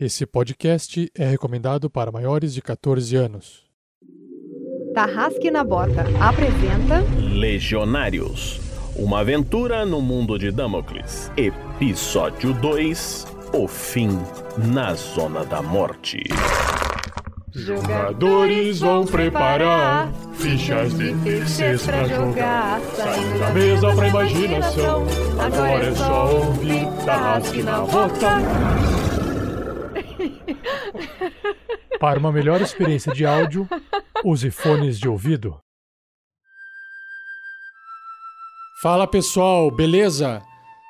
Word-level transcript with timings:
Esse 0.00 0.24
podcast 0.24 1.10
é 1.12 1.26
recomendado 1.26 1.90
para 1.90 2.12
maiores 2.12 2.54
de 2.54 2.62
14 2.62 3.16
anos. 3.16 3.64
Tarrasque 4.94 5.50
na 5.50 5.64
Bota 5.64 6.04
apresenta 6.20 7.04
Legionários 7.20 8.60
Uma 8.96 9.20
aventura 9.20 9.84
no 9.84 10.00
mundo 10.00 10.38
de 10.38 10.52
Damocles. 10.52 11.32
Episódio 11.36 12.54
2 12.54 13.26
O 13.52 13.66
fim 13.66 14.10
na 14.72 14.94
Zona 14.94 15.44
da 15.44 15.60
Morte. 15.60 16.22
Jogadores 17.52 18.78
vão 18.78 19.04
preparar 19.04 20.12
fichas 20.34 20.96
difíceis 20.96 21.84
pra 21.84 22.04
jogar. 22.06 22.80
Saindo 22.94 23.38
da 23.40 23.50
mesa 23.50 23.94
pra 23.96 24.08
imaginação. 24.08 25.06
Agora 25.40 25.84
é 25.86 25.94
só 25.94 26.36
ouvir 26.36 26.86
Tarrasque 27.04 27.62
na 27.64 27.80
Bota. 27.80 28.97
Para 32.00 32.18
uma 32.18 32.30
melhor 32.30 32.60
experiência 32.60 33.12
de 33.12 33.26
áudio, 33.26 33.68
use 34.24 34.50
fones 34.50 34.98
de 34.98 35.08
ouvido. 35.08 35.58
Fala 38.80 39.06
pessoal, 39.06 39.70
beleza? 39.70 40.40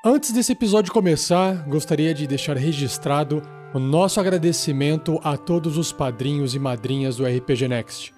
Antes 0.04 0.30
desse 0.32 0.52
episódio 0.52 0.92
começar, 0.92 1.66
gostaria 1.66 2.12
de 2.12 2.26
deixar 2.26 2.56
registrado 2.56 3.42
o 3.72 3.78
nosso 3.78 4.20
agradecimento 4.20 5.18
a 5.24 5.36
todos 5.36 5.78
os 5.78 5.92
padrinhos 5.92 6.54
e 6.54 6.58
madrinhas 6.58 7.16
do 7.16 7.24
RPG 7.24 7.68
Next. 7.68 8.14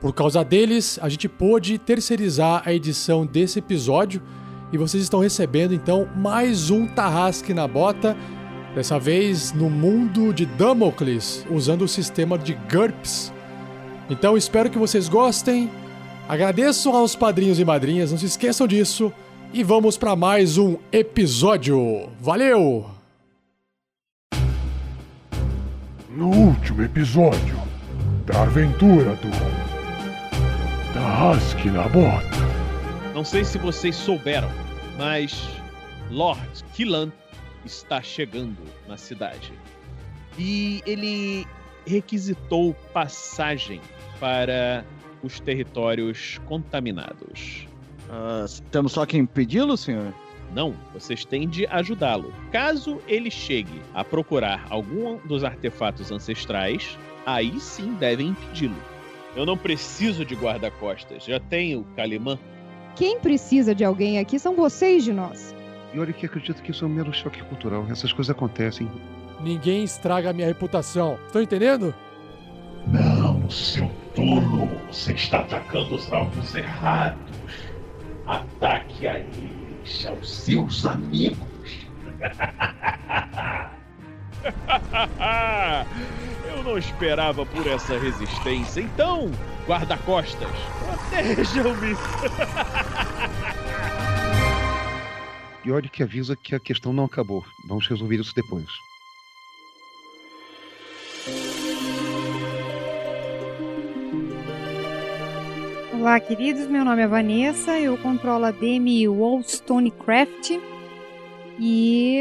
Por 0.00 0.14
causa 0.14 0.44
deles, 0.44 0.98
a 1.02 1.08
gente 1.08 1.28
pôde 1.28 1.78
terceirizar 1.78 2.62
a 2.64 2.72
edição 2.72 3.26
desse 3.26 3.58
episódio 3.58 4.22
e 4.72 4.78
vocês 4.78 5.02
estão 5.02 5.20
recebendo 5.20 5.74
então 5.74 6.08
mais 6.14 6.70
um 6.70 6.86
Tarrasque 6.86 7.52
na 7.52 7.66
Bota 7.66 8.16
Dessa 8.78 8.96
vez 8.96 9.52
no 9.52 9.68
mundo 9.68 10.32
de 10.32 10.46
Damocles, 10.46 11.44
usando 11.50 11.82
o 11.82 11.88
sistema 11.88 12.38
de 12.38 12.54
GURPS. 12.54 13.32
Então 14.08 14.36
espero 14.36 14.70
que 14.70 14.78
vocês 14.78 15.08
gostem. 15.08 15.68
Agradeço 16.28 16.90
aos 16.90 17.16
padrinhos 17.16 17.58
e 17.58 17.64
madrinhas, 17.64 18.12
não 18.12 18.18
se 18.18 18.26
esqueçam 18.26 18.68
disso. 18.68 19.12
E 19.52 19.64
vamos 19.64 19.98
para 19.98 20.14
mais 20.14 20.58
um 20.58 20.76
episódio. 20.92 22.08
Valeu! 22.20 22.88
No 26.08 26.28
último 26.28 26.84
episódio 26.84 27.60
da 28.26 28.42
aventura 28.42 29.16
do 29.16 30.94
Tarrasque 30.94 31.68
na 31.68 31.88
Bota. 31.88 32.28
Não 33.12 33.24
sei 33.24 33.44
se 33.44 33.58
vocês 33.58 33.96
souberam, 33.96 34.48
mas 34.96 35.48
Lord 36.12 36.62
Killan 36.74 37.10
está 37.72 38.02
chegando 38.02 38.58
na 38.86 38.96
cidade. 38.96 39.52
E 40.38 40.82
ele 40.86 41.46
requisitou 41.86 42.74
passagem 42.92 43.80
para 44.18 44.84
os 45.22 45.40
territórios 45.40 46.38
contaminados. 46.46 47.66
Uh, 48.08 48.62
temos 48.70 48.92
só 48.92 49.04
que 49.04 49.16
impedi-lo, 49.16 49.76
senhor? 49.76 50.14
Não, 50.54 50.74
vocês 50.94 51.24
têm 51.24 51.48
de 51.48 51.66
ajudá-lo. 51.66 52.32
Caso 52.50 53.00
ele 53.06 53.30
chegue 53.30 53.82
a 53.92 54.02
procurar 54.02 54.66
algum 54.70 55.18
dos 55.26 55.44
artefatos 55.44 56.10
ancestrais, 56.10 56.98
aí 57.26 57.60
sim 57.60 57.94
devem 57.94 58.28
impedi-lo. 58.28 58.76
Eu 59.36 59.44
não 59.44 59.58
preciso 59.58 60.24
de 60.24 60.34
guarda-costas, 60.34 61.24
já 61.24 61.38
tenho 61.38 61.84
Calimã. 61.94 62.38
Quem 62.96 63.20
precisa 63.20 63.74
de 63.74 63.84
alguém 63.84 64.18
aqui 64.18 64.38
são 64.38 64.56
vocês 64.56 65.04
de 65.04 65.12
nós. 65.12 65.54
E 65.98 66.00
olha 66.00 66.12
que 66.12 66.26
acredito 66.26 66.62
que 66.62 66.70
isso 66.70 66.84
é 66.84 66.86
um 66.86 66.92
mero 66.92 67.12
choque 67.12 67.42
cultural. 67.42 67.84
Essas 67.90 68.12
coisas 68.12 68.30
acontecem. 68.30 68.88
Ninguém 69.40 69.82
estraga 69.82 70.30
a 70.30 70.32
minha 70.32 70.46
reputação. 70.46 71.18
Estão 71.26 71.42
entendendo? 71.42 71.92
Não, 72.86 73.50
seu 73.50 73.90
tolo. 74.14 74.70
Você 74.92 75.14
está 75.14 75.40
atacando 75.40 75.96
os 75.96 76.12
alvos 76.12 76.54
errados. 76.54 77.18
Ataque 78.28 79.08
a 79.08 79.18
eles, 79.18 80.06
aos 80.06 80.30
seus 80.30 80.86
amigos. 80.86 81.38
Eu 86.48 86.62
não 86.62 86.78
esperava 86.78 87.44
por 87.44 87.66
essa 87.66 87.98
resistência. 87.98 88.82
Então, 88.82 89.32
guarda-costas, 89.66 90.48
protejam-me. 91.10 91.96
E 95.64 95.72
olha 95.72 95.88
que 95.88 96.02
avisa 96.02 96.36
que 96.36 96.54
a 96.54 96.60
questão 96.60 96.92
não 96.92 97.04
acabou. 97.04 97.44
Vamos 97.66 97.86
resolver 97.88 98.16
isso 98.16 98.34
depois. 98.34 98.66
Olá, 105.92 106.20
queridos. 106.20 106.66
Meu 106.68 106.84
nome 106.84 107.02
é 107.02 107.06
Vanessa. 107.06 107.78
Eu 107.78 107.98
controlo 107.98 108.44
a 108.44 108.50
DM 108.52 109.08
Wallstonecraft. 109.08 110.52
E 111.58 112.20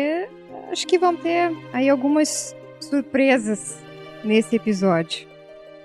acho 0.72 0.88
que 0.88 0.98
vão 0.98 1.16
ter 1.16 1.56
aí 1.72 1.88
algumas 1.88 2.56
surpresas 2.80 3.78
nesse 4.24 4.56
episódio. 4.56 5.28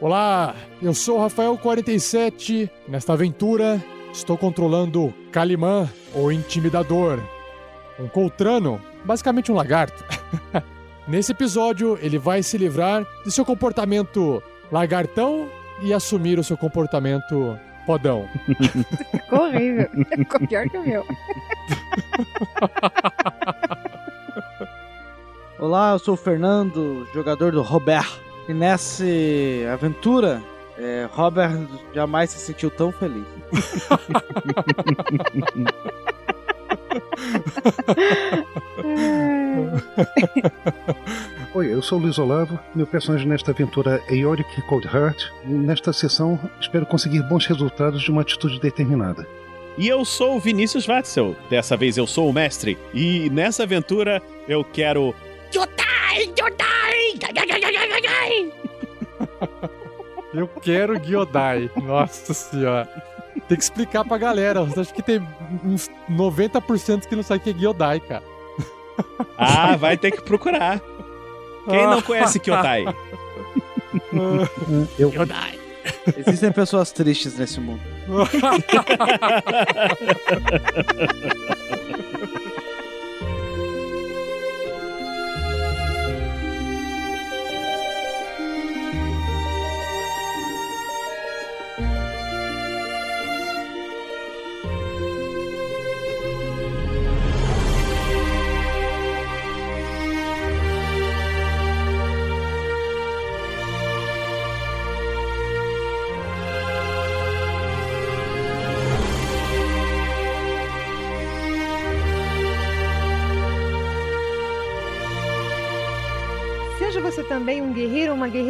Olá, 0.00 0.56
eu 0.80 0.94
sou 0.94 1.18
o 1.18 1.28
Rafael47. 1.28 2.68
Nesta 2.88 3.12
aventura, 3.12 3.80
estou 4.12 4.38
controlando 4.38 5.12
Calimã, 5.30 5.88
o 6.14 6.32
Intimidador, 6.32 7.20
um 7.98 8.08
coltrano, 8.08 8.80
basicamente 9.04 9.50
um 9.50 9.54
lagarto. 9.54 10.04
Nesse 11.06 11.32
episódio, 11.32 11.98
ele 12.00 12.18
vai 12.18 12.42
se 12.42 12.56
livrar 12.56 13.06
de 13.24 13.30
seu 13.32 13.44
comportamento 13.44 14.42
lagartão 14.70 15.48
e 15.82 15.92
assumir 15.92 16.38
o 16.38 16.44
seu 16.44 16.56
comportamento 16.56 17.58
podão. 17.84 18.28
Ficou 19.10 19.40
horrível. 19.40 19.90
Ficou 20.16 20.46
pior 20.46 20.68
que 20.68 20.78
o 20.78 20.86
meu. 20.86 21.04
Olá, 25.58 25.92
eu 25.92 25.98
sou 25.98 26.14
o 26.14 26.16
Fernando, 26.16 27.06
jogador 27.12 27.52
do 27.52 27.62
Robert. 27.62 28.08
E 28.48 28.54
nessa 28.54 29.04
aventura, 29.72 30.42
é, 30.78 31.08
Robert 31.12 31.56
jamais 31.94 32.30
se 32.30 32.38
sentiu 32.38 32.70
tão 32.70 32.90
feliz. 32.90 33.24
Oi, 41.54 41.72
eu 41.72 41.80
sou 41.82 41.98
o 41.98 42.02
Luiz 42.02 42.18
Olavo. 42.18 42.58
Meu 42.74 42.86
personagem 42.86 43.28
nesta 43.28 43.50
aventura 43.50 44.02
é 44.08 44.14
Yorick 44.14 44.62
Coldheart. 44.62 45.24
Nesta 45.44 45.92
sessão, 45.92 46.40
espero 46.60 46.86
conseguir 46.86 47.22
bons 47.22 47.46
resultados 47.46 48.02
de 48.02 48.10
uma 48.10 48.22
atitude 48.22 48.58
determinada. 48.60 49.26
E 49.76 49.88
eu 49.88 50.04
sou 50.04 50.36
o 50.36 50.40
Vinícius 50.40 50.86
Watzel. 50.86 51.34
Dessa 51.48 51.76
vez 51.76 51.96
eu 51.96 52.06
sou 52.06 52.28
o 52.28 52.32
mestre. 52.32 52.78
E 52.92 53.30
nessa 53.30 53.62
aventura 53.64 54.22
eu 54.48 54.64
quero. 54.64 55.14
Jodai! 55.52 56.32
Jodai! 56.38 56.72
Eu 60.34 60.48
quero 60.48 60.98
Gyodai. 60.98 61.70
Nossa 61.76 62.32
senhora. 62.32 62.88
Tem 63.52 63.58
que 63.58 63.64
explicar 63.64 64.02
pra 64.02 64.16
galera. 64.16 64.62
Acho 64.62 64.94
que 64.94 65.02
tem 65.02 65.20
uns 65.62 65.90
90% 66.10 67.06
que 67.06 67.14
não 67.14 67.22
sabe 67.22 67.40
o 67.40 67.42
que 67.42 67.50
é 67.50 67.52
Gyodai, 67.52 68.00
cara. 68.00 68.22
Ah, 69.36 69.76
vai 69.76 69.98
ter 69.98 70.10
que 70.10 70.22
procurar. 70.22 70.80
Quem 71.68 71.86
não 71.86 72.00
conhece 72.00 72.40
Kyodai? 72.40 72.86
Eu... 74.98 75.10
Kyodai. 75.10 75.60
Existem 76.16 76.50
pessoas 76.50 76.92
tristes 76.92 77.36
nesse 77.36 77.60
mundo. 77.60 77.82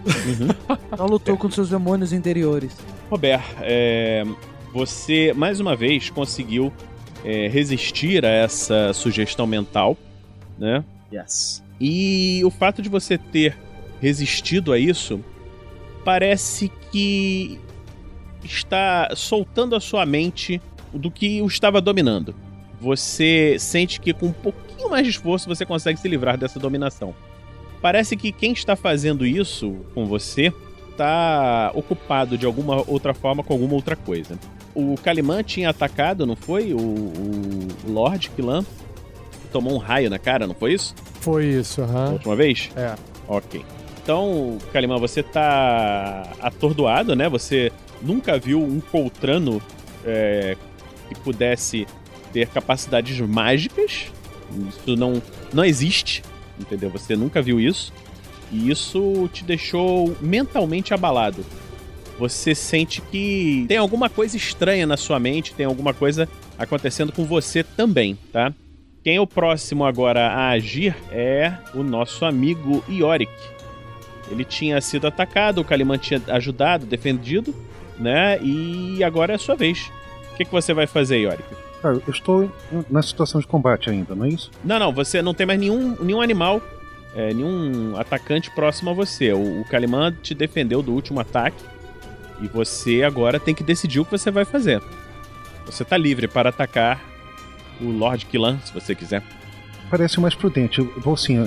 Uhum. 0.06 0.77
Só 0.95 1.06
lutou 1.07 1.36
com 1.36 1.50
seus 1.50 1.69
demônios 1.69 2.13
interiores. 2.13 2.77
Robert, 3.09 3.44
é, 3.62 4.24
você 4.71 5.33
mais 5.33 5.59
uma 5.59 5.75
vez 5.75 6.09
conseguiu 6.09 6.71
é, 7.24 7.48
resistir 7.48 8.26
a 8.26 8.30
essa 8.30 8.94
sugestão 8.94 9.46
mental, 9.46 9.98
né? 10.58 10.84
Yes. 11.14 11.64
E 11.80 12.42
o 12.46 12.50
fato 12.50 12.82
de 12.82 12.90
você 12.90 13.18
ter 13.18 13.58
resistido 14.00 14.72
a 14.72 14.80
isso 14.80 15.24
parece 16.04 16.72
que 16.92 17.60
está 18.44 19.12
soltando 19.16 19.76
a 19.76 19.80
sua 19.80 20.06
mente 20.06 20.62
do 20.94 21.12
que 21.12 21.42
o 21.42 21.48
estava 21.48 21.80
dominando. 21.80 22.36
Você 22.80 23.58
sente 23.60 24.00
que 24.00 24.14
com 24.14 24.28
um 24.28 24.34
pouquinho 24.34 24.90
mais 24.90 25.04
de 25.04 25.12
esforço 25.12 25.48
você 25.48 25.66
consegue 25.66 26.00
se 26.00 26.08
livrar 26.08 26.38
dessa 26.38 26.60
dominação. 26.60 27.14
Parece 27.82 28.16
que 28.16 28.32
quem 28.32 28.54
está 28.54 28.76
fazendo 28.76 29.26
isso 29.26 29.76
com 29.94 30.06
você 30.06 30.54
está 30.90 31.72
ocupado 31.74 32.38
de 32.38 32.46
alguma 32.46 32.84
outra 32.88 33.14
forma 33.14 33.44
com 33.44 33.54
alguma 33.54 33.74
outra 33.74 33.96
coisa. 33.96 34.38
O 34.74 34.96
Kaliman 35.04 35.44
tinha 35.44 35.70
atacado, 35.70 36.26
não 36.26 36.36
foi? 36.36 36.74
O, 36.74 36.80
o 36.80 37.68
Lord 37.88 38.30
Kilan 38.30 38.66
tomou 39.52 39.74
um 39.74 39.78
raio 39.78 40.10
na 40.10 40.18
cara, 40.18 40.48
não 40.48 40.56
foi 40.56 40.74
isso? 40.74 40.96
Foi 41.20 41.46
isso, 41.46 41.82
aham. 41.82 42.14
última 42.14 42.36
vez? 42.36 42.70
É. 42.76 42.96
Ok. 43.28 43.64
Então, 44.04 44.58
Kaliman, 44.74 44.98
você 44.98 45.22
tá 45.22 46.24
atordoado, 46.42 47.16
né? 47.16 47.30
Você 47.30 47.72
nunca 48.02 48.40
viu 48.40 48.60
um 48.62 48.80
Coltrano 48.80 49.62
é, 50.04 50.58
que 51.08 51.16
pudesse 51.16 51.86
ter 52.34 52.48
capacidades 52.48 53.20
mágicas. 53.20 54.12
Isso 54.70 54.96
não, 54.96 55.22
não 55.54 55.64
existe, 55.64 56.24
entendeu? 56.60 56.90
Você 56.90 57.16
nunca 57.16 57.42
viu 57.42 57.60
isso. 57.60 57.94
E 58.52 58.70
isso 58.70 59.30
te 59.32 59.44
deixou 59.44 60.16
mentalmente 60.20 60.94
abalado. 60.94 61.46
Você 62.22 62.54
sente 62.54 63.02
que 63.02 63.66
tem 63.68 63.78
alguma 63.78 64.08
coisa 64.08 64.38
estranha 64.38 64.86
na 64.86 64.96
sua 64.96 65.20
mente, 65.20 65.56
tem 65.56 65.66
alguma 65.66 65.92
coisa 65.92 66.30
acontecendo 66.56 67.12
com 67.12 67.26
você 67.26 67.64
também, 67.64 68.16
tá? 68.32 68.54
Quem 69.04 69.16
é 69.16 69.20
o 69.20 69.26
próximo 69.26 69.84
agora 69.84 70.28
a 70.28 70.50
agir 70.50 70.96
é 71.12 71.52
o 71.74 71.82
nosso 71.82 72.24
amigo 72.24 72.84
Yorick. 72.88 73.32
Ele 74.30 74.46
tinha 74.46 74.80
sido 74.82 75.08
atacado, 75.08 75.62
o 75.62 75.66
Kaliman 75.66 75.98
tinha 75.98 76.22
ajudado, 76.28 76.86
defendido, 76.86 77.56
né? 77.98 78.40
E 78.40 79.04
agora 79.04 79.34
é 79.34 79.36
a 79.36 79.40
sua 79.40 79.56
vez. 79.56 79.92
O 80.32 80.36
que, 80.38 80.46
que 80.46 80.52
você 80.52 80.76
vai 80.76 80.86
fazer, 80.86 81.18
Yorick? 81.18 81.56
Cara, 81.82 81.96
eu 82.06 82.14
estou 82.14 82.52
na 82.88 83.02
situação 83.02 83.42
de 83.42 83.48
combate 83.48 83.90
ainda, 83.90 84.14
não 84.14 84.26
é 84.26 84.30
isso? 84.30 84.52
Não, 84.64 84.78
não, 84.78 84.94
você 84.94 85.24
não 85.24 85.34
tem 85.34 85.48
mais 85.48 85.60
nenhum, 85.60 85.98
nenhum 86.00 86.22
animal, 86.22 86.62
é, 87.16 87.34
nenhum 87.34 87.98
atacante 87.98 88.52
próximo 88.52 88.92
a 88.92 88.94
você. 88.94 89.34
O, 89.34 89.62
o 89.62 89.66
Kaliman 89.66 90.16
te 90.22 90.36
defendeu 90.36 90.84
do 90.84 90.94
último 90.94 91.20
ataque 91.20 91.71
e 92.42 92.48
você 92.48 93.04
agora 93.04 93.40
tem 93.40 93.54
que 93.54 93.64
decidir 93.64 94.00
o 94.00 94.06
que 94.06 94.12
você 94.12 94.32
vai 94.32 94.46
fazer. 94.46 94.82
Você 95.66 95.86
tá 95.86 95.98
livre 95.98 96.28
para 96.28 96.50
atacar 96.50 97.02
o 97.80 97.90
Lord 97.90 98.26
Kilan, 98.26 98.60
se 98.60 98.74
você 98.74 98.94
quiser. 98.96 99.24
Parece 99.92 100.22
mais 100.22 100.34
prudente. 100.34 100.80
Eu 100.80 100.90
vou 101.02 101.18
sim 101.18 101.38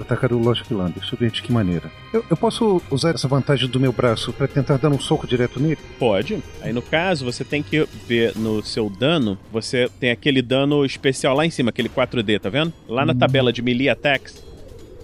atacar 0.00 0.32
o 0.32 0.38
Logic 0.38 0.72
Land. 0.72 0.92
Deixa 0.92 1.16
eu 1.16 1.18
ver 1.18 1.32
de 1.32 1.42
que 1.42 1.50
maneira. 1.50 1.90
Eu, 2.12 2.24
eu 2.30 2.36
posso 2.36 2.80
usar 2.88 3.12
essa 3.12 3.26
vantagem 3.26 3.68
do 3.68 3.80
meu 3.80 3.92
braço 3.92 4.32
para 4.32 4.46
tentar 4.46 4.76
dar 4.76 4.88
um 4.88 5.00
soco 5.00 5.26
direto 5.26 5.58
nele? 5.58 5.78
Pode. 5.98 6.40
Aí 6.60 6.72
no 6.72 6.80
caso, 6.80 7.24
você 7.24 7.44
tem 7.44 7.60
que 7.60 7.84
ver 8.06 8.36
no 8.36 8.62
seu 8.62 8.88
dano, 8.88 9.36
você 9.50 9.90
tem 9.98 10.12
aquele 10.12 10.40
dano 10.40 10.84
especial 10.84 11.34
lá 11.34 11.44
em 11.44 11.50
cima, 11.50 11.70
aquele 11.70 11.88
4D, 11.88 12.38
tá 12.38 12.48
vendo? 12.48 12.72
Lá 12.88 13.04
na 13.04 13.16
tabela 13.16 13.52
de 13.52 13.60
melee 13.60 13.88
attacks, 13.88 14.44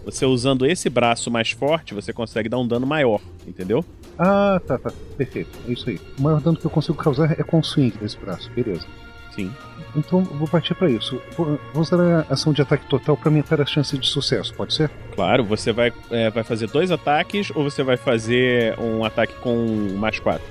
você 0.04 0.24
usando 0.24 0.64
esse 0.64 0.88
braço 0.88 1.32
mais 1.32 1.50
forte, 1.50 1.94
você 1.94 2.12
consegue 2.12 2.48
dar 2.48 2.58
um 2.58 2.66
dano 2.66 2.86
maior, 2.86 3.20
entendeu? 3.44 3.84
Ah, 4.18 4.60
tá, 4.66 4.78
tá. 4.78 4.90
Perfeito. 5.16 5.50
É 5.68 5.72
isso 5.72 5.88
aí. 5.88 6.00
O 6.18 6.22
maior 6.22 6.40
dano 6.40 6.56
que 6.56 6.66
eu 6.66 6.70
consigo 6.70 6.98
causar 6.98 7.32
é 7.32 7.42
com 7.42 7.58
o 7.58 7.64
swing 7.64 7.96
desse 7.98 8.18
braço. 8.18 8.50
Beleza. 8.50 8.86
Sim. 9.34 9.52
Então 9.94 10.22
vou 10.22 10.48
partir 10.48 10.74
para 10.74 10.90
isso. 10.90 11.20
Vou, 11.36 11.58
vou 11.72 11.82
usar 11.82 12.00
a 12.00 12.32
ação 12.32 12.52
de 12.52 12.60
ataque 12.60 12.86
total 12.88 13.16
para 13.16 13.28
aumentar 13.28 13.60
a 13.60 13.66
chance 13.66 13.96
de 13.96 14.06
sucesso, 14.06 14.52
pode 14.54 14.74
ser? 14.74 14.90
Claro, 15.14 15.44
você 15.44 15.72
vai, 15.72 15.92
é, 16.10 16.28
vai 16.30 16.42
fazer 16.42 16.66
dois 16.66 16.90
ataques 16.90 17.50
ou 17.54 17.62
você 17.62 17.84
vai 17.84 17.96
fazer 17.96 18.78
um 18.80 19.04
ataque 19.04 19.34
com 19.34 19.94
mais 19.96 20.18
4? 20.18 20.44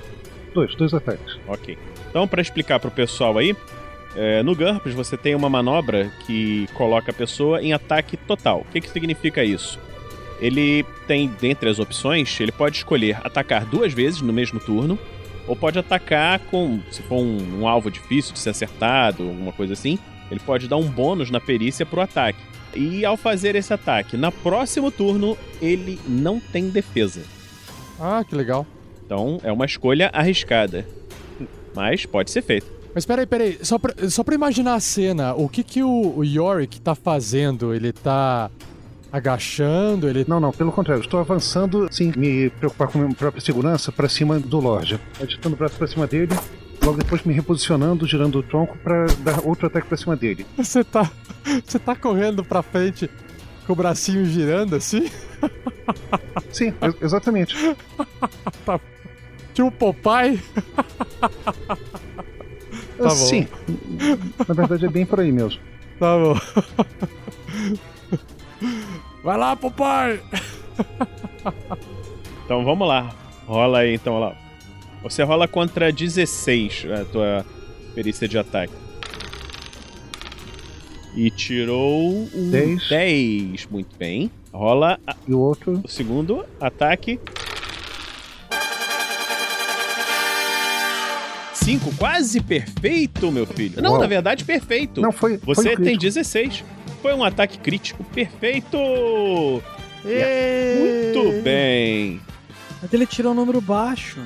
Dois, 0.54 0.74
dois 0.74 0.94
ataques. 0.94 1.38
Ok. 1.46 1.76
Então, 2.08 2.26
para 2.26 2.40
explicar 2.40 2.80
pro 2.80 2.90
pessoal 2.90 3.36
aí, 3.36 3.54
é, 4.16 4.42
no 4.42 4.54
GURPS 4.54 4.94
você 4.94 5.16
tem 5.16 5.34
uma 5.34 5.50
manobra 5.50 6.10
que 6.26 6.66
coloca 6.74 7.10
a 7.10 7.14
pessoa 7.14 7.62
em 7.62 7.72
ataque 7.74 8.16
total. 8.16 8.60
O 8.60 8.72
que, 8.72 8.80
que 8.80 8.88
significa 8.90 9.44
isso? 9.44 9.78
Ele 10.40 10.84
tem, 11.06 11.28
dentre 11.40 11.68
as 11.68 11.78
opções, 11.78 12.38
ele 12.40 12.52
pode 12.52 12.76
escolher 12.76 13.18
atacar 13.24 13.64
duas 13.64 13.92
vezes 13.92 14.20
no 14.20 14.32
mesmo 14.32 14.60
turno, 14.60 14.98
ou 15.46 15.56
pode 15.56 15.78
atacar 15.78 16.38
com, 16.40 16.80
se 16.90 17.02
for 17.02 17.16
um, 17.16 17.60
um 17.60 17.68
alvo 17.68 17.90
difícil 17.90 18.32
de 18.34 18.38
ser 18.38 18.50
acertado, 18.50 19.24
alguma 19.24 19.52
coisa 19.52 19.72
assim, 19.72 19.98
ele 20.30 20.40
pode 20.40 20.68
dar 20.68 20.76
um 20.76 20.88
bônus 20.88 21.30
na 21.30 21.40
perícia 21.40 21.86
pro 21.86 22.00
ataque. 22.00 22.38
E 22.74 23.04
ao 23.04 23.16
fazer 23.16 23.56
esse 23.56 23.72
ataque, 23.72 24.16
na 24.16 24.30
próximo 24.30 24.90
turno, 24.90 25.36
ele 25.60 25.98
não 26.06 26.38
tem 26.38 26.68
defesa. 26.68 27.22
Ah, 27.98 28.22
que 28.22 28.34
legal. 28.34 28.66
Então 29.04 29.40
é 29.42 29.50
uma 29.50 29.64
escolha 29.64 30.10
arriscada. 30.12 30.86
Mas 31.74 32.04
pode 32.04 32.30
ser 32.30 32.42
feito. 32.42 32.66
Mas 32.94 33.06
peraí, 33.06 33.26
peraí, 33.26 33.58
só 33.62 33.78
pra, 33.78 33.94
só 34.10 34.22
pra 34.22 34.34
imaginar 34.34 34.74
a 34.74 34.80
cena, 34.80 35.34
o 35.34 35.48
que 35.48 35.62
que 35.62 35.82
o, 35.82 36.14
o 36.16 36.24
Yorick 36.24 36.80
tá 36.80 36.94
fazendo? 36.94 37.72
Ele 37.72 37.92
tá 37.92 38.50
agachando, 39.10 40.08
ele... 40.08 40.24
Não, 40.28 40.38
não, 40.40 40.52
pelo 40.52 40.70
contrário, 40.72 41.00
estou 41.02 41.18
avançando 41.20 41.88
sem 41.90 42.12
me 42.16 42.50
preocupar 42.50 42.88
com 42.88 42.98
a 42.98 43.02
minha 43.02 43.14
própria 43.14 43.40
segurança 43.40 43.90
para 43.90 44.08
cima 44.08 44.38
do 44.38 44.58
Lorde. 44.60 45.00
Agitando 45.20 45.54
o 45.54 45.58
braço 45.58 45.76
para 45.76 45.86
cima 45.86 46.06
dele, 46.06 46.34
logo 46.84 46.98
depois 46.98 47.22
me 47.24 47.32
reposicionando, 47.32 48.06
girando 48.06 48.38
o 48.38 48.42
tronco 48.42 48.76
para 48.78 49.06
dar 49.20 49.40
outro 49.46 49.66
ataque 49.66 49.86
para 49.88 49.96
cima 49.96 50.14
dele. 50.16 50.46
Você 50.56 50.84
tá, 50.84 51.10
você 51.64 51.78
tá 51.78 51.96
correndo 51.96 52.44
pra 52.44 52.62
frente 52.62 53.08
com 53.66 53.72
o 53.72 53.76
bracinho 53.76 54.24
girando 54.26 54.76
assim? 54.76 55.10
Sim, 56.50 56.72
ex- 56.82 56.96
exatamente. 57.02 57.54
Tipo 59.54 59.70
Popeye? 59.72 60.40
Tá 61.20 61.28
bom. 62.98 63.08
Sim. 63.10 63.48
Na 64.46 64.54
verdade 64.54 64.86
é 64.86 64.88
bem 64.88 65.04
por 65.04 65.18
aí 65.20 65.32
mesmo. 65.32 65.60
Tá 65.98 66.16
bom. 66.16 66.36
Vai 69.22 69.36
lá, 69.36 69.56
Popeye! 69.56 70.20
Então 72.44 72.64
vamos 72.64 72.88
lá. 72.88 73.14
Rola 73.46 73.80
aí, 73.80 73.94
então, 73.94 74.18
lá. 74.18 74.34
Você 75.02 75.22
rola 75.22 75.46
contra 75.46 75.92
16 75.92 76.86
a 76.98 77.04
tua 77.04 77.44
perícia 77.94 78.26
de 78.26 78.38
ataque. 78.38 78.72
E 81.14 81.30
tirou 81.30 82.10
um 82.34 82.50
Dez. 82.50 82.88
10. 82.88 83.66
Muito 83.66 83.94
bem. 83.98 84.30
Rola 84.50 84.98
a- 85.06 85.14
E 85.26 85.34
o 85.34 85.38
outro. 85.40 85.82
o 85.84 85.88
segundo 85.88 86.42
ataque. 86.58 87.20
5, 91.52 91.94
quase 91.96 92.40
perfeito, 92.40 93.30
meu 93.30 93.44
filho. 93.46 93.82
Não, 93.82 93.92
Uau. 93.92 94.00
na 94.00 94.06
verdade, 94.06 94.42
perfeito. 94.44 95.02
Não, 95.02 95.12
foi. 95.12 95.36
foi 95.36 95.54
Você 95.54 95.60
um 95.60 95.64
tem 95.76 95.76
crítico. 95.76 96.00
16. 96.02 96.64
Foi 97.00 97.14
um 97.14 97.24
ataque 97.24 97.58
crítico 97.58 98.04
perfeito. 98.04 98.76
Ê! 100.04 100.76
Muito 100.80 101.42
bem. 101.42 102.20
Mas 102.80 102.92
ele 102.92 103.06
tirou 103.06 103.32
um 103.32 103.34
número 103.34 103.60
baixo. 103.60 104.20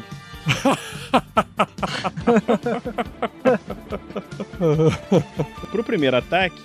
Pro 5.71 5.85
primeiro 5.85 6.17
ataque, 6.17 6.61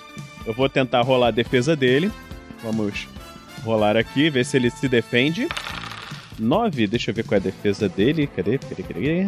eu 0.46 0.54
vou 0.54 0.70
tentar 0.70 1.02
rolar 1.02 1.28
a 1.28 1.32
defesa 1.32 1.76
dele. 1.76 2.12
Vamos 2.64 3.08
rolar 3.64 3.98
aqui, 3.98 4.30
ver 4.30 4.46
se 4.46 4.58
ele 4.58 4.70
se 4.70 4.88
defende. 4.88 5.48
9, 6.40 6.88
deixa 6.88 7.12
eu 7.12 7.16
ver 7.16 7.24
qual 7.24 7.38
é 7.38 7.40
a 7.40 7.44
defesa 7.44 7.90
dele. 7.90 8.28
Cadê? 8.28 8.58
Cadê? 8.58 8.84
Cadê? 8.84 9.28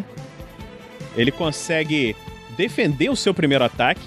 Ele 1.15 1.31
consegue 1.31 2.15
defender 2.57 3.09
o 3.09 3.15
seu 3.15 3.33
primeiro 3.33 3.63
ataque 3.63 4.01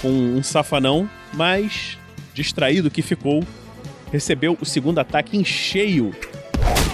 com 0.00 0.08
um 0.08 0.42
safanão, 0.42 1.08
mas 1.34 1.96
distraído 2.34 2.90
que 2.90 3.02
ficou, 3.02 3.42
recebeu 4.12 4.56
o 4.60 4.64
segundo 4.64 4.98
ataque 4.98 5.36
em 5.36 5.44
cheio. 5.44 6.14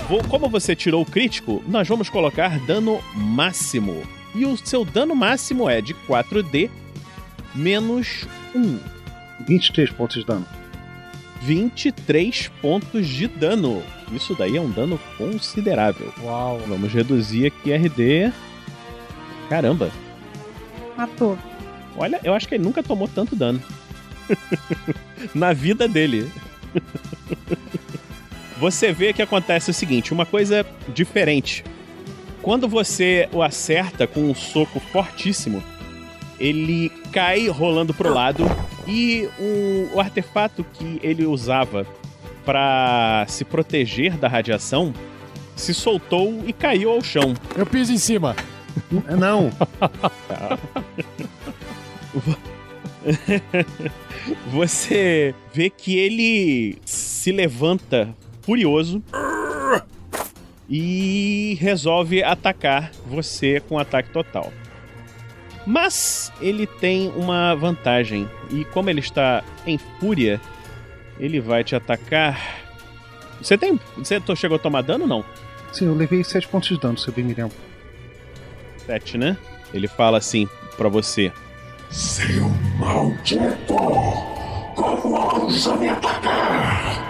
Vou- 0.09 0.23
Como 0.25 0.49
você 0.49 0.75
tirou 0.77 1.03
o 1.03 1.07
crítico, 1.07 1.63
nós 1.67 1.87
vamos 1.89 2.09
colocar 2.09 2.59
dano 2.67 3.01
máximo. 3.15 4.03
E 4.35 4.45
o 4.45 4.57
seu 4.57 4.85
dano 4.85 5.15
máximo 5.15 5.69
é 5.71 5.81
de 5.81 5.95
4D 5.95 6.71
menos 7.55 8.27
1. 8.55 8.79
23 9.47 9.91
pontos 9.91 10.17
de 10.21 10.27
dano. 10.27 10.47
23 11.43 12.49
pontos 12.61 13.07
de 13.07 13.29
dano. 13.29 13.83
Isso 14.13 14.35
daí 14.35 14.57
é 14.57 14.61
um 14.61 14.71
dano 14.71 14.99
considerável. 15.19 16.13
Uau. 16.23 16.61
Vamos 16.67 16.93
reduzir 16.93 17.47
aqui 17.47 17.73
RD. 17.73 18.33
Caramba. 19.49 19.91
Matou. 20.97 21.39
Olha, 21.97 22.19
eu 22.25 22.35
acho 22.35 22.49
que 22.49 22.55
ele 22.57 22.65
nunca 22.65 22.83
tomou 22.83 23.07
tanto 23.09 23.37
dano. 23.37 23.61
Na 25.35 25.53
vida 25.53 25.89
dele. 25.89 26.31
Você 28.59 28.93
vê 28.93 29.13
que 29.13 29.21
acontece 29.23 29.71
o 29.71 29.75
seguinte, 29.75 30.13
uma 30.13 30.25
coisa 30.25 30.65
diferente. 30.89 31.65
Quando 32.41 32.69
você 32.69 33.29
o 33.33 33.43
acerta 33.43 34.07
com 34.07 34.21
um 34.31 34.35
soco 34.35 34.79
fortíssimo, 34.79 35.63
ele 36.39 36.91
cai 37.13 37.49
rolando 37.49 37.93
pro 37.93 38.13
lado 38.13 38.45
e 38.87 39.29
o, 39.39 39.91
o 39.95 40.01
artefato 40.01 40.65
que 40.75 41.01
ele 41.03 41.27
usava 41.27 41.87
para 42.45 43.25
se 43.29 43.45
proteger 43.45 44.17
da 44.17 44.29
radiação 44.29 44.93
se 45.57 45.73
soltou 45.73 46.43
e 46.47 46.53
caiu 46.53 46.91
ao 46.91 47.03
chão. 47.03 47.35
Eu 47.57 47.65
piso 47.65 47.93
em 47.93 47.99
cima. 47.99 48.37
Não, 49.19 49.51
Você 54.51 55.35
vê 55.53 55.69
que 55.71 55.99
ele 55.99 56.79
se 56.85 57.33
levanta 57.33 58.15
furioso 58.43 59.03
e 60.69 61.57
resolve 61.61 62.23
atacar 62.23 62.91
você 63.07 63.61
com 63.61 63.79
ataque 63.79 64.11
total. 64.11 64.53
Mas 65.67 66.33
ele 66.41 66.67
tem 66.67 67.11
uma 67.17 67.55
vantagem 67.55 68.29
e 68.51 68.65
como 68.67 68.91
ele 68.91 69.01
está 69.01 69.43
em 69.67 69.79
fúria, 69.79 70.41
ele 71.19 71.41
vai 71.41 71.65
te 71.65 71.75
atacar. 71.75 72.65
Você 73.41 73.57
tem, 73.57 73.79
você 73.97 74.21
chegou 74.37 74.57
a 74.57 74.59
tomar 74.59 74.83
dano 74.83 75.05
ou 75.05 75.09
não? 75.09 75.25
sim, 75.73 75.87
eu 75.87 75.95
levei 75.95 76.23
7 76.23 76.47
pontos 76.49 76.69
de 76.69 76.79
dano, 76.79 76.97
se 76.97 77.09
eu 77.09 77.15
bem 77.15 77.25
me 77.25 77.35
lembro. 77.35 77.57
7, 78.87 79.19
né? 79.19 79.37
Ele 79.73 79.89
fala 79.89 80.19
assim 80.19 80.49
pra 80.77 80.89
você: 80.89 81.33
Seu 81.95 82.49
maldito! 82.77 83.73
Como 84.75 85.15
ousa 85.15 85.77
me 85.77 85.89
atacar? 85.89 87.01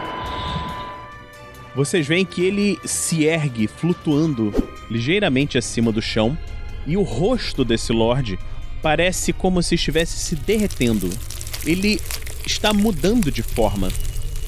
Vocês 1.75 2.07
veem 2.07 2.27
que 2.27 2.45
ele 2.45 2.79
se 2.85 3.25
ergue 3.25 3.67
flutuando 3.67 4.53
ligeiramente 4.91 5.57
acima 5.57 5.91
do 5.91 6.03
chão 6.03 6.37
e 6.87 6.99
o 6.99 7.03
rosto 7.03 7.65
desse 7.65 7.95
Lorde 7.95 8.39
parece 8.83 9.33
como 9.33 9.63
se 9.63 9.75
estivesse 9.75 10.19
se 10.19 10.37
derretendo. 10.37 11.09
Ele 11.65 11.99
está 12.45 12.75
mudando 12.75 13.33
de 13.33 13.43
forma. 13.43 13.89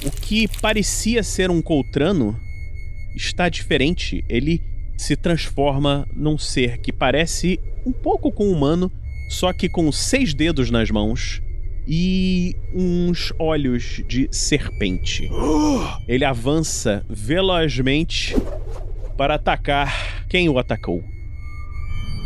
O 0.05 0.11
que 0.11 0.47
parecia 0.61 1.23
ser 1.23 1.51
um 1.51 1.63
coltrano 1.63 2.39
está 3.15 3.49
diferente. 3.49 4.23
Ele 4.29 4.61
se 4.99 5.17
transforma 5.17 6.07
num 6.15 6.37
ser 6.37 6.77
que 6.77 6.93
parece 6.93 7.59
um 7.87 7.93
pouco 7.93 8.31
com 8.31 8.49
um 8.49 8.53
humano, 8.53 8.93
só 9.29 9.53
que 9.53 9.69
com 9.69 9.91
seis 9.91 10.35
dedos 10.35 10.71
nas 10.71 10.91
mãos 10.91 11.43
e 11.87 12.57
uns 12.75 13.33
olhos 13.39 14.03
de 14.07 14.29
serpente. 14.33 15.31
Ele 16.09 16.25
avança 16.25 17.05
velozmente 17.09 18.35
para 19.17 19.35
atacar 19.35 20.27
quem 20.29 20.49
o 20.49 20.59
atacou. 20.59 21.03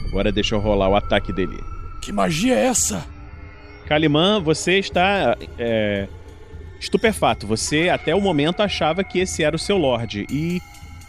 Agora 0.09 0.33
deixa 0.33 0.55
eu 0.55 0.61
rolar 0.61 0.89
o 0.89 0.97
ataque 0.97 1.33
dele. 1.33 1.57
Que 2.03 2.11
magia 2.11 2.55
é 2.55 2.67
essa? 2.67 3.07
Calimã, 3.87 4.41
você 4.41 4.79
está 4.79 5.37
é, 5.59 6.09
estupefato. 6.81 7.47
Você 7.47 7.89
até 7.89 8.15
o 8.15 8.21
momento 8.21 8.63
achava 8.63 9.05
que 9.05 9.19
esse 9.19 9.45
era 9.45 9.55
o 9.55 9.59
seu 9.59 9.77
Lorde. 9.77 10.27
E 10.31 10.61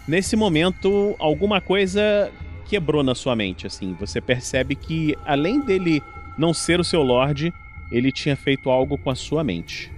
nesse 0.07 0.35
momento, 0.35 1.15
alguma 1.17 1.61
coisa 1.61 2.31
quebrou 2.71 3.03
na 3.03 3.13
sua 3.13 3.35
mente. 3.35 3.67
Assim, 3.67 3.93
você 3.99 4.21
percebe 4.21 4.75
que 4.75 5.13
além 5.25 5.59
dele 5.59 6.01
não 6.37 6.53
ser 6.53 6.79
o 6.79 6.85
seu 6.85 7.03
Lorde, 7.03 7.53
ele 7.91 8.13
tinha 8.13 8.37
feito 8.37 8.69
algo 8.69 8.97
com 8.97 9.09
a 9.09 9.15
sua 9.15 9.43
mente. 9.43 9.91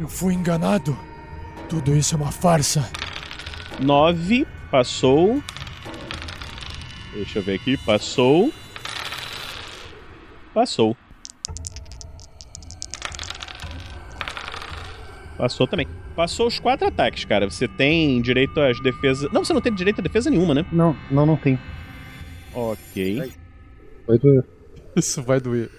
Eu 0.00 0.08
fui 0.08 0.32
enganado. 0.32 0.98
Tudo 1.68 1.94
isso 1.94 2.14
é 2.14 2.18
uma 2.18 2.32
farsa. 2.32 2.90
9 3.78 4.46
passou. 4.70 5.42
Deixa 7.12 7.40
eu 7.40 7.42
ver 7.42 7.56
aqui. 7.56 7.76
Passou. 7.76 8.50
Passou. 10.54 10.96
Passou 15.36 15.66
também. 15.66 16.03
Passou 16.14 16.46
os 16.46 16.60
quatro 16.60 16.86
ataques, 16.86 17.24
cara. 17.24 17.50
Você 17.50 17.66
tem 17.66 18.20
direito 18.22 18.60
às 18.60 18.80
defesas. 18.80 19.30
Não, 19.32 19.44
você 19.44 19.52
não 19.52 19.60
tem 19.60 19.74
direito 19.74 20.00
a 20.00 20.02
defesa 20.02 20.30
nenhuma, 20.30 20.54
né? 20.54 20.64
Não, 20.70 20.96
não, 21.10 21.26
não 21.26 21.36
tem. 21.36 21.58
Ok. 22.54 23.32
Vai 24.06 24.18
doer. 24.18 24.44
Isso 24.96 25.22
vai 25.22 25.40
doer. 25.40 25.70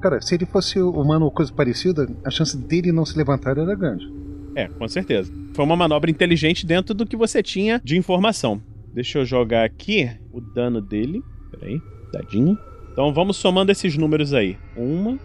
Cara, 0.00 0.20
se 0.20 0.34
ele 0.34 0.46
fosse 0.46 0.78
humano 0.80 1.24
ou 1.24 1.30
coisa 1.30 1.52
parecida, 1.52 2.08
a 2.24 2.30
chance 2.30 2.56
dele 2.56 2.92
não 2.92 3.04
se 3.04 3.16
levantar 3.16 3.58
era 3.58 3.74
grande. 3.74 4.06
É, 4.54 4.68
com 4.68 4.86
certeza. 4.86 5.32
Foi 5.52 5.64
uma 5.64 5.76
manobra 5.76 6.10
inteligente 6.10 6.64
dentro 6.64 6.94
do 6.94 7.04
que 7.04 7.16
você 7.16 7.42
tinha 7.42 7.80
de 7.82 7.96
informação. 7.96 8.62
Deixa 8.94 9.18
eu 9.18 9.24
jogar 9.26 9.64
aqui 9.64 10.08
o 10.32 10.40
dano 10.40 10.80
dele. 10.80 11.22
Peraí, 11.50 11.82
dadinho. 12.12 12.56
Então 12.92 13.12
vamos 13.12 13.36
somando 13.36 13.72
esses 13.72 13.96
números 13.96 14.32
aí. 14.32 14.56
Uma. 14.76 15.18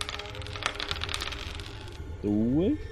Duas. 2.23 2.90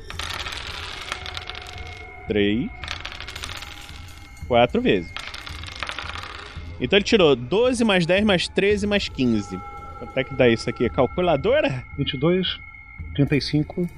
Três. 2.30 2.70
Quatro 4.48 4.80
vezes. 4.82 5.12
Então 6.80 6.98
ele 6.98 7.04
tirou 7.04 7.36
12 7.36 7.84
mais 7.84 8.06
10 8.06 8.24
mais 8.24 8.48
13 8.48 8.86
mais 8.86 9.10
15. 9.10 9.60
Quanto 9.98 10.18
é 10.18 10.24
que 10.24 10.36
dá 10.36 10.48
isso 10.48 10.70
aqui? 10.70 10.88
Calculadora? 10.90 11.84
22, 11.98 12.60
35, 13.16 13.90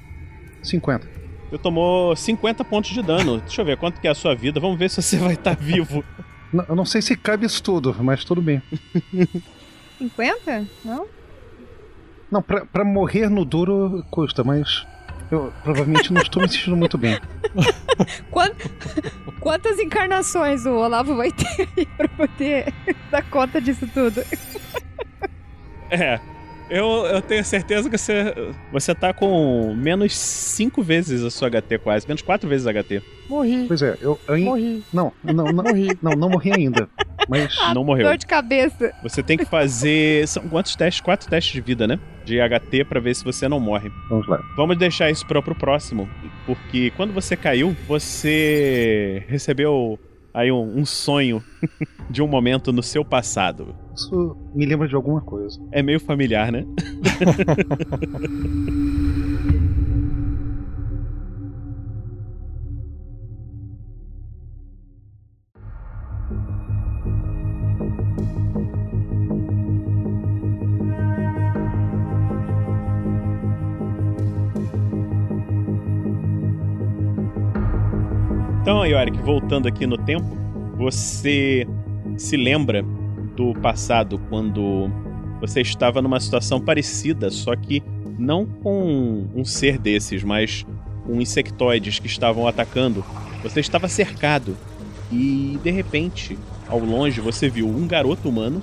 50. 0.62 1.06
Você 1.50 1.58
tomou 1.58 2.16
50 2.16 2.64
pontos 2.64 2.90
de 2.90 3.02
dano. 3.02 3.38
Deixa 3.40 3.60
eu 3.60 3.66
ver 3.66 3.76
quanto 3.76 4.00
que 4.00 4.08
é 4.08 4.10
a 4.10 4.14
sua 4.14 4.34
vida. 4.34 4.58
Vamos 4.58 4.78
ver 4.78 4.88
se 4.88 5.02
você 5.02 5.18
vai 5.18 5.34
estar 5.34 5.54
vivo. 5.54 6.02
Não, 6.50 6.66
eu 6.68 6.76
não 6.76 6.84
sei 6.84 7.00
se 7.00 7.16
cabe 7.16 7.46
isso 7.46 7.62
tudo, 7.62 7.96
mas 8.04 8.24
tudo 8.24 8.42
bem. 8.42 8.60
50? 9.96 10.66
Não? 10.84 11.06
Não, 12.30 12.42
pra, 12.42 12.66
pra 12.66 12.84
morrer 12.84 13.30
no 13.30 13.42
duro 13.42 14.04
custa, 14.10 14.44
mas 14.44 14.86
eu 15.34 15.52
provavelmente 15.62 16.12
não 16.12 16.20
estou 16.22 16.42
me 16.42 16.48
sentindo 16.48 16.76
muito 16.76 16.96
bem. 16.98 17.18
Quant- 18.30 18.54
Quantas 19.40 19.78
encarnações 19.78 20.64
o 20.66 20.72
Olavo 20.74 21.16
vai 21.16 21.32
ter 21.32 21.68
aí 21.76 21.86
pra 21.86 22.08
poder 22.08 22.72
dar 23.10 23.22
conta 23.28 23.60
disso 23.60 23.86
tudo? 23.92 24.22
É. 25.90 26.20
Eu, 26.74 27.04
eu 27.04 27.20
tenho 27.20 27.44
certeza 27.44 27.90
que 27.90 27.98
você, 27.98 28.34
você 28.72 28.94
tá 28.94 29.12
com 29.12 29.74
menos 29.76 30.16
5 30.16 30.82
vezes 30.82 31.22
a 31.22 31.30
sua 31.30 31.50
HT, 31.50 31.78
quase. 31.82 32.08
Menos 32.08 32.22
4 32.22 32.48
vezes 32.48 32.66
a 32.66 32.72
HT. 32.72 33.02
Morri. 33.28 33.66
Pois 33.68 33.82
é, 33.82 33.98
eu, 34.00 34.18
eu 34.26 34.38
Morri. 34.38 34.82
não, 34.90 35.12
não, 35.22 35.52
não, 35.52 35.52
Morri. 35.64 35.98
não, 36.00 36.12
não 36.12 36.30
morri 36.30 36.50
ainda. 36.50 36.88
Mas 37.28 37.54
Não 37.74 37.84
morreu. 37.84 38.06
Dor 38.08 38.16
de 38.16 38.26
cabeça. 38.26 38.90
Você 39.02 39.22
tem 39.22 39.36
que 39.36 39.44
fazer. 39.44 40.26
São 40.26 40.48
quantos 40.48 40.74
testes? 40.74 41.00
Quatro 41.02 41.28
testes 41.28 41.52
de 41.52 41.60
vida, 41.60 41.86
né? 41.86 42.00
De 42.24 42.38
HT 42.40 42.84
pra 42.84 42.98
ver 43.00 43.14
se 43.14 43.22
você 43.22 43.46
não 43.48 43.60
morre. 43.60 43.90
vamos 44.08 44.26
lá. 44.26 44.40
Vamos 44.56 44.76
deixar 44.78 45.10
isso 45.10 45.26
pro, 45.26 45.42
pro 45.42 45.54
próximo. 45.54 46.08
Porque 46.46 46.90
quando 46.96 47.12
você 47.12 47.36
caiu, 47.36 47.76
você 47.86 49.24
recebeu 49.28 50.00
aí 50.34 50.50
um, 50.50 50.78
um 50.78 50.84
sonho 50.84 51.42
de 52.08 52.22
um 52.22 52.26
momento 52.26 52.72
no 52.72 52.82
seu 52.82 53.04
passado. 53.04 53.74
Isso 53.94 54.36
me 54.54 54.66
lembra 54.66 54.88
de 54.88 54.94
alguma 54.94 55.20
coisa. 55.20 55.60
É 55.70 55.82
meio 55.82 56.00
familiar, 56.00 56.50
né? 56.50 56.64
Yorick, 79.12 79.22
voltando 79.22 79.68
aqui 79.68 79.86
no 79.86 79.98
tempo, 79.98 80.36
você 80.76 81.66
se 82.16 82.36
lembra 82.36 82.82
do 83.36 83.54
passado 83.54 84.18
quando 84.28 84.90
você 85.40 85.60
estava 85.60 86.00
numa 86.00 86.20
situação 86.20 86.60
parecida, 86.60 87.30
só 87.30 87.54
que 87.54 87.82
não 88.18 88.46
com 88.46 89.26
um 89.34 89.44
ser 89.44 89.78
desses, 89.78 90.22
mas 90.22 90.66
com 91.04 91.20
insectoides 91.20 91.98
que 91.98 92.06
estavam 92.06 92.46
atacando. 92.46 93.04
Você 93.42 93.60
estava 93.60 93.88
cercado 93.88 94.56
e 95.10 95.58
de 95.62 95.70
repente, 95.70 96.38
ao 96.68 96.78
longe, 96.78 97.20
você 97.20 97.48
viu 97.48 97.68
um 97.68 97.86
garoto 97.86 98.28
humano 98.28 98.62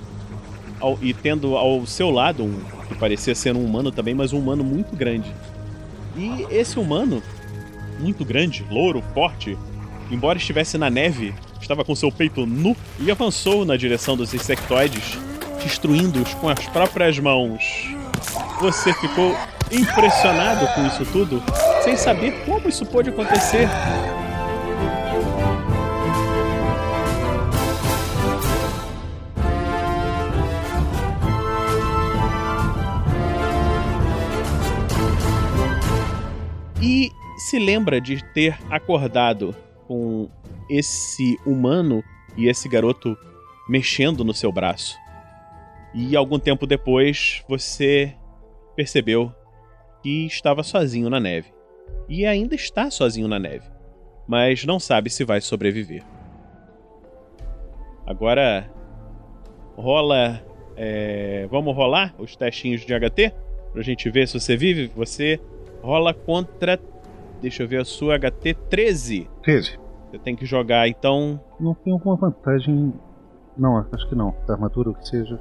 ao, 0.79 0.97
e 1.01 1.13
tendo 1.13 1.55
ao 1.55 1.85
seu 1.85 2.09
lado 2.09 2.43
um 2.43 2.59
que 2.87 2.95
parecia 2.95 3.35
ser 3.35 3.55
um 3.55 3.63
humano 3.63 3.91
também, 3.91 4.15
mas 4.15 4.33
um 4.33 4.39
humano 4.39 4.63
muito 4.63 4.95
grande. 4.95 5.31
E 6.17 6.47
esse 6.49 6.79
humano, 6.79 7.21
muito 7.99 8.25
grande, 8.25 8.65
louro, 8.69 9.03
forte, 9.13 9.57
embora 10.11 10.37
estivesse 10.37 10.77
na 10.77 10.89
neve, 10.89 11.33
estava 11.61 11.85
com 11.85 11.95
seu 11.95 12.11
peito 12.11 12.45
nu 12.45 12.75
e 12.99 13.11
avançou 13.11 13.65
na 13.65 13.77
direção 13.77 14.17
dos 14.17 14.33
insectoides, 14.33 15.17
destruindo-os 15.63 16.33
com 16.35 16.49
as 16.49 16.65
próprias 16.67 17.19
mãos. 17.19 17.63
Você 18.59 18.93
ficou 18.93 19.35
impressionado 19.71 20.67
com 20.73 20.87
isso 20.87 21.05
tudo, 21.05 21.43
sem 21.83 21.95
saber 21.95 22.43
como 22.45 22.67
isso 22.67 22.85
pôde 22.85 23.09
acontecer. 23.09 23.67
E 36.81 37.11
se 37.37 37.59
lembra 37.59 37.99
de 38.01 38.23
ter 38.33 38.57
acordado 38.69 39.55
com 39.89 40.29
esse 40.69 41.35
humano 41.47 42.03
e 42.37 42.47
esse 42.47 42.69
garoto 42.69 43.17
mexendo 43.67 44.23
no 44.23 44.35
seu 44.35 44.51
braço. 44.51 44.95
E 45.95 46.15
algum 46.15 46.37
tempo 46.37 46.67
depois 46.67 47.43
você 47.49 48.15
percebeu 48.75 49.33
que 50.03 50.27
estava 50.27 50.61
sozinho 50.61 51.09
na 51.09 51.19
neve. 51.19 51.51
E 52.07 52.23
ainda 52.23 52.53
está 52.53 52.91
sozinho 52.91 53.27
na 53.27 53.39
neve, 53.39 53.67
mas 54.27 54.63
não 54.63 54.79
sabe 54.79 55.09
se 55.09 55.23
vai 55.23 55.41
sobreviver. 55.41 56.03
Agora 58.05 58.69
rola. 59.75 60.39
é, 60.77 61.47
Vamos 61.49 61.75
rolar 61.75 62.13
os 62.19 62.35
testinhos 62.35 62.85
de 62.85 62.93
HT 62.93 63.33
pra 63.73 63.81
gente 63.81 64.07
ver 64.11 64.27
se 64.27 64.39
você 64.39 64.55
vive. 64.55 64.91
Você 64.95 65.39
rola 65.81 66.13
contra. 66.13 66.79
Deixa 67.41 67.63
eu 67.63 67.67
ver 67.67 67.81
a 67.81 67.85
sua 67.85 68.17
HT 68.17 68.53
13. 68.69 69.29
13. 69.43 69.79
Você 70.11 70.19
tem 70.19 70.35
que 70.35 70.45
jogar, 70.45 70.87
então. 70.87 71.39
Não 71.59 71.73
tem 71.73 71.93
alguma 71.93 72.15
vantagem. 72.15 72.93
Não, 73.57 73.77
acho 73.91 74.07
que 74.09 74.15
não. 74.15 74.33
Da 74.47 74.53
armadura, 74.55 74.89
o 74.89 74.93
que 74.95 75.07
seja. 75.07 75.39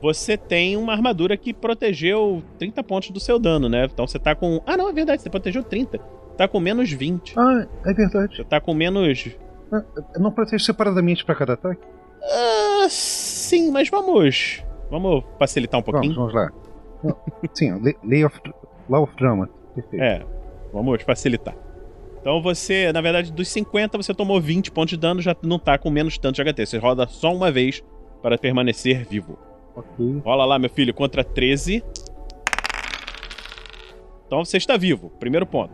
Você 0.00 0.36
tem 0.36 0.76
uma 0.76 0.92
armadura 0.92 1.36
que 1.36 1.52
protegeu 1.52 2.42
30 2.58 2.82
pontos 2.84 3.10
do 3.10 3.18
seu 3.20 3.38
dano, 3.38 3.68
né? 3.68 3.84
Então 3.84 4.06
você 4.06 4.18
tá 4.18 4.34
com. 4.34 4.60
Ah, 4.66 4.76
não, 4.76 4.88
é 4.88 4.92
verdade, 4.92 5.22
você 5.22 5.30
protegeu 5.30 5.62
30. 5.62 5.98
Tá 6.36 6.46
com 6.46 6.60
menos 6.60 6.90
20. 6.92 7.34
Ah, 7.38 7.66
é 7.84 7.92
verdade. 7.92 8.36
Você 8.36 8.44
tá 8.44 8.60
com 8.60 8.72
menos. 8.74 9.28
Ah, 9.72 9.82
Não 10.18 10.30
protege 10.30 10.64
separadamente 10.64 11.24
para 11.24 11.34
cada 11.34 11.54
ataque? 11.54 11.82
Ah, 12.22 12.86
sim, 12.88 13.70
mas 13.70 13.88
vamos. 13.90 14.62
Vamos 14.90 15.24
facilitar 15.38 15.80
um 15.80 15.82
pouquinho. 15.82 16.14
Vamos, 16.14 16.32
vamos 16.32 16.52
lá. 17.04 17.16
Sim, 17.52 17.80
Lay- 18.04 18.24
of, 18.24 18.40
Law 18.88 19.02
of 19.04 19.14
Drama. 19.16 19.48
Perfeito. 19.74 20.02
É, 20.02 20.24
vamos 20.72 21.02
facilitar. 21.02 21.56
Então 22.20 22.42
você, 22.42 22.92
na 22.92 23.00
verdade, 23.00 23.32
dos 23.32 23.48
50, 23.48 23.96
você 23.96 24.12
tomou 24.12 24.40
20 24.40 24.70
pontos 24.70 24.90
de 24.90 24.96
dano, 24.96 25.20
já 25.20 25.36
não 25.42 25.58
tá 25.58 25.78
com 25.78 25.90
menos 25.90 26.18
tanto 26.18 26.42
de 26.42 26.52
HT. 26.52 26.66
Você 26.66 26.78
roda 26.78 27.06
só 27.06 27.32
uma 27.32 27.50
vez 27.50 27.82
para 28.22 28.36
permanecer 28.36 29.06
vivo. 29.08 29.38
Ok. 29.74 30.20
Rola 30.24 30.44
lá, 30.44 30.58
meu 30.58 30.68
filho, 30.68 30.92
contra 30.92 31.22
13. 31.22 31.82
Então 34.26 34.44
você 34.44 34.56
está 34.56 34.76
vivo, 34.76 35.10
primeiro 35.18 35.46
ponto. 35.46 35.72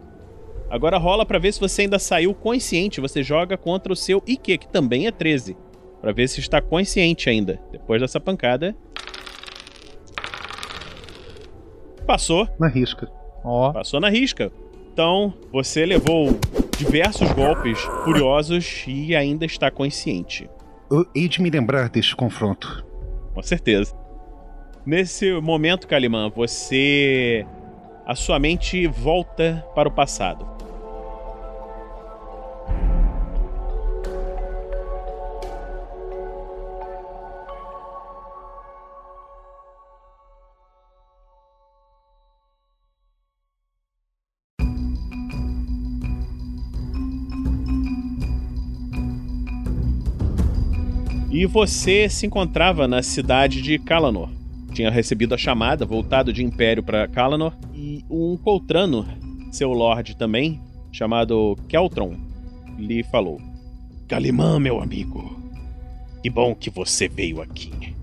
Agora 0.71 0.99
rola 0.99 1.27
pra 1.27 1.39
ver 1.39 1.53
se 1.53 1.61
você 1.61 1.83
ainda 1.83 1.99
saiu 1.99 2.35
consciente. 2.35 3.01
Você 3.01 3.23
joga 3.23 3.57
contra 3.57 3.93
o 3.93 3.97
seu 3.97 4.23
IQ, 4.27 4.59
que 4.59 4.69
também 4.69 5.07
é 5.07 5.11
13. 5.11 5.57
Pra 6.01 6.13
ver 6.13 6.29
se 6.29 6.41
está 6.41 6.61
consciente 6.61 7.31
ainda, 7.31 7.61
depois 7.73 8.01
dessa 8.01 8.21
pancada. 8.21 8.77
Passou. 12.07 12.49
Na 12.61 12.69
risca. 12.69 13.11
Ó. 13.43 13.73
Passou 13.73 13.99
na 14.01 14.11
risca. 14.11 14.53
Então, 14.95 15.35
você 15.51 15.85
levou 15.85 16.39
diversos 16.79 17.29
golpes 17.33 17.81
furiosos 18.05 18.85
e 18.87 19.17
ainda 19.17 19.45
está 19.45 19.69
consciente. 19.69 20.49
Eu 20.89 21.05
hei 21.17 21.27
de 21.27 21.43
me 21.43 21.51
lembrar 21.51 21.89
deste 21.89 22.15
confronto. 22.15 22.87
Com 23.35 23.43
certeza. 23.43 23.93
Nesse 24.87 25.33
momento, 25.41 25.89
Kalimã, 25.89 26.31
você. 26.31 27.45
A 28.07 28.15
sua 28.15 28.39
mente 28.39 28.87
volta 28.87 29.67
para 29.75 29.89
o 29.89 29.93
passado. 29.93 30.47
E 51.45 51.47
você 51.47 52.09
se 52.09 52.25
encontrava 52.25 52.89
na 52.89 53.03
cidade 53.03 53.61
de 53.61 53.79
Kalanor. 53.79 54.31
Tinha 54.73 54.91
recebido 54.91 55.35
a 55.35 55.39
chamada, 55.39 55.85
voltado 55.85 56.33
de 56.33 56.43
Império 56.43 56.83
para 56.83 57.07
Kalanor, 57.07 57.53
e 57.75 58.03
um 58.09 58.35
Coltrano, 58.35 59.07
seu 59.53 59.71
lord 59.75 60.17
também, 60.17 60.59
chamado 60.91 61.55
Keltron, 61.69 62.17
lhe 62.79 63.03
falou: 63.03 63.39
Calimã, 64.09 64.59
meu 64.59 64.81
amigo, 64.81 65.39
que 66.23 66.31
bom 66.31 66.55
que 66.55 66.71
você 66.71 67.09
veio 67.09 67.43
aqui. 67.43 67.95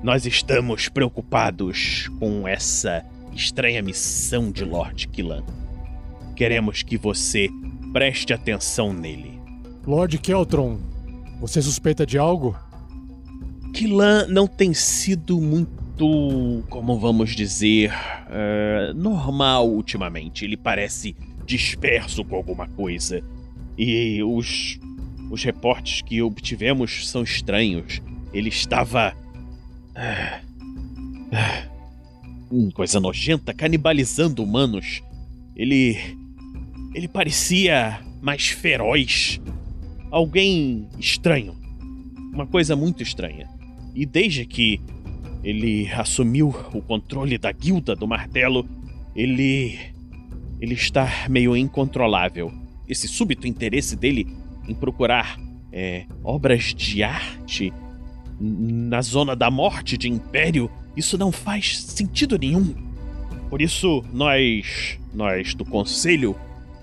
Nós 0.00 0.24
estamos 0.24 0.88
preocupados 0.88 2.08
com 2.20 2.46
essa 2.46 3.04
estranha 3.32 3.82
missão 3.82 4.52
de 4.52 4.64
Lord 4.64 5.08
Kilan. 5.08 5.42
Queremos 6.36 6.84
que 6.84 6.96
você 6.96 7.48
preste 7.92 8.32
atenção 8.32 8.92
nele. 8.92 9.40
Lord 9.84 10.16
Keltron, 10.18 10.78
você 11.40 11.62
suspeita 11.62 12.04
de 12.04 12.18
algo? 12.18 12.54
Kilan 13.72 14.26
não 14.28 14.46
tem 14.46 14.74
sido 14.74 15.40
muito, 15.40 16.62
como 16.68 16.98
vamos 16.98 17.34
dizer, 17.34 17.92
eh, 18.28 18.92
normal 18.94 19.68
ultimamente. 19.70 20.44
Ele 20.44 20.56
parece 20.56 21.16
disperso 21.46 22.24
com 22.24 22.36
alguma 22.36 22.68
coisa. 22.68 23.22
E 23.78 24.22
os, 24.22 24.78
os 25.30 25.42
reportes 25.42 26.02
que 26.02 26.20
obtivemos 26.20 27.08
são 27.08 27.22
estranhos. 27.22 28.02
Ele 28.32 28.50
estava. 28.50 29.14
ah, 29.96 30.40
hum, 32.52 32.70
coisa 32.70 33.00
nojenta, 33.00 33.54
canibalizando 33.54 34.42
humanos. 34.42 35.02
Ele. 35.56 35.96
Ele 36.94 37.08
parecia 37.08 38.00
mais 38.20 38.48
feroz. 38.48 39.40
Alguém 40.10 40.88
estranho. 40.98 41.54
Uma 42.32 42.46
coisa 42.46 42.74
muito 42.74 43.02
estranha. 43.02 43.48
E 43.94 44.04
desde 44.04 44.44
que 44.44 44.80
ele 45.42 45.88
assumiu 45.92 46.48
o 46.72 46.82
controle 46.82 47.38
da 47.38 47.52
guilda 47.52 47.94
do 47.94 48.06
martelo, 48.06 48.66
ele. 49.14 49.78
ele 50.60 50.74
está 50.74 51.08
meio 51.28 51.56
incontrolável. 51.56 52.52
Esse 52.88 53.06
súbito 53.06 53.46
interesse 53.46 53.96
dele 53.96 54.26
em 54.68 54.74
procurar 54.74 55.38
é, 55.72 56.06
obras 56.24 56.74
de 56.74 57.02
arte 57.02 57.72
na 58.40 59.02
zona 59.02 59.36
da 59.36 59.50
morte 59.50 59.98
de 59.98 60.08
Império, 60.08 60.70
isso 60.96 61.18
não 61.18 61.30
faz 61.30 61.78
sentido 61.78 62.38
nenhum. 62.38 62.74
Por 63.48 63.60
isso, 63.60 64.02
nós, 64.12 64.98
nós 65.12 65.54
do 65.54 65.64
Conselho, 65.64 66.34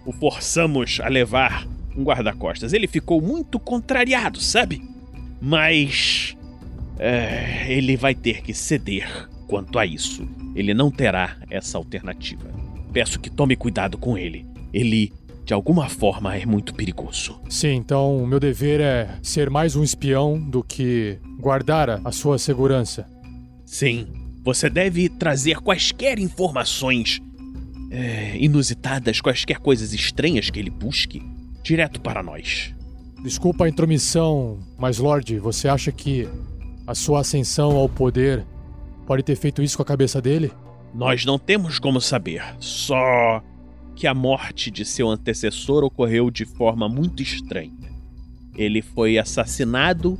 o 0.06 0.12
forçamos 0.12 1.00
a 1.02 1.08
levar 1.08 1.68
um 1.98 2.04
guarda-costas. 2.04 2.74
Ele 2.74 2.88
ficou 2.88 3.22
muito 3.22 3.60
contrariado, 3.60 4.40
sabe? 4.40 4.82
Mas. 5.42 6.36
é, 7.00 7.66
ele 7.72 7.96
vai 7.98 8.14
ter 8.16 8.42
que 8.42 8.54
ceder 8.54 9.28
quanto 9.48 9.78
a 9.80 9.86
isso. 9.86 10.28
Ele 10.56 10.74
não 10.74 10.90
terá 10.92 11.38
essa 11.50 11.78
alternativa. 11.78 12.50
Peço 12.92 13.20
que 13.20 13.30
tome 13.30 13.56
cuidado 13.56 13.98
com 13.98 14.18
ele. 14.18 14.46
Ele, 14.74 15.14
de 15.46 15.54
alguma 15.54 15.88
forma, 15.90 16.36
é 16.36 16.46
muito 16.46 16.74
perigoso. 16.74 17.40
Sim, 17.50 17.76
então 17.76 18.18
o 18.18 18.26
meu 18.28 18.40
dever 18.40 18.80
é 18.82 19.10
ser 19.22 19.50
mais 19.50 19.76
um 19.76 19.84
espião 19.84 20.40
do 20.40 20.64
que 20.64 21.20
guardar 21.40 21.90
a- 22.04 22.12
sua 22.12 22.38
segurança. 22.40 23.08
Sim, 23.66 24.08
você 24.44 24.70
deve 24.70 25.08
trazer 25.10 25.60
quaisquer 25.60 26.18
informações 26.20 27.22
é, 27.92 28.36
inusitadas, 28.38 29.22
quaisquer 29.22 29.60
coisas 29.60 29.94
estranhas 29.94 30.50
que 30.50 30.60
ele 30.60 30.70
busque, 30.70 31.22
direto 31.68 32.00
para 32.00 32.24
nós. 32.24 32.74
Desculpa 33.22 33.66
a 33.66 33.70
intromissão, 33.70 34.58
mas 34.78 35.00
Lorde, 35.00 35.38
você 35.38 35.68
acha 35.68 35.92
que 35.92 36.28
a 36.86 36.96
sua 36.96 37.20
ascensão 37.20 37.76
ao 37.76 37.90
poder 37.90 38.46
pode 39.06 39.22
ter 39.22 39.36
feito 39.36 39.62
isso 39.62 39.76
com 39.76 39.84
a 39.84 39.86
cabeça 39.86 40.22
dele? 40.22 40.50
Nós 40.94 41.26
não 41.26 41.38
temos 41.38 41.78
como 41.78 42.00
saber, 42.00 42.42
só 42.60 43.44
que 43.96 44.08
a 44.08 44.14
morte 44.14 44.72
de 44.72 44.86
seu 44.86 45.10
antecessor 45.10 45.84
ocorreu 45.84 46.32
de 46.32 46.46
forma 46.46 46.88
muito 46.88 47.22
estranha. 47.22 47.92
Ele 48.56 48.82
foi 48.82 49.18
assassinado 49.18 50.18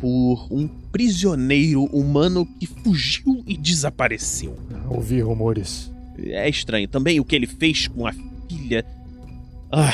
por 0.00 0.46
um 0.50 0.68
prisioneiro 0.68 1.84
humano 1.84 2.44
que 2.60 2.66
fugiu 2.66 3.42
e 3.46 3.56
desapareceu. 3.56 4.54
Ouvi 4.90 5.20
rumores. 5.22 5.90
É 6.18 6.46
estranho 6.48 6.86
também 6.86 7.18
o 7.18 7.24
que 7.24 7.34
ele 7.34 7.46
fez 7.46 7.88
com 7.88 8.06
a 8.06 8.12
filha. 8.48 8.84
Ah, 9.72 9.92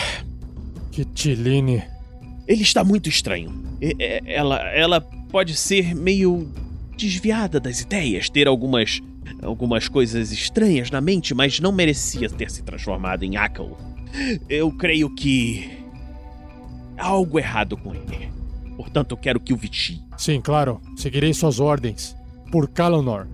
Que 0.90 1.05
Tiline. 1.05 1.83
ele 2.46 2.62
está 2.62 2.83
muito 2.85 3.09
estranho. 3.09 3.53
E- 3.81 3.96
Ela, 4.26 4.59
ela 4.70 5.00
pode 5.00 5.55
ser 5.57 5.94
meio 5.94 6.50
desviada 6.96 7.59
das 7.61 7.81
ideias, 7.81 8.29
ter 8.29 8.46
algumas 8.48 9.00
algumas 9.42 9.88
coisas 9.88 10.33
estranhas 10.33 10.90
na 10.90 11.00
mente, 11.00 11.33
mas 11.35 11.61
não 11.61 11.70
merecia 11.72 12.29
ter 12.29 12.50
se 12.50 12.62
transformado 12.62 13.22
em 13.22 13.37
Akal. 13.37 13.79
Eu 14.48 14.72
creio 14.72 15.14
que 15.14 15.70
há 16.98 17.07
algo 17.07 17.38
errado 17.38 17.76
com 17.76 17.94
ele. 17.94 18.29
Portanto, 18.76 19.16
quero 19.16 19.38
que 19.38 19.53
o 19.53 19.57
vigie. 19.57 20.03
Sim, 20.18 20.40
claro. 20.40 20.81
Seguirei 20.96 21.33
suas 21.33 21.61
ordens. 21.61 22.16
Por 22.50 22.68
Kalonor. 22.68 23.29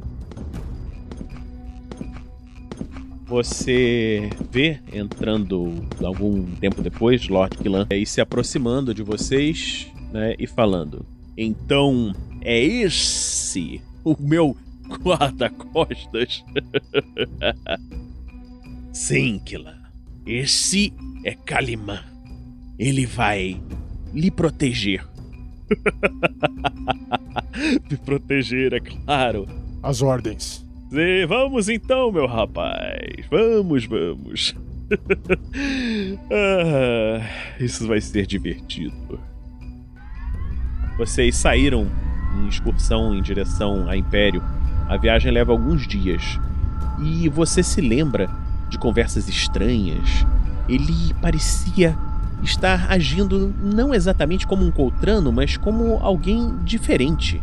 Você 3.27 4.31
vê 4.51 4.81
entrando 4.93 5.85
algum 6.05 6.45
tempo 6.57 6.81
depois, 6.81 7.29
Lord 7.29 7.59
Killan, 7.59 7.87
e 7.91 8.07
se 8.07 8.21
aproximando 8.21 8.95
de 8.95 9.03
vocês, 9.03 9.89
né, 10.13 10.35
e 10.39 10.47
falando: 10.47 11.05
Então 11.37 12.13
é 12.41 12.63
esse 12.63 13.83
o 14.05 14.17
meu 14.19 14.57
guarda-costas? 15.03 16.45
Sim, 18.93 19.41
Killan. 19.45 19.83
Esse 20.25 20.93
é 21.25 21.35
Kaliman. 21.35 22.03
Ele 22.79 23.07
vai 23.07 23.61
lhe 24.15 24.31
proteger. 24.31 25.05
Me 27.91 27.97
proteger, 27.97 28.73
é 28.73 28.81
claro. 28.81 29.47
As 29.83 30.03
ordens. 30.03 30.66
Sim, 30.89 31.27
vamos 31.27 31.69
então, 31.69 32.13
meu 32.13 32.27
rapaz. 32.27 33.27
Vamos, 33.29 33.87
vamos. 33.87 34.55
ah, 36.31 37.21
isso 37.59 37.89
vai 37.89 38.01
ser 38.01 38.25
divertido. 38.25 39.19
Vocês 40.97 41.35
saíram 41.37 41.91
em 42.37 42.47
excursão 42.47 43.15
em 43.15 43.21
direção 43.21 43.89
a 43.89 43.97
Império. 43.97 44.43
A 44.89 44.97
viagem 44.97 45.33
leva 45.33 45.51
alguns 45.51 45.89
dias. 45.89 46.39
E 47.03 47.29
você 47.29 47.63
se 47.63 47.81
lembra 47.81 48.31
de 48.71 48.79
conversas 48.79 49.29
estranhas. 49.29 50.25
Ele 50.69 51.13
parecia 51.21 51.99
estar 52.43 52.91
agindo 52.91 53.53
não 53.61 53.93
exatamente 53.93 54.47
como 54.47 54.65
um 54.65 54.71
Coltrano, 54.71 55.33
mas 55.33 55.57
como 55.57 55.97
alguém 55.97 56.57
diferente. 56.65 57.43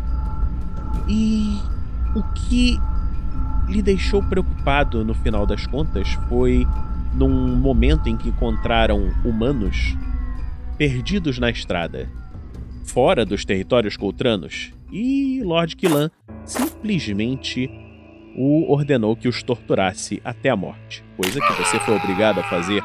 E 1.08 1.60
o 2.16 2.24
que 2.24 2.80
lhe 3.74 3.82
deixou 3.82 4.22
preocupado 4.22 5.04
no 5.04 5.16
final 5.16 5.48
das 5.48 5.66
contas 5.66 6.08
foi 6.30 6.66
num 7.16 7.58
momento 7.58 8.08
em 8.08 8.16
que 8.16 8.30
encontraram 8.30 9.12
humanos 9.26 9.98
perdidos 10.78 11.40
na 11.40 11.50
estrada, 11.50 12.08
fora 12.86 13.26
dos 13.26 13.44
territórios 13.44 13.98
coltranos, 13.98 14.72
e 14.92 15.42
Lord 15.44 15.76
Killan 15.76 16.12
simplesmente 16.46 17.70
o 18.36 18.72
ordenou 18.72 19.16
que 19.16 19.28
os 19.28 19.42
torturasse 19.42 20.22
até 20.24 20.50
a 20.50 20.56
morte, 20.56 21.04
coisa 21.18 21.40
que 21.40 21.54
você 21.54 21.80
foi 21.80 21.96
obrigado 21.96 22.40
a 22.40 22.44
fazer. 22.44 22.84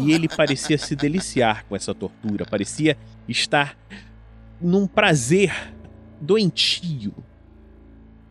E 0.00 0.12
ele 0.12 0.28
parecia 0.28 0.78
se 0.78 0.96
deliciar 0.96 1.64
com 1.68 1.76
essa 1.76 1.94
tortura, 1.94 2.46
parecia 2.46 2.96
estar 3.28 3.76
num 4.60 4.86
prazer 4.86 5.74
doentio. 6.20 7.14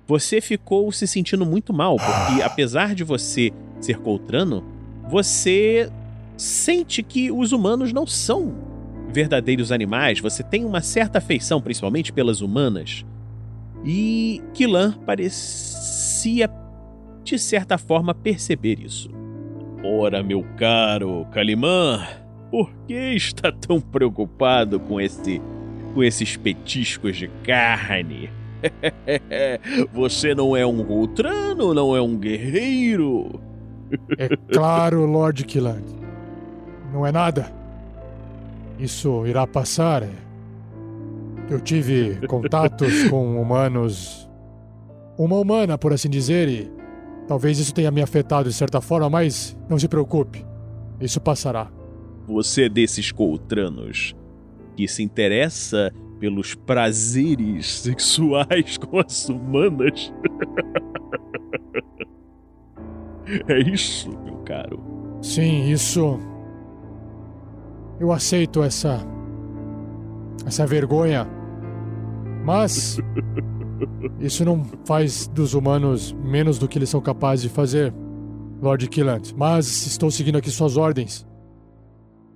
Você 0.08 0.42
ficou 0.42 0.92
se 0.92 1.08
sentindo 1.08 1.46
muito 1.46 1.74
mal, 1.74 1.98
porque 1.98 2.42
apesar 2.42 2.94
de 2.94 3.04
você 3.04 3.52
ser 3.80 4.00
Coltrano, 4.00 4.64
você 5.10 5.92
sente 6.38 7.02
que 7.02 7.32
os 7.32 7.52
humanos 7.52 7.94
não 7.94 8.06
são 8.06 8.75
verdadeiros 9.16 9.72
animais, 9.72 10.20
você 10.20 10.44
tem 10.44 10.66
uma 10.66 10.82
certa 10.82 11.20
afeição, 11.20 11.62
principalmente 11.62 12.12
pelas 12.12 12.42
humanas. 12.42 13.06
E 13.86 14.44
Killan 14.54 14.92
parecia, 15.06 16.50
de 17.24 17.40
certa 17.40 17.78
forma, 17.78 18.14
perceber 18.14 18.78
isso. 18.82 19.10
Ora, 19.82 20.22
meu 20.22 20.44
caro 20.58 21.26
Kalimã, 21.32 22.06
por 22.52 22.70
que 22.86 22.94
está 22.94 23.54
tão 23.54 23.80
preocupado 23.80 24.82
com 24.82 25.00
esse 25.00 25.42
com 25.94 26.04
esses 26.04 26.36
petiscos 26.36 27.16
de 27.16 27.30
carne? 27.42 28.30
Você 29.94 30.36
não 30.36 30.58
é 30.58 30.66
um 30.66 30.84
Goltrano, 30.84 31.74
não 31.74 31.96
é 31.96 32.02
um 32.02 32.18
guerreiro? 32.18 33.40
É 34.18 34.36
claro, 34.52 35.06
Lord 35.06 35.46
Killand. 35.46 35.86
Não 36.92 37.06
é 37.06 37.14
nada. 37.14 37.65
Isso 38.80 39.26
irá 39.26 39.48
passar. 39.48 40.04
Eu 41.50 41.60
tive 41.62 42.26
contatos 42.28 43.04
com 43.10 43.42
humanos. 43.42 44.30
Uma 45.18 45.38
humana, 45.38 45.78
por 45.78 45.94
assim 45.94 46.10
dizer, 46.10 46.50
e 46.50 46.72
talvez 47.28 47.58
isso 47.58 47.74
tenha 47.74 47.90
me 47.90 48.02
afetado 48.02 48.50
de 48.50 48.56
certa 48.56 48.82
forma, 48.82 49.10
mas 49.10 49.58
não 49.70 49.80
se 49.80 49.88
preocupe. 49.88 50.46
Isso 51.00 51.22
passará. 51.22 51.72
Você 52.28 52.64
é 52.64 52.70
desses 52.70 53.12
coltranos 53.12 54.16
que 54.76 54.88
se 54.88 55.04
interessa 55.04 55.92
pelos 56.20 56.56
prazeres 56.56 57.72
sexuais 57.80 58.78
com 58.78 59.00
as 59.00 59.30
humanas? 59.30 60.14
é 63.48 63.60
isso, 63.60 64.10
meu 64.24 64.38
caro. 64.40 64.84
Sim, 65.22 65.70
isso. 65.70 66.20
Eu 68.00 68.12
aceito 68.12 68.64
essa. 68.64 69.00
essa 70.46 70.66
vergonha. 70.66 71.28
Mas. 72.44 72.98
Isso 74.20 74.46
não 74.46 74.64
faz 74.86 75.28
dos 75.28 75.54
humanos 75.54 76.14
menos 76.14 76.58
do 76.58 76.68
que 76.68 76.78
eles 76.78 76.90
são 76.90 77.02
capazes 77.02 77.44
de 77.44 77.50
fazer, 77.50 77.94
Lord 78.62 78.88
Killant. 78.88 79.34
Mas 79.36 79.86
estou 79.86 80.10
seguindo 80.10 80.38
aqui 80.38 80.50
suas 80.50 80.78
ordens. 80.78 81.28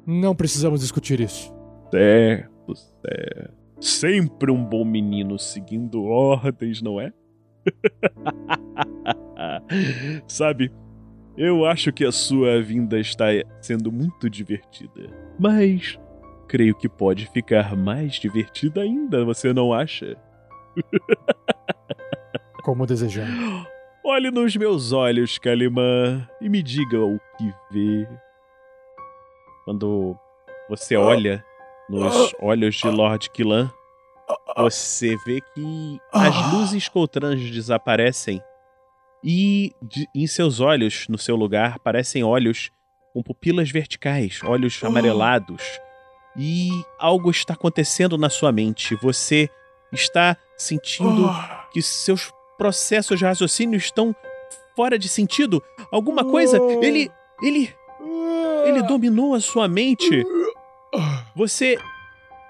Não 0.06 0.36
precisamos 0.36 0.82
discutir 0.82 1.19
isso. 1.19 1.54
Certo, 1.91 2.76
certo. 2.76 3.60
Sempre 3.80 4.52
um 4.52 4.63
bom 4.63 4.84
menino 4.84 5.39
seguindo 5.39 6.04
ordens, 6.04 6.82
não 6.82 7.00
é? 7.00 7.13
Sabe, 10.28 10.72
eu 11.39 11.65
acho 11.65 11.93
que 11.93 12.04
a 12.04 12.12
sua 12.12 12.62
vinda 12.62 12.99
está 12.99 13.28
sendo 13.62 13.89
muito 13.93 14.30
divertida. 14.30 15.10
Mas 15.39 15.97
creio 16.49 16.75
que 16.75 16.89
pode 16.89 17.28
ficar 17.28 17.78
mais 17.78 18.15
divertida 18.15 18.82
ainda, 18.82 19.23
você 19.23 19.54
não 19.54 19.71
acha? 19.71 20.17
Como 22.62 22.86
desejar. 22.86 23.25
Olhe 24.04 24.30
nos 24.30 24.54
meus 24.58 24.91
olhos, 24.91 25.38
Kalimã, 25.38 26.28
e 26.41 26.49
me 26.49 26.62
diga 26.62 26.99
o 26.99 27.17
que 27.38 27.54
vê. 27.71 28.06
Quando 29.63 30.17
você 30.67 30.97
olha 30.97 31.41
nos 31.89 32.34
olhos 32.41 32.75
de 32.75 32.89
Lord 32.89 33.30
Killan, 33.30 33.71
você 34.58 35.15
vê 35.25 35.39
que 35.56 36.02
as 36.12 36.54
luzes 36.54 36.89
coltranas 36.89 37.39
desaparecem 37.49 38.41
e 39.23 39.73
de- 39.82 40.08
em 40.15 40.25
seus 40.27 40.60
olhos, 40.60 41.05
no 41.10 41.17
seu 41.17 41.36
lugar, 41.36 41.79
parecem 41.79 42.23
olhos 42.23 42.71
com 43.13 43.21
pupilas 43.23 43.69
verticais, 43.71 44.39
olhos 44.43 44.82
amarelados. 44.84 45.63
E 46.38 46.69
algo 46.99 47.29
está 47.32 47.53
acontecendo 47.53 48.17
na 48.17 48.29
sua 48.29 48.51
mente. 48.51 48.95
Você 48.95 49.49
está 49.91 50.38
sentindo 50.58 51.27
que 51.73 51.82
seus 51.82 52.32
processos 52.58 53.17
de 53.19 53.25
raciocínio 53.25 53.77
estão 53.77 54.15
fora 54.75 54.97
de 54.97 55.10
sentido. 55.10 55.62
Alguma 55.91 56.23
coisa, 56.23 56.58
ele 56.82 57.12
ele 57.41 57.73
ele 58.65 58.84
dominou 58.84 59.34
a 59.34 59.39
sua 59.41 59.67
mente. 59.67 60.23
Você 61.36 61.77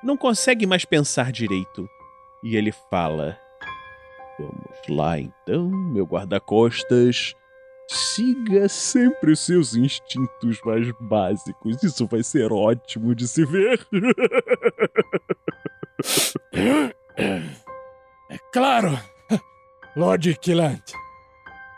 não 0.03 0.15
consegue 0.17 0.65
mais 0.65 0.85
pensar 0.85 1.31
direito. 1.31 1.87
E 2.43 2.55
ele 2.55 2.71
fala: 2.89 3.37
lá 4.89 5.19
então, 5.19 5.69
meu 5.69 6.05
guarda-costas. 6.05 7.35
Siga 7.87 8.69
sempre 8.69 9.31
os 9.31 9.39
seus 9.39 9.75
instintos 9.75 10.61
mais 10.63 10.91
básicos. 10.99 11.81
Isso 11.81 12.05
vai 12.05 12.21
ser 12.21 12.51
ótimo 12.51 13.15
de 13.15 13.27
se 13.27 13.43
ver. 13.45 13.79
É 18.29 18.37
claro! 18.53 18.99
Lord 19.95 20.35
Killant. 20.35 20.93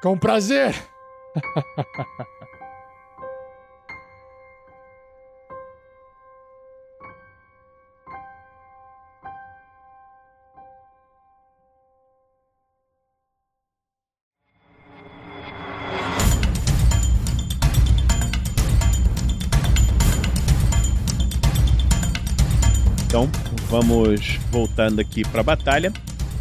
Com 0.02 0.18
prazer! 0.18 0.76
Então, 23.12 23.30
vamos 23.70 24.40
voltando 24.50 25.02
aqui 25.02 25.22
para 25.22 25.42
a 25.42 25.44
batalha. 25.44 25.92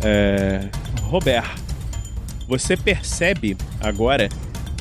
É... 0.04 0.70
Robert, 1.02 1.56
você 2.46 2.76
percebe 2.76 3.56
agora 3.80 4.28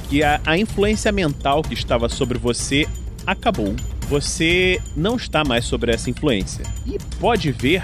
que 0.07 0.21
a, 0.21 0.39
a 0.45 0.55
influência 0.55 1.11
mental 1.11 1.63
que 1.63 1.73
estava 1.73 2.07
sobre 2.07 2.37
você 2.37 2.87
acabou. 3.25 3.75
Você 4.07 4.79
não 4.95 5.15
está 5.15 5.43
mais 5.43 5.65
sobre 5.65 5.91
essa 5.91 6.11
influência. 6.11 6.63
E 6.85 6.99
pode 7.19 7.51
ver 7.51 7.81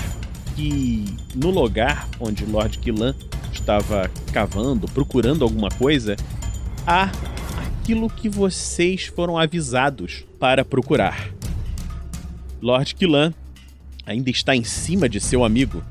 que 0.55 1.03
no 1.33 1.49
lugar 1.49 2.07
onde 2.19 2.45
Lord 2.45 2.77
Killan 2.77 3.15
estava 3.51 4.07
cavando, 4.31 4.87
procurando 4.87 5.43
alguma 5.43 5.69
coisa, 5.69 6.15
há 6.85 7.09
aquilo 7.57 8.07
que 8.07 8.29
vocês 8.29 9.07
foram 9.07 9.35
avisados 9.35 10.25
para 10.39 10.63
procurar. 10.63 11.27
Lord 12.61 12.93
Killan 12.93 13.33
ainda 14.05 14.29
está 14.29 14.55
em 14.55 14.63
cima 14.63 15.09
de 15.09 15.19
seu 15.19 15.43
amigo 15.43 15.83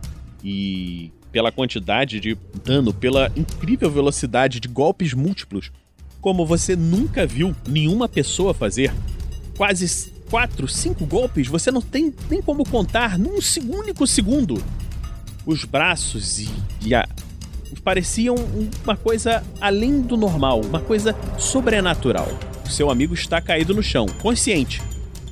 e 0.43 1.11
pela 1.33 1.51
quantidade 1.51 2.21
de 2.21 2.39
dano, 2.65 2.93
pela 2.93 3.31
incrível 3.35 3.91
velocidade 3.91 4.61
de 4.61 4.69
golpes 4.69 5.13
múltiplos, 5.13 5.73
como 6.21 6.47
você 6.47 6.77
nunca 6.77 7.27
viu 7.27 7.55
nenhuma 7.67 8.09
pessoa 8.09 8.55
fazer. 8.55 8.95
Quase 9.57 10.13
quatro, 10.31 10.69
cinco 10.69 11.05
golpes, 11.07 11.49
você 11.49 11.71
não 11.71 11.83
tem 11.83 12.15
nem 12.31 12.41
como 12.41 12.69
contar 12.69 13.19
num 13.19 13.39
único 13.69 14.07
segundo. 14.07 14.63
Os 15.45 15.65
braços 15.65 16.39
e, 16.39 16.49
e 16.83 16.95
a, 16.95 17.07
pareciam 17.83 18.37
uma 18.85 18.97
coisa 18.97 19.43
além 19.61 20.01
do 20.01 20.17
normal, 20.17 20.61
uma 20.61 20.81
coisa 20.81 21.17
sobrenatural. 21.39 22.29
O 22.65 22.71
seu 22.71 22.91
amigo 22.91 23.13
está 23.13 23.41
caído 23.41 23.75
no 23.75 23.83
chão, 23.83 24.07
consciente, 24.23 24.81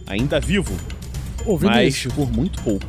ainda 0.06 0.38
vivo, 0.38 0.76
Ô, 1.46 1.58
mas 1.60 2.06
por 2.14 2.30
muito 2.30 2.60
pouco. 2.62 2.84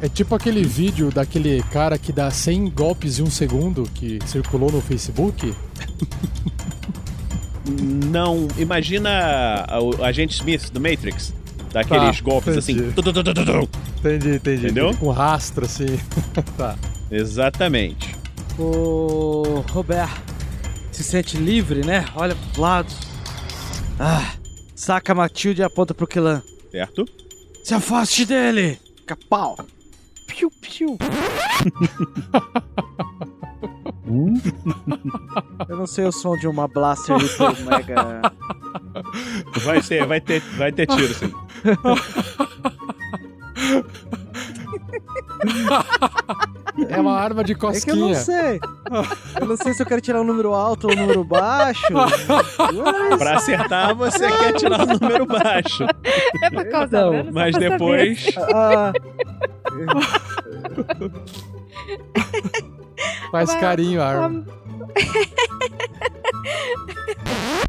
é 0.00 0.08
tipo 0.08 0.34
aquele 0.34 0.62
vídeo 0.64 1.10
daquele 1.10 1.62
cara 1.64 1.96
que 1.98 2.12
dá 2.12 2.30
100 2.30 2.70
golpes 2.70 3.18
em 3.18 3.22
um 3.22 3.30
segundo 3.30 3.84
que 3.94 4.18
circulou 4.26 4.70
no 4.70 4.80
Facebook. 4.80 5.54
Não, 8.10 8.48
imagina 8.58 9.64
a- 9.68 9.80
o 9.80 10.04
agente 10.04 10.34
Smith 10.34 10.70
do 10.72 10.80
Matrix. 10.80 11.32
Daqueles 11.72 12.18
Tá, 12.18 12.22
golpes 12.24 12.56
assim. 12.56 12.72
entendi. 12.72 12.92
tu, 12.92 13.02
tu, 13.02 13.12
tu, 13.12 13.24
tu, 13.24 13.34
tu, 13.34 13.44
tu. 13.46 13.68
Entendi, 14.00 14.34
entendi. 14.34 14.64
Entendeu? 14.66 14.94
Com 14.96 15.10
rastro, 15.10 15.64
assim. 15.64 15.86
tá. 16.58 16.76
Exatamente. 17.10 18.14
O 18.58 19.64
Robert 19.70 20.10
se 20.90 21.02
sente 21.02 21.36
livre, 21.38 21.84
né? 21.86 22.04
Olha 22.14 22.34
pros 22.34 22.56
lados. 22.58 22.94
Ah, 23.98 24.32
saca 24.74 25.12
a 25.12 25.14
Matilde 25.14 25.62
e 25.62 25.64
aponta 25.64 25.94
pro 25.94 26.06
Killan. 26.06 26.42
Certo? 26.70 27.06
Se 27.62 27.74
afaste 27.74 28.26
dele! 28.26 28.78
Capau! 29.06 29.56
Piu, 30.26 30.50
piu. 30.60 30.98
Hum? 34.06 34.34
Eu 35.68 35.76
não 35.76 35.86
sei 35.86 36.06
o 36.06 36.12
som 36.12 36.36
de 36.36 36.48
uma 36.48 36.66
blaster 36.66 37.16
hiper 37.16 37.64
mega. 37.64 38.22
Vai 39.64 39.82
ser, 39.82 40.06
vai 40.06 40.20
ter, 40.20 40.40
vai 40.56 40.72
ter 40.72 40.86
tiro, 40.86 41.14
sim. 41.14 41.32
É 46.88 47.00
uma 47.00 47.18
arma 47.18 47.42
de 47.44 47.52
É 47.52 47.54
que 47.54 47.64
eu 47.64 47.68
não 47.96 48.08
cosquinha. 48.08 48.14
sei. 48.14 48.60
Eu 49.40 49.46
não 49.46 49.56
sei 49.56 49.72
se 49.74 49.82
eu 49.82 49.86
quero 49.86 50.00
tirar 50.00 50.20
um 50.20 50.24
número 50.24 50.52
alto 50.54 50.86
ou 50.88 50.92
um 50.94 50.96
número 50.96 51.22
baixo. 51.24 51.82
Pra 53.18 53.36
acertar, 53.36 53.94
você 53.94 54.30
quer 54.30 54.52
tirar 54.54 54.80
o 54.82 54.86
número 54.98 55.26
baixo. 55.26 55.84
É 56.42 56.50
pra 56.50 56.64
causar 56.64 57.10
Não, 57.10 57.32
Mas 57.32 57.54
depois. 57.56 58.26
Ah, 58.54 58.92
Faz 63.30 63.54
carinho 63.56 64.00
a 64.02 64.06
arma. 64.06 64.44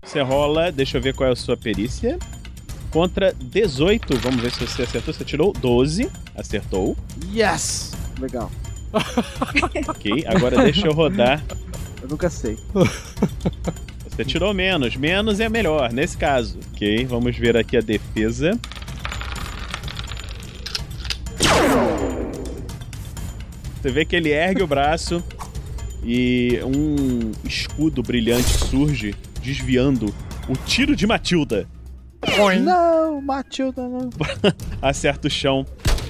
Você 0.04 0.22
rola, 0.22 0.72
deixa 0.72 0.98
eu 0.98 1.02
ver 1.02 1.14
qual 1.16 1.30
é 1.30 1.34
a 1.34 1.36
sua 1.36 1.56
perícia. 1.58 2.18
Contra 2.94 3.34
18, 3.34 4.20
vamos 4.20 4.40
ver 4.40 4.52
se 4.52 4.60
você 4.60 4.84
acertou. 4.84 5.12
Você 5.12 5.26
tirou 5.26 5.52
12, 5.52 6.12
acertou. 6.36 6.96
yes! 7.34 7.92
Legal. 8.20 8.52
Ok, 9.90 10.24
agora 10.28 10.62
deixa 10.64 10.86
eu 10.86 10.94
rodar. 10.94 11.44
Eu 12.00 12.08
nunca 12.08 12.30
sei. 12.30 12.56
Você 14.08 14.24
tirou 14.24 14.54
menos, 14.54 14.96
menos 14.96 15.40
é 15.40 15.50
melhor 15.50 15.92
nesse 15.92 16.16
caso. 16.16 16.60
Ok, 16.72 17.06
vamos 17.06 17.36
ver 17.36 17.58
aqui 17.58 17.76
a 17.76 17.82
defesa. 17.82 18.60
Você 23.82 23.90
vê 23.90 24.06
que 24.06 24.16
ele 24.16 24.30
ergue 24.30 24.62
o 24.62 24.68
braço 24.68 25.24
e 26.04 26.60
um 26.64 27.32
escudo 27.44 28.04
brilhante 28.04 28.50
surge, 28.50 29.16
desviando 29.42 30.14
o 30.48 30.56
tiro 30.56 30.96
de 30.96 31.08
Matilda. 31.08 31.68
Não, 32.62 33.22
Matilda 33.22 33.88
não. 33.88 34.10
Acerta 34.82 35.28
o 35.28 35.32
chão, 35.32 35.66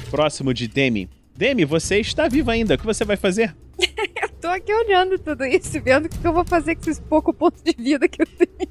próximo 0.10 0.54
de 0.54 0.68
Demi. 0.68 1.10
Demi, 1.36 1.66
você 1.66 2.00
está 2.00 2.28
viva 2.28 2.52
ainda. 2.52 2.76
O 2.76 2.78
que 2.78 2.86
você 2.86 3.04
vai 3.04 3.18
fazer? 3.18 3.56
Eu 4.22 4.30
tô 4.40 4.48
aqui 4.48 4.74
olhando 4.74 5.18
tudo 5.18 5.46
isso, 5.46 5.82
vendo 5.82 6.06
o 6.06 6.10
que 6.10 6.28
eu 6.28 6.34
vou 6.34 6.44
fazer 6.44 6.76
com 6.76 6.82
esses 6.82 7.00
poucos 7.00 7.34
pontos 7.34 7.62
de 7.64 7.74
vida 7.82 8.08
que 8.10 8.22
eu 8.22 8.28
tenho. 8.28 8.70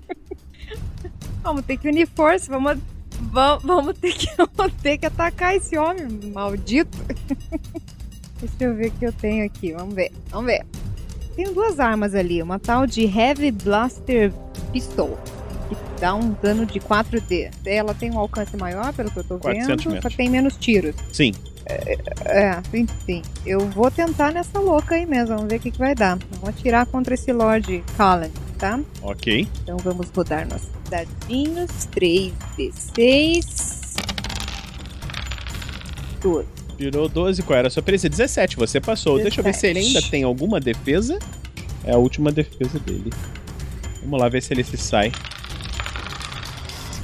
Vamos 1.43 1.65
ter 1.65 1.79
que 1.79 1.89
unir 1.89 2.07
força, 2.07 2.51
vamos, 2.51 2.79
vamos, 3.21 3.65
vamos, 3.65 3.99
ter, 3.99 4.13
que, 4.13 4.29
vamos 4.55 4.75
ter 4.83 4.99
que 4.99 5.07
atacar 5.07 5.57
esse 5.57 5.77
homem 5.79 6.07
maldito. 6.33 6.97
Deixa 8.39 8.65
eu 8.65 8.75
ver 8.75 8.89
o 8.89 8.91
que 8.93 9.07
eu 9.07 9.13
tenho 9.13 9.47
aqui, 9.47 9.73
vamos 9.73 9.95
ver, 9.95 10.13
vamos 10.31 10.47
ver. 10.47 10.65
Tenho 11.35 11.55
duas 11.55 11.81
armas 11.81 12.15
ali, 12.15 12.43
uma 12.43 12.59
tal 12.59 12.87
de 12.87 13.05
Heavy 13.05 13.51
Blaster 13.51 14.31
Pistol, 14.73 15.19
dá 16.01 16.15
um 16.15 16.35
dano 16.43 16.65
de 16.67 16.79
4D. 16.81 17.51
Ela 17.65 17.95
tem 17.95 18.11
um 18.11 18.19
alcance 18.19 18.57
maior, 18.57 18.93
pelo 18.93 19.11
que 19.11 19.19
eu 19.19 19.25
tô 19.25 19.39
400 19.39 19.69
vendo, 19.69 19.83
só 19.83 19.91
metros. 19.91 20.15
tem 20.17 20.31
menos 20.31 20.57
tiros. 20.57 20.95
Sim, 21.13 21.33
É, 22.25 22.61
enfim. 22.75 23.23
Eu 23.47 23.61
vou 23.71 23.91
tentar 23.91 24.33
nessa 24.33 24.59
louca 24.59 24.95
aí 24.97 25.07
mesmo. 25.07 25.37
Vamos 25.37 25.51
ver 25.51 25.57
o 25.57 25.61
que, 25.61 25.71
que 25.71 25.79
vai 25.79 25.95
dar. 25.95 26.19
Vamos 26.33 26.49
atirar 26.49 26.85
contra 26.87 27.15
esse 27.15 27.33
Lord 27.33 27.85
Callan, 27.97 28.31
tá? 28.59 28.81
ok. 29.03 29.47
Então 29.63 29.77
vamos 29.79 30.09
rodar 30.15 30.47
nossos 30.49 30.69
dadinhos. 30.91 31.71
3d6. 31.95 33.93
12. 36.21 36.47
Tirou 36.77 37.09
12, 37.09 37.43
qual 37.43 37.59
era 37.59 37.69
a 37.69 37.71
sua 37.71 37.83
perícia? 37.83 38.09
17, 38.09 38.57
você 38.57 38.81
passou. 38.81 39.19
Deixa 39.19 39.41
eu 39.41 39.45
ver 39.45 39.55
se 39.55 39.67
ele 39.67 39.79
ainda 39.81 39.93
17. 40.01 40.11
tem 40.11 40.23
alguma 40.25 40.59
defesa. 40.59 41.19
É 41.85 41.93
a 41.93 41.97
última 41.97 42.31
defesa 42.33 42.79
dele. 42.81 43.13
Vamos 44.03 44.21
lá 44.21 44.29
ver 44.29 44.43
se 44.43 44.53
ele 44.53 44.65
se 44.65 44.77
sai. 44.77 45.13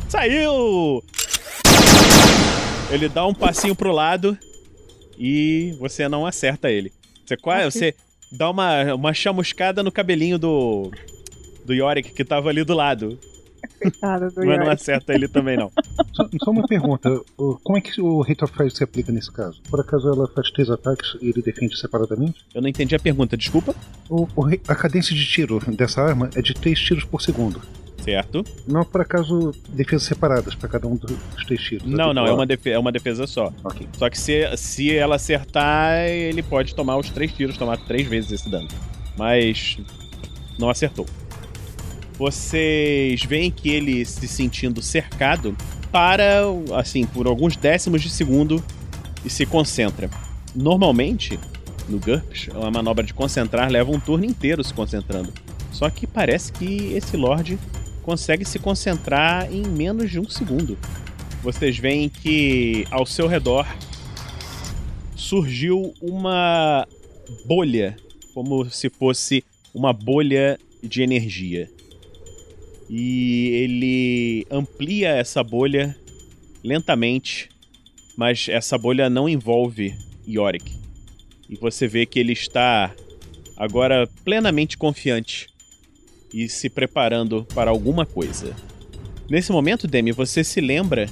Saiu! 0.09 1.03
Ele 2.91 3.09
dá 3.09 3.27
um 3.27 3.35
passinho 3.35 3.75
pro 3.75 3.93
lado 3.93 4.37
e 5.19 5.77
você 5.79 6.09
não 6.09 6.25
acerta 6.25 6.71
ele. 6.71 6.93
Você 7.27 7.37
quase, 7.37 7.67
Ok. 7.67 7.71
você 7.71 7.95
dá 8.33 8.51
uma, 8.51 8.95
uma 8.95 9.13
chamuscada 9.15 9.83
no 9.83 9.93
cabelinho 9.93 10.39
do 10.39 10.91
do 11.65 11.75
Yorick 11.75 12.13
que 12.13 12.25
tava 12.25 12.49
ali 12.49 12.65
do 12.65 12.73
lado, 12.73 13.19
Coitado 13.79 14.31
do 14.31 14.47
mas 14.47 14.59
não 14.59 14.71
acerta 14.71 15.13
ele 15.13 15.29
também 15.29 15.57
não. 15.57 15.71
Só, 16.15 16.29
só 16.43 16.51
uma 16.51 16.67
pergunta: 16.67 17.21
como 17.63 17.77
é 17.77 17.81
que 17.83 18.01
o 18.01 18.23
Rate 18.23 18.45
of 18.45 18.57
Fire 18.57 18.71
se 18.71 18.83
aplica 18.83 19.13
nesse 19.13 19.31
caso? 19.31 19.61
Por 19.69 19.81
acaso 19.81 20.09
ela 20.09 20.27
faz 20.29 20.51
três 20.51 20.71
ataques 20.71 21.17
e 21.21 21.29
ele 21.29 21.43
defende 21.43 21.79
separadamente? 21.79 22.43
Eu 22.55 22.63
não 22.63 22.69
entendi 22.69 22.95
a 22.95 22.99
pergunta, 22.99 23.37
desculpa. 23.37 23.75
O, 24.09 24.27
o 24.35 24.47
a 24.67 24.75
cadência 24.75 25.15
de 25.15 25.27
tiro 25.27 25.61
dessa 25.75 26.01
arma 26.01 26.31
é 26.35 26.41
de 26.41 26.55
três 26.55 26.81
tiros 26.81 27.05
por 27.05 27.21
segundo. 27.21 27.61
Certo? 28.09 28.43
Não 28.67 28.85
por 28.85 29.03
acaso 29.03 29.53
defesas 29.69 30.05
separadas 30.05 30.55
para 30.55 30.69
cada 30.69 30.87
um 30.87 30.97
dos 30.97 31.13
três 31.47 31.61
tiros. 31.63 31.87
Não, 31.87 32.15
não, 32.15 32.27
é 32.27 32.33
uma, 32.33 32.47
defe- 32.47 32.71
é 32.71 32.79
uma 32.79 32.91
defesa 32.91 33.27
só. 33.27 33.53
Só 33.99 34.09
que 34.09 34.19
se, 34.19 34.57
se 34.57 34.95
ela 34.97 35.17
acertar, 35.17 35.99
ele 36.07 36.43
pode 36.43 36.75
tomar 36.75 36.97
os 36.97 37.11
três 37.11 37.31
tiros, 37.33 37.59
tomar 37.59 37.77
três 37.77 38.07
vezes 38.09 38.33
esse 38.33 38.51
dano. 38.51 38.69
mas 39.19 39.77
não 40.59 40.71
acertou. 40.71 41.05
Vocês 42.19 43.23
veem 43.25 43.51
que 43.51 43.69
ele 43.69 44.05
se 44.05 44.27
sentindo 44.27 44.83
cercado 44.83 45.57
para, 45.93 46.43
assim, 46.77 47.05
por 47.05 47.27
alguns 47.27 47.57
décimos 47.57 48.03
de 48.03 48.11
segundo 48.11 48.63
e 49.25 49.31
se 49.31 49.47
concentra. 49.47 50.11
Normalmente, 50.55 51.39
no 51.89 51.99
GURPS, 51.99 52.49
a 52.61 52.71
manobra 52.71 53.05
de 53.05 53.15
concentrar 53.15 53.71
leva 53.71 53.91
um 53.91 54.01
turno 54.01 54.25
inteiro 54.25 54.65
se 54.65 54.75
concentrando. 54.75 55.33
Só 55.71 55.89
que 55.91 56.07
parece 56.07 56.51
que 56.53 56.93
esse 56.95 57.17
Lorde 57.17 57.59
consegue 58.09 58.43
se 58.43 58.59
concentrar 58.59 59.53
em 59.53 59.61
menos 59.69 60.11
de 60.11 60.19
um 60.19 60.27
segundo. 60.27 60.79
Vocês 61.43 61.77
veem 61.77 62.09
que 62.09 62.87
ao 62.91 63.05
seu 63.05 63.27
redor 63.27 63.67
surgiu 65.15 65.93
uma 66.01 66.89
bolha, 67.45 67.95
como 68.33 68.65
se 68.71 68.89
fosse 68.89 69.45
uma 69.75 69.93
bolha 69.93 70.59
de 70.83 71.03
energia. 71.03 71.71
E 72.89 73.49
ele 73.49 74.47
amplia 74.51 75.11
essa 75.11 75.45
bolha 75.45 75.95
lentamente, 76.65 77.51
mas 78.17 78.49
essa 78.49 78.79
bolha 78.79 79.11
não 79.11 79.29
envolve 79.29 79.95
Yorick. 80.27 80.73
E 81.47 81.57
você 81.57 81.87
vê 81.87 82.07
que 82.07 82.19
ele 82.19 82.33
está 82.33 82.91
agora 83.55 84.09
plenamente 84.25 84.79
confiante 84.79 85.58
e 86.33 86.49
se 86.49 86.69
preparando 86.69 87.47
para 87.55 87.71
alguma 87.71 88.05
coisa. 88.05 88.55
Nesse 89.29 89.53
momento, 89.53 89.87
Demi, 89.87 90.13
você 90.13 90.43
se 90.43 90.61
lembra, 90.61 91.07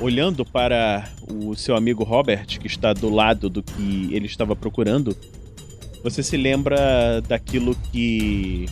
olhando 0.00 0.44
para 0.44 1.08
o 1.28 1.54
seu 1.54 1.76
amigo 1.76 2.04
Robert, 2.04 2.46
que 2.58 2.66
está 2.66 2.92
do 2.92 3.10
lado 3.10 3.50
do 3.50 3.62
que 3.62 4.08
ele 4.12 4.26
estava 4.26 4.56
procurando, 4.56 5.16
você 6.02 6.22
se 6.22 6.36
lembra 6.36 7.20
daquilo 7.20 7.76
que 7.92 8.66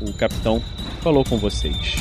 o 0.00 0.12
capitão 0.12 0.62
falou 1.02 1.24
com 1.24 1.36
vocês. 1.36 1.96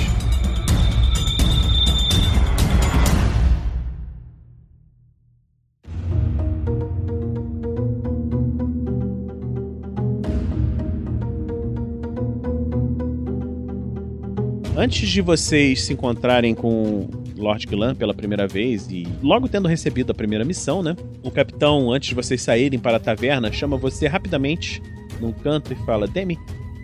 Antes 14.80 15.10
de 15.10 15.20
vocês 15.20 15.82
se 15.84 15.92
encontrarem 15.92 16.56
com 16.56 17.10
Lord 17.36 17.68
Glan 17.68 17.94
pela 17.94 18.14
primeira 18.14 18.48
vez 18.48 18.90
e 18.90 19.06
logo 19.22 19.50
tendo 19.50 19.68
recebido 19.68 20.12
a 20.12 20.16
primeira 20.16 20.46
missão, 20.46 20.82
né? 20.82 20.96
O 21.22 21.30
capitão, 21.30 21.92
antes 21.92 22.08
de 22.08 22.16
vocês 22.16 22.42
saírem 22.42 22.80
para 22.80 22.96
a 22.96 23.00
taverna, 23.00 23.52
chama 23.52 23.76
você 23.76 24.08
rapidamente 24.08 24.82
num 25.20 25.34
canto 25.34 25.74
e 25.74 25.76
fala: 25.86 26.08
Demi, 26.08 26.40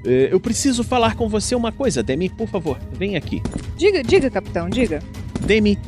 eh, 0.05 0.27
eu 0.29 0.41
preciso 0.41 0.83
falar 0.83 1.15
com 1.15 1.29
você 1.29 1.55
uma 1.55 1.71
coisa. 1.71 2.03
Demi, 2.03 2.27
por 2.27 2.49
favor, 2.49 2.77
vem 2.91 3.15
aqui. 3.15 3.41
Diga, 3.77 4.03
diga, 4.03 4.29
capitão, 4.29 4.69
diga. 4.69 5.01
Demi, 5.45 5.79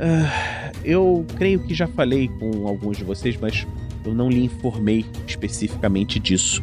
ah, 0.00 0.72
eu 0.84 1.24
creio 1.36 1.60
que 1.60 1.72
já 1.74 1.86
falei 1.86 2.26
com 2.40 2.66
alguns 2.66 2.96
de 2.96 3.04
vocês, 3.04 3.36
mas 3.40 3.68
eu 4.04 4.12
não 4.12 4.28
lhe 4.28 4.42
informei 4.42 5.04
especificamente 5.28 6.18
disso. 6.18 6.60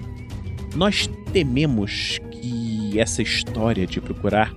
Nós 0.76 1.10
tememos 1.32 2.20
que 2.32 3.00
essa 3.00 3.22
história 3.22 3.88
de 3.88 4.02
procurar 4.02 4.54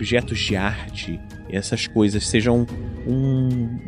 objetos 0.00 0.38
de 0.38 0.56
arte, 0.56 1.20
essas 1.50 1.86
coisas 1.86 2.26
sejam 2.26 2.66
um, 3.06 3.78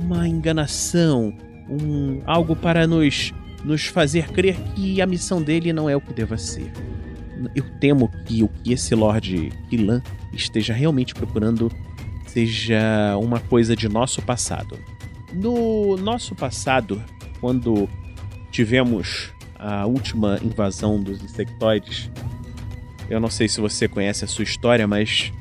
uma 0.00 0.28
enganação, 0.28 1.36
um 1.68 2.22
algo 2.24 2.54
para 2.54 2.86
nos 2.86 3.34
nos 3.64 3.86
fazer 3.86 4.28
crer 4.28 4.56
que 4.76 5.02
a 5.02 5.06
missão 5.06 5.42
dele 5.42 5.72
não 5.72 5.90
é 5.90 5.96
o 5.96 6.00
que 6.00 6.14
deva 6.14 6.38
ser. 6.38 6.70
Eu 7.52 7.64
temo 7.80 8.08
que 8.24 8.44
o 8.44 8.48
que 8.48 8.72
esse 8.72 8.94
Lord 8.94 9.52
Kilan 9.68 10.00
esteja 10.32 10.72
realmente 10.72 11.12
procurando 11.12 11.72
seja 12.28 13.16
uma 13.20 13.40
coisa 13.40 13.74
de 13.74 13.88
nosso 13.88 14.22
passado. 14.22 14.78
No 15.32 15.96
nosso 15.96 16.36
passado, 16.36 17.02
quando 17.40 17.88
tivemos 18.52 19.32
a 19.58 19.84
última 19.86 20.38
invasão 20.40 21.02
dos 21.02 21.20
insectoides, 21.24 22.08
eu 23.08 23.20
não 23.20 23.30
sei 23.30 23.48
se 23.48 23.60
você 23.60 23.86
conhece 23.88 24.24
a 24.24 24.28
sua 24.28 24.44
história, 24.44 24.86
mas 24.86 25.32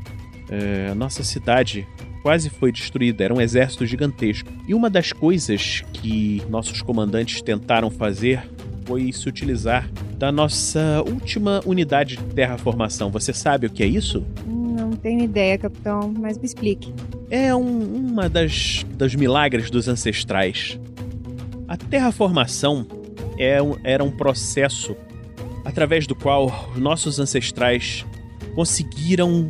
é, 0.49 0.89
a 0.91 0.95
nossa 0.95 1.23
cidade 1.23 1.87
quase 2.21 2.49
foi 2.49 2.71
destruída. 2.71 3.23
Era 3.23 3.33
um 3.33 3.41
exército 3.41 3.85
gigantesco. 3.85 4.49
E 4.67 4.73
uma 4.73 4.89
das 4.89 5.13
coisas 5.13 5.83
que 5.93 6.41
nossos 6.49 6.81
comandantes 6.81 7.41
tentaram 7.41 7.89
fazer 7.91 8.43
foi 8.85 9.11
se 9.11 9.27
utilizar 9.27 9.89
da 10.17 10.31
nossa 10.31 11.03
última 11.07 11.61
unidade 11.65 12.17
de 12.17 12.23
terraformação. 12.33 13.09
Você 13.11 13.33
sabe 13.33 13.67
o 13.67 13.69
que 13.69 13.83
é 13.83 13.85
isso? 13.85 14.25
Não 14.45 14.91
tenho 14.91 15.23
ideia, 15.23 15.57
capitão, 15.57 16.13
mas 16.17 16.37
me 16.37 16.45
explique. 16.45 16.93
É 17.29 17.53
um, 17.55 18.09
uma 18.09 18.29
das, 18.29 18.85
das 18.95 19.13
milagres 19.15 19.69
dos 19.69 19.87
ancestrais. 19.87 20.79
A 21.67 21.75
terraformação 21.75 22.85
é 23.37 23.61
um, 23.61 23.75
era 23.83 24.03
um 24.03 24.11
processo 24.11 24.95
através 25.65 26.05
do 26.05 26.15
qual 26.15 26.71
nossos 26.77 27.19
ancestrais 27.19 28.05
conseguiram 28.53 29.49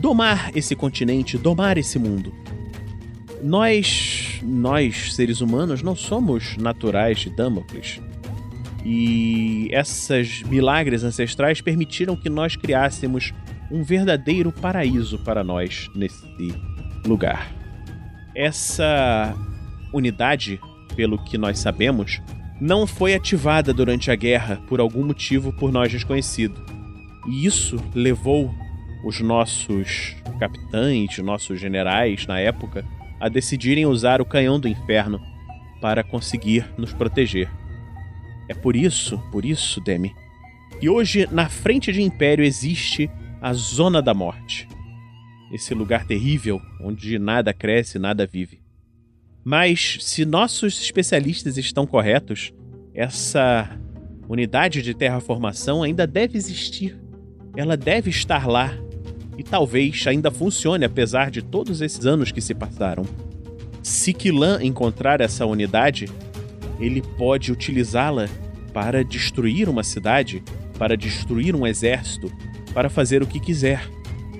domar 0.00 0.50
esse 0.56 0.74
continente, 0.74 1.38
domar 1.38 1.78
esse 1.78 1.98
mundo. 1.98 2.34
Nós, 3.42 4.40
nós 4.42 5.14
seres 5.14 5.40
humanos, 5.40 5.82
não 5.82 5.94
somos 5.94 6.56
naturais 6.56 7.20
de 7.20 7.30
Damocles. 7.30 8.00
E 8.84 9.68
esses 9.72 10.42
milagres 10.42 11.04
ancestrais 11.04 11.60
permitiram 11.60 12.16
que 12.16 12.28
nós 12.28 12.56
criássemos 12.56 13.32
um 13.70 13.82
verdadeiro 13.82 14.50
paraíso 14.50 15.18
para 15.18 15.44
nós 15.44 15.88
nesse 15.94 16.26
lugar. 17.06 17.54
Essa 18.34 19.34
unidade, 19.92 20.58
pelo 20.96 21.22
que 21.22 21.38
nós 21.38 21.58
sabemos, 21.58 22.20
não 22.60 22.86
foi 22.86 23.14
ativada 23.14 23.72
durante 23.72 24.10
a 24.10 24.14
guerra 24.14 24.60
por 24.68 24.80
algum 24.80 25.04
motivo 25.04 25.52
por 25.52 25.72
nós 25.72 25.90
desconhecido. 25.90 26.62
E 27.26 27.46
isso 27.46 27.76
levou 27.94 28.54
os 29.04 29.20
nossos 29.20 30.14
capitães, 30.38 31.16
nossos 31.18 31.58
generais 31.58 32.26
na 32.26 32.38
época, 32.38 32.84
a 33.18 33.28
decidirem 33.28 33.86
usar 33.86 34.20
o 34.20 34.26
canhão 34.26 34.60
do 34.60 34.68
inferno 34.68 35.20
para 35.80 36.04
conseguir 36.04 36.66
nos 36.76 36.92
proteger. 36.92 37.50
É 38.48 38.54
por 38.54 38.76
isso, 38.76 39.18
por 39.30 39.44
isso, 39.44 39.80
Demi, 39.80 40.14
que 40.78 40.88
hoje 40.88 41.26
na 41.30 41.48
frente 41.48 41.92
de 41.92 42.02
Império 42.02 42.44
existe 42.44 43.10
a 43.40 43.52
Zona 43.52 44.02
da 44.02 44.12
Morte. 44.12 44.68
Esse 45.52 45.74
lugar 45.74 46.04
terrível 46.04 46.60
onde 46.80 47.18
nada 47.18 47.52
cresce, 47.52 47.98
nada 47.98 48.26
vive. 48.26 48.60
Mas, 49.44 49.98
se 50.00 50.24
nossos 50.24 50.80
especialistas 50.80 51.56
estão 51.56 51.86
corretos, 51.86 52.52
essa 52.94 53.68
unidade 54.28 54.82
de 54.82 54.94
terraformação 54.94 55.82
ainda 55.82 56.06
deve 56.06 56.36
existir. 56.36 56.96
Ela 57.56 57.76
deve 57.76 58.10
estar 58.10 58.46
lá. 58.46 58.72
E 59.36 59.42
talvez 59.42 60.06
ainda 60.06 60.30
funcione 60.30 60.84
apesar 60.84 61.30
de 61.30 61.42
todos 61.42 61.80
esses 61.80 62.04
anos 62.04 62.30
que 62.30 62.40
se 62.40 62.54
passaram. 62.54 63.04
Se 63.82 64.12
Kilan 64.12 64.62
encontrar 64.62 65.20
essa 65.20 65.46
unidade, 65.46 66.06
ele 66.78 67.00
pode 67.00 67.50
utilizá-la 67.50 68.28
para 68.72 69.02
destruir 69.02 69.68
uma 69.68 69.82
cidade, 69.82 70.42
para 70.78 70.96
destruir 70.96 71.56
um 71.56 71.66
exército, 71.66 72.30
para 72.74 72.90
fazer 72.90 73.22
o 73.22 73.26
que 73.26 73.40
quiser. 73.40 73.88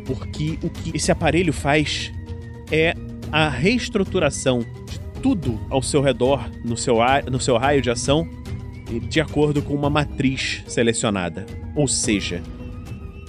Porque 0.04 0.58
o 0.62 0.68
que 0.68 0.94
esse 0.94 1.10
aparelho 1.10 1.52
faz 1.52 2.12
é 2.70 2.94
a 3.33 3.49
reestruturação 3.49 4.64
tudo 5.22 5.61
ao 5.68 5.83
seu 5.83 6.01
redor, 6.01 6.51
no 6.64 6.76
seu, 6.76 6.97
no 7.31 7.41
seu 7.41 7.57
raio 7.57 7.83
de 7.83 7.91
ação, 7.91 8.28
de 9.09 9.20
acordo 9.20 9.62
com 9.62 9.74
uma 9.74 9.91
matriz 9.91 10.62
selecionada. 10.66 11.47
Ou 11.76 11.87
seja, 11.87 12.43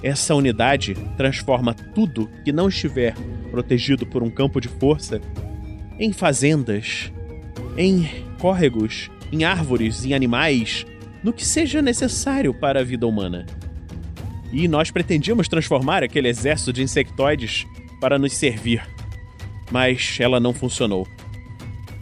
essa 0.02 0.34
unidade 0.34 0.94
transforma 1.16 1.74
tudo 1.74 2.28
que 2.44 2.52
não 2.52 2.68
estiver 2.68 3.14
protegido 3.50 4.06
por 4.06 4.22
um 4.22 4.30
campo 4.30 4.60
de 4.60 4.68
força 4.68 5.20
em 5.98 6.12
fazendas, 6.12 7.12
em 7.76 8.08
córregos, 8.40 9.10
em 9.30 9.44
árvores, 9.44 10.04
em 10.04 10.14
animais, 10.14 10.84
no 11.22 11.32
que 11.32 11.46
seja 11.46 11.80
necessário 11.80 12.52
para 12.52 12.80
a 12.80 12.84
vida 12.84 13.06
humana. 13.06 13.46
E 14.52 14.66
nós 14.66 14.90
pretendíamos 14.90 15.48
transformar 15.48 16.02
aquele 16.02 16.28
exército 16.28 16.72
de 16.72 16.82
insectoides 16.82 17.64
para 18.00 18.18
nos 18.18 18.32
servir. 18.32 18.82
Mas 19.72 20.18
ela 20.20 20.38
não 20.38 20.52
funcionou. 20.52 21.06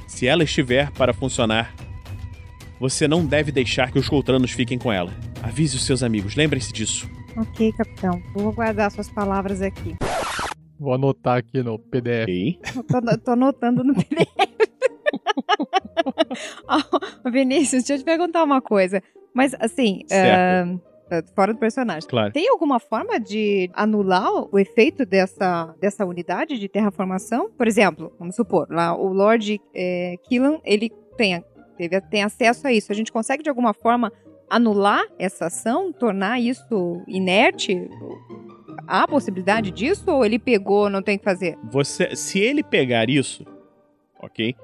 Se 0.08 0.26
ela 0.26 0.42
estiver 0.42 0.90
para 0.90 1.14
funcionar, 1.14 1.72
você 2.80 3.06
não 3.06 3.24
deve 3.24 3.52
deixar 3.52 3.92
que 3.92 3.98
os 3.98 4.08
Coltranos 4.08 4.50
fiquem 4.50 4.76
com 4.76 4.92
ela. 4.92 5.12
Avise 5.40 5.76
os 5.76 5.86
seus 5.86 6.02
amigos, 6.02 6.34
lembrem-se 6.34 6.72
disso. 6.72 7.08
Ok, 7.36 7.72
capitão. 7.72 8.20
Vou 8.34 8.52
guardar 8.52 8.90
suas 8.90 9.08
palavras 9.08 9.62
aqui. 9.62 9.96
Vou 10.78 10.94
anotar 10.94 11.38
aqui 11.38 11.62
no 11.62 11.78
PDF. 11.78 12.26
Ok. 12.26 12.58
Tô, 12.88 13.18
tô 13.18 13.30
anotando 13.30 13.84
no 13.84 13.94
PDF. 13.94 14.28
oh, 17.24 17.30
Vinícius, 17.30 17.84
deixa 17.84 17.94
eu 17.94 17.98
te 17.98 18.04
perguntar 18.04 18.42
uma 18.42 18.60
coisa. 18.60 19.02
Mas, 19.32 19.54
assim, 19.60 20.02
Certo. 20.08 20.80
Ah, 21.10 21.22
fora 21.34 21.52
do 21.52 21.58
personagem. 21.58 22.08
Claro. 22.08 22.32
Tem 22.32 22.48
alguma 22.48 22.78
forma 22.78 23.18
de 23.18 23.70
anular 23.74 24.28
o 24.52 24.58
efeito 24.58 25.04
dessa, 25.04 25.74
dessa 25.80 26.04
unidade 26.04 26.58
de 26.58 26.68
terraformação? 26.68 27.50
Por 27.50 27.66
exemplo, 27.66 28.12
vamos 28.18 28.36
supor, 28.36 28.66
lá 28.70 28.96
o 28.96 29.12
Lord 29.12 29.60
é, 29.74 30.14
Killan, 30.28 30.58
ele 30.64 30.90
tem, 31.16 31.44
teve, 31.76 32.00
tem 32.02 32.22
acesso 32.22 32.66
a 32.66 32.72
isso. 32.72 32.92
A 32.92 32.94
gente 32.94 33.12
consegue, 33.12 33.42
de 33.42 33.48
alguma 33.48 33.72
forma, 33.74 34.12
anular 34.48 35.04
essa 35.18 35.46
ação? 35.46 35.92
Tornar 35.92 36.40
isso 36.40 37.02
inerte? 37.06 37.88
Há 38.86 39.06
possibilidade 39.06 39.70
disso? 39.70 40.10
Ou 40.10 40.24
ele 40.24 40.38
pegou, 40.38 40.90
não 40.90 41.02
tem 41.02 41.16
o 41.16 41.18
que 41.18 41.24
fazer? 41.24 41.56
Você, 41.70 42.16
se 42.16 42.40
ele 42.40 42.62
pegar 42.62 43.08
isso, 43.08 43.44
ok? 44.20 44.54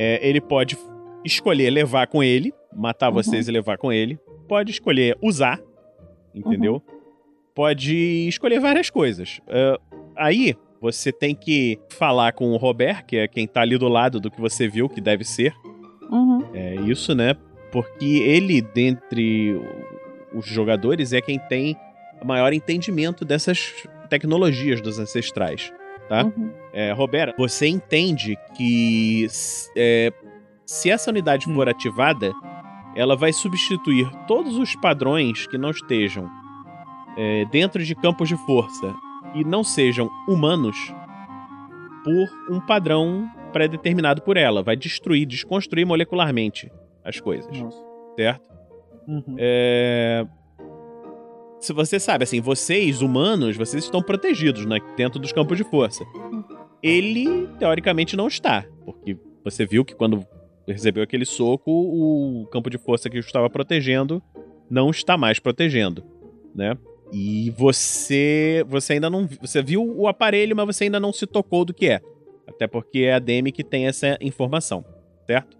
é, 0.00 0.20
ele 0.26 0.40
pode 0.40 0.78
escolher 1.24 1.70
levar 1.70 2.06
com 2.06 2.22
ele, 2.22 2.54
matar 2.72 3.08
Uhum. 3.08 3.14
vocês 3.14 3.48
e 3.48 3.50
levar 3.50 3.76
com 3.76 3.92
ele. 3.92 4.16
Pode 4.46 4.70
escolher 4.70 5.18
usar, 5.20 5.60
entendeu? 6.38 6.74
Uhum. 6.74 6.98
Pode 7.54 7.94
escolher 8.28 8.60
várias 8.60 8.88
coisas. 8.90 9.40
É, 9.48 9.78
aí 10.16 10.54
você 10.80 11.10
tem 11.12 11.34
que 11.34 11.78
falar 11.90 12.32
com 12.32 12.52
o 12.52 12.56
Robert, 12.56 13.04
que 13.04 13.16
é 13.16 13.28
quem 13.28 13.46
tá 13.46 13.62
ali 13.62 13.76
do 13.76 13.88
lado 13.88 14.20
do 14.20 14.30
que 14.30 14.40
você 14.40 14.68
viu 14.68 14.88
que 14.88 15.00
deve 15.00 15.24
ser. 15.24 15.54
Uhum. 16.10 16.44
É 16.54 16.76
isso, 16.76 17.14
né? 17.14 17.34
Porque 17.72 18.04
ele, 18.04 18.62
dentre 18.62 19.60
os 20.32 20.46
jogadores, 20.46 21.12
é 21.12 21.20
quem 21.20 21.38
tem 21.38 21.76
maior 22.24 22.52
entendimento 22.52 23.24
dessas 23.24 23.72
tecnologias 24.08 24.80
dos 24.80 24.98
ancestrais, 24.98 25.72
tá? 26.08 26.24
Uhum. 26.24 26.50
É, 26.72 26.92
Roberto, 26.92 27.36
você 27.36 27.66
entende 27.66 28.36
que 28.56 29.26
é, 29.76 30.12
se 30.64 30.90
essa 30.90 31.10
unidade 31.10 31.46
for 31.46 31.68
ativada, 31.68 32.32
ela 32.98 33.14
vai 33.14 33.32
substituir 33.32 34.10
todos 34.26 34.58
os 34.58 34.74
padrões 34.74 35.46
que 35.46 35.56
não 35.56 35.70
estejam 35.70 36.28
é, 37.16 37.44
dentro 37.44 37.84
de 37.84 37.94
campos 37.94 38.28
de 38.28 38.36
força 38.38 38.92
e 39.36 39.44
não 39.44 39.62
sejam 39.62 40.10
humanos 40.26 40.76
por 42.02 42.56
um 42.56 42.60
padrão 42.60 43.30
pré-determinado 43.52 44.20
por 44.22 44.36
ela. 44.36 44.64
Vai 44.64 44.74
destruir, 44.74 45.26
desconstruir 45.26 45.86
molecularmente 45.86 46.72
as 47.04 47.20
coisas, 47.20 47.56
Nossa. 47.56 47.80
certo? 48.16 48.50
Uhum. 49.06 49.36
É... 49.38 50.26
Se 51.60 51.72
você 51.72 52.00
sabe, 52.00 52.24
assim, 52.24 52.40
vocês, 52.40 53.00
humanos, 53.00 53.56
vocês 53.56 53.84
estão 53.84 54.02
protegidos 54.02 54.66
né, 54.66 54.80
dentro 54.96 55.20
dos 55.20 55.30
campos 55.30 55.56
de 55.56 55.62
força. 55.62 56.04
Ele, 56.82 57.46
teoricamente, 57.60 58.16
não 58.16 58.26
está. 58.26 58.64
Porque 58.84 59.16
você 59.44 59.64
viu 59.64 59.84
que 59.84 59.94
quando 59.94 60.26
recebeu 60.72 61.02
aquele 61.02 61.24
soco, 61.24 61.70
o 61.70 62.46
campo 62.50 62.68
de 62.70 62.78
força 62.78 63.08
que 63.08 63.18
estava 63.18 63.48
protegendo 63.50 64.22
não 64.70 64.90
está 64.90 65.16
mais 65.16 65.38
protegendo, 65.38 66.04
né? 66.54 66.76
E 67.12 67.50
você, 67.56 68.64
você 68.68 68.94
ainda 68.94 69.08
não, 69.08 69.26
você 69.40 69.62
viu 69.62 69.82
o 69.82 70.06
aparelho, 70.06 70.54
mas 70.54 70.66
você 70.76 70.84
ainda 70.84 71.00
não 71.00 71.12
se 71.12 71.26
tocou 71.26 71.64
do 71.64 71.72
que 71.72 71.86
é. 71.88 72.00
Até 72.46 72.66
porque 72.66 73.00
é 73.00 73.14
a 73.14 73.18
Demi 73.18 73.50
que 73.52 73.64
tem 73.64 73.86
essa 73.86 74.18
informação, 74.20 74.84
certo? 75.26 75.56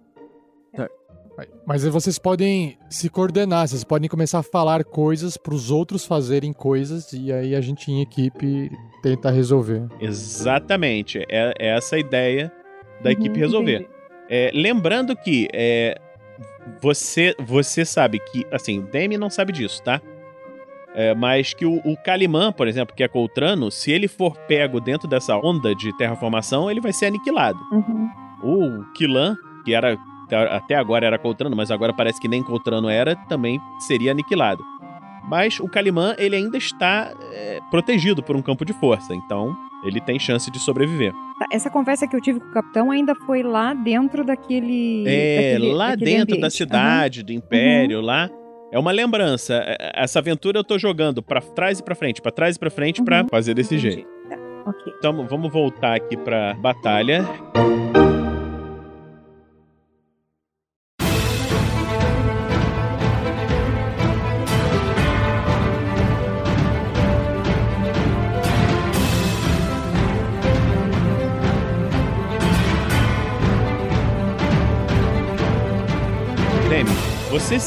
Mas 1.65 1.85
aí 1.85 1.91
vocês 1.91 2.19
podem 2.19 2.77
se 2.91 3.09
coordenar, 3.09 3.69
vocês 3.69 3.85
podem 3.85 4.09
começar 4.09 4.41
a 4.41 4.43
falar 4.43 4.83
coisas 4.83 5.37
pros 5.37 5.71
outros 5.71 6.05
fazerem 6.05 6.53
coisas 6.53 7.13
e 7.13 7.33
aí 7.33 7.55
a 7.55 7.61
gente 7.61 7.93
em 7.93 8.01
equipe 8.03 8.69
tenta 9.05 9.31
resolver. 9.31 9.87
Exatamente. 10.01 11.19
É, 11.29 11.53
é 11.57 11.77
essa 11.77 11.95
a 11.95 11.99
ideia 12.01 12.53
da 13.01 13.11
Uhum, 13.11 13.13
equipe 13.13 13.39
resolver. 13.39 13.83
entendi. 13.83 13.98
É, 14.29 14.51
lembrando 14.55 15.17
que 15.17 15.49
é, 15.53 15.99
você 16.81 17.35
você 17.39 17.85
sabe 17.85 18.19
que, 18.19 18.47
assim, 18.53 18.81
o 18.81 18.83
Demi 18.83 19.17
não 19.17 19.31
sabe 19.31 19.53
disso, 19.53 19.83
tá? 19.83 20.01
É, 20.95 21.15
mas 21.15 21.55
que 21.55 21.65
o, 21.65 21.77
o 21.85 21.97
Calimã, 21.97 22.51
por 22.51 22.67
exemplo, 22.67 22.95
que 22.95 23.03
é 23.03 23.09
Coltrano, 23.09 23.71
se 23.71 23.93
ele 23.93 24.09
for 24.09 24.37
pego 24.47 24.81
dentro 24.81 25.07
dessa 25.07 25.37
onda 25.37 25.75
de 25.75 25.97
terraformação, 25.97 26.71
ele 26.71 26.81
vai 26.81 26.93
ser 26.93 27.07
aniquilado. 27.07 27.59
Uhum. 27.73 28.11
O 28.43 28.93
Kilan, 28.95 29.37
que 29.65 29.75
era 29.75 29.97
até 30.51 30.75
agora 30.75 31.07
era 31.07 31.19
Coltrano, 31.19 31.57
mas 31.57 31.71
agora 31.71 31.93
parece 31.93 32.21
que 32.21 32.29
nem 32.29 32.43
Coltrano 32.43 32.89
era, 32.89 33.17
também 33.29 33.61
seria 33.81 34.11
aniquilado. 34.11 34.63
Mas 35.25 35.59
o 35.61 35.69
Calimã, 35.69 36.15
ele 36.19 36.37
ainda 36.37 36.57
está 36.59 37.13
é, 37.33 37.59
protegido 37.71 38.23
por 38.23 38.37
um 38.37 38.43
campo 38.43 38.65
de 38.65 38.73
força, 38.75 39.15
então 39.15 39.55
ele 39.85 40.01
tem 40.01 40.19
chance 40.19 40.51
de 40.51 40.59
sobreviver. 40.59 41.13
Tá, 41.39 41.47
Essa 41.53 41.71
conversa 41.71 42.07
que 42.09 42.17
eu 42.17 42.21
tive 42.21 42.41
com 42.41 42.47
o 42.49 42.53
capitão 42.53 42.91
ainda 42.91 43.15
foi 43.27 43.43
lá 43.43 43.73
dentro 43.75 44.25
daquele. 44.25 45.05
É, 45.07 45.53
daquele- 45.55 45.73
lá 45.73 45.91
daquele 45.91 46.05
dentro 46.11 46.27
da 46.35 46.35
ambiente. 46.39 46.57
cidade, 46.57 47.23
do 47.23 47.33
império, 47.33 48.01
lá. 48.01 48.29
É 48.73 48.79
uma 48.79 48.91
lembrança. 48.93 49.63
É, 49.67 49.93
Essa 50.03 50.19
aventura 50.19 50.59
eu 50.59 50.65
tô 50.65 50.79
jogando 50.79 51.23
pra 51.23 51.41
trás 51.41 51.79
e 51.79 51.83
pra 51.83 51.95
frente, 51.95 52.21
pra 52.21 52.33
trás 52.33 52.57
e 52.57 52.59
pra 52.59 52.71
frente, 52.71 53.03
pra 53.03 53.23
Uhum. 53.23 53.29
fazer 53.31 53.55
desse 53.55 53.75
Entendi. 53.77 53.93
jeito. 53.95 54.09
Tá, 54.29 54.37
ok. 54.67 54.93
Então 54.99 55.27
vamos 55.29 55.51
voltar 55.53 55.95
aqui 55.97 56.17
pra 56.17 56.55
batalha. 56.55 57.25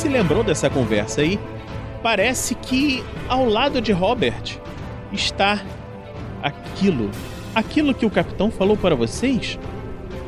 Se 0.01 0.09
lembrou 0.09 0.43
dessa 0.43 0.67
conversa 0.67 1.21
aí? 1.21 1.39
Parece 2.01 2.55
que 2.55 3.03
ao 3.29 3.45
lado 3.45 3.79
de 3.79 3.91
Robert 3.91 4.59
está 5.13 5.61
aquilo. 6.41 7.11
Aquilo 7.53 7.93
que 7.93 8.03
o 8.03 8.09
capitão 8.09 8.49
falou 8.49 8.75
para 8.75 8.95
vocês? 8.95 9.59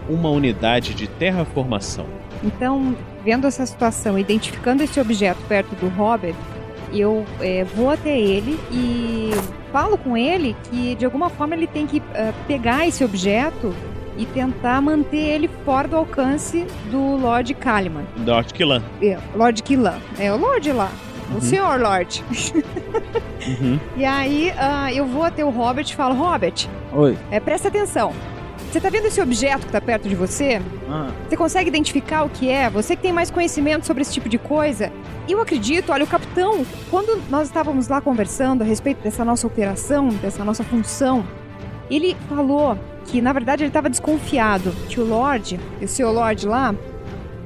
Uma 0.07 0.29
unidade 0.29 0.93
de 0.93 1.07
terraformação. 1.07 2.05
Então, 2.43 2.95
vendo 3.25 3.47
essa 3.47 3.65
situação, 3.65 4.19
identificando 4.19 4.83
esse 4.83 4.99
objeto 4.99 5.41
perto 5.47 5.73
do 5.77 5.89
Robert, 5.89 6.35
eu 6.93 7.25
é, 7.39 7.63
vou 7.63 7.89
até 7.89 8.15
ele 8.15 8.59
e 8.71 9.31
falo 9.71 9.97
com 9.97 10.15
ele 10.15 10.55
que 10.69 10.93
de 10.93 11.03
alguma 11.03 11.31
forma 11.31 11.55
ele 11.55 11.65
tem 11.65 11.87
que 11.87 11.99
ah, 12.13 12.31
pegar 12.45 12.87
esse 12.87 13.03
objeto 13.03 13.73
e 14.17 14.25
tentar 14.25 14.81
manter 14.81 15.17
ele 15.17 15.49
fora 15.65 15.87
do 15.87 15.95
alcance 15.95 16.65
do 16.91 17.15
Lord 17.17 17.53
Kaliman. 17.55 18.05
Dort 18.17 18.53
Killan. 18.53 18.81
É, 19.01 19.17
Lord 19.35 19.63
Killan. 19.63 19.99
É 20.19 20.31
o 20.31 20.37
Lord 20.37 20.71
lá. 20.71 20.91
Uhum. 21.29 21.37
O 21.37 21.41
senhor 21.41 21.79
Lord. 21.79 22.23
Uhum. 23.47 23.79
E 23.97 24.05
aí 24.05 24.53
ah, 24.57 24.93
eu 24.93 25.05
vou 25.05 25.23
até 25.23 25.43
o 25.43 25.49
Robert 25.49 25.85
e 25.85 25.93
falo, 25.93 26.15
Robert, 26.15 26.69
Oi. 26.93 27.17
é, 27.29 27.41
presta 27.41 27.67
atenção. 27.67 28.13
Você 28.71 28.79
tá 28.79 28.89
vendo 28.89 29.05
esse 29.05 29.21
objeto 29.21 29.67
que 29.67 29.71
tá 29.71 29.81
perto 29.81 30.07
de 30.09 30.15
você? 30.15 30.61
Ah, 30.89 31.09
Você 31.29 31.35
consegue 31.37 31.67
identificar 31.69 32.23
o 32.23 32.29
que 32.29 32.49
é? 32.49 32.69
Você 32.69 32.95
que 32.95 33.01
tem 33.01 33.11
mais 33.11 33.29
conhecimento 33.29 33.85
sobre 33.85 34.01
esse 34.01 34.13
tipo 34.13 34.27
de 34.29 34.37
coisa? 34.37 34.91
Eu 35.27 35.39
acredito, 35.41 35.91
olha, 35.91 36.05
o 36.05 36.07
capitão, 36.07 36.65
quando 36.89 37.21
nós 37.29 37.47
estávamos 37.47 37.87
lá 37.87 38.01
conversando 38.01 38.61
a 38.61 38.65
respeito 38.65 39.03
dessa 39.03 39.23
nossa 39.23 39.45
operação, 39.45 40.07
dessa 40.09 40.43
nossa 40.43 40.63
função, 40.63 41.23
ele 41.89 42.15
falou 42.27 42.77
que, 43.05 43.21
na 43.21 43.33
verdade, 43.33 43.63
ele 43.63 43.69
estava 43.69 43.89
desconfiado 43.89 44.71
que 44.89 44.99
o 44.99 45.05
Lorde, 45.05 45.59
o 45.81 45.87
seu 45.87 46.11
Lorde 46.11 46.47
lá, 46.47 46.73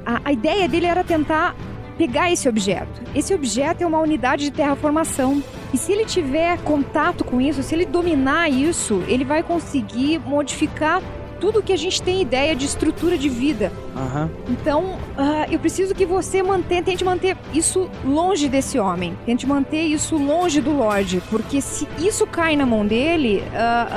a, 0.05 0.22
a 0.26 0.32
ideia 0.32 0.68
dele 0.68 0.86
era 0.86 1.03
tentar 1.03 1.55
pegar 1.97 2.32
esse 2.32 2.47
objeto. 2.47 3.01
Esse 3.16 3.34
objeto 3.34 3.84
é 3.84 3.88
uma 3.88 3.99
unidade 3.99 4.45
de 4.45 4.51
terraformação. 4.51 5.43
E 5.74 5.78
se 5.78 5.91
ele 5.91 6.05
tiver 6.05 6.58
contato 6.60 7.24
com 7.24 7.41
isso, 7.41 7.64
se 7.64 7.74
ele 7.74 7.86
dominar 7.86 8.49
isso, 8.49 9.03
ele 9.08 9.26
vai 9.26 9.41
conseguir 9.43 10.20
modificar 10.20 11.01
tudo 11.40 11.62
que 11.64 11.74
a 11.74 11.78
gente 11.78 12.02
tem 12.02 12.22
ideia 12.22 12.56
de 12.56 12.66
estrutura 12.66 13.18
de 13.18 13.30
vida. 13.30 13.72
aham. 13.96 14.30
Então, 14.50 14.98
ah, 15.18 15.46
eu 15.50 15.60
preciso 15.60 15.94
que 15.94 16.06
você 16.06 16.42
mantenha, 16.44 16.84
tente 16.84 17.04
manter 17.04 17.38
isso 17.54 17.90
longe 18.06 18.50
desse 18.50 18.80
homem. 18.80 19.18
Tente 19.26 19.46
manter 19.46 19.84
isso 19.84 20.18
longe 20.18 20.62
do 20.62 20.72
Lorde. 20.72 21.22
Porque 21.30 21.62
se 21.62 21.88
isso 21.98 22.26
cai 22.28 22.56
na 22.56 22.66
mão 22.66 22.86
dele, 22.86 23.44
ah, 23.54 23.88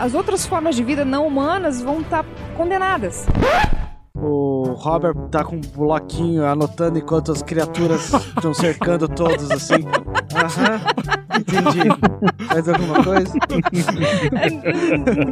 ah, 0.00 0.04
as 0.04 0.14
outras 0.14 0.46
formas 0.46 0.74
de 0.76 0.82
vida 0.82 1.04
não 1.04 1.26
humanas 1.26 1.80
vão 1.82 2.00
estar 2.00 2.24
condenadas. 2.56 3.26
O 4.14 4.72
Robert 4.76 5.14
tá 5.30 5.44
com 5.44 5.56
um 5.56 5.60
bloquinho 5.60 6.44
anotando 6.44 6.98
enquanto 6.98 7.30
as 7.30 7.42
criaturas 7.42 8.12
estão 8.36 8.52
cercando 8.52 9.08
todos 9.08 9.50
assim. 9.50 9.84
Aham. 10.34 11.17
Entendi. 11.36 11.88
Mais 12.48 12.68
alguma 12.68 13.04
coisa? 13.04 13.32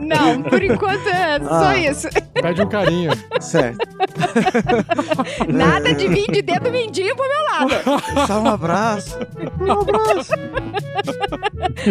não, 0.03 0.43
por 0.43 0.63
enquanto 0.63 1.07
é 1.09 1.41
só 1.41 1.67
Ah. 1.69 1.79
isso. 1.79 2.09
Pede 2.35 2.63
um 2.63 2.69
carinho. 2.69 3.11
Certo. 3.41 3.79
Nada 5.49 5.95
de 5.95 6.09
vir 6.09 6.27
de 6.31 6.43
dedo 6.43 6.71
mindinho 6.71 7.15
pro 7.17 7.27
meu 7.27 7.45
lado. 7.45 7.71
Só 8.27 8.41
um 8.41 8.49
abraço. 8.49 9.19
Um 9.61 9.73
abraço. 9.73 10.33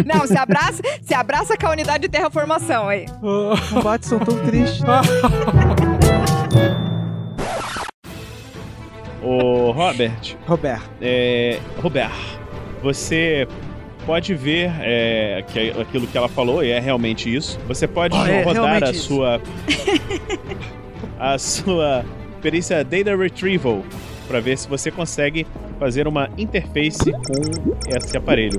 Não, 0.04 0.26
se 0.26 0.36
abraça, 0.36 0.82
se 1.02 1.14
abraça 1.14 1.56
com 1.56 1.66
a 1.66 1.70
unidade 1.72 2.02
de 2.02 2.08
terraformação 2.08 2.88
aí. 2.88 3.06
Os 3.22 3.60
combates 3.70 4.08
são 4.08 4.18
tão 4.18 4.36
tristes. 4.44 4.82
Ô, 9.22 9.70
Robert, 9.72 10.36
Roberto. 10.46 10.88
é, 11.00 11.58
Robert, 11.82 12.12
você 12.82 13.48
pode 14.06 14.32
ver 14.34 14.70
é, 14.80 15.44
que 15.52 15.70
aquilo 15.70 16.06
que 16.06 16.16
ela 16.16 16.28
falou, 16.28 16.62
e 16.64 16.70
é 16.70 16.78
realmente 16.78 17.34
isso. 17.34 17.58
Você 17.66 17.86
pode 17.88 18.16
Ah, 18.16 18.30
é 18.30 18.42
rodar 18.42 18.84
a 18.84 18.90
isso. 18.90 19.08
sua 19.08 19.40
a 21.18 21.38
sua 21.38 22.04
perícia 22.40 22.84
Data 22.84 23.16
Retrieval 23.16 23.82
para 24.28 24.40
ver 24.40 24.56
se 24.58 24.68
você 24.68 24.90
consegue 24.90 25.46
fazer 25.78 26.06
uma 26.06 26.28
interface 26.38 27.10
com 27.12 27.76
esse 27.96 28.16
aparelho. 28.16 28.58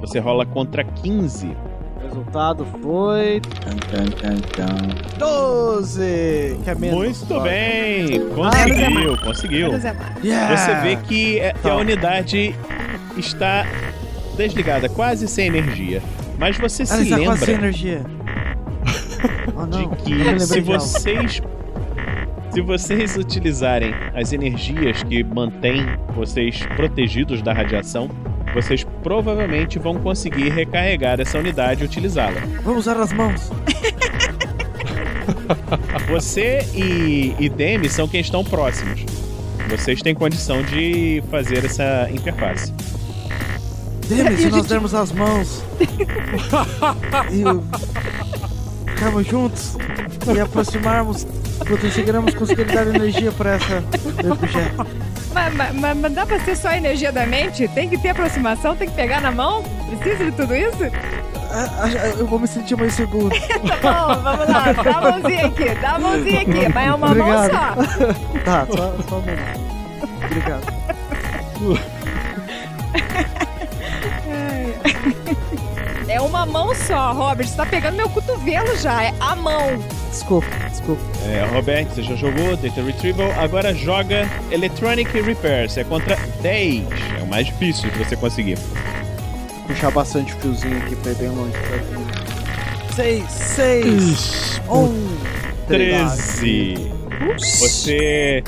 Você 0.00 0.18
rola 0.18 0.44
contra 0.46 0.82
15. 0.84 1.46
O 1.46 2.02
resultado 2.08 2.66
foi. 2.82 3.40
Tan, 3.60 3.76
tan, 3.76 4.06
tan, 4.10 4.36
tan. 4.38 5.18
12! 5.18 6.58
Que 6.64 6.70
é 6.70 6.74
menos. 6.74 6.96
Muito 6.98 7.40
bem! 7.42 8.20
Conseguiu, 8.34 9.18
conseguiu. 9.18 9.68
Menos 9.68 9.84
é! 9.84 9.94
Você 10.56 10.74
vê 10.82 10.96
que, 10.96 11.38
é- 11.38 11.52
que 11.52 11.68
a 11.68 11.70
Tá. 11.72 11.76
unidade 11.76 12.54
está 13.16 13.66
desligada, 14.40 14.88
quase 14.88 15.28
sem 15.28 15.46
energia. 15.46 16.02
Mas 16.38 16.56
você 16.56 16.86
se 16.86 16.92
Ela 16.92 17.02
está 17.02 17.18
quase 17.18 17.44
sem 17.44 17.54
lembra 17.54 17.68
energia. 17.68 18.02
Oh, 19.54 19.66
de 19.66 19.88
que 20.02 20.40
se 20.40 20.60
vocês 20.60 21.42
se 22.50 22.60
vocês 22.60 23.16
utilizarem 23.16 23.94
as 24.12 24.32
energias 24.32 25.04
que 25.04 25.22
mantêm 25.22 25.86
vocês 26.14 26.66
protegidos 26.74 27.40
da 27.42 27.52
radiação, 27.52 28.10
vocês 28.52 28.84
provavelmente 29.04 29.78
vão 29.78 29.94
conseguir 29.94 30.48
recarregar 30.48 31.20
essa 31.20 31.38
unidade 31.38 31.82
e 31.82 31.84
utilizá-la. 31.84 32.40
Vamos 32.64 32.80
usar 32.80 33.00
as 33.00 33.12
mãos. 33.12 33.50
Você 36.08 36.66
e, 36.74 37.34
e 37.38 37.48
Demi 37.48 37.88
são 37.88 38.08
quem 38.08 38.20
estão 38.20 38.42
próximos. 38.42 39.04
Vocês 39.68 40.02
têm 40.02 40.14
condição 40.14 40.62
de 40.62 41.22
fazer 41.30 41.64
essa 41.64 42.08
interface. 42.10 42.72
Demi, 44.10 44.36
se 44.36 44.50
nós 44.50 44.66
dermos 44.66 44.92
as 44.94 45.12
mãos 45.12 45.62
e 47.30 47.44
o- 47.44 47.62
ficarmos 48.88 49.26
juntos 49.26 49.76
e 50.34 50.40
aproximarmos, 50.40 51.26
conseguiremos 51.66 52.34
conseguir 52.34 52.64
dar 52.64 52.86
energia 52.88 53.30
para 53.32 53.52
essa 53.54 53.76
objeto. 54.30 54.86
Mas, 55.32 55.54
mas- 55.54 55.96
mas- 55.96 56.12
dá 56.12 56.26
pra 56.26 56.40
ser 56.40 56.56
só 56.56 56.72
energia 56.72 57.12
da 57.12 57.24
mente? 57.24 57.68
Tem 57.68 57.88
que 57.88 57.96
ter 57.98 58.08
aproximação, 58.10 58.74
tem 58.76 58.88
que 58.88 58.94
pegar 58.96 59.20
na 59.20 59.30
mão? 59.30 59.62
Precisa 59.98 60.24
de 60.24 60.32
tudo 60.32 60.54
isso? 60.56 60.82
Ah, 61.52 61.68
ah, 61.82 61.88
Eu 62.18 62.26
vou 62.26 62.38
me 62.38 62.46
sentir 62.48 62.76
mais 62.76 62.92
seguro. 62.94 63.30
Tá 63.80 64.06
bom, 64.06 64.22
vamos 64.22 64.48
lá. 64.48 64.72
Dá 64.72 64.98
a 64.98 65.00
mãozinha 65.00 65.46
aqui, 65.46 65.74
dá 65.80 65.90
a 65.92 65.98
mãozinha 65.98 66.40
aqui. 66.42 66.68
Mas 66.74 66.86
é 66.88 66.92
uma 66.94 67.06
Obrigado. 67.06 67.52
mão 67.76 67.86
só. 67.86 68.14
Tá, 68.44 68.66
só, 68.66 68.94
só 69.08 69.16
um 69.16 69.20
momento. 69.20 69.60
Obrigado. 70.26 70.66
É 76.10 76.20
uma 76.20 76.44
mão 76.44 76.74
só, 76.74 77.12
Robert. 77.12 77.46
Você 77.46 77.56
tá 77.56 77.64
pegando 77.64 77.96
meu 77.96 78.08
cotovelo 78.08 78.76
já. 78.78 79.04
É 79.04 79.14
a 79.20 79.36
mão. 79.36 79.78
Desculpa, 80.10 80.48
desculpa. 80.68 81.00
É, 81.24 81.46
Roberto, 81.52 81.94
você 81.94 82.02
já 82.02 82.16
jogou 82.16 82.56
Data 82.56 82.82
Retrieval, 82.82 83.30
agora 83.38 83.72
joga 83.72 84.28
Electronic 84.50 85.20
Repairs. 85.20 85.76
É 85.76 85.84
contra 85.84 86.16
10. 86.42 86.84
É 87.20 87.22
o 87.22 87.26
mais 87.28 87.46
difícil 87.46 87.88
de 87.90 87.98
você 87.98 88.16
conseguir. 88.16 88.58
Puxar 89.68 89.92
bastante 89.92 90.34
fiozinho 90.34 90.78
aqui 90.78 90.96
pra 90.96 91.12
ir 91.12 91.14
bem 91.14 91.28
longe. 91.28 91.54
Seis, 92.96 93.24
seis, 93.30 93.86
Ixi, 93.86 94.60
um, 94.68 95.16
13. 95.68 96.92
Você 97.38 98.42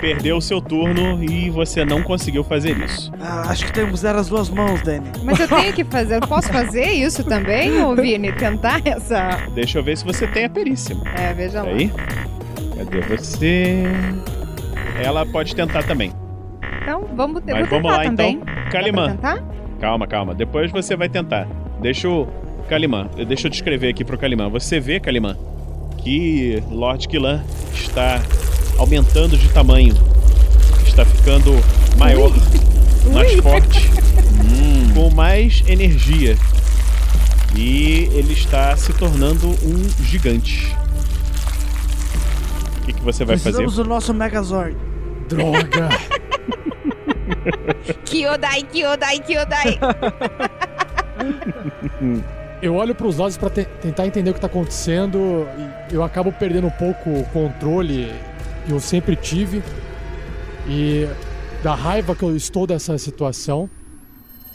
perdeu 0.00 0.36
o 0.36 0.40
seu 0.42 0.60
turno 0.60 1.22
e 1.22 1.48
você 1.50 1.84
não 1.84 2.02
conseguiu 2.02 2.42
fazer 2.44 2.76
isso. 2.78 3.12
Ah, 3.20 3.42
acho 3.50 3.64
que 3.66 3.72
temos 3.72 3.88
que 3.90 3.94
usar 3.94 4.16
as 4.16 4.28
duas 4.28 4.48
mãos, 4.50 4.80
Danny. 4.82 5.06
Mas 5.24 5.38
eu 5.40 5.48
tenho 5.48 5.72
que 5.74 5.84
fazer. 5.84 6.16
Eu 6.16 6.20
posso 6.28 6.48
fazer 6.52 6.86
isso 6.92 7.24
também, 7.24 7.82
ô 7.84 7.94
Vini? 7.94 8.32
Tentar 8.32 8.80
essa. 8.84 9.38
Deixa 9.54 9.78
eu 9.78 9.82
ver 9.82 9.96
se 9.96 10.04
você 10.04 10.26
tem 10.26 10.44
a 10.44 10.50
perícia. 10.50 10.96
É, 11.16 11.32
veja 11.32 11.62
lá. 11.62 11.68
Aí. 11.70 11.90
Cadê 12.76 13.00
você? 13.02 13.84
Ela 15.02 15.24
pode 15.26 15.54
tentar 15.54 15.82
também. 15.82 16.12
Então, 16.82 17.04
vamos, 17.14 17.42
eu 17.46 17.54
Mas 17.56 17.68
vamos 17.68 17.90
lá 17.90 18.02
também. 18.04 18.34
então. 18.34 18.44
Pra 18.44 18.70
Kalimã. 18.70 19.10
tentar? 19.10 19.42
Calma, 19.80 20.06
calma. 20.06 20.34
Depois 20.34 20.70
você 20.70 20.96
vai 20.96 21.08
tentar. 21.08 21.46
Deixa 21.80 22.08
o 22.08 22.26
Kalimã. 22.68 23.08
Deixa 23.26 23.46
eu 23.46 23.50
descrever 23.50 23.88
aqui 23.88 24.04
pro 24.04 24.16
Kalimã. 24.18 24.48
Você 24.48 24.78
vê, 24.80 24.98
Kalimã, 25.00 25.36
que 25.98 26.62
Lord 26.70 27.08
Kilan 27.08 27.42
está 27.72 28.20
aumentando 28.78 29.36
de 29.36 29.48
tamanho. 29.48 29.94
Está 30.86 31.04
ficando 31.04 31.52
maior, 31.98 32.30
mais 33.12 33.32
forte, 33.34 33.90
hum, 34.40 34.92
com 34.94 35.10
mais 35.14 35.62
energia. 35.66 36.36
E 37.54 38.08
ele 38.12 38.32
está 38.32 38.76
se 38.76 38.92
tornando 38.92 39.48
um 39.48 40.04
gigante. 40.04 40.74
O 42.82 42.86
que, 42.86 42.92
que 42.92 43.02
você 43.02 43.24
vai 43.24 43.36
fazer? 43.36 43.56
Precisamos 43.58 43.76
do 43.76 43.84
nosso 43.84 44.12
Megazord. 44.14 44.76
droga! 45.28 45.88
Kyodai, 48.04 48.62
Kyodai, 48.62 49.18
Kyodai. 49.20 49.78
Eu 52.62 52.74
olho 52.74 52.94
pros 52.94 53.16
lados 53.18 53.36
pra 53.36 53.50
te- 53.50 53.64
tentar 53.80 54.06
entender 54.06 54.30
o 54.30 54.34
que 54.34 54.40
tá 54.40 54.46
acontecendo 54.46 55.46
e 55.90 55.94
eu 55.94 56.02
acabo 56.02 56.32
perdendo 56.32 56.66
um 56.66 56.70
pouco 56.70 57.10
o 57.10 57.24
controle 57.32 58.12
que 58.66 58.72
eu 58.72 58.80
sempre 58.80 59.14
tive 59.14 59.62
e 60.68 61.06
da 61.62 61.74
raiva 61.74 62.14
que 62.14 62.22
eu 62.22 62.36
estou 62.36 62.66
dessa 62.66 62.98
situação. 62.98 63.70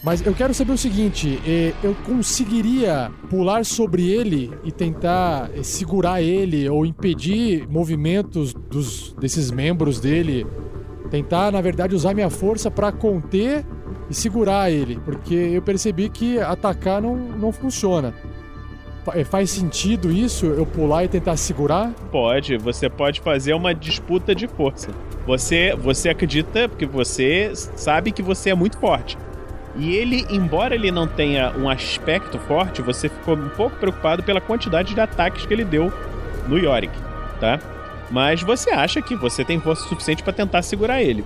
Mas 0.04 0.24
eu 0.26 0.34
quero 0.34 0.52
saber 0.52 0.72
o 0.72 0.78
seguinte: 0.78 1.40
eu 1.82 1.94
conseguiria 2.04 3.10
pular 3.30 3.64
sobre 3.64 4.10
ele 4.10 4.52
e 4.64 4.72
tentar 4.72 5.50
eh, 5.54 5.62
segurar 5.62 6.20
ele 6.20 6.68
ou 6.68 6.84
impedir 6.84 7.66
movimentos 7.68 8.52
dos, 8.52 9.12
desses 9.12 9.50
membros 9.50 10.00
dele? 10.00 10.46
Tentar, 11.10 11.52
na 11.52 11.60
verdade, 11.60 11.94
usar 11.94 12.14
minha 12.14 12.30
força 12.30 12.70
pra 12.70 12.90
conter 12.90 13.64
e 14.10 14.14
segurar 14.14 14.70
ele, 14.70 14.98
porque 15.04 15.34
eu 15.34 15.62
percebi 15.62 16.08
que 16.08 16.38
atacar 16.38 17.00
não, 17.00 17.14
não 17.16 17.52
funciona. 17.52 18.14
Eh, 19.14 19.24
Faz 19.24 19.50
sentido 19.50 20.10
isso? 20.10 20.46
Eu 20.46 20.66
pular 20.66 21.04
e 21.04 21.08
tentar 21.08 21.36
segurar? 21.36 21.90
Pode, 22.10 22.56
você 22.56 22.88
pode 22.88 23.20
fazer 23.20 23.54
uma 23.54 23.74
disputa 23.74 24.34
de 24.34 24.46
força. 24.46 24.90
Você, 25.26 25.74
você 25.76 26.08
acredita 26.08 26.68
porque 26.68 26.86
você 26.86 27.52
sabe 27.54 28.12
que 28.12 28.22
você 28.22 28.50
é 28.50 28.54
muito 28.54 28.78
forte. 28.78 29.16
E 29.76 29.94
ele, 29.94 30.26
embora 30.30 30.74
ele 30.74 30.90
não 30.90 31.06
tenha 31.06 31.52
um 31.56 31.68
aspecto 31.68 32.38
forte, 32.38 32.82
você 32.82 33.08
ficou 33.08 33.34
um 33.34 33.48
pouco 33.48 33.76
preocupado 33.76 34.22
pela 34.22 34.40
quantidade 34.40 34.94
de 34.94 35.00
ataques 35.00 35.46
que 35.46 35.54
ele 35.54 35.64
deu 35.64 35.90
no 36.46 36.58
Yorick, 36.58 36.92
tá? 37.40 37.58
Mas 38.10 38.42
você 38.42 38.70
acha 38.70 39.00
que 39.00 39.16
você 39.16 39.42
tem 39.42 39.58
força 39.58 39.88
suficiente 39.88 40.22
pra 40.22 40.32
tentar 40.32 40.60
segurar 40.60 41.02
ele. 41.02 41.24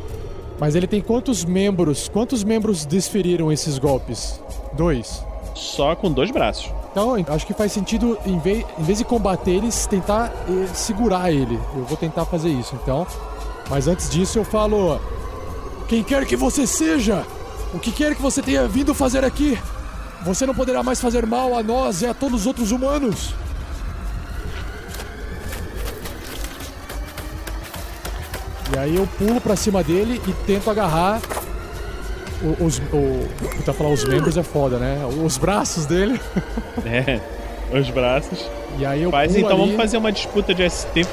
Mas 0.61 0.77
ele 0.77 0.87
tem 0.87 1.01
quantos 1.01 1.45
membros? 1.45 2.09
Quantos 2.09 2.45
membros 2.45 2.87
desferiram 2.87 3.51
esses 3.51 3.79
golpes? 3.79 4.41
Dois. 4.75 5.25
Só 5.55 5.97
com 5.97 6.11
dois 6.13 6.31
braços. 6.31 6.71
Então, 6.97 7.15
acho 7.29 7.47
que 7.47 7.53
faz 7.53 7.73
sentido, 7.73 8.19
em 8.25 8.39
vez, 8.39 8.65
em 8.79 8.83
vez 8.83 8.97
de 8.97 9.05
combater 9.05 9.51
eles, 9.51 9.87
tentar 9.87 10.33
eh, 10.49 10.67
segurar 10.73 11.31
ele. 11.31 11.61
Eu 11.75 11.85
vou 11.85 11.95
tentar 11.95 12.25
fazer 12.25 12.49
isso, 12.49 12.75
então. 12.83 13.07
Mas 13.69 13.87
antes 13.87 14.09
disso, 14.09 14.39
eu 14.39 14.45
falo: 14.47 14.99
Quem 15.89 16.03
quer 16.03 16.25
que 16.25 16.35
você 16.35 16.67
seja, 16.67 17.23
o 17.75 17.79
que 17.79 17.93
quer 17.93 18.15
que 18.15 18.23
você 18.23 18.41
tenha 18.41 18.67
vindo 18.67 18.95
fazer 18.95 19.27
aqui, 19.27 19.59
você 20.25 20.47
não 20.47 20.55
poderá 20.55 20.83
mais 20.83 20.99
fazer 20.99 21.27
mal 21.27 21.59
a 21.59 21.63
nós 21.63 22.01
e 22.01 22.07
a 22.07 22.15
todos 22.15 22.41
os 22.41 22.47
outros 22.47 22.73
humanos. 22.73 23.35
E 28.73 28.79
aí 28.79 28.97
eu 28.97 29.07
pulo 29.19 29.39
pra 29.39 29.55
cima 29.55 29.85
dele 29.85 30.19
e 30.27 30.33
tento 30.47 30.71
agarrar 30.71 31.21
os. 32.61 32.79
O, 32.93 33.27
puta, 33.57 33.73
falar 33.73 33.91
os 33.91 34.05
membros 34.05 34.37
é 34.37 34.43
foda, 34.43 34.79
né? 34.79 34.99
Os 35.25 35.39
braços 35.39 35.87
dele. 35.87 36.21
É, 36.85 37.21
os 37.77 37.91
braços. 37.91 38.49
E 38.79 38.85
aí 38.85 39.03
eu 39.03 39.11
Faz 39.11 39.35
então, 39.35 39.51
ali. 39.51 39.61
vamos 39.61 39.77
fazer 39.77 39.97
uma 39.97 40.13
disputa 40.13 40.55
de 40.55 40.69
ST. 40.69 41.05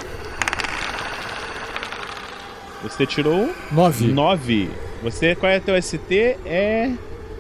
Você 2.84 3.06
tirou 3.08 3.50
Nove. 3.72 4.08
9. 4.08 4.70
Você, 5.02 5.36
qual 5.36 5.52
é 5.52 5.60
teu 5.60 5.82
ST? 5.82 6.38
É 6.46 6.92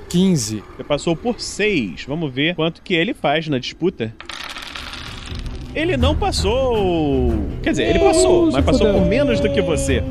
15. 0.09 0.63
Você 0.75 0.83
passou 0.83 1.15
por 1.15 1.39
6. 1.39 2.05
Vamos 2.07 2.33
ver 2.33 2.55
quanto 2.55 2.81
que 2.81 2.93
ele 2.93 3.13
faz 3.13 3.47
na 3.47 3.59
disputa. 3.59 4.13
Ele 5.75 5.97
não 5.97 6.15
passou. 6.15 7.33
Quer 7.61 7.71
dizer, 7.71 7.83
ele 7.89 7.99
passou, 7.99 8.51
mas 8.51 8.63
passou 8.63 8.93
por 8.93 9.05
menos 9.05 9.39
do 9.39 9.51
que 9.51 9.61
você. 9.61 10.03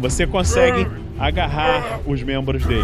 Você 0.00 0.26
consegue 0.26 0.86
agarrar 1.22 2.00
os 2.04 2.20
membros 2.20 2.64
dele. 2.64 2.82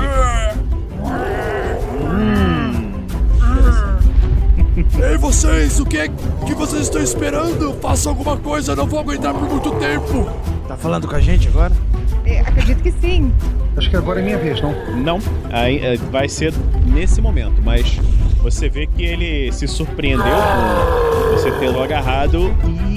Ei, 5.11 5.17
vocês, 5.19 5.81
o 5.81 5.85
que 5.85 5.99
é 5.99 6.09
que 6.47 6.55
vocês 6.55 6.83
estão 6.83 7.03
esperando? 7.03 7.75
Façam 7.81 8.13
alguma 8.13 8.37
coisa, 8.37 8.77
não 8.77 8.87
vou 8.87 9.01
aguentar 9.01 9.35
por 9.35 9.43
muito 9.43 9.73
tempo. 9.73 10.31
Tá 10.69 10.77
falando 10.77 11.09
com 11.09 11.17
a 11.17 11.21
gente 11.21 11.49
agora? 11.49 11.73
É, 12.25 12.39
acredito 12.41 12.81
que 12.81 12.93
sim. 12.93 13.33
Acho 13.77 13.91
que 13.91 13.97
agora 13.97 14.21
é 14.21 14.23
minha 14.23 14.39
vez, 14.39 14.61
não? 14.61 14.73
Não, 14.97 15.19
aí, 15.51 15.85
é, 15.85 15.97
vai 15.97 16.29
ser 16.29 16.55
nesse 16.87 17.21
momento, 17.21 17.61
mas 17.65 17.99
você 18.41 18.69
vê 18.69 18.87
que 18.87 19.03
ele 19.03 19.51
se 19.51 19.67
surpreendeu 19.67 20.25
com 20.25 21.31
você 21.33 21.51
tê-lo 21.59 21.83
agarrado 21.83 22.55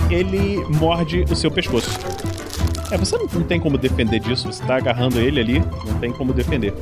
e 0.09 0.13
ele 0.13 0.63
morde 0.79 1.25
o 1.29 1.35
seu 1.35 1.49
pescoço. 1.49 1.99
É, 2.91 2.97
você 2.97 3.17
não, 3.17 3.25
não 3.33 3.43
tem 3.43 3.59
como 3.59 3.77
defender 3.77 4.19
disso, 4.19 4.51
você 4.51 4.63
tá 4.63 4.75
agarrando 4.75 5.19
ele 5.19 5.39
ali, 5.39 5.59
não 5.85 5.97
tem 5.99 6.11
como 6.11 6.33
defender. 6.33 6.73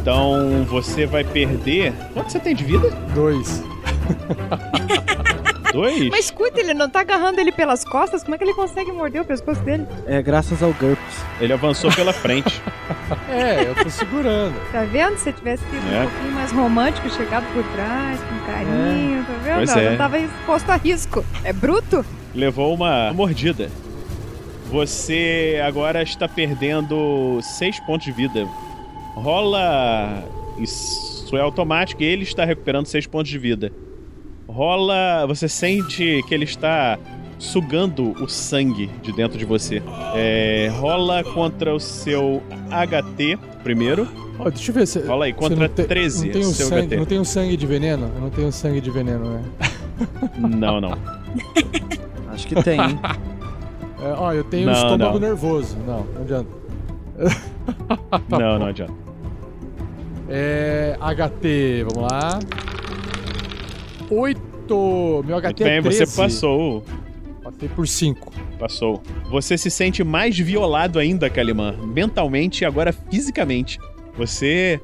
Então 0.00 0.64
você 0.68 1.06
vai 1.06 1.24
perder. 1.24 1.92
Quanto 2.12 2.30
você 2.32 2.38
tem 2.38 2.54
de 2.54 2.64
vida? 2.64 2.90
Dois. 3.14 3.62
Dois? 5.72 6.10
Mas 6.10 6.26
escuta, 6.26 6.60
ele 6.60 6.74
não 6.74 6.90
tá 6.90 7.00
agarrando 7.00 7.40
ele 7.40 7.50
pelas 7.50 7.82
costas? 7.82 8.22
Como 8.22 8.34
é 8.34 8.38
que 8.38 8.44
ele 8.44 8.52
consegue 8.52 8.92
morder 8.92 9.22
o 9.22 9.24
pescoço 9.24 9.58
dele? 9.62 9.86
É 10.06 10.20
graças 10.20 10.62
ao 10.62 10.70
GURPS. 10.74 11.24
Ele 11.40 11.50
avançou 11.52 11.90
pela 11.92 12.12
frente. 12.12 12.60
É, 13.28 13.62
eu 13.68 13.74
tô 13.74 13.88
segurando. 13.88 14.54
Tá 14.70 14.82
vendo? 14.84 15.16
Se 15.16 15.32
tivesse 15.32 15.62
sido 15.64 15.94
É. 15.94 16.02
um 16.04 16.08
pouquinho 16.10 16.32
mais 16.32 16.52
romântico, 16.52 17.08
chegado 17.10 17.44
por 17.54 17.64
trás, 17.72 18.20
com 18.20 18.52
carinho, 18.52 19.24
tá 19.24 19.32
vendo? 19.42 19.56
Pois 19.56 19.70
Não, 19.74 19.78
é. 19.78 19.90
Não 19.90 19.96
tava 19.96 20.18
exposto 20.18 20.70
a 20.70 20.76
risco. 20.76 21.24
É 21.42 21.52
bruto? 21.52 22.04
Levou 22.34 22.74
uma 22.74 23.12
mordida. 23.14 23.70
Você 24.72 25.60
agora 25.64 26.02
está 26.02 26.26
perdendo 26.26 27.38
6 27.42 27.78
pontos 27.80 28.06
de 28.06 28.12
vida. 28.12 28.48
Rola. 29.14 30.24
Isso 30.58 31.36
é 31.36 31.40
automático 31.40 32.02
e 32.02 32.06
ele 32.06 32.22
está 32.22 32.44
recuperando 32.44 32.86
6 32.86 33.06
pontos 33.06 33.30
de 33.30 33.38
vida. 33.38 33.70
Rola. 34.48 35.26
Você 35.26 35.46
sente 35.46 36.22
que 36.26 36.34
ele 36.34 36.44
está 36.44 36.98
sugando 37.38 38.12
o 38.22 38.26
sangue 38.28 38.88
de 39.02 39.12
dentro 39.12 39.36
de 39.36 39.44
você. 39.44 39.82
É, 40.14 40.70
rola 40.78 41.22
contra 41.22 41.74
o 41.74 41.78
seu 41.80 42.42
HT 42.70 43.38
primeiro. 43.62 44.08
Ó, 44.38 44.48
deixa 44.48 44.70
eu 44.70 44.74
ver 44.74 44.86
se. 44.86 45.00
Rola 45.00 45.26
aí, 45.26 45.34
contra 45.34 45.56
não 45.56 45.68
te- 45.68 45.84
13, 45.84 46.26
Não 46.26 46.32
tem, 46.32 46.40
um 46.42 46.52
seu 46.52 46.66
sangue, 46.68 46.86
HT. 46.88 46.96
não 46.96 47.04
tem 47.04 47.20
um 47.20 47.24
sangue 47.24 47.56
de 47.58 47.66
veneno? 47.66 48.10
Eu 48.14 48.20
não 48.22 48.30
tenho 48.30 48.50
sangue 48.50 48.80
de 48.80 48.90
veneno, 48.90 49.34
né? 49.34 49.42
Não, 50.38 50.80
não. 50.80 50.96
Acho 52.32 52.46
que 52.46 52.54
tem, 52.62 52.80
hein? 52.80 52.98
É, 54.02 54.14
ó, 54.16 54.32
eu 54.32 54.44
tenho 54.44 54.66
Não, 54.66 54.72
estômago 54.72 55.12
não. 55.14 55.20
nervoso. 55.20 55.76
Não, 55.86 56.04
não 56.14 56.22
adianta. 56.22 56.48
Não, 58.28 58.58
não 58.58 58.66
adianta. 58.66 58.92
É. 60.34 60.96
HT, 60.98 61.84
vamos 61.92 62.10
lá. 62.10 62.38
8. 64.08 65.22
Meu 65.26 65.36
HT 65.38 65.44
Muito 65.44 65.64
bem, 65.64 65.72
é 65.74 65.80
você 65.82 65.98
13. 65.98 66.16
passou. 66.16 66.82
Passei 67.42 67.68
por 67.68 67.86
5. 67.86 68.32
Passou. 68.58 69.02
Você 69.30 69.58
se 69.58 69.70
sente 69.70 70.02
mais 70.02 70.38
violado 70.38 70.98
ainda, 70.98 71.28
Kalimã. 71.28 71.74
Mentalmente 71.82 72.62
e 72.62 72.64
agora 72.64 72.92
fisicamente. 72.92 73.78
Você 74.16 74.80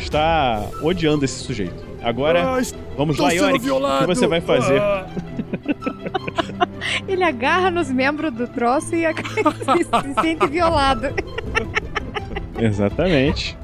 está 0.00 0.68
odiando 0.82 1.24
esse 1.24 1.44
sujeito. 1.44 1.84
Agora, 2.02 2.58
vamos 2.96 3.18
lá, 3.18 3.30
Yorick. 3.30 3.70
O 3.70 3.98
que 4.00 4.06
você 4.06 4.26
vai 4.26 4.40
fazer? 4.40 4.80
Ah. 4.80 5.06
Ele 7.16 7.24
agarra 7.24 7.70
nos 7.70 7.90
membros 7.90 8.30
do 8.30 8.46
troço 8.46 8.94
e 8.94 9.06
se, 9.06 9.14
se 10.14 10.20
sente 10.20 10.46
violado. 10.48 11.06
Exatamente. 12.58 13.56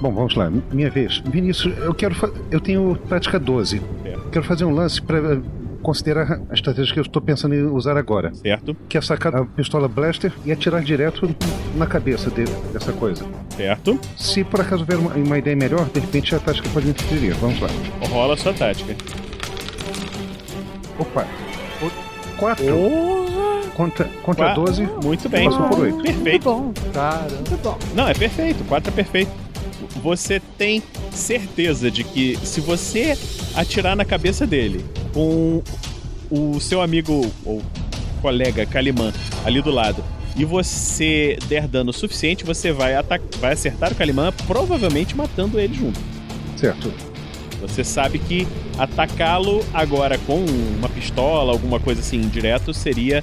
Bom, 0.00 0.12
vamos 0.12 0.34
lá, 0.34 0.50
minha 0.72 0.90
vez. 0.90 1.22
Vinícius, 1.26 1.76
eu 1.78 1.94
quero. 1.94 2.14
Eu 2.50 2.58
tenho 2.58 2.96
prática 3.06 3.38
12. 3.38 3.82
É. 4.04 4.16
Quero 4.32 4.44
fazer 4.46 4.64
um 4.64 4.70
lance 4.70 5.00
para 5.02 5.40
considerar 5.82 6.40
a 6.50 6.54
estratégia 6.54 6.92
que 6.94 6.98
eu 6.98 7.02
estou 7.02 7.20
pensando 7.20 7.54
em 7.54 7.62
usar 7.66 7.96
agora. 7.98 8.34
Certo, 8.34 8.74
Que 8.88 8.96
é 8.98 9.00
sacar 9.00 9.36
a 9.36 9.44
pistola 9.44 9.86
blaster 9.88 10.32
e 10.44 10.50
atirar 10.50 10.82
direto 10.82 11.28
na 11.76 11.86
cabeça 11.86 12.28
dele, 12.30 12.50
dessa 12.72 12.92
coisa. 12.92 13.24
certo. 13.56 13.98
Se 14.16 14.42
por 14.42 14.60
acaso 14.60 14.82
houver 14.82 14.98
uma, 14.98 15.12
uma 15.14 15.38
ideia 15.38 15.54
melhor, 15.54 15.84
de 15.90 16.00
repente 16.00 16.34
a 16.34 16.38
tática 16.40 16.68
pode 16.70 16.86
me 16.86 16.92
interferir. 16.92 17.34
Vamos 17.34 17.60
lá. 17.60 17.68
Rola 18.08 18.34
a 18.34 18.36
sua 18.36 18.52
tática. 18.54 18.96
Opa! 20.98 21.26
4 22.38 22.64
Porra! 22.64 23.62
contra, 23.76 24.04
contra 24.22 24.44
Qua- 24.46 24.54
12. 24.54 24.88
Muito 25.04 25.28
bem. 25.28 25.48
Passou 25.50 25.68
por 25.68 25.80
oito. 25.80 25.94
Muito 25.96 26.12
Perfeito. 26.12 26.44
bom, 26.44 26.72
Caramba. 26.92 27.28
muito 27.34 27.62
bom. 27.62 27.78
Não, 27.94 28.08
é 28.08 28.14
perfeito. 28.14 28.64
4 28.64 28.90
é 28.90 28.94
perfeito. 28.94 29.30
Você 30.02 30.40
tem 30.58 30.82
certeza 31.10 31.90
de 31.90 32.04
que 32.04 32.38
se 32.42 32.60
você 32.60 33.16
atirar 33.54 33.96
na 33.96 34.04
cabeça 34.04 34.46
dele 34.46 34.84
com 35.12 35.62
o 36.30 36.58
seu 36.60 36.80
amigo 36.82 37.30
ou 37.44 37.62
colega 38.22 38.64
Kalimã 38.66 39.12
ali 39.44 39.60
do 39.62 39.70
lado 39.70 40.02
e 40.36 40.44
você 40.44 41.38
der 41.48 41.66
dano 41.66 41.92
suficiente, 41.92 42.44
você 42.44 42.72
vai, 42.72 42.92
vai 43.38 43.52
acertar 43.52 43.92
o 43.92 43.94
Kalimã, 43.94 44.32
provavelmente 44.46 45.16
matando 45.16 45.58
ele 45.58 45.74
junto. 45.74 45.98
Certo. 46.56 46.92
Você 47.66 47.82
sabe 47.84 48.18
que 48.18 48.46
atacá-lo 48.78 49.64
agora 49.74 50.18
com 50.18 50.44
uma 50.78 50.88
pistola, 50.88 51.52
alguma 51.52 51.78
coisa 51.80 52.00
assim, 52.00 52.20
direto, 52.20 52.72
seria 52.74 53.22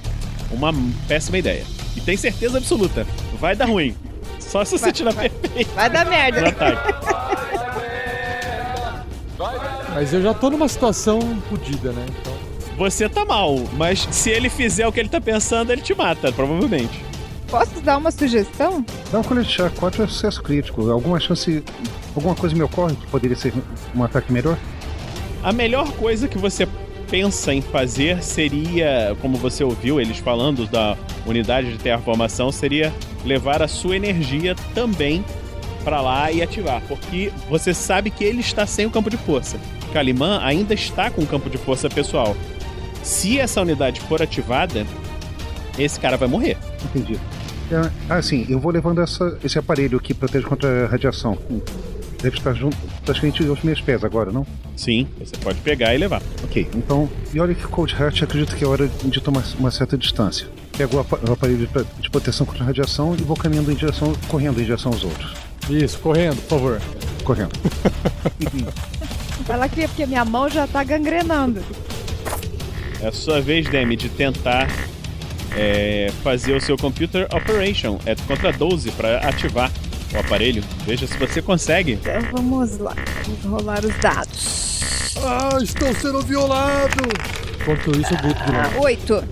uma 0.51 0.73
péssima 1.07 1.37
ideia. 1.37 1.63
E 1.95 2.01
tem 2.01 2.17
certeza 2.17 2.57
absoluta, 2.57 3.05
vai 3.39 3.55
dar 3.55 3.65
ruim. 3.65 3.95
Só 4.39 4.63
se 4.65 4.71
você 4.77 4.85
Vai- 4.85 4.91
tirar 4.93 5.13
vai- 5.13 5.29
perfeito 5.29 5.73
Vai 5.73 5.89
dar 5.89 6.05
no 6.05 6.11
merda. 6.11 6.47
ataque. 6.49 6.93
Mas 9.93 10.13
eu 10.13 10.21
já 10.21 10.33
tô 10.33 10.49
numa 10.49 10.67
situação 10.67 11.19
fodida, 11.49 11.91
né? 11.91 12.05
Então, 12.09 12.33
Você 12.77 13.07
tá 13.07 13.23
mal, 13.23 13.55
mas 13.77 14.07
se 14.11 14.29
ele 14.31 14.49
fizer 14.49 14.87
o 14.87 14.91
que 14.91 14.99
ele 14.99 15.09
tá 15.09 15.21
pensando, 15.21 15.71
ele 15.71 15.81
te 15.81 15.93
mata, 15.93 16.31
provavelmente. 16.31 17.03
Posso 17.53 17.79
dar 17.81 17.97
uma 17.97 18.09
sugestão? 18.09 18.83
Dá 19.11 19.19
um 19.19 19.23
colete 19.23 19.51
chá, 19.51 19.69
4 19.69 20.01
é 20.01 20.07
sucesso 20.07 20.41
crítico. 20.41 20.89
Alguma 20.89 21.19
chance. 21.19 21.63
Alguma 22.15 22.33
coisa 22.33 22.55
me 22.55 22.63
ocorre 22.63 22.95
que 22.95 23.05
poderia 23.05 23.37
ser 23.37 23.53
um 23.95 24.03
ataque 24.03 24.33
melhor? 24.33 24.57
A 25.43 25.53
melhor 25.53 25.91
coisa 25.91 26.27
que 26.27 26.39
você 26.39 26.67
pensa 27.11 27.53
em 27.53 27.61
fazer 27.61 28.23
seria, 28.23 29.15
como 29.21 29.37
você 29.37 29.63
ouviu 29.63 30.01
eles 30.01 30.17
falando 30.17 30.65
da 30.65 30.97
unidade 31.27 31.71
de 31.73 31.77
terraformação, 31.77 32.51
seria 32.51 32.91
levar 33.23 33.61
a 33.61 33.67
sua 33.67 33.95
energia 33.95 34.55
também 34.73 35.23
pra 35.83 36.01
lá 36.01 36.31
e 36.31 36.41
ativar, 36.41 36.81
porque 36.87 37.31
você 37.47 37.71
sabe 37.71 38.09
que 38.09 38.23
ele 38.23 38.39
está 38.39 38.65
sem 38.65 38.87
o 38.87 38.89
campo 38.89 39.11
de 39.11 39.17
força. 39.17 39.59
Kalimã 39.93 40.39
ainda 40.41 40.73
está 40.73 41.11
com 41.11 41.21
o 41.21 41.27
campo 41.27 41.51
de 41.51 41.59
força 41.59 41.87
pessoal. 41.87 42.35
Se 43.03 43.37
essa 43.37 43.61
unidade 43.61 44.01
for 44.01 44.23
ativada, 44.23 44.87
esse 45.77 45.99
cara 45.99 46.17
vai 46.17 46.27
morrer. 46.27 46.57
Entendi. 46.83 47.19
É, 47.71 47.89
ah, 48.09 48.21
sim, 48.21 48.45
eu 48.49 48.59
vou 48.59 48.71
levando 48.71 49.01
essa, 49.01 49.37
esse 49.43 49.57
aparelho 49.57 49.99
que 49.99 50.13
protege 50.13 50.45
contra 50.45 50.85
a 50.85 50.87
radiação. 50.87 51.37
Deve 52.21 52.37
estar 52.37 52.53
junto, 52.53 52.77
praticamente 53.03 53.45
aos 53.47 53.61
meus 53.63 53.81
pés 53.81 54.03
agora, 54.03 54.31
não? 54.31 54.45
Sim, 54.77 55.07
você 55.19 55.35
pode 55.37 55.59
pegar 55.59 55.93
e 55.93 55.97
levar. 55.97 56.21
Ok, 56.43 56.69
então, 56.75 57.09
e 57.33 57.39
olha 57.39 57.53
que 57.53 57.63
Cold 57.67 57.93
Heart 57.99 58.23
acredito 58.23 58.55
que 58.55 58.63
é 58.63 58.67
hora 58.67 58.87
de 59.03 59.19
tomar 59.21 59.43
uma 59.59 59.69
certa 59.71 59.97
distância. 59.97 60.47
Pego 60.77 60.97
o 60.97 60.99
apa- 61.01 61.19
o 61.27 61.33
aparelho 61.33 61.67
de 61.99 62.09
proteção 62.09 62.45
contra 62.45 62.63
a 62.63 62.67
radiação 62.67 63.13
e 63.19 63.21
vou 63.23 63.35
caminhando 63.35 63.71
em 63.71 63.75
direção, 63.75 64.13
correndo 64.27 64.59
em 64.61 64.63
direção 64.63 64.91
aos 64.93 65.03
outros. 65.03 65.33
isso, 65.69 65.99
correndo, 65.99 66.37
por 66.43 66.49
favor. 66.59 66.81
Correndo. 67.23 67.51
Fala 69.45 69.67
que 69.67 69.87
porque 69.87 70.05
minha 70.05 70.23
mão 70.25 70.49
já 70.49 70.65
tá 70.67 70.83
gangrenando. 70.83 71.61
É 73.01 73.07
a 73.07 73.11
sua 73.11 73.41
vez, 73.41 73.67
Demi, 73.69 73.95
de 73.97 74.07
tentar 74.09 74.67
é, 75.55 76.11
fazer 76.23 76.53
o 76.55 76.61
seu 76.61 76.77
Computer 76.77 77.27
Operation. 77.33 77.99
É 78.05 78.15
contra 78.15 78.51
12 78.51 78.91
para 78.91 79.17
ativar 79.27 79.71
o 80.13 80.19
aparelho. 80.19 80.63
Veja 80.85 81.07
se 81.07 81.17
você 81.17 81.41
consegue. 81.41 81.93
Então 81.93 82.21
vamos 82.31 82.77
lá. 82.77 82.95
Vamos 83.41 83.61
rolar 83.61 83.83
os 83.85 83.95
dados. 83.99 85.13
Ah, 85.23 85.57
estou 85.61 85.93
sendo 85.93 86.21
violado! 86.21 86.97
Enquanto 87.61 87.91
isso, 87.97 88.13
eu 88.13 88.17
grito 88.17 88.43
de 88.43 88.51
Ah, 88.51 88.63
novo. 88.63 88.81
oito. 88.83 89.23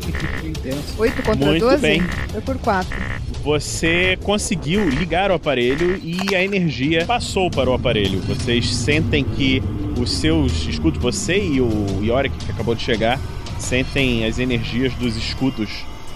Oito 0.97 1.23
contra 1.23 1.45
Muito 1.47 1.65
12? 1.65 1.77
bem. 1.81 2.01
Foi 2.31 2.41
por 2.41 2.57
quatro. 2.59 2.97
Você 3.43 4.17
conseguiu 4.23 4.87
ligar 4.87 5.31
o 5.31 5.33
aparelho 5.33 5.99
e 6.03 6.33
a 6.35 6.43
energia 6.43 7.05
passou 7.05 7.49
para 7.49 7.69
o 7.69 7.73
aparelho. 7.73 8.19
Vocês 8.21 8.73
sentem 8.73 9.23
que 9.23 9.61
os 9.99 10.11
seus 10.11 10.65
escudos, 10.67 11.01
você 11.01 11.37
e 11.43 11.59
o 11.59 11.99
Yorick, 12.03 12.35
que 12.45 12.51
acabou 12.51 12.75
de 12.75 12.83
chegar, 12.83 13.19
sentem 13.59 14.25
as 14.25 14.39
energias 14.39 14.93
dos 14.93 15.17
escudos 15.17 15.69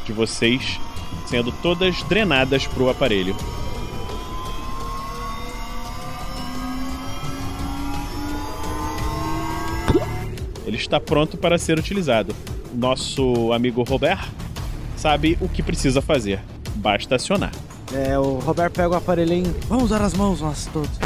de 0.05 0.13
vocês 0.13 0.79
sendo 1.25 1.51
todas 1.51 2.03
drenadas 2.03 2.67
para 2.67 2.83
o 2.83 2.89
aparelho. 2.89 3.35
Ele 10.65 10.77
está 10.77 10.99
pronto 10.99 11.37
para 11.37 11.57
ser 11.57 11.77
utilizado. 11.77 12.35
Nosso 12.73 13.53
amigo 13.53 13.83
Robert 13.83 14.27
sabe 14.97 15.37
o 15.39 15.47
que 15.47 15.61
precisa 15.61 16.01
fazer. 16.01 16.41
Basta 16.75 17.15
acionar. 17.15 17.51
É, 17.93 18.17
o 18.17 18.39
Roberto 18.39 18.73
pega 18.73 18.89
o 18.89 18.95
aparelhinho. 18.95 19.53
Vamos 19.67 19.85
usar 19.85 20.01
as 20.01 20.13
mãos, 20.13 20.41
nós 20.41 20.65
todos. 20.67 20.99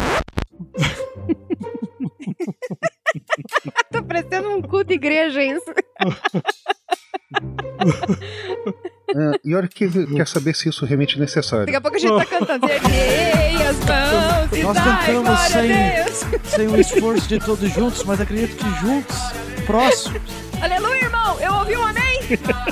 Tá 3.91 4.04
parecendo 4.04 4.52
um 4.52 4.62
cu 4.62 4.84
de 4.84 4.93
igreja 4.93 5.43
isso. 5.43 5.66
Ah, 9.16 9.39
e 9.43 9.55
olha 9.55 9.68
que 9.68 9.89
quer 9.89 10.28
saber 10.28 10.55
se 10.55 10.70
isso 10.70 10.86
realmente 10.86 11.18
é 11.18 11.20
necessário. 11.20 11.66
Daqui 11.66 11.78
a 11.78 11.82
pouco 11.82 11.97
a 11.97 11.99
gente 11.99 12.18
tá 12.18 12.26
cantando. 12.26 12.70
Erguei 12.70 13.55
as 13.68 13.78
mãos 13.78 14.57
e 14.57 14.64
Nós 14.64 14.76
dai 14.76 15.14
glória 15.14 16.12
sem-. 16.12 16.39
Sem 16.43 16.68
o 16.68 16.80
esforço 16.80 17.28
de 17.28 17.39
todos 17.39 17.74
juntos, 17.74 18.03
mas 18.03 18.22
acredito 18.22 18.55
que 18.55 18.80
juntos, 18.82 19.18
próximos. 19.66 20.22
Aleluia, 20.62 21.03
irmão. 21.03 21.39
Eu 21.39 21.53
ouvi 21.53 21.76
um 21.76 21.86
amém. 21.86 22.20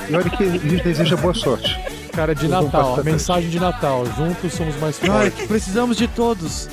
E 0.09 0.15
olha 0.15 0.29
que 0.29 0.43
lhes 0.43 0.81
deseja 0.83 1.15
boa 1.15 1.33
sorte. 1.33 1.77
Cara, 2.13 2.33
de 2.33 2.47
Natal, 2.47 3.03
mensagem 3.03 3.49
de 3.49 3.59
Natal. 3.59 4.05
Juntos 4.17 4.53
somos 4.53 4.75
mais 4.77 4.97
fortes. 4.97 5.45
precisamos 5.47 5.97
de 5.97 6.07
todos 6.07 6.67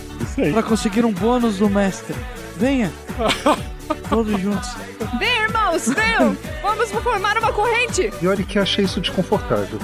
para 0.52 0.62
conseguir 0.62 1.04
um 1.04 1.12
bônus 1.12 1.58
do 1.58 1.68
mestre. 1.68 2.14
Venha! 2.56 2.90
Todos 4.08 4.40
juntos. 4.40 4.68
Vem, 5.18 5.42
irmãos, 5.42 5.88
venham. 5.88 6.36
Vamos 6.62 6.90
formar 6.90 7.38
uma 7.38 7.52
corrente. 7.52 8.12
E 8.20 8.26
olha 8.26 8.44
que 8.44 8.58
achei 8.58 8.84
isso 8.84 9.00
desconfortável. 9.00 9.78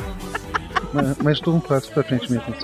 mas, 0.93 1.17
mas 1.23 1.41
dou 1.41 1.55
um 1.57 1.61
passo 1.61 1.91
pra 1.93 2.03
frente 2.03 2.31
mesmo. 2.31 2.55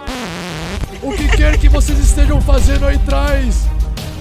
O 1.02 1.12
que 1.12 1.28
quer 1.36 1.58
que 1.58 1.68
vocês 1.68 1.98
estejam 1.98 2.40
fazendo 2.40 2.86
aí 2.86 2.96
atrás? 2.96 3.66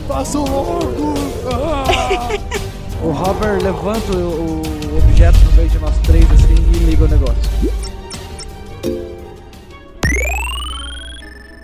Façam 0.08 0.44
logo! 0.46 1.14
Ah! 1.52 2.66
O 3.04 3.12
Robert 3.12 3.62
levanta 3.62 4.18
o, 4.18 4.62
o 4.64 4.98
objeto 4.98 5.38
no 5.38 5.52
meio 5.52 5.70
de 5.70 5.78
nós 5.78 5.96
três 6.00 6.26
assim 6.32 6.56
e 6.74 6.86
liga 6.86 7.04
o 7.04 7.08
negócio. 7.08 7.36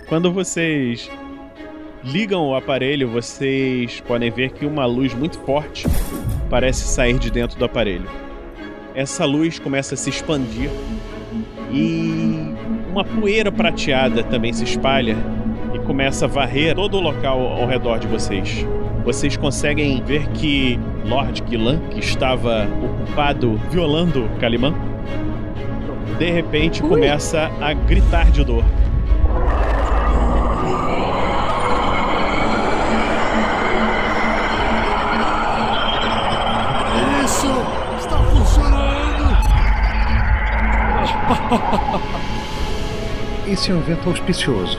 Quando 0.06 0.32
vocês 0.32 1.10
ligam 2.04 2.48
o 2.48 2.54
aparelho, 2.54 3.08
vocês 3.08 4.00
podem 4.00 4.30
ver 4.30 4.50
que 4.50 4.66
uma 4.66 4.84
luz 4.84 5.14
muito 5.14 5.38
forte 5.40 5.86
parece 6.50 6.86
sair 6.86 7.18
de 7.18 7.30
dentro 7.30 7.58
do 7.58 7.64
aparelho. 7.64 8.08
Essa 8.94 9.24
luz 9.24 9.58
começa 9.58 9.94
a 9.94 9.96
se 9.96 10.10
expandir 10.10 10.68
e 11.70 12.54
uma 12.90 13.04
poeira 13.04 13.50
prateada 13.50 14.22
também 14.22 14.52
se 14.52 14.64
espalha 14.64 15.16
e 15.72 15.78
começa 15.78 16.26
a 16.26 16.28
varrer 16.28 16.74
todo 16.74 16.98
o 16.98 17.00
local 17.00 17.40
ao 17.40 17.66
redor 17.66 17.98
de 17.98 18.06
vocês. 18.06 18.66
Vocês 19.04 19.36
conseguem 19.36 20.02
ver 20.02 20.26
que 20.28 20.78
Lord 21.06 21.42
Killan, 21.42 21.78
que 21.90 22.00
estava 22.00 22.68
ocupado 22.84 23.58
violando 23.70 24.28
Kaliman, 24.38 24.74
de 26.18 26.30
repente 26.30 26.82
começa 26.82 27.50
a 27.60 27.72
gritar 27.72 28.30
de 28.30 28.44
dor. 28.44 28.64
Esse 43.48 43.70
é 43.70 43.74
um 43.74 43.78
evento 43.78 44.08
auspicioso. 44.08 44.78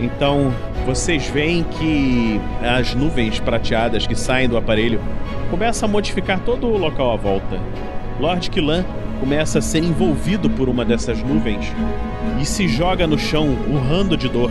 Então, 0.00 0.52
vocês 0.86 1.28
veem 1.28 1.62
que 1.62 2.40
as 2.62 2.94
nuvens 2.94 3.38
prateadas 3.38 4.06
que 4.06 4.14
saem 4.14 4.48
do 4.48 4.56
aparelho 4.56 5.00
começam 5.50 5.88
a 5.88 5.92
modificar 5.92 6.40
todo 6.40 6.66
o 6.66 6.78
local 6.78 7.12
à 7.12 7.16
volta. 7.16 7.60
Lord 8.18 8.48
Killan 8.50 8.84
começa 9.20 9.58
a 9.58 9.62
ser 9.62 9.84
envolvido 9.84 10.48
por 10.48 10.68
uma 10.68 10.84
dessas 10.84 11.22
nuvens 11.22 11.70
e 12.40 12.46
se 12.46 12.66
joga 12.66 13.06
no 13.06 13.18
chão, 13.18 13.56
urrando 13.68 14.16
de 14.16 14.28
dor. 14.28 14.50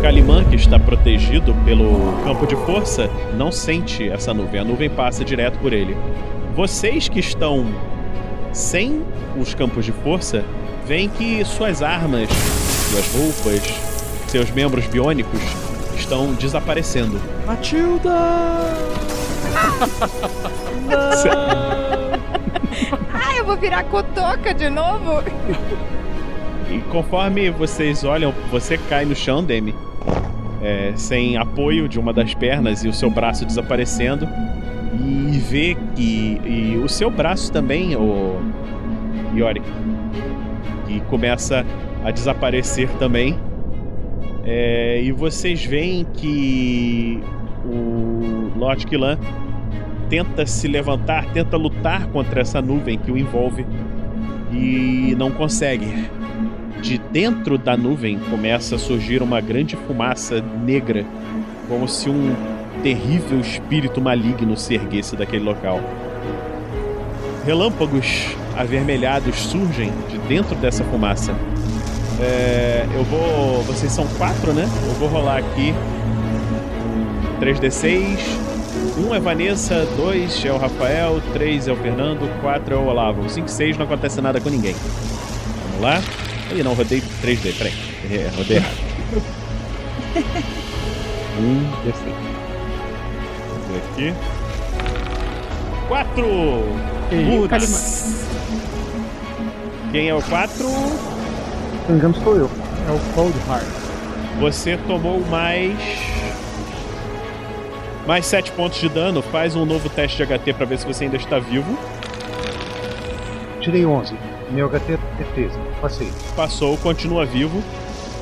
Kaliman, 0.00 0.44
que 0.44 0.56
está 0.56 0.78
protegido 0.78 1.54
pelo 1.66 2.22
campo 2.24 2.46
de 2.46 2.56
força, 2.64 3.10
não 3.36 3.52
sente 3.52 4.08
essa 4.08 4.32
nuvem. 4.32 4.62
A 4.62 4.64
nuvem 4.64 4.88
passa 4.88 5.22
direto 5.22 5.58
por 5.58 5.74
ele. 5.74 5.94
Vocês 6.56 7.06
que 7.06 7.20
estão 7.20 7.66
sem 8.52 9.02
os 9.36 9.54
campos 9.54 9.84
de 9.84 9.92
força, 9.92 10.44
veem 10.86 11.08
que 11.08 11.44
suas 11.44 11.82
armas, 11.82 12.28
suas 12.90 13.14
roupas, 13.14 13.62
seus 14.26 14.50
membros 14.50 14.86
biônicos 14.86 15.40
estão 15.96 16.32
desaparecendo. 16.34 17.20
Matilda! 17.46 18.10
Ah, 23.12 23.36
eu 23.36 23.44
vou 23.44 23.56
virar 23.56 23.84
cotoca 23.84 24.52
de 24.52 24.68
novo. 24.68 25.22
E 26.70 26.78
conforme 26.90 27.50
vocês 27.50 28.04
olham, 28.04 28.32
você 28.50 28.78
cai 28.78 29.04
no 29.04 29.14
chão, 29.14 29.42
Demi, 29.42 29.74
é, 30.62 30.92
sem 30.96 31.36
apoio 31.36 31.88
de 31.88 31.98
uma 31.98 32.12
das 32.12 32.34
pernas 32.34 32.84
e 32.84 32.88
o 32.88 32.92
seu 32.92 33.10
braço 33.10 33.44
desaparecendo. 33.44 34.28
E 35.00 35.38
vê 35.38 35.76
que. 35.94 36.40
E 36.44 36.80
o 36.82 36.88
seu 36.88 37.10
braço 37.10 37.50
também, 37.50 37.96
o 37.96 38.38
Yorick, 39.34 39.66
que 40.86 41.00
começa 41.02 41.64
a 42.04 42.10
desaparecer 42.10 42.88
também. 42.98 43.38
É, 44.44 45.00
e 45.02 45.12
vocês 45.12 45.64
veem 45.64 46.06
que 46.14 47.22
o 47.64 48.50
Lord 48.56 48.86
Killan 48.86 49.18
tenta 50.08 50.44
se 50.44 50.66
levantar, 50.66 51.26
tenta 51.32 51.56
lutar 51.56 52.06
contra 52.08 52.40
essa 52.40 52.60
nuvem 52.60 52.98
que 52.98 53.12
o 53.12 53.16
envolve 53.16 53.64
e 54.52 55.14
não 55.16 55.30
consegue. 55.30 55.86
De 56.82 56.98
dentro 56.98 57.58
da 57.58 57.76
nuvem 57.76 58.18
começa 58.30 58.76
a 58.76 58.78
surgir 58.78 59.22
uma 59.22 59.40
grande 59.40 59.76
fumaça 59.76 60.42
negra, 60.64 61.04
como 61.68 61.86
se 61.86 62.08
um 62.08 62.34
terrível 62.82 63.40
espírito 63.40 64.00
maligno 64.00 64.56
se 64.56 64.74
erguesse 64.74 65.16
daquele 65.16 65.44
local. 65.44 65.80
Relâmpagos 67.44 68.36
avermelhados 68.56 69.36
surgem 69.36 69.92
de 70.08 70.18
dentro 70.18 70.54
dessa 70.56 70.84
fumaça. 70.84 71.34
É, 72.20 72.86
eu 72.94 73.02
vou. 73.04 73.62
Vocês 73.62 73.90
são 73.90 74.06
quatro, 74.18 74.52
né? 74.52 74.68
Eu 74.86 74.94
vou 74.94 75.08
rolar 75.08 75.38
aqui. 75.38 75.74
3D6. 77.40 78.18
Um 78.98 79.14
é 79.14 79.20
Vanessa, 79.20 79.86
dois 79.96 80.44
é 80.44 80.52
o 80.52 80.58
Rafael, 80.58 81.20
três 81.32 81.66
é 81.66 81.72
o 81.72 81.76
Fernando, 81.76 82.28
quatro 82.42 82.74
é 82.74 82.78
o 82.78 82.86
Olavo. 82.86 83.28
5 83.28 83.46
e 83.46 83.50
6 83.50 83.78
não 83.78 83.86
acontece 83.86 84.20
nada 84.20 84.40
com 84.40 84.50
ninguém. 84.50 84.74
Vamos 85.64 85.80
lá. 85.80 86.02
Ih, 86.54 86.62
não, 86.62 86.74
rodei 86.74 87.02
3D, 87.22 87.56
peraí. 87.56 87.72
É, 88.10 88.30
rodei 88.36 88.58
errado. 88.58 88.76
um 91.40 91.64
D6. 91.86 92.19
Vamos 92.19 92.19
ver 92.19 92.19
aqui. 94.00 94.14
Quatro! 95.88 96.26
Putz. 97.10 98.26
Quem 99.92 100.08
é 100.08 100.14
o 100.14 100.22
quatro? 100.22 100.68
Se 101.86 101.92
não 101.92 102.14
sou 102.14 102.36
eu. 102.36 102.50
É 102.88 102.92
o 102.92 103.14
Cold 103.14 103.36
Heart. 103.48 103.66
Você 104.38 104.76
tomou 104.86 105.20
mais. 105.26 105.76
Mais 108.06 108.24
7 108.26 108.52
pontos 108.52 108.80
de 108.80 108.88
dano. 108.88 109.20
Faz 109.20 109.54
um 109.56 109.64
novo 109.64 109.88
teste 109.90 110.16
de 110.16 110.26
HT 110.26 110.54
pra 110.54 110.64
ver 110.64 110.78
se 110.78 110.86
você 110.86 111.04
ainda 111.04 111.16
está 111.16 111.38
vivo. 111.38 111.76
Tirei 113.60 113.84
11. 113.84 114.14
Meu 114.50 114.68
HT 114.68 114.92
é 115.18 115.24
13. 115.34 115.58
Passei. 115.80 116.10
Passou, 116.34 116.76
continua 116.78 117.26
vivo. 117.26 117.62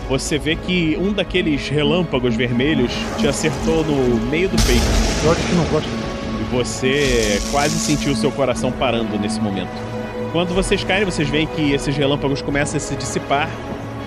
Você 0.08 0.38
vê 0.38 0.56
que 0.56 0.96
um 0.98 1.12
daqueles 1.12 1.68
relâmpagos 1.68 2.34
vermelhos 2.34 2.90
te 3.18 3.28
acertou 3.28 3.84
no 3.84 4.16
meio 4.30 4.48
do 4.48 4.56
peito. 4.62 4.82
E 5.22 5.28
olha 5.28 5.38
que 5.38 5.54
não 5.54 5.64
gosto. 5.66 5.88
E 6.40 6.44
você 6.50 7.38
quase 7.50 7.78
sentiu 7.78 8.14
seu 8.16 8.32
coração 8.32 8.72
parando 8.72 9.18
nesse 9.18 9.38
momento. 9.38 9.70
Quando 10.32 10.54
vocês 10.54 10.82
caem, 10.82 11.04
vocês 11.04 11.28
veem 11.28 11.46
que 11.46 11.72
esses 11.72 11.94
relâmpagos 11.94 12.40
começam 12.40 12.78
a 12.78 12.80
se 12.80 12.96
dissipar. 12.96 13.50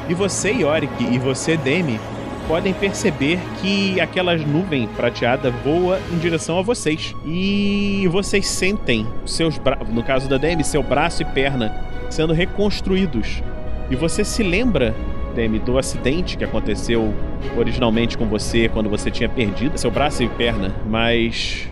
E 0.09 0.13
você, 0.15 0.51
Yorick, 0.51 1.03
e 1.03 1.19
você, 1.19 1.55
Demi, 1.55 1.99
podem 2.47 2.73
perceber 2.73 3.39
que 3.61 4.01
aquela 4.01 4.35
nuvem 4.35 4.87
prateada 4.87 5.51
voa 5.51 5.99
em 6.11 6.17
direção 6.17 6.57
a 6.57 6.61
vocês. 6.63 7.15
E 7.25 8.07
vocês 8.11 8.47
sentem 8.47 9.05
seus 9.25 9.59
braços, 9.59 9.87
no 9.89 10.03
caso 10.03 10.27
da 10.27 10.37
Demi, 10.37 10.63
seu 10.63 10.81
braço 10.81 11.21
e 11.21 11.25
perna 11.25 11.73
sendo 12.09 12.33
reconstruídos. 12.33 13.41
E 13.89 13.95
você 13.95 14.23
se 14.23 14.43
lembra, 14.43 14.95
Demi, 15.31 15.59
do 15.59 15.77
acidente 15.77 16.37
que 16.37 16.43
aconteceu 16.43 17.13
originalmente 17.57 18.17
com 18.17 18.25
você 18.27 18.69
quando 18.69 18.89
você 18.89 19.09
tinha 19.09 19.29
perdido 19.29 19.77
seu 19.77 19.89
braço 19.89 20.23
e 20.23 20.29
perna, 20.29 20.75
mas 20.87 21.67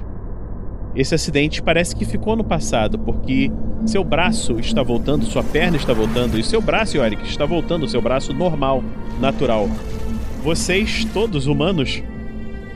esse 0.95 1.13
acidente 1.13 1.61
parece 1.61 1.95
que 1.95 2.05
ficou 2.05 2.35
no 2.35 2.43
passado, 2.43 2.97
porque 2.97 3.51
seu 3.85 4.03
braço 4.03 4.59
está 4.59 4.81
voltando, 4.83 5.25
sua 5.25 5.43
perna 5.43 5.77
está 5.77 5.93
voltando, 5.93 6.37
e 6.37 6.43
seu 6.43 6.61
braço, 6.61 6.97
Yorick, 6.97 7.23
está 7.23 7.45
voltando, 7.45 7.87
seu 7.87 8.01
braço 8.01 8.33
normal, 8.33 8.83
natural. 9.19 9.69
Vocês, 10.43 11.05
todos 11.13 11.47
humanos, 11.47 12.01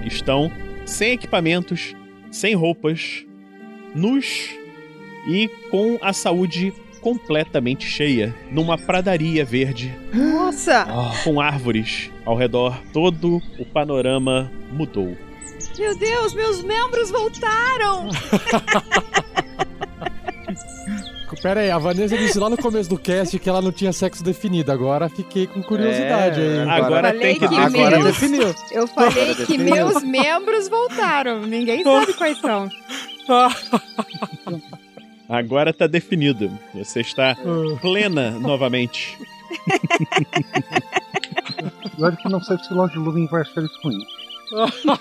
estão 0.05 0.51
sem 0.85 1.13
equipamentos, 1.13 1.95
sem 2.31 2.55
roupas, 2.55 3.25
nus 3.95 4.49
e 5.27 5.49
com 5.69 5.97
a 6.01 6.13
saúde 6.13 6.73
completamente 7.03 7.85
cheia, 7.85 8.33
numa 8.49 8.77
pradaria 8.77 9.43
verde, 9.43 9.93
Nossa! 10.13 10.87
com 11.25 11.41
árvores 11.41 12.09
ao 12.25 12.35
redor. 12.35 12.79
Todo 12.93 13.41
o 13.59 13.65
panorama 13.65 14.49
mudou. 14.71 15.17
Meu 15.77 15.97
Deus, 15.97 16.33
meus 16.33 16.63
membros 16.63 17.11
voltaram! 17.11 18.07
Pera 21.41 21.59
aí, 21.59 21.69
a 21.69 21.77
Vanessa 21.77 22.17
disse 22.17 22.39
lá 22.39 22.49
no 22.49 22.55
começo 22.55 22.89
do 22.89 22.97
cast 22.97 23.37
que 23.37 23.49
ela 23.49 23.61
não 23.61 23.69
tinha 23.71 23.91
sexo 23.91 24.23
definido. 24.23 24.71
Agora 24.71 25.09
fiquei 25.09 25.45
com 25.45 25.61
curiosidade 25.61 26.39
É, 26.39 26.61
aí. 26.61 26.69
agora- 26.69 26.85
Agora 27.09 27.13
tem 27.19 27.33
que 27.33 27.39
que 27.41 27.47
definir. 27.49 27.65
Agora 27.65 27.97
Meu. 27.97 28.05
definiu. 28.05 28.55
Eu 28.71 28.87
falei 28.87 29.09
Agora 29.09 29.35
que 29.35 29.57
definiu. 29.57 29.75
meus 29.75 30.03
membros 30.03 30.69
voltaram. 30.69 31.41
Ninguém 31.41 31.83
sabe 31.83 32.13
quais 32.13 32.37
são. 32.39 32.69
Agora 35.33 35.73
tá 35.73 35.87
definido. 35.87 36.51
Você 36.75 37.01
está 37.01 37.35
plena 37.81 38.29
novamente. 38.39 39.17
Olha 41.99 42.15
que 42.15 42.29
não 42.29 42.39
sabe 42.39 42.63
se 42.63 42.71
Lord 42.71 42.95
Lumen 42.99 43.25
vai 43.25 43.41
achar 43.41 43.63
isso 43.63 43.79
ruim. 43.83 43.97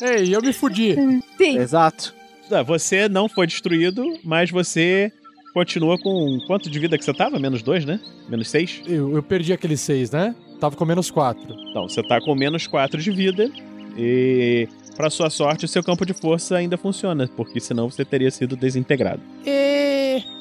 Ei, 0.00 0.32
eu 0.32 0.40
me 0.40 0.52
fudi. 0.52 0.94
Sim. 1.36 1.58
Exato. 1.58 2.14
Tá, 2.48 2.62
Você 2.62 3.08
não 3.08 3.28
foi 3.28 3.48
destruído, 3.48 4.04
mas 4.22 4.52
você 4.52 5.10
continua 5.52 5.98
com 5.98 6.38
quanto 6.46 6.70
de 6.70 6.78
vida 6.78 6.96
que 6.96 7.04
você 7.04 7.12
tava? 7.12 7.36
Menos 7.40 7.64
dois, 7.64 7.84
né? 7.84 7.98
Menos 8.28 8.48
seis? 8.48 8.80
Eu, 8.86 9.16
eu 9.16 9.22
perdi 9.24 9.52
aqueles 9.52 9.80
seis, 9.80 10.12
né? 10.12 10.36
Tava 10.60 10.76
com 10.76 10.84
menos 10.84 11.10
quatro. 11.10 11.52
Então, 11.70 11.88
você 11.88 12.00
tá 12.00 12.20
com 12.20 12.32
menos 12.36 12.68
quatro 12.68 13.00
de 13.02 13.10
vida. 13.10 13.50
E, 13.98 14.68
pra 14.96 15.10
sua 15.10 15.30
sorte, 15.30 15.64
o 15.64 15.68
seu 15.68 15.82
campo 15.82 16.04
de 16.04 16.12
força 16.12 16.56
ainda 16.56 16.76
funciona, 16.76 17.28
porque 17.36 17.60
senão 17.60 17.90
você 17.90 18.04
teria 18.04 18.30
sido 18.30 18.56
desintegrado. 18.56 19.20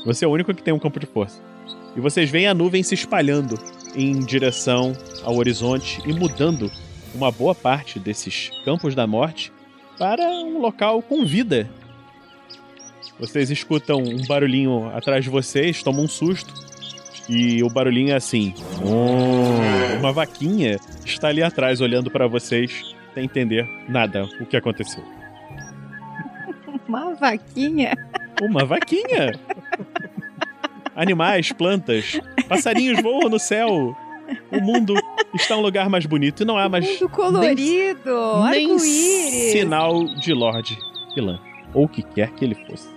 Você 0.06 0.26
é 0.26 0.28
o 0.28 0.32
único 0.32 0.54
que 0.54 0.64
tem 0.64 0.74
um 0.74 0.80
campo 0.80 1.00
de 1.00 1.06
força. 1.06 1.42
E 1.96 2.00
vocês 2.00 2.30
veem 2.30 2.48
a 2.48 2.54
nuvem 2.54 2.84
se 2.84 2.94
espalhando 2.94 3.60
em 3.96 4.20
direção 4.20 4.94
ao 5.24 5.36
horizonte 5.36 6.02
e 6.06 6.14
mudando 6.14 6.72
uma 7.14 7.32
boa 7.32 7.54
parte 7.54 8.00
desses 8.00 8.50
campos 8.64 8.96
da 8.96 9.06
morte 9.06 9.52
para 9.98 10.24
um 10.24 10.60
local 10.60 11.02
com 11.02 11.26
vida. 11.26 11.70
Vocês 13.20 13.52
escutam 13.52 14.02
um 14.02 14.26
barulhinho 14.26 14.90
atrás 14.96 15.24
de 15.24 15.30
vocês, 15.30 15.84
tomam 15.84 16.06
um 16.06 16.08
susto. 16.08 16.54
E 17.30 17.62
o 17.64 17.70
barulhinho 17.70 18.12
é 18.12 18.16
assim: 18.16 18.54
"Oh", 18.84 20.00
uma 20.00 20.12
vaquinha 20.12 20.80
está 21.06 21.28
ali 21.28 21.44
atrás 21.44 21.80
olhando 21.82 22.10
para 22.10 22.26
vocês 22.28 22.96
sem 23.14 23.26
entender 23.26 23.68
nada 23.90 24.24
o 24.40 24.46
que 24.46 24.58
aconteceu. 24.58 25.04
Uma 26.88 27.14
vaquinha. 27.16 27.94
Uma 28.42 28.66
vaquinha. 28.66 29.40
Animais, 30.96 31.52
plantas, 31.52 32.20
passarinhos 32.48 33.02
voam 33.02 33.30
no 33.30 33.40
céu. 33.40 33.96
O 34.52 34.62
mundo 34.62 34.94
está 35.34 35.58
um 35.58 35.62
lugar 35.62 35.90
mais 35.90 36.06
bonito 36.06 36.44
e 36.44 36.46
não 36.46 36.58
há 36.58 36.68
mais 36.70 36.88
Mundo 36.88 37.10
colorido. 37.10 38.44
nem 38.50 38.72
Arco-íris. 38.72 39.52
sinal 39.52 40.06
de 40.06 40.34
Lorde 40.34 40.78
Ilan. 41.16 41.40
Ou 41.74 41.86
o 41.86 41.88
que 41.88 42.02
quer 42.02 42.32
que 42.32 42.44
ele 42.46 42.56
fosse. 42.56 42.90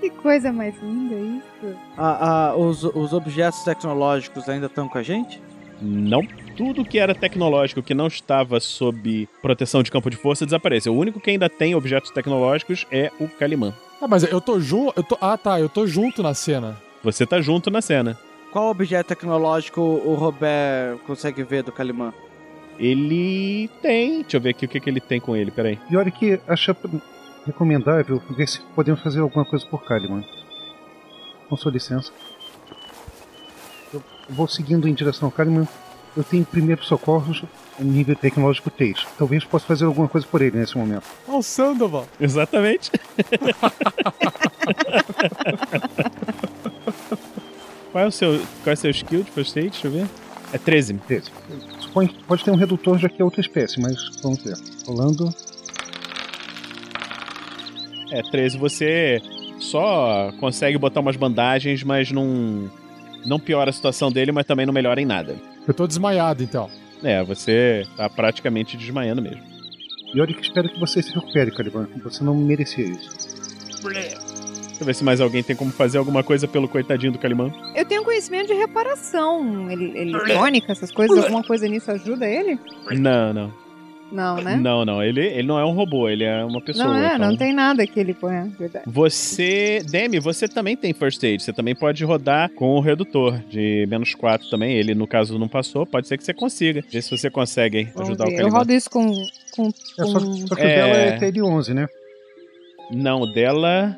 Que 0.00 0.10
coisa 0.10 0.52
mais 0.52 0.74
linda 0.82 1.14
isso. 1.14 1.76
Ah, 1.96 2.50
ah, 2.50 2.56
os, 2.56 2.84
os 2.84 3.12
objetos 3.12 3.62
tecnológicos 3.64 4.48
ainda 4.48 4.66
estão 4.66 4.88
com 4.88 4.98
a 4.98 5.02
gente? 5.02 5.40
Não. 5.80 6.22
Tudo 6.56 6.84
que 6.84 6.98
era 6.98 7.14
tecnológico 7.14 7.82
que 7.82 7.92
não 7.92 8.06
estava 8.06 8.58
sob 8.60 9.28
proteção 9.42 9.82
de 9.82 9.90
campo 9.90 10.08
de 10.08 10.16
força 10.16 10.46
desapareceu. 10.46 10.94
O 10.94 10.98
único 10.98 11.20
que 11.20 11.30
ainda 11.30 11.50
tem 11.50 11.74
objetos 11.74 12.10
tecnológicos 12.10 12.86
é 12.90 13.12
o 13.20 13.28
Calimã. 13.28 13.74
Ah, 14.00 14.08
mas 14.08 14.24
eu 14.24 14.40
tô 14.40 14.58
junto. 14.58 15.02
Tô... 15.02 15.18
Ah, 15.20 15.36
tá. 15.36 15.60
Eu 15.60 15.68
tô 15.68 15.86
junto 15.86 16.22
na 16.22 16.32
cena. 16.32 16.80
Você 17.04 17.26
tá 17.26 17.40
junto 17.40 17.70
na 17.70 17.82
cena. 17.82 18.18
Qual 18.52 18.70
objeto 18.70 19.08
tecnológico 19.08 19.80
o 19.80 20.14
Robert 20.14 20.98
consegue 21.06 21.42
ver 21.42 21.62
do 21.62 21.72
Calimã? 21.72 22.14
Ele 22.78 23.68
tem. 23.82 24.22
Deixa 24.22 24.38
eu 24.38 24.40
ver 24.40 24.50
aqui 24.50 24.64
o 24.64 24.68
que, 24.68 24.80
que 24.80 24.88
ele 24.88 25.00
tem 25.00 25.20
com 25.20 25.36
ele, 25.36 25.50
peraí. 25.50 25.78
E 25.90 25.96
olha 25.96 26.10
que 26.10 26.40
acha 26.48 26.74
recomendável 27.44 28.22
ver 28.30 28.48
se 28.48 28.60
podemos 28.74 29.02
fazer 29.02 29.20
alguma 29.20 29.44
coisa 29.44 29.66
por 29.66 29.84
Kalimann. 29.84 30.24
Com 31.48 31.56
sua 31.56 31.70
licença. 31.70 32.12
Eu 33.92 34.02
vou 34.28 34.48
seguindo 34.48 34.88
em 34.88 34.94
direção 34.94 35.28
ao 35.28 35.32
Kalimann. 35.32 35.68
Eu 36.16 36.24
tenho 36.24 36.44
primeiro 36.44 36.82
socorros 36.82 37.42
nível 37.78 38.16
tecnológico 38.16 38.70
3. 38.70 39.06
Talvez 39.18 39.44
possa 39.44 39.66
fazer 39.66 39.84
alguma 39.84 40.08
coisa 40.08 40.26
por 40.26 40.40
ele 40.40 40.56
nesse 40.58 40.76
momento. 40.78 41.04
Olha 41.28 41.38
o 41.38 41.42
Sandoval. 41.42 42.08
Exatamente. 42.20 42.90
qual, 47.92 48.04
é 48.04 48.06
o 48.06 48.10
seu, 48.10 48.40
qual 48.62 48.70
é 48.70 48.72
o 48.72 48.76
seu 48.76 48.90
skill 48.90 49.22
de 49.22 49.30
first 49.30 49.56
aid? 49.56 49.70
Deixa 49.70 49.86
eu 49.88 49.92
ver. 49.92 50.06
É 50.52 50.58
13. 50.58 50.94
13. 50.94 51.30
Suponho 51.80 52.08
que 52.08 52.24
pode 52.24 52.44
ter 52.44 52.50
um 52.50 52.56
redutor 52.56 52.98
já 52.98 53.08
que 53.08 53.20
é 53.20 53.24
outra 53.24 53.40
espécie, 53.40 53.80
mas 53.80 54.16
vamos 54.22 54.42
ver. 54.42 54.56
Rolando. 54.86 55.28
É, 58.10 58.22
13 58.22 58.56
você 58.56 59.20
só 59.58 60.32
consegue 60.38 60.78
botar 60.78 61.00
umas 61.00 61.16
bandagens, 61.16 61.82
mas 61.82 62.12
não, 62.12 62.70
não 63.24 63.40
piora 63.40 63.70
a 63.70 63.72
situação 63.72 64.12
dele, 64.12 64.30
mas 64.32 64.46
também 64.46 64.64
não 64.64 64.72
melhora 64.72 65.00
em 65.00 65.06
nada. 65.06 65.36
Eu 65.66 65.74
tô 65.74 65.86
desmaiado, 65.86 66.42
então. 66.42 66.70
É, 67.02 67.22
você 67.22 67.86
tá 67.96 68.08
praticamente 68.08 68.76
desmaiando 68.76 69.20
mesmo. 69.22 69.42
E 70.14 70.20
olha 70.20 70.32
que 70.34 70.40
espero 70.40 70.68
que 70.68 70.78
você 70.78 71.02
se 71.02 71.12
recupere, 71.12 71.50
Caliban. 71.50 71.88
Você 72.04 72.22
não 72.24 72.34
merecia 72.34 72.84
isso. 72.84 73.10
Deixa 73.82 74.82
eu 74.82 74.86
ver 74.86 74.94
se 74.94 75.04
mais 75.04 75.20
alguém 75.20 75.42
tem 75.42 75.56
como 75.56 75.70
fazer 75.72 75.98
alguma 75.98 76.22
coisa 76.22 76.46
pelo 76.46 76.68
coitadinho 76.68 77.12
do 77.12 77.18
Calimã. 77.18 77.50
Eu 77.74 77.84
tenho 77.84 78.04
conhecimento 78.04 78.48
de 78.48 78.54
reparação 78.54 79.70
ele- 79.70 79.98
eletrônica, 79.98 80.70
essas 80.70 80.90
coisas. 80.90 81.18
Alguma 81.24 81.42
coisa 81.42 81.66
nisso 81.68 81.90
ajuda 81.90 82.26
ele? 82.26 82.58
Não, 82.92 83.32
não. 83.32 83.52
Não, 84.12 84.36
né? 84.36 84.56
Não, 84.56 84.84
não. 84.84 85.02
Ele, 85.02 85.20
ele 85.20 85.42
não 85.48 85.58
é 85.58 85.64
um 85.64 85.72
robô, 85.72 86.08
ele 86.08 86.22
é 86.24 86.44
uma 86.44 86.60
pessoa. 86.60 86.86
Não 86.86 86.94
é, 86.96 87.14
então. 87.14 87.18
não 87.30 87.36
tem 87.36 87.52
nada 87.52 87.86
que 87.86 87.98
ele 87.98 88.14
põe, 88.14 88.34
é 88.36 88.44
verdade. 88.58 88.84
Você, 88.86 89.82
Demi, 89.90 90.20
você 90.20 90.46
também 90.46 90.76
tem 90.76 90.92
first 90.94 91.22
aid. 91.24 91.42
Você 91.42 91.52
também 91.52 91.74
pode 91.74 92.04
rodar 92.04 92.48
com 92.50 92.76
o 92.76 92.80
redutor 92.80 93.38
de 93.48 93.84
menos 93.88 94.14
4 94.14 94.48
também. 94.48 94.76
Ele, 94.76 94.94
no 94.94 95.06
caso, 95.06 95.38
não 95.38 95.48
passou. 95.48 95.84
Pode 95.84 96.06
ser 96.06 96.16
que 96.16 96.24
você 96.24 96.32
consiga. 96.32 96.84
Vê 96.90 97.02
se 97.02 97.10
você 97.10 97.28
consegue 97.28 97.78
hein, 97.78 97.92
ajudar 97.98 98.26
o 98.26 98.30
ver. 98.30 98.40
Eu 98.40 98.48
rodo 98.48 98.72
isso 98.72 98.88
com. 98.88 99.06
com, 99.56 99.68
É, 99.68 100.04
só, 100.04 100.20
com- 100.20 100.46
só 100.46 100.54
que 100.54 100.62
É. 100.62 100.64
o 100.64 100.68
dela 100.68 100.96
é 100.98 101.18
TL11, 101.18 101.74
né? 101.74 101.86
Não, 102.92 103.22
o 103.22 103.26
dela. 103.32 103.96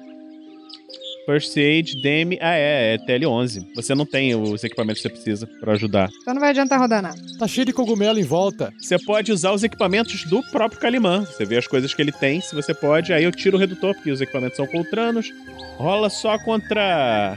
First 1.29 1.55
aid, 1.59 2.01
Demi. 2.01 2.39
Ah, 2.41 2.55
é, 2.55 2.95
é 2.95 2.99
TL11. 3.07 3.67
Você 3.77 3.95
não 3.95 4.07
tem 4.07 4.35
os 4.35 4.65
equipamentos 4.65 5.03
que 5.03 5.09
você 5.09 5.13
precisa 5.13 5.47
pra 5.61 5.75
ajudar. 5.75 6.09
Então 6.23 6.33
não 6.33 6.41
vai 6.41 6.49
adiantar 6.49 6.81
rodar 6.81 7.03
nada. 7.03 7.21
Tá 7.39 7.47
cheio 7.47 7.67
de 7.67 7.73
cogumelo 7.75 8.19
em 8.19 8.25
volta. 8.25 8.73
Você 8.81 8.99
pode 8.99 9.31
usar 9.31 9.53
os 9.53 9.63
equipamentos 9.63 10.25
do 10.25 10.43
próprio 10.51 10.81
Calimã. 10.81 11.27
Você 11.27 11.45
vê 11.45 11.59
as 11.59 11.67
coisas 11.67 11.93
que 11.93 12.01
ele 12.01 12.13
tem, 12.13 12.41
se 12.41 12.55
você 12.55 12.73
pode. 12.73 13.13
Aí 13.13 13.25
eu 13.25 13.31
tiro 13.31 13.59
o 13.59 13.61
redutor, 13.61 13.95
porque 13.95 14.11
os 14.11 14.23
equipamentos 14.23 14.57
são 14.57 14.67
coltranos. 14.67 15.31
Rola 15.77 16.09
só 16.09 16.39
contra 16.39 17.37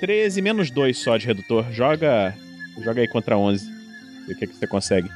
13 0.00 0.42
menos 0.42 0.70
2 0.70 0.98
só 0.98 1.16
de 1.16 1.26
redutor. 1.26 1.64
Joga. 1.72 2.34
Joga 2.84 3.00
aí 3.00 3.08
contra 3.08 3.38
11. 3.38 3.66
Vê 4.26 4.34
o 4.34 4.36
que, 4.36 4.46
que 4.46 4.56
você 4.56 4.66
consegue. 4.66 5.10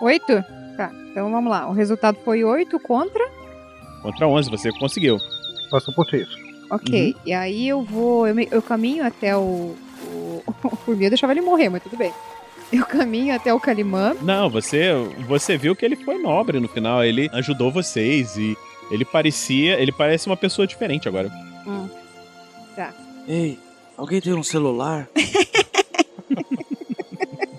Oito? 0.00 0.44
Tá, 0.76 0.90
então 1.12 1.30
vamos 1.30 1.52
lá. 1.52 1.70
O 1.70 1.72
resultado 1.72 2.18
foi 2.24 2.42
oito 2.42 2.80
contra. 2.80 3.35
Contra 4.06 4.28
11, 4.28 4.48
você 4.50 4.70
conseguiu. 4.78 5.18
Passa 5.68 5.90
por 5.90 6.06
3. 6.06 6.28
Ok. 6.70 7.16
E 7.26 7.32
aí 7.32 7.66
eu 7.66 7.82
vou. 7.82 8.24
Eu, 8.26 8.34
me- 8.36 8.46
eu 8.52 8.62
caminho 8.62 9.04
até 9.04 9.36
o. 9.36 9.74
o 10.04 10.42
por 10.84 10.96
mim 10.96 11.04
eu 11.04 11.10
deixava 11.10 11.32
ele 11.32 11.40
morrer, 11.40 11.68
mas 11.68 11.82
tudo 11.82 11.96
bem. 11.96 12.12
Eu 12.72 12.84
caminho 12.86 13.34
até 13.34 13.52
o 13.52 13.58
Calimã. 13.58 14.14
Não, 14.22 14.48
você, 14.48 14.90
você 15.26 15.56
viu 15.56 15.74
que 15.74 15.84
ele 15.84 15.96
foi 15.96 16.18
nobre 16.18 16.60
no 16.60 16.68
final. 16.68 17.02
Ele 17.04 17.28
ajudou 17.32 17.70
vocês 17.72 18.36
e 18.36 18.56
ele 18.92 19.04
parecia. 19.04 19.74
Ele 19.80 19.90
parece 19.90 20.26
uma 20.28 20.36
pessoa 20.36 20.66
diferente 20.68 21.08
agora. 21.08 21.28
Hum. 21.66 21.88
Tá. 22.76 22.92
Ei, 23.26 23.58
alguém 23.96 24.20
tem 24.20 24.34
um 24.34 24.42
celular? 24.44 25.08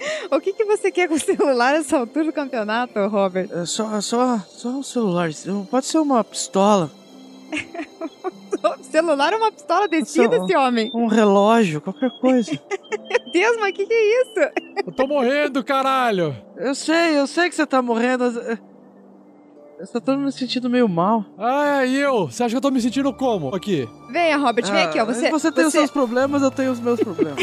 O 0.31 0.39
que, 0.41 0.53
que 0.53 0.65
você 0.65 0.91
quer 0.91 1.07
com 1.07 1.15
o 1.15 1.19
celular 1.19 1.73
nessa 1.73 1.97
altura 1.97 2.25
do 2.25 2.33
campeonato, 2.33 2.99
Robert? 3.07 3.49
É 3.51 3.65
só, 3.65 3.99
só, 4.01 4.39
só 4.47 4.69
um 4.69 4.83
celular. 4.83 5.29
Pode 5.71 5.85
ser 5.85 5.99
uma 5.99 6.23
pistola, 6.23 6.91
celular 8.91 9.33
é 9.33 9.35
uma 9.35 9.51
pistola 9.51 9.87
descida, 9.87 10.37
esse 10.37 10.55
homem. 10.55 10.91
um 10.93 11.07
relógio, 11.07 11.79
qualquer 11.81 12.09
coisa. 12.19 12.51
Meu 13.09 13.31
Deus, 13.31 13.57
mas 13.59 13.69
o 13.69 13.73
que, 13.73 13.85
que 13.85 13.93
é 13.93 14.21
isso? 14.21 14.51
Eu 14.85 14.91
tô 14.93 15.07
morrendo, 15.07 15.63
caralho. 15.63 16.35
eu 16.57 16.73
sei, 16.75 17.17
eu 17.17 17.27
sei 17.27 17.49
que 17.49 17.55
você 17.55 17.65
tá 17.65 17.81
morrendo. 17.81 18.23
Eu 19.79 19.85
só 19.85 19.99
tô 19.99 20.17
me 20.17 20.31
sentindo 20.31 20.69
meio 20.69 20.89
mal. 20.89 21.23
Ah, 21.37 21.85
e 21.85 21.97
eu? 21.97 22.27
Você 22.27 22.43
acha 22.43 22.53
que 22.53 22.57
eu 22.57 22.61
tô 22.61 22.71
me 22.71 22.81
sentindo 22.81 23.13
como? 23.13 23.53
Aqui. 23.55 23.87
Venha, 24.11 24.35
Robert, 24.37 24.65
vem 24.65 24.81
Ah, 24.81 24.85
aqui, 24.85 24.99
ó. 24.99 25.05
Você, 25.05 25.29
você 25.29 25.51
tem 25.51 25.65
os 25.65 25.71
você- 25.71 25.77
seus 25.79 25.91
problemas, 25.91 26.41
eu 26.41 26.49
tenho 26.49 26.71
os 26.71 26.79
meus 26.79 26.99
problemas. 26.99 27.37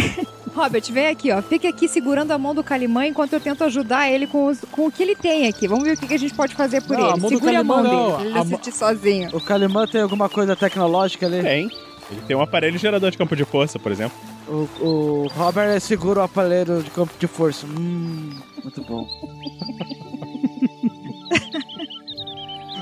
Robert, 0.54 0.82
vem 0.92 1.08
aqui, 1.08 1.32
ó. 1.32 1.42
Fica 1.42 1.68
aqui 1.68 1.88
segurando 1.88 2.30
a 2.30 2.38
mão 2.38 2.54
do 2.54 2.62
Calimã 2.62 3.04
enquanto 3.06 3.32
eu 3.32 3.40
tento 3.40 3.64
ajudar 3.64 4.08
ele 4.10 4.26
com, 4.26 4.46
os- 4.46 4.60
com 4.70 4.86
o 4.86 4.92
que 4.92 5.02
ele 5.02 5.16
tem 5.16 5.48
aqui. 5.48 5.66
Vamos 5.66 5.84
ver 5.84 5.94
o 5.94 5.96
que, 5.98 6.06
que 6.06 6.14
a 6.14 6.18
gente 6.18 6.32
pode 6.34 6.54
fazer 6.54 6.80
por 6.82 6.96
Não, 6.96 7.06
a 7.06 7.10
ele. 7.12 7.20
mão 7.20 7.30
do 7.30 7.36
Segure 7.36 7.56
a 7.56 7.64
mão 7.64 7.82
não, 7.82 7.90
dele, 8.18 8.30
pra 8.32 8.42
ele 8.44 8.54
a 8.68 8.72
sozinho. 8.72 9.30
o 9.36 9.40
Calimã 9.40 9.86
tem 9.86 10.00
alguma 10.00 10.28
coisa 10.28 10.54
tecnológica 10.54 11.26
ali? 11.26 11.42
Tem. 11.42 11.70
Ele 12.10 12.20
tem 12.26 12.36
um 12.36 12.40
aparelho 12.42 12.78
gerador 12.78 13.10
de 13.10 13.18
campo 13.18 13.34
de 13.34 13.44
força, 13.44 13.78
por 13.78 13.90
exemplo. 13.90 14.16
O, 14.46 14.68
o 14.80 15.26
Robert 15.28 15.80
segura 15.80 16.20
o 16.20 16.22
aparelho 16.22 16.82
de 16.82 16.90
campo 16.90 17.12
de 17.18 17.26
força. 17.26 17.66
Hum, 17.66 18.30
muito 18.62 18.80
bom. 18.82 19.06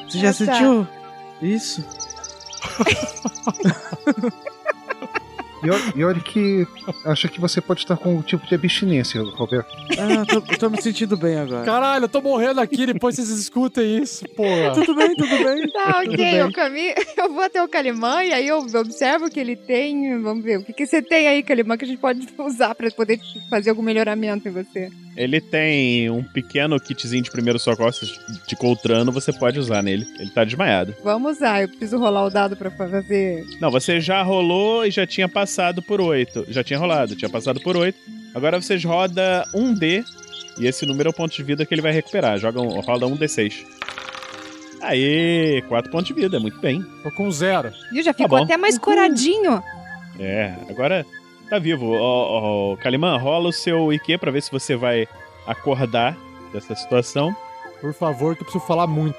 Você 0.08 0.18
já 0.18 0.28
Ah, 0.28 0.32
tá. 0.32 0.38
sentiu? 0.54 0.86
Isso. 1.40 1.84
E 5.64 5.70
olha, 5.70 5.82
e 5.94 6.04
olha 6.04 6.20
que 6.20 6.66
acha 7.04 7.28
que 7.28 7.40
você 7.40 7.60
pode 7.60 7.80
estar 7.80 7.96
com 7.96 8.08
algum 8.10 8.22
tipo 8.22 8.44
de 8.46 8.54
abstinência, 8.54 9.22
Roberto. 9.22 9.72
Ah, 9.98 10.24
tô, 10.26 10.36
eu 10.52 10.58
tô 10.58 10.68
me 10.68 10.80
sentindo 10.82 11.16
bem 11.16 11.36
agora. 11.38 11.64
Caralho, 11.64 12.04
eu 12.04 12.08
tô 12.08 12.20
morrendo 12.20 12.60
aqui, 12.60 12.84
depois 12.84 13.14
vocês 13.14 13.28
escutem 13.28 14.02
isso, 14.02 14.24
porra. 14.30 14.72
Tudo 14.74 14.94
bem, 14.94 15.14
tudo 15.14 15.28
bem. 15.28 15.68
Tá, 15.72 15.92
Tudo 16.02 16.14
ok, 16.14 16.16
bem. 16.16 16.34
eu 16.34 16.52
caminho. 16.52 16.94
Eu 17.16 17.32
vou 17.32 17.42
até 17.44 17.62
o 17.62 17.68
Calimã 17.68 18.24
e 18.24 18.32
aí 18.32 18.48
eu 18.48 18.58
observo 18.58 19.30
que 19.30 19.38
ele 19.38 19.54
tem. 19.54 20.20
Vamos 20.20 20.42
ver, 20.42 20.58
o 20.58 20.64
que, 20.64 20.72
que 20.72 20.84
você 20.86 21.00
tem 21.00 21.28
aí, 21.28 21.42
Calimã, 21.42 21.76
que 21.76 21.84
a 21.84 21.88
gente 21.88 22.00
pode 22.00 22.26
usar 22.38 22.74
pra 22.74 22.90
poder 22.90 23.20
fazer 23.48 23.70
algum 23.70 23.82
melhoramento 23.82 24.48
em 24.48 24.50
você? 24.50 24.90
Ele 25.16 25.40
tem 25.40 26.08
um 26.10 26.24
pequeno 26.24 26.80
kitzinho 26.80 27.22
de 27.22 27.30
primeiro 27.30 27.58
socorro 27.58 27.90
de 28.48 28.56
coltrano, 28.56 29.12
você 29.12 29.30
pode 29.32 29.58
usar 29.58 29.82
nele. 29.82 30.06
Ele 30.18 30.30
tá 30.30 30.42
desmaiado. 30.42 30.94
Vamos 31.04 31.36
usar, 31.36 31.62
eu 31.62 31.68
preciso 31.68 31.98
rolar 31.98 32.24
o 32.24 32.30
dado 32.30 32.56
pra 32.56 32.70
fazer. 32.70 33.44
Não, 33.60 33.70
você 33.70 34.00
já 34.00 34.22
rolou 34.22 34.86
e 34.86 34.90
já 34.90 35.06
tinha 35.06 35.28
passado 35.28 35.51
por 35.86 36.00
8. 36.00 36.46
Já 36.48 36.62
tinha 36.62 36.78
rolado, 36.78 37.16
tinha 37.16 37.28
passado 37.28 37.60
por 37.60 37.76
8. 37.76 37.98
Agora 38.34 38.60
vocês 38.60 38.82
roda 38.84 39.46
um 39.54 39.74
D 39.74 40.04
e 40.58 40.66
esse 40.66 40.86
número 40.86 41.08
é 41.08 41.10
o 41.10 41.14
ponto 41.14 41.34
de 41.34 41.42
vida 41.42 41.64
que 41.66 41.74
ele 41.74 41.82
vai 41.82 41.92
recuperar. 41.92 42.38
Joga 42.38 42.60
um, 42.60 42.80
roda 42.80 43.06
um 43.06 43.16
D6. 43.16 43.64
Aê, 44.80 45.62
4 45.68 45.90
pontos 45.90 46.08
de 46.08 46.14
vida, 46.14 46.40
muito 46.40 46.58
bem. 46.58 46.82
Tô 47.02 47.10
com 47.12 47.30
zero. 47.30 47.72
Viu? 47.92 48.02
Já 48.02 48.12
ficou 48.12 48.38
bom. 48.38 48.44
até 48.44 48.56
mais 48.56 48.78
coradinho. 48.78 49.62
É, 50.18 50.54
agora 50.68 51.06
tá 51.48 51.58
vivo. 51.58 51.92
Ó, 51.92 52.72
ó, 52.72 52.76
Calimã, 52.76 53.16
rola 53.16 53.48
o 53.48 53.52
seu 53.52 53.92
IQ 53.92 54.18
pra 54.18 54.30
ver 54.30 54.42
se 54.42 54.50
você 54.50 54.74
vai 54.74 55.06
acordar 55.46 56.16
dessa 56.52 56.74
situação. 56.74 57.34
Por 57.80 57.94
favor, 57.94 58.34
que 58.34 58.42
eu 58.42 58.44
preciso 58.46 58.64
falar 58.66 58.86
muito. 58.86 59.18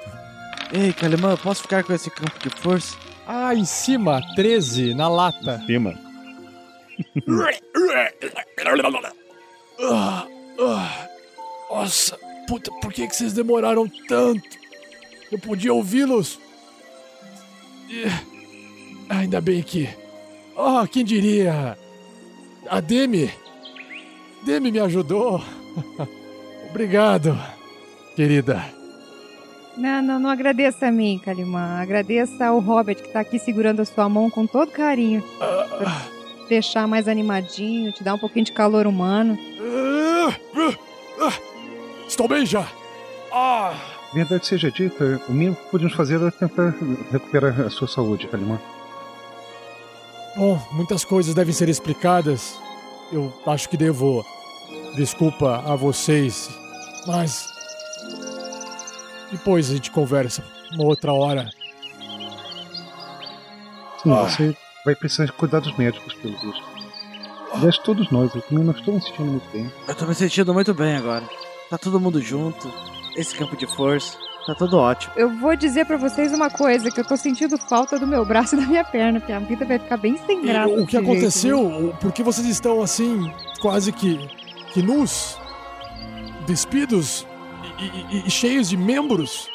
Ei, 0.72 0.92
Calimã, 0.92 1.36
posso 1.36 1.62
ficar 1.62 1.82
com 1.84 1.92
esse 1.92 2.10
campo 2.10 2.32
de 2.42 2.50
força? 2.60 2.96
Ah, 3.26 3.54
em 3.54 3.64
cima, 3.64 4.20
13, 4.34 4.94
na 4.94 5.08
lata. 5.08 5.60
Cima. 5.66 5.94
Ah, 9.80 10.26
ah. 10.60 11.08
Nossa, 11.70 12.18
puta, 12.46 12.70
por 12.80 12.92
que, 12.92 13.06
que 13.06 13.16
vocês 13.16 13.32
demoraram 13.32 13.90
tanto? 14.08 14.48
Eu 15.30 15.38
podia 15.38 15.74
ouvi-los. 15.74 16.38
Ainda 19.08 19.40
bem 19.40 19.62
que. 19.62 19.88
Oh, 20.56 20.86
quem 20.86 21.04
diria? 21.04 21.76
A 22.68 22.80
Demi. 22.80 23.30
Demi 24.44 24.70
me 24.70 24.80
ajudou. 24.80 25.42
Obrigado, 26.70 27.36
querida. 28.14 28.64
Não, 29.76 30.00
não, 30.02 30.20
não 30.20 30.30
agradeça 30.30 30.86
a 30.86 30.92
mim, 30.92 31.20
Calimã. 31.24 31.80
Agradeça 31.80 32.46
ao 32.46 32.60
Robert 32.60 32.96
que 32.96 33.12
tá 33.12 33.20
aqui 33.20 33.38
segurando 33.38 33.80
a 33.80 33.84
sua 33.84 34.08
mão 34.08 34.30
com 34.30 34.46
todo 34.46 34.70
carinho. 34.70 35.22
Ah, 35.40 36.06
Deixar 36.48 36.86
mais 36.86 37.08
animadinho, 37.08 37.92
te 37.92 38.04
dar 38.04 38.14
um 38.14 38.18
pouquinho 38.18 38.44
de 38.44 38.52
calor 38.52 38.86
humano. 38.86 39.38
Estou 42.06 42.28
bem 42.28 42.44
já. 42.44 42.66
Ah. 43.32 43.74
Verdade 44.12 44.46
seja 44.46 44.70
dita, 44.70 45.20
o 45.28 45.32
mínimo 45.32 45.56
que 45.56 45.70
podemos 45.70 45.92
fazer 45.94 46.22
é 46.22 46.30
tentar 46.30 46.72
recuperar 47.10 47.60
a 47.62 47.70
sua 47.70 47.88
saúde, 47.88 48.28
Calimã. 48.28 48.60
Bom, 50.36 50.60
muitas 50.72 51.04
coisas 51.04 51.34
devem 51.34 51.52
ser 51.52 51.68
explicadas. 51.68 52.56
Eu 53.10 53.32
acho 53.46 53.68
que 53.68 53.76
devo 53.76 54.24
desculpa 54.94 55.64
a 55.66 55.74
vocês, 55.74 56.48
mas 57.06 57.44
depois 59.32 59.68
a 59.70 59.74
gente 59.74 59.90
conversa 59.90 60.44
uma 60.74 60.84
outra 60.84 61.12
hora. 61.12 61.50
Sim, 64.02 64.12
Ah. 64.12 64.28
você 64.28 64.56
vai 64.84 64.94
precisar 64.94 65.26
de 65.26 65.32
cuidados 65.32 65.76
médicos, 65.76 66.14
pelo 66.14 66.34
visto. 66.38 66.62
Aliás, 67.52 67.78
todos 67.78 68.10
nós, 68.10 68.34
eu 68.34 68.42
também 68.42 68.64
não 68.64 68.72
estou 68.72 68.94
me 68.94 69.00
sentindo 69.00 69.30
muito 69.30 69.48
bem. 69.52 69.72
Eu 69.86 69.94
tô 69.94 70.06
me 70.06 70.14
sentindo 70.14 70.52
muito 70.52 70.74
bem 70.74 70.96
agora. 70.96 71.24
Tá 71.70 71.78
todo 71.78 72.00
mundo 72.00 72.20
junto. 72.20 72.70
Esse 73.16 73.34
campo 73.36 73.56
de 73.56 73.66
força. 73.66 74.18
Tá 74.46 74.54
tudo 74.54 74.76
ótimo. 74.76 75.12
Eu 75.16 75.30
vou 75.38 75.56
dizer 75.56 75.86
pra 75.86 75.96
vocês 75.96 76.32
uma 76.32 76.50
coisa, 76.50 76.90
que 76.90 77.00
eu 77.00 77.04
tô 77.06 77.16
sentindo 77.16 77.56
falta 77.56 77.98
do 77.98 78.06
meu 78.06 78.24
braço 78.26 78.56
e 78.56 78.58
da 78.60 78.66
minha 78.66 78.84
perna, 78.84 79.20
porque 79.20 79.32
a 79.32 79.38
vida 79.38 79.64
vai 79.64 79.78
ficar 79.78 79.96
bem 79.96 80.18
sem 80.26 80.40
E 80.44 80.46
graça. 80.48 80.68
o 80.74 80.84
que 80.86 80.92
jeito, 80.92 81.10
aconteceu? 81.10 81.56
viu? 81.68 81.88
O- 81.90 81.96
Por 81.96 82.12
que 82.12 82.22
vocês 82.22 82.46
estão 82.48 82.82
assim, 82.82 83.32
quase 83.60 83.90
que, 83.92 84.18
que 84.72 84.82
nus, 84.82 85.38
despidos 86.46 87.26
e, 87.78 88.16
e- 88.18 88.26
e 88.26 88.30
cheios 88.30 88.68
de 88.68 88.76
membros? 88.76 89.48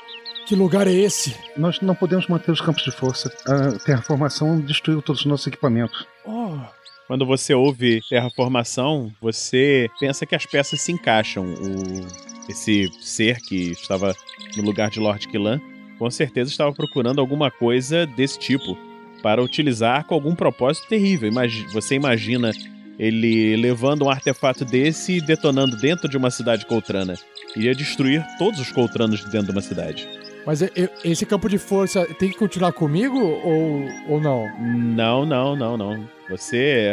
Que 0.50 0.56
lugar 0.56 0.88
é 0.88 0.92
esse? 0.92 1.36
Nós 1.56 1.80
não 1.80 1.94
podemos 1.94 2.26
manter 2.28 2.50
os 2.52 2.60
campos 2.60 2.82
de 2.84 2.90
força. 2.92 3.32
A 3.46 3.78
terraformação 3.86 4.60
destruiu 4.60 5.00
todos 5.00 5.22
os 5.22 5.28
nossos 5.28 5.46
equipamentos. 5.46 6.08
Oh, 6.26 6.58
Quando 7.06 7.24
você 7.24 7.54
ouve 7.54 8.02
terraformação, 8.10 9.12
você 9.22 9.88
pensa 10.00 10.26
que 10.26 10.36
as 10.36 10.48
peças 10.48 10.82
se 10.82 10.92
encaixam. 10.92 11.46
O- 11.54 12.50
esse 12.52 12.90
ser 13.00 13.38
que 13.42 13.72
estava 13.74 14.16
no 14.58 14.64
lugar 14.64 14.90
de 14.90 15.00
Lord 15.00 15.28
Killan, 15.28 15.62
com 16.00 16.10
certeza 16.10 16.50
estava 16.50 16.74
procurando 16.74 17.22
alguma 17.22 17.52
coisa 17.52 18.08
desse 18.08 18.40
tipo 18.40 18.76
para 19.22 19.44
utilizar 19.44 20.06
com 20.06 20.16
algum 20.16 20.34
propósito 20.34 20.88
terrível. 20.88 21.30
Imagi- 21.30 21.68
você 21.72 21.94
imagina 21.94 22.52
ele 22.98 23.56
levando 23.56 24.06
um 24.06 24.10
artefato 24.10 24.66
desse 24.66 25.18
e 25.18 25.22
detonando 25.22 25.78
dentro 25.78 26.10
de 26.10 26.18
uma 26.18 26.32
cidade 26.32 26.66
coltrana. 26.66 27.14
Iria 27.56 27.76
destruir 27.76 28.26
todos 28.40 28.60
os 28.60 28.72
coltranos 28.72 29.20
de 29.20 29.30
dentro 29.32 29.48
de 29.48 29.52
uma 29.52 29.62
cidade. 29.62 30.08
Mas 30.46 30.62
esse 31.04 31.26
campo 31.26 31.50
de 31.50 31.58
força 31.58 32.06
tem 32.16 32.30
que 32.30 32.38
continuar 32.38 32.72
comigo 32.74 33.20
ou, 33.20 33.84
ou 34.08 34.22
não? 34.22 34.46
Não, 34.60 35.26
não, 35.26 35.56
não, 35.56 35.78
não. 35.78 36.10
Você, 36.30 36.88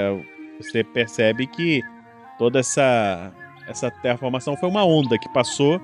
você 0.60 0.82
percebe 0.82 1.46
que 1.46 1.82
toda 2.38 2.60
essa 2.60 3.32
essa 3.66 3.90
terraformação 3.90 4.56
foi 4.56 4.68
uma 4.68 4.84
onda 4.84 5.18
que 5.18 5.28
passou 5.28 5.80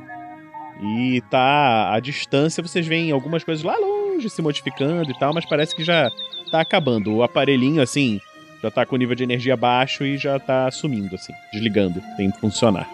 e 0.80 1.20
tá 1.30 1.92
à 1.92 2.00
distância. 2.00 2.62
Vocês 2.62 2.86
veem 2.86 3.10
algumas 3.10 3.42
coisas 3.44 3.64
lá 3.64 3.76
longe 3.76 4.30
se 4.30 4.40
modificando 4.40 5.10
e 5.10 5.18
tal, 5.18 5.34
mas 5.34 5.44
parece 5.44 5.74
que 5.74 5.82
já 5.82 6.10
tá 6.50 6.60
acabando. 6.60 7.12
O 7.12 7.22
aparelhinho 7.22 7.82
assim 7.82 8.20
já 8.62 8.70
tá 8.70 8.86
com 8.86 8.94
o 8.94 8.98
nível 8.98 9.16
de 9.16 9.24
energia 9.24 9.56
baixo 9.56 10.04
e 10.04 10.16
já 10.16 10.38
tá 10.38 10.70
sumindo 10.70 11.16
assim, 11.16 11.32
desligando, 11.52 12.00
tem 12.16 12.30
que 12.30 12.38
funcionar. 12.38 12.88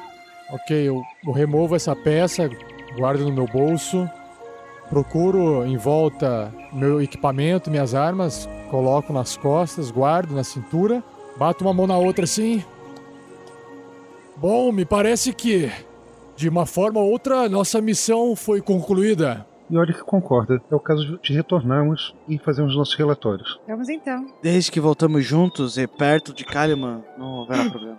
Ok, 0.50 0.74
eu 0.88 1.04
removo 1.30 1.76
essa 1.76 1.94
peça, 1.94 2.48
guardo 2.96 3.24
no 3.24 3.32
meu 3.32 3.46
bolso, 3.46 4.08
procuro 4.88 5.64
em 5.64 5.76
volta 5.76 6.52
meu 6.72 7.00
equipamento, 7.00 7.70
minhas 7.70 7.94
armas, 7.94 8.48
coloco 8.70 9.12
nas 9.12 9.36
costas, 9.36 9.90
guardo 9.90 10.34
na 10.34 10.44
cintura, 10.44 11.02
bato 11.36 11.64
uma 11.64 11.74
mão 11.74 11.86
na 11.86 11.96
outra 11.96 12.24
assim. 12.24 12.64
Bom, 14.36 14.70
me 14.72 14.84
parece 14.84 15.32
que, 15.32 15.70
de 16.36 16.48
uma 16.48 16.64
forma 16.64 17.00
ou 17.00 17.10
outra, 17.10 17.48
nossa 17.48 17.80
missão 17.80 18.36
foi 18.36 18.60
concluída. 18.60 19.46
E 19.70 19.76
olha 19.76 19.92
que 19.92 20.02
concorda, 20.02 20.62
é 20.70 20.74
o 20.74 20.80
caso 20.80 21.18
de 21.22 21.32
retornarmos 21.34 22.14
e 22.26 22.38
fazermos 22.38 22.74
nossos 22.74 22.94
relatórios. 22.94 23.60
Vamos 23.66 23.88
então. 23.88 24.26
Desde 24.42 24.72
que 24.72 24.80
voltamos 24.80 25.24
juntos 25.24 25.76
e 25.76 25.86
perto 25.86 26.32
de 26.32 26.44
Kaliman, 26.44 27.04
não 27.18 27.42
haverá 27.42 27.68
problema. 27.70 27.98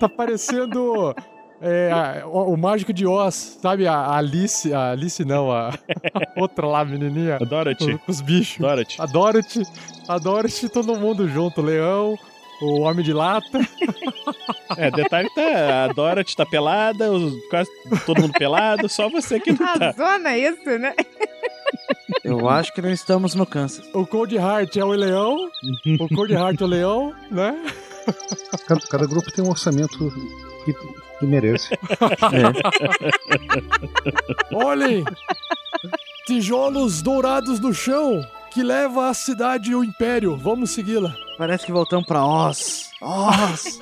Tá 0.00 0.08
parecendo 0.08 1.14
é, 1.64 1.90
a- 1.92 2.26
o, 2.26 2.52
o 2.52 2.56
Mágico 2.56 2.92
de 2.92 3.06
Oz, 3.06 3.58
sabe? 3.60 3.86
A, 3.86 3.94
a 3.94 4.16
Alice, 4.18 4.72
a 4.72 4.90
Alice 4.92 5.24
não, 5.24 5.50
a, 5.50 5.70
a 5.70 5.74
outra 6.40 6.66
lá, 6.66 6.84
menininha, 6.84 7.36
A 7.40 7.44
Dorothy, 7.44 7.92
com, 7.92 7.98
com 7.98 8.12
os 8.12 8.20
bichos. 8.20 8.58
Dorothy. 8.58 8.96
A 9.00 9.06
Dorothy, 9.06 9.62
a 10.08 10.18
Dorothy, 10.18 10.68
todo 10.68 10.94
mundo 10.96 11.26
junto. 11.28 11.60
O 11.60 11.64
leão, 11.64 12.18
o 12.62 12.80
homem 12.80 13.04
de 13.04 13.12
lata. 13.12 13.60
É, 14.76 14.90
detalhe 14.90 15.28
tá, 15.34 15.84
a 15.84 15.92
Dorothy 15.92 16.34
tá 16.36 16.44
pelada, 16.44 17.12
os- 17.12 17.32
quase 17.48 17.70
todo 18.06 18.22
mundo 18.22 18.32
pelado, 18.32 18.88
só 18.88 19.08
você 19.08 19.38
que 19.38 19.52
não 19.52 19.64
A 19.68 19.78
tá. 19.78 19.92
zona 19.92 20.30
é 20.32 20.38
isso, 20.38 20.64
né? 20.78 20.94
Eu 22.24 22.48
acho 22.48 22.72
que 22.72 22.80
não 22.82 22.90
estamos 22.90 23.34
no 23.34 23.44
Kansas. 23.46 23.84
O 23.94 24.06
Cold 24.06 24.34
Heart 24.34 24.76
é 24.76 24.84
o 24.84 24.88
leão. 24.88 25.36
O 26.00 26.08
Cold 26.14 26.32
Heart 26.32 26.60
é 26.60 26.64
o 26.64 26.66
leão, 26.66 27.14
né? 27.30 27.54
Cada, 28.66 28.80
cada 28.88 29.06
grupo 29.06 29.30
tem 29.30 29.44
um 29.44 29.50
orçamento 29.50 30.10
que, 30.64 30.72
que 31.18 31.26
merece. 31.26 31.76
Olhem! 34.52 35.04
Tijolos 36.26 37.02
dourados 37.02 37.60
no 37.60 37.74
chão 37.74 38.24
que 38.50 38.62
leva 38.62 39.08
à 39.08 39.14
cidade 39.14 39.72
e 39.72 39.74
o 39.74 39.82
império. 39.82 40.36
Vamos 40.36 40.70
segui-la. 40.70 41.14
Parece 41.36 41.66
que 41.66 41.72
voltamos 41.72 42.06
pra 42.06 42.24
Oz. 42.24 42.90
Oz! 43.00 43.80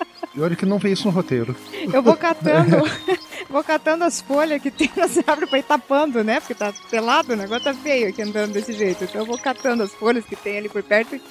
E 0.36 0.40
olha 0.40 0.56
que 0.56 0.66
não 0.66 0.78
vê 0.78 0.92
isso 0.92 1.06
no 1.06 1.12
roteiro. 1.12 1.54
eu 1.92 2.02
vou 2.02 2.16
catando. 2.16 2.76
Vou 3.48 3.62
catando 3.62 4.04
as 4.04 4.20
folhas 4.20 4.60
que 4.60 4.70
tem 4.70 4.90
nas 4.96 5.16
árvores 5.18 5.50
pra 5.50 5.58
ir 5.58 5.62
tapando, 5.64 6.24
né? 6.24 6.40
Porque 6.40 6.54
tá 6.54 6.72
pelado, 6.90 7.34
o 7.34 7.36
negócio 7.36 7.62
tá 7.64 7.74
feio 7.74 8.08
aqui 8.08 8.22
andando 8.22 8.52
desse 8.52 8.72
jeito. 8.72 9.04
Então 9.04 9.20
eu 9.20 9.26
vou 9.26 9.38
catando 9.38 9.82
as 9.82 9.92
folhas 9.92 10.24
que 10.24 10.34
tem 10.34 10.58
ali 10.58 10.68
por 10.68 10.82
perto 10.82 11.14
e 11.14 11.22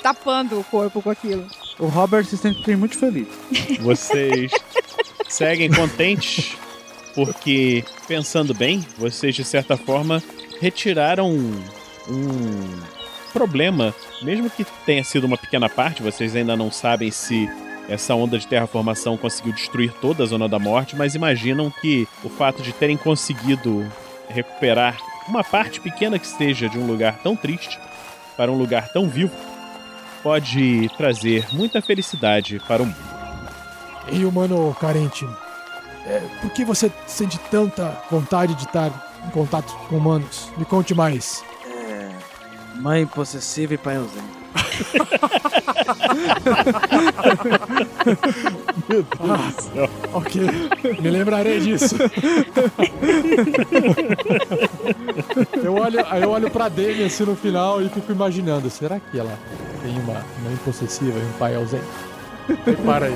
tapando 0.00 0.58
o 0.58 0.64
corpo 0.64 1.02
com 1.02 1.10
aquilo. 1.10 1.44
O 1.78 1.86
Robert 1.86 2.24
se 2.24 2.38
sente 2.38 2.74
muito 2.76 2.96
feliz. 2.96 3.26
Vocês 3.80 4.52
seguem 5.28 5.70
contentes 5.70 6.56
Porque, 7.16 7.82
pensando 8.06 8.52
bem, 8.52 8.84
vocês 8.98 9.34
de 9.34 9.42
certa 9.42 9.74
forma 9.74 10.22
retiraram 10.60 11.30
um, 11.30 11.62
um 12.08 12.80
problema, 13.32 13.94
mesmo 14.22 14.50
que 14.50 14.64
tenha 14.84 15.02
sido 15.02 15.24
uma 15.24 15.38
pequena 15.38 15.66
parte, 15.66 16.02
vocês 16.02 16.36
ainda 16.36 16.54
não 16.54 16.70
sabem 16.70 17.10
se 17.10 17.50
essa 17.88 18.14
onda 18.14 18.38
de 18.38 18.46
terraformação 18.46 19.16
conseguiu 19.16 19.52
destruir 19.52 19.92
toda 20.00 20.24
a 20.24 20.26
Zona 20.26 20.48
da 20.48 20.58
Morte, 20.58 20.96
mas 20.96 21.14
imaginam 21.14 21.70
que 21.70 22.08
o 22.24 22.28
fato 22.28 22.62
de 22.62 22.72
terem 22.72 22.96
conseguido 22.96 23.86
recuperar 24.28 24.98
uma 25.28 25.44
parte 25.44 25.80
pequena 25.80 26.18
que 26.18 26.26
seja 26.26 26.68
de 26.68 26.78
um 26.78 26.86
lugar 26.86 27.18
tão 27.22 27.36
triste 27.36 27.78
para 28.36 28.50
um 28.50 28.58
lugar 28.58 28.88
tão 28.92 29.08
vivo 29.08 29.34
pode 30.22 30.90
trazer 30.96 31.46
muita 31.52 31.80
felicidade 31.80 32.60
para 32.66 32.82
o 32.82 32.86
mundo. 32.86 33.16
Ei, 34.08 34.24
humano 34.24 34.76
carente, 34.80 35.26
é, 36.06 36.20
por 36.40 36.50
que 36.50 36.64
você 36.64 36.90
sente 37.06 37.38
tanta 37.50 38.02
vontade 38.10 38.54
de 38.54 38.64
estar 38.64 38.90
em 39.26 39.30
contato 39.30 39.72
com 39.88 39.96
humanos? 39.96 40.50
Me 40.56 40.64
conte 40.64 40.94
mais. 40.94 41.44
É, 41.66 42.10
mãe 42.76 43.06
possessiva 43.06 43.74
e 43.74 43.78
pai 43.78 43.96
ausente. 43.96 44.35
Ah. 49.20 49.52
Ok, 50.12 50.40
me 51.00 51.10
lembrarei 51.10 51.60
disso. 51.60 51.96
eu 55.62 55.74
olho, 55.74 56.00
eu 56.00 56.30
olho 56.30 56.50
pra 56.50 56.68
Demi 56.68 57.04
assim 57.04 57.24
no 57.24 57.34
final 57.34 57.82
e 57.82 57.88
fico 57.88 58.12
imaginando, 58.12 58.70
será 58.70 59.00
que 59.00 59.18
ela 59.18 59.36
tem 59.82 59.98
uma 59.98 60.24
mãe 60.44 60.56
possessiva 60.64 61.18
e 61.18 61.22
um 61.22 61.32
pai 61.32 61.56
ausente? 61.56 61.84
Para 62.84 63.06
aí. 63.06 63.14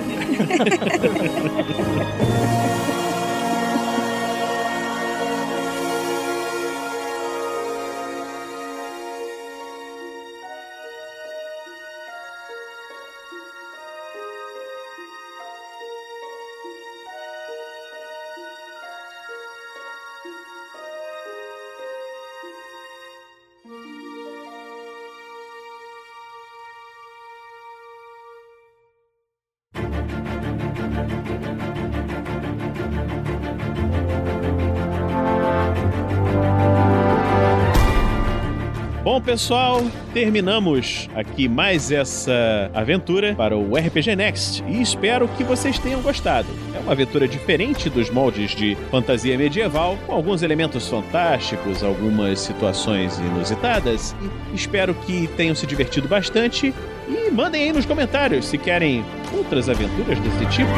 Bom, 39.10 39.20
pessoal, 39.20 39.82
terminamos 40.14 41.08
aqui 41.16 41.48
mais 41.48 41.90
essa 41.90 42.70
aventura 42.72 43.34
para 43.34 43.56
o 43.56 43.74
RPG 43.74 44.14
Next 44.14 44.62
e 44.68 44.80
espero 44.80 45.26
que 45.36 45.42
vocês 45.42 45.80
tenham 45.80 46.00
gostado. 46.00 46.46
É 46.72 46.78
uma 46.78 46.92
aventura 46.92 47.26
diferente 47.26 47.90
dos 47.90 48.08
moldes 48.08 48.52
de 48.52 48.76
fantasia 48.88 49.36
medieval, 49.36 49.98
com 50.06 50.12
alguns 50.12 50.44
elementos 50.44 50.86
fantásticos, 50.86 51.82
algumas 51.82 52.38
situações 52.38 53.18
inusitadas. 53.18 54.14
E 54.52 54.54
espero 54.54 54.94
que 54.94 55.26
tenham 55.36 55.56
se 55.56 55.66
divertido 55.66 56.06
bastante 56.06 56.72
e 57.08 57.30
mandem 57.32 57.64
aí 57.64 57.72
nos 57.72 57.84
comentários 57.84 58.46
se 58.46 58.56
querem 58.56 59.04
outras 59.36 59.68
aventuras 59.68 60.20
desse 60.20 60.46
tipo. 60.56 60.70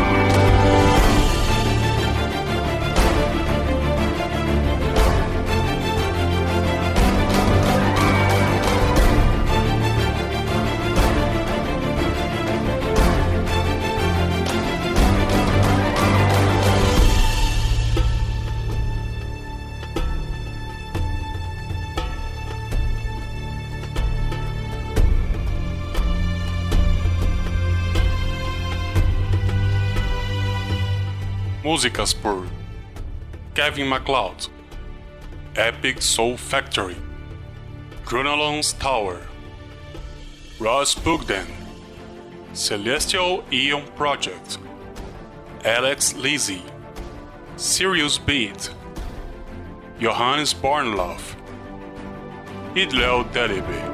Músicas 31.82 32.14
por 32.14 32.46
Kevin 33.56 33.88
MacLeod, 33.88 34.48
Epic 35.56 36.00
Soul 36.00 36.36
Factory, 36.36 36.94
Grunalon's 38.04 38.72
Tower, 38.74 39.20
Ross 40.60 40.94
Bugden, 40.94 41.44
Celestial 42.52 43.42
Eon 43.52 43.84
Project, 43.96 44.58
Alex 45.64 46.14
Lizzie, 46.14 46.62
Sirius 47.56 48.16
Beat, 48.16 48.70
Johannes 49.98 50.54
Bornloff, 50.54 51.34
Idleo 52.76 53.24
Delibe. 53.32 53.91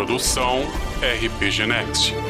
Produção 0.00 0.62
RPG 1.02 1.66
Next. 1.66 2.29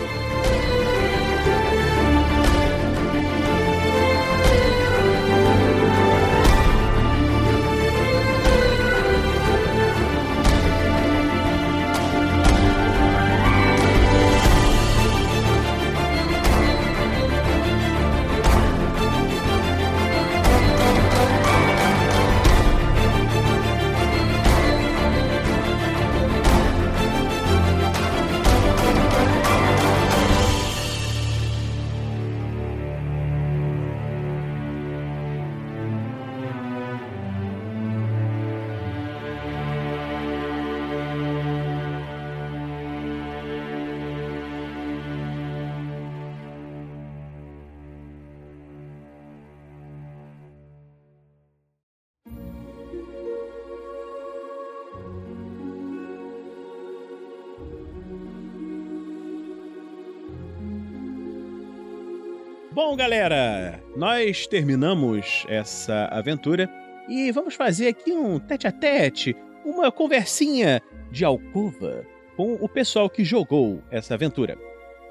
Bom, 62.90 62.96
galera, 62.96 63.80
nós 63.94 64.48
terminamos 64.48 65.46
essa 65.48 66.06
aventura 66.06 66.68
e 67.08 67.30
vamos 67.30 67.54
fazer 67.54 67.86
aqui 67.86 68.10
um 68.10 68.36
tete 68.40 68.66
a 68.66 68.72
tete, 68.72 69.36
uma 69.64 69.92
conversinha 69.92 70.82
de 71.08 71.24
alcova 71.24 72.04
com 72.36 72.54
o 72.54 72.68
pessoal 72.68 73.08
que 73.08 73.22
jogou 73.22 73.80
essa 73.92 74.14
aventura. 74.14 74.58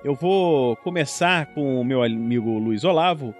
Eu 0.03 0.13
vou 0.13 0.75
começar 0.75 1.53
com 1.53 1.79
o 1.79 1.85
meu 1.85 2.03
amigo 2.03 2.59
Luiz 2.59 2.83
Olavo, 2.83 3.33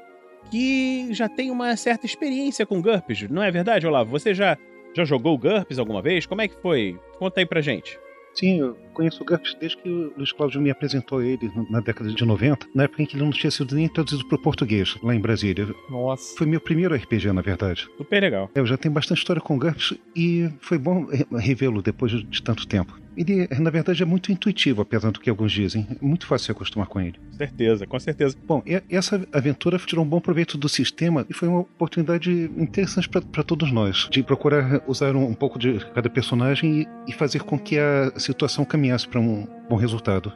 que 0.49 1.13
já 1.13 1.27
tem 1.27 1.51
uma 1.51 1.75
certa 1.75 2.05
experiência 2.05 2.65
com 2.65 2.81
GURPS, 2.81 3.29
não 3.29 3.43
é 3.43 3.51
verdade, 3.51 3.85
Olavo? 3.85 4.09
Você 4.11 4.33
já, 4.33 4.57
já 4.95 5.03
jogou 5.03 5.37
GURPS 5.37 5.77
alguma 5.77 6.01
vez? 6.01 6.25
Como 6.25 6.41
é 6.41 6.47
que 6.47 6.55
foi? 6.61 6.97
Conta 7.17 7.41
aí 7.41 7.45
pra 7.45 7.59
gente. 7.59 7.99
Sim, 8.39 8.61
eu 8.61 8.77
conheço 8.93 9.21
o 9.21 9.25
GURPS 9.25 9.53
desde 9.59 9.77
que 9.77 9.89
o 9.89 10.13
Luiz 10.15 10.31
Cláudio 10.31 10.61
me 10.61 10.71
apresentou 10.71 11.21
ele 11.21 11.51
na 11.69 11.81
década 11.81 12.09
de 12.09 12.25
90, 12.25 12.67
na 12.73 12.83
época 12.83 13.03
em 13.03 13.05
que 13.05 13.17
ele 13.17 13.25
não 13.25 13.31
tinha 13.31 13.51
sido 13.51 13.75
nem 13.75 13.89
traduzido 13.89 14.25
para 14.29 14.37
o 14.37 14.41
português, 14.41 14.97
lá 15.03 15.13
em 15.13 15.19
Brasília. 15.19 15.67
Nossa. 15.89 16.37
Foi 16.37 16.47
meu 16.47 16.61
primeiro 16.61 16.95
RPG, 16.95 17.33
na 17.33 17.41
verdade. 17.41 17.85
Super 17.97 18.21
legal. 18.21 18.49
Eu 18.55 18.65
já 18.65 18.77
tenho 18.77 18.93
bastante 18.93 19.17
história 19.17 19.41
com 19.41 19.59
GURPS 19.59 19.93
e 20.15 20.49
foi 20.61 20.77
bom 20.77 21.05
revê-lo 21.37 21.81
depois 21.81 22.13
de 22.13 22.41
tanto 22.41 22.65
tempo. 22.65 22.97
Ele, 23.18 23.48
na 23.60 23.69
verdade, 23.69 24.02
é 24.02 24.06
muito 24.06 24.31
intuitivo, 24.31 24.81
apesar 24.81 25.11
do 25.11 25.19
que 25.19 25.30
alguns 25.30 25.52
dizem. 25.52 25.88
É 25.91 26.06
muito 26.06 26.26
fácil 26.26 26.45
se 26.45 26.52
acostumar 26.52 26.88
com 26.88 27.02
ele. 27.02 27.18
Com 27.31 27.38
certeza, 27.38 27.88
com 27.88 27.99
certeza. 27.99 28.38
Bom, 28.48 28.61
e- 28.65 28.81
essa 28.90 29.22
aventura 29.34 29.77
tirou 29.77 30.06
um 30.06 30.07
bom 30.07 30.19
proveito 30.19 30.57
do 30.57 30.69
sistema 30.69 31.26
e 31.30 31.34
foi 31.34 31.48
uma 31.48 31.60
oportunidade 31.61 32.31
interessante 32.57 33.10
para 33.10 33.44
todos 33.44 33.72
nós, 33.72 34.07
de 34.11 34.23
procurar 34.23 34.81
usar 34.88 35.15
um, 35.15 35.26
um 35.26 35.34
pouco 35.34 35.60
de 35.60 35.80
cada 35.94 36.10
personagem 36.10 36.81
e, 36.81 36.88
e 37.11 37.14
fazer 37.14 37.44
com 37.44 37.57
que 37.60 37.77
a 37.77 38.11
situação 38.18 38.64
caminhasse 38.64 39.07
para 39.07 39.19
um 39.19 39.48
bom 39.69 39.76
resultado. 39.76 40.31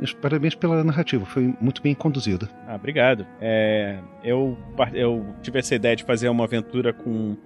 Mas 0.00 0.12
Parabéns 0.12 0.54
pela 0.54 0.82
narrativa, 0.82 1.24
foi 1.26 1.54
muito 1.60 1.82
bem 1.82 1.94
conduzida. 1.94 2.48
Ah, 2.66 2.76
obrigado. 2.76 3.26
É, 3.40 3.98
eu, 4.24 4.56
eu 4.94 5.34
tive 5.42 5.58
essa 5.58 5.74
ideia 5.74 5.94
de 5.96 6.04
fazer 6.04 6.28
uma 6.28 6.44
aventura 6.44 6.92
com 6.92 7.36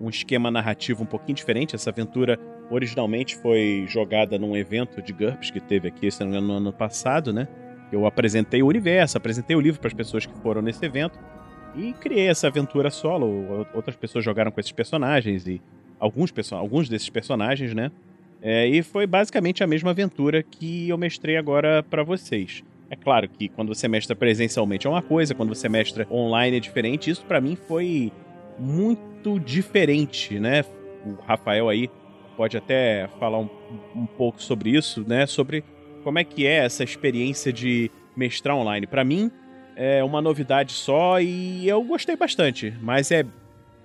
um 0.00 0.08
esquema 0.08 0.50
narrativo 0.50 1.02
um 1.02 1.06
pouquinho 1.06 1.34
diferente. 1.36 1.74
Essa 1.74 1.90
aventura 1.90 2.38
originalmente 2.70 3.36
foi 3.36 3.84
jogada 3.88 4.38
num 4.38 4.56
evento 4.56 5.00
de 5.00 5.12
GURPS 5.12 5.50
que 5.50 5.60
teve 5.60 5.88
aqui, 5.88 6.10
se 6.10 6.20
não 6.20 6.26
me 6.28 6.36
engano, 6.36 6.48
no 6.48 6.56
ano 6.58 6.72
passado, 6.72 7.32
né? 7.32 7.48
Eu 7.90 8.06
apresentei 8.06 8.62
o 8.62 8.66
universo, 8.66 9.16
apresentei 9.16 9.56
o 9.56 9.60
livro 9.60 9.80
para 9.80 9.88
as 9.88 9.94
pessoas 9.94 10.26
que 10.26 10.34
foram 10.40 10.60
nesse 10.60 10.84
evento 10.84 11.18
e 11.74 11.92
criei 11.94 12.28
essa 12.28 12.48
aventura 12.48 12.90
solo. 12.90 13.66
Outras 13.74 13.96
pessoas 13.96 14.24
jogaram 14.24 14.50
com 14.50 14.60
esses 14.60 14.72
personagens 14.72 15.46
e 15.46 15.60
alguns, 15.98 16.32
alguns 16.52 16.88
desses 16.88 17.08
personagens, 17.08 17.74
né? 17.74 17.90
É, 18.40 18.66
e 18.66 18.82
foi 18.82 19.06
basicamente 19.06 19.64
a 19.64 19.66
mesma 19.66 19.90
aventura 19.90 20.42
que 20.42 20.88
eu 20.88 20.98
mestrei 20.98 21.36
agora 21.36 21.82
para 21.82 22.02
vocês. 22.02 22.62
É 22.90 22.96
claro 22.96 23.28
que 23.28 23.48
quando 23.48 23.74
você 23.74 23.88
mestra 23.88 24.14
presencialmente 24.14 24.86
é 24.86 24.90
uma 24.90 25.02
coisa, 25.02 25.34
quando 25.34 25.54
você 25.54 25.68
mestra 25.68 26.06
online 26.10 26.56
é 26.56 26.60
diferente. 26.60 27.10
Isso 27.10 27.24
pra 27.24 27.40
mim 27.40 27.56
foi 27.56 28.12
muito 28.58 29.38
diferente, 29.40 30.38
né? 30.38 30.64
O 31.04 31.14
Rafael 31.26 31.68
aí 31.68 31.90
pode 32.38 32.56
até 32.56 33.08
falar 33.18 33.40
um, 33.40 33.50
um 33.96 34.06
pouco 34.06 34.40
sobre 34.40 34.70
isso, 34.70 35.04
né? 35.04 35.26
Sobre 35.26 35.64
como 36.04 36.20
é 36.20 36.24
que 36.24 36.46
é 36.46 36.64
essa 36.64 36.84
experiência 36.84 37.52
de 37.52 37.90
mestrar 38.16 38.56
online. 38.56 38.86
Pra 38.86 39.02
mim 39.04 39.28
é 39.74 40.04
uma 40.04 40.22
novidade 40.22 40.72
só 40.72 41.20
e 41.20 41.68
eu 41.68 41.82
gostei 41.82 42.14
bastante, 42.14 42.72
mas 42.80 43.10
é 43.10 43.26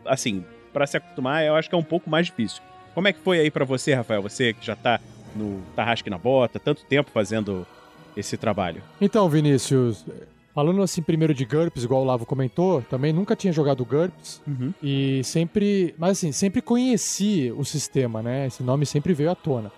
assim, 0.05 0.45
pra 0.71 0.85
se 0.85 0.97
acostumar 0.97 1.43
eu 1.43 1.55
acho 1.55 1.67
que 1.67 1.73
é 1.73 1.77
um 1.77 1.83
pouco 1.83 2.11
mais 2.11 2.27
difícil. 2.27 2.61
Como 2.93 3.07
é 3.07 3.13
que 3.13 3.19
foi 3.19 3.39
aí 3.39 3.49
pra 3.49 3.65
você, 3.65 3.95
Rafael? 3.95 4.21
Você 4.21 4.53
que 4.53 4.63
já 4.63 4.75
tá 4.75 4.99
no 5.35 5.63
Tarrasque 5.75 6.11
na 6.11 6.19
Bota, 6.19 6.59
tanto 6.59 6.85
tempo 6.85 7.09
fazendo 7.09 7.65
esse 8.15 8.37
trabalho. 8.37 8.83
Então, 9.01 9.27
Vinícius, 9.27 10.05
falando 10.53 10.81
assim 10.81 11.01
primeiro 11.01 11.33
de 11.33 11.45
GURPS, 11.45 11.83
igual 11.83 12.01
o 12.01 12.05
Lavo 12.05 12.25
comentou, 12.25 12.81
também 12.83 13.11
nunca 13.11 13.35
tinha 13.35 13.51
jogado 13.51 13.83
GURPS 13.83 14.41
e 14.81 15.21
sempre, 15.23 15.95
mas 15.97 16.11
assim, 16.11 16.31
sempre 16.31 16.61
conheci 16.61 17.51
o 17.57 17.63
sistema, 17.63 18.21
né? 18.21 18.47
Esse 18.47 18.61
nome 18.63 18.85
sempre 18.85 19.13
veio 19.13 19.31
à 19.31 19.35
tona. 19.35 19.71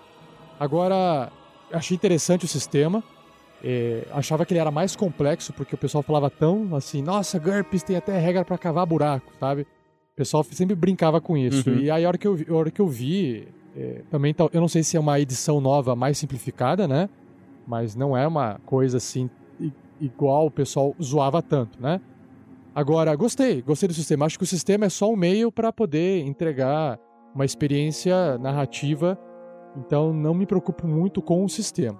Agora, 0.60 1.30
achei 1.72 1.94
interessante 1.94 2.44
o 2.44 2.48
sistema. 2.48 3.02
eh, 3.64 4.06
achava 4.12 4.44
que 4.44 4.52
ele 4.52 4.60
era 4.60 4.70
mais 4.70 4.94
complexo 4.94 5.52
porque 5.52 5.74
o 5.74 5.78
pessoal 5.78 6.02
falava 6.02 6.28
tão 6.30 6.74
assim, 6.76 7.02
nossa, 7.02 7.38
GURPS 7.38 7.82
tem 7.82 7.96
até 7.96 8.18
regra 8.18 8.44
pra 8.44 8.58
cavar 8.58 8.86
buraco, 8.86 9.32
sabe? 9.40 9.62
O 9.62 10.16
pessoal 10.16 10.44
sempre 10.44 10.76
brincava 10.76 11.20
com 11.20 11.36
isso. 11.36 11.68
Uhum. 11.70 11.78
E 11.78 11.90
aí 11.90 12.04
a 12.04 12.08
hora 12.08 12.18
que 12.18 12.26
eu 12.26 12.34
vi, 12.34 12.50
hora 12.50 12.70
que 12.70 12.80
eu 12.80 12.86
vi 12.86 13.48
eh, 13.76 14.02
também 14.10 14.34
eu 14.52 14.60
não 14.60 14.68
sei 14.68 14.82
se 14.82 14.96
é 14.96 15.00
uma 15.00 15.18
edição 15.18 15.60
nova 15.60 15.96
mais 15.96 16.18
simplificada, 16.18 16.86
né? 16.86 17.08
Mas 17.66 17.94
não 17.94 18.16
é 18.16 18.26
uma 18.26 18.60
coisa 18.64 18.98
assim 18.98 19.28
igual 20.00 20.46
o 20.46 20.50
pessoal 20.50 20.94
zoava 21.02 21.42
tanto, 21.42 21.80
né? 21.80 22.00
Agora, 22.74 23.14
gostei, 23.16 23.62
gostei 23.62 23.88
do 23.88 23.94
sistema. 23.94 24.26
Acho 24.26 24.38
que 24.38 24.44
o 24.44 24.46
sistema 24.46 24.84
é 24.84 24.88
só 24.88 25.10
um 25.10 25.16
meio 25.16 25.50
para 25.50 25.72
poder 25.72 26.20
entregar 26.20 26.98
uma 27.34 27.44
experiência 27.44 28.36
narrativa, 28.38 29.18
então 29.76 30.12
não 30.12 30.34
me 30.34 30.46
preocupo 30.46 30.86
muito 30.86 31.22
com 31.22 31.44
o 31.44 31.48
sistema. 31.48 31.98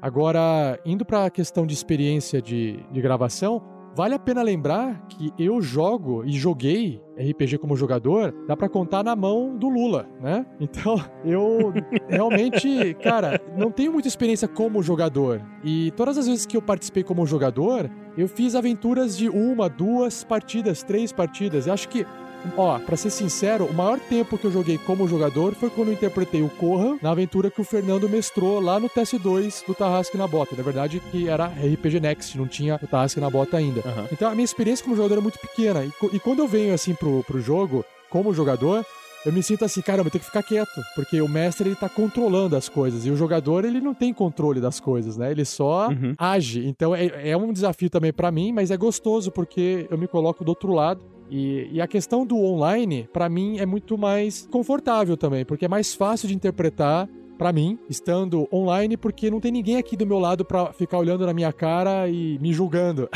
Agora, 0.00 0.80
indo 0.86 1.04
para 1.04 1.26
a 1.26 1.30
questão 1.30 1.66
de 1.66 1.74
experiência 1.74 2.40
de, 2.40 2.82
de 2.90 3.00
gravação, 3.02 3.62
vale 3.98 4.14
a 4.14 4.18
pena 4.20 4.42
lembrar 4.42 5.08
que 5.08 5.32
eu 5.36 5.60
jogo 5.60 6.24
e 6.24 6.30
joguei 6.30 7.02
RPG 7.18 7.58
como 7.58 7.74
jogador, 7.74 8.32
dá 8.46 8.56
pra 8.56 8.68
contar 8.68 9.02
na 9.02 9.16
mão 9.16 9.56
do 9.56 9.68
Lula, 9.68 10.08
né? 10.20 10.46
Então, 10.60 11.04
eu 11.24 11.72
realmente, 12.08 12.94
cara, 13.02 13.40
não 13.56 13.72
tenho 13.72 13.90
muita 13.92 14.06
experiência 14.06 14.46
como 14.46 14.80
jogador. 14.84 15.42
E 15.64 15.90
todas 15.96 16.16
as 16.16 16.28
vezes 16.28 16.46
que 16.46 16.56
eu 16.56 16.62
participei 16.62 17.02
como 17.02 17.26
jogador, 17.26 17.90
eu 18.16 18.28
fiz 18.28 18.54
aventuras 18.54 19.16
de 19.18 19.28
uma, 19.28 19.68
duas 19.68 20.22
partidas, 20.22 20.84
três 20.84 21.10
partidas. 21.10 21.66
Eu 21.66 21.72
acho 21.72 21.88
que 21.88 22.06
Ó, 22.56 22.78
pra 22.78 22.96
ser 22.96 23.10
sincero, 23.10 23.66
o 23.66 23.74
maior 23.74 23.98
tempo 24.00 24.36
que 24.38 24.44
eu 24.46 24.50
joguei 24.52 24.78
como 24.78 25.06
jogador 25.08 25.54
foi 25.54 25.70
quando 25.70 25.88
eu 25.88 25.94
interpretei 25.94 26.42
o 26.42 26.48
Corra 26.48 26.96
na 27.02 27.10
aventura 27.10 27.50
que 27.50 27.60
o 27.60 27.64
Fernando 27.64 28.08
mestrou 28.08 28.60
lá 28.60 28.80
no 28.80 28.88
TS2 28.88 29.64
do 29.66 29.74
Tarrasque 29.74 30.16
na 30.16 30.26
Bota. 30.26 30.56
Na 30.56 30.62
verdade, 30.62 31.00
que 31.10 31.28
era 31.28 31.46
RPG 31.46 32.00
Next, 32.00 32.36
não 32.38 32.46
tinha 32.48 32.78
o 32.82 32.86
Tarrasque 32.86 33.20
na 33.20 33.28
Bota 33.30 33.56
ainda. 33.56 33.80
Aham. 33.86 34.06
Então 34.12 34.30
a 34.30 34.34
minha 34.34 34.44
experiência 34.44 34.84
como 34.84 34.96
jogador 34.96 35.18
é 35.18 35.20
muito 35.20 35.38
pequena. 35.38 35.84
E, 35.84 35.92
e 36.12 36.20
quando 36.20 36.40
eu 36.40 36.48
venho 36.48 36.72
assim 36.74 36.94
pro, 36.94 37.22
pro 37.24 37.40
jogo, 37.40 37.84
como 38.10 38.32
jogador, 38.32 38.84
eu 39.26 39.32
me 39.32 39.42
sinto 39.42 39.64
assim, 39.64 39.82
caramba, 39.82 40.06
eu 40.08 40.12
tenho 40.12 40.20
que 40.20 40.26
ficar 40.30 40.42
quieto. 40.42 40.80
Porque 40.94 41.20
o 41.20 41.28
mestre 41.28 41.68
ele 41.68 41.76
tá 41.76 41.88
controlando 41.88 42.56
as 42.56 42.68
coisas. 42.68 43.04
E 43.04 43.10
o 43.10 43.16
jogador, 43.16 43.64
ele 43.64 43.80
não 43.80 43.92
tem 43.94 44.12
controle 44.14 44.60
das 44.60 44.80
coisas, 44.80 45.16
né? 45.16 45.30
Ele 45.30 45.44
só 45.44 45.88
Uhum. 45.88 46.14
age. 46.16 46.66
Então 46.66 46.94
é, 46.94 47.30
é 47.30 47.36
um 47.36 47.52
desafio 47.52 47.90
também 47.90 48.12
pra 48.12 48.30
mim, 48.30 48.52
mas 48.52 48.70
é 48.70 48.76
gostoso 48.76 49.30
porque 49.30 49.86
eu 49.90 49.98
me 49.98 50.08
coloco 50.08 50.44
do 50.44 50.48
outro 50.50 50.72
lado. 50.72 51.00
E, 51.30 51.68
e 51.72 51.80
a 51.80 51.86
questão 51.86 52.26
do 52.26 52.36
online, 52.38 53.08
pra 53.12 53.28
mim, 53.28 53.58
é 53.58 53.66
muito 53.66 53.98
mais 53.98 54.48
confortável 54.50 55.16
também, 55.16 55.44
porque 55.44 55.64
é 55.64 55.68
mais 55.68 55.94
fácil 55.94 56.28
de 56.28 56.34
interpretar 56.34 57.08
pra 57.36 57.52
mim, 57.52 57.78
estando 57.88 58.48
online, 58.52 58.96
porque 58.96 59.30
não 59.30 59.40
tem 59.40 59.52
ninguém 59.52 59.76
aqui 59.76 59.96
do 59.96 60.04
meu 60.04 60.18
lado 60.18 60.44
pra 60.44 60.72
ficar 60.72 60.98
olhando 60.98 61.24
na 61.24 61.32
minha 61.32 61.52
cara 61.52 62.08
e 62.08 62.38
me 62.40 62.52
julgando. 62.52 63.08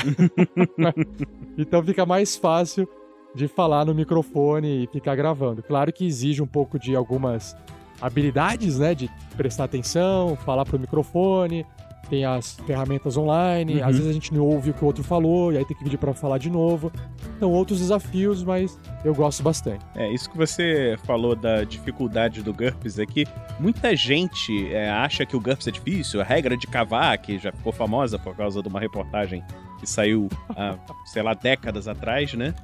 então 1.59 1.83
fica 1.83 2.07
mais 2.07 2.37
fácil 2.37 2.89
de 3.35 3.49
falar 3.49 3.85
no 3.85 3.95
microfone 3.95 4.85
e 4.85 4.87
ficar 4.87 5.17
gravando. 5.17 5.63
Claro 5.63 5.93
que 5.93 6.07
exige 6.07 6.41
um 6.41 6.47
pouco 6.47 6.79
de 6.79 6.95
algumas 6.95 7.57
habilidades, 8.01 8.79
né, 8.79 8.95
de 8.95 9.11
prestar 9.37 9.65
atenção, 9.65 10.37
falar 10.37 10.65
pro 10.65 10.79
microfone, 10.79 11.67
tem 12.13 12.27
as 12.27 12.59
ferramentas 12.67 13.17
online, 13.17 13.77
Uhum. 13.81 13.87
às 13.89 13.97
vezes 13.97 14.11
a 14.11 14.13
gente 14.13 14.35
não 14.35 14.45
ouve 14.45 14.69
o 14.69 14.75
que 14.75 14.85
o 14.85 14.87
outro 14.87 15.03
falou 15.03 15.51
e 15.51 15.57
aí 15.57 15.65
tem 15.65 15.75
que 15.75 15.83
pedir 15.83 15.97
pra 15.97 16.13
falar 16.13 16.37
de 16.37 16.51
novo. 16.51 16.93
Então 17.39 17.51
outros 17.51 17.79
desafios, 17.79 18.45
mas 18.45 18.79
eu 19.03 19.15
gosto 19.15 19.43
bastante. 19.43 19.83
É, 19.95 20.13
isso 20.13 20.29
que 20.31 20.37
você 20.37 20.99
falou 21.07 21.35
da 21.35 21.65
dificuldade 21.65 22.43
do 22.43 22.53
GURPS 22.53 22.99
é 22.99 23.07
que 23.07 23.25
muita 23.59 23.97
gente 23.97 24.71
é, 24.75 24.91
acha 24.91 25.25
que 25.25 25.35
o 25.35 25.41
GURPS 25.41 25.69
é 25.69 25.71
difícil, 25.71 26.21
a 26.21 26.25
regra 26.25 26.55
de 26.55 26.67
cavar, 26.67 27.17
que 27.17 27.39
já 27.39 27.51
ficou 27.51 27.73
famosa 27.73 28.19
por 28.19 28.37
causa 28.37 28.63
de 28.63 28.69
uma 28.69 28.79
reportagem 28.79 29.43
que 29.81 29.89
saiu 29.89 30.29
há, 30.51 30.77
sei 31.07 31.23
lá, 31.23 31.33
décadas 31.33 31.89
atrás, 31.89 32.35
né? 32.35 32.55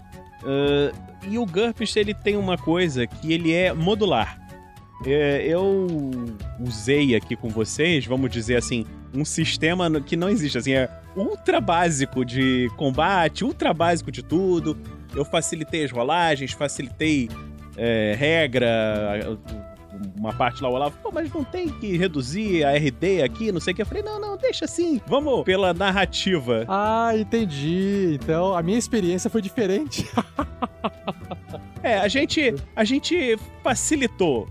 Ah, 0.45 0.93
e 1.27 1.39
o 1.39 1.47
GURPS, 1.47 1.97
ele 1.97 2.13
tem 2.13 2.37
uma 2.37 2.59
coisa 2.59 3.07
que 3.07 3.33
ele 3.33 3.55
é 3.55 3.73
modular. 3.73 4.39
É, 5.07 5.47
eu 5.47 5.87
usei 6.61 7.15
aqui 7.15 7.35
com 7.37 7.49
vocês, 7.49 8.05
vamos 8.05 8.31
dizer 8.31 8.57
assim, 8.57 8.85
um 9.15 9.25
sistema 9.25 9.91
que 10.01 10.17
não 10.17 10.29
existe, 10.29 10.59
assim, 10.59 10.73
é 10.75 10.89
ultra 11.17 11.61
básico 11.61 12.25
de 12.25 12.71
combate, 12.77 13.45
ultra 13.45 13.73
básico 13.73 14.11
de 14.13 14.23
tudo. 14.23 14.77
Eu 15.15 15.25
facilitei 15.25 15.85
as 15.85 15.91
rolagens, 15.91 16.53
facilitei 16.53 17.29
é, 17.77 18.15
regra, 18.19 19.39
uma 20.17 20.33
parte 20.33 20.63
lá 20.63 20.69
o 20.69 20.73
Olavo, 20.75 20.97
pô, 21.03 21.11
mas 21.13 21.33
não 21.33 21.43
tem 21.43 21.69
que 21.69 21.97
reduzir 21.97 22.65
a 22.65 22.73
RD 22.77 23.23
aqui, 23.23 23.51
não 23.51 23.61
sei 23.61 23.73
o 23.73 23.77
que. 23.77 23.83
Eu 23.83 23.87
falei, 23.87 24.03
não, 24.03 24.21
não, 24.21 24.37
deixa 24.37 24.65
assim, 24.65 25.01
vamos 25.07 25.43
pela 25.45 25.73
narrativa. 25.73 26.65
Ah, 26.69 27.11
entendi. 27.17 28.19
Então 28.21 28.55
a 28.55 28.63
minha 28.63 28.79
experiência 28.79 29.31
foi 29.31 29.43
diferente. 29.43 30.07
É, 31.83 31.99
a 31.99 32.09
gente, 32.09 32.55
a 32.75 32.83
gente 32.85 33.39
facilitou 33.63 34.49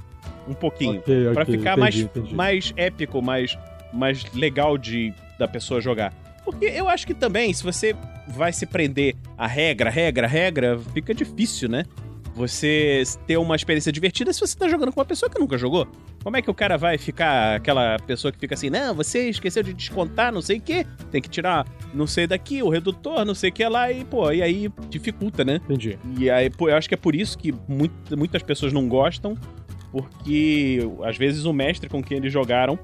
um 0.47 0.53
pouquinho. 0.53 0.99
Ok, 0.99 1.34
Pra 1.34 1.43
ok, 1.43 1.57
ficar 1.57 1.71
entendi, 1.73 1.79
mais, 1.81 1.95
entendi. 1.97 2.35
mais 2.35 2.73
épico, 2.77 3.21
mais, 3.21 3.57
mais 3.93 4.23
legal 4.34 4.77
de 4.77 5.14
da 5.38 5.47
pessoa 5.47 5.80
jogar. 5.81 6.14
Porque 6.43 6.65
eu 6.65 6.88
acho 6.88 7.05
que 7.05 7.14
também, 7.14 7.53
se 7.53 7.64
você 7.64 7.95
vai 8.27 8.53
se 8.53 8.65
prender 8.65 9.15
a 9.38 9.45
regra, 9.45 9.89
regra, 9.89 10.26
regra, 10.27 10.80
fica 10.93 11.14
difícil, 11.14 11.68
né? 11.69 11.84
Você 12.35 13.03
ter 13.26 13.35
uma 13.38 13.55
experiência 13.55 13.91
divertida 13.91 14.31
se 14.31 14.39
você 14.39 14.55
tá 14.55 14.68
jogando 14.69 14.91
com 14.93 14.99
uma 14.99 15.05
pessoa 15.05 15.30
que 15.30 15.39
nunca 15.39 15.57
jogou. 15.57 15.88
Como 16.23 16.38
é 16.38 16.41
que 16.41 16.49
o 16.49 16.53
cara 16.53 16.77
vai 16.77 16.97
ficar 16.97 17.55
aquela 17.55 17.97
pessoa 17.99 18.31
que 18.31 18.38
fica 18.38 18.53
assim, 18.53 18.69
não, 18.69 18.93
você 18.93 19.27
esqueceu 19.27 19.64
de 19.64 19.73
descontar 19.73 20.31
não 20.31 20.41
sei 20.41 20.57
o 20.57 20.61
que, 20.61 20.85
tem 21.11 21.19
que 21.22 21.30
tirar 21.30 21.65
não 21.93 22.05
sei 22.05 22.27
daqui, 22.27 22.61
o 22.61 22.69
redutor, 22.69 23.26
não 23.26 23.34
sei 23.34 23.49
o 23.49 23.53
que 23.53 23.68
lá, 23.68 23.91
e 23.91 24.05
pô, 24.05 24.31
e 24.31 24.41
aí 24.43 24.69
dificulta, 24.89 25.43
né? 25.43 25.55
Entendi. 25.65 25.97
E 26.19 26.30
aí, 26.30 26.49
pô, 26.49 26.69
eu 26.69 26.76
acho 26.77 26.88
que 26.88 26.93
é 26.93 26.97
por 26.97 27.15
isso 27.15 27.38
que 27.38 27.51
muito- 27.68 28.15
muitas 28.15 28.43
pessoas 28.43 28.72
não 28.72 28.88
gostam, 28.88 29.35
porque 29.91 30.80
às 31.03 31.18
vezes 31.18 31.45
o 31.45 31.53
mestre 31.53 31.89
com 31.89 32.03
quem 32.03 32.18
eles 32.18 32.31
jogaram 32.31 32.77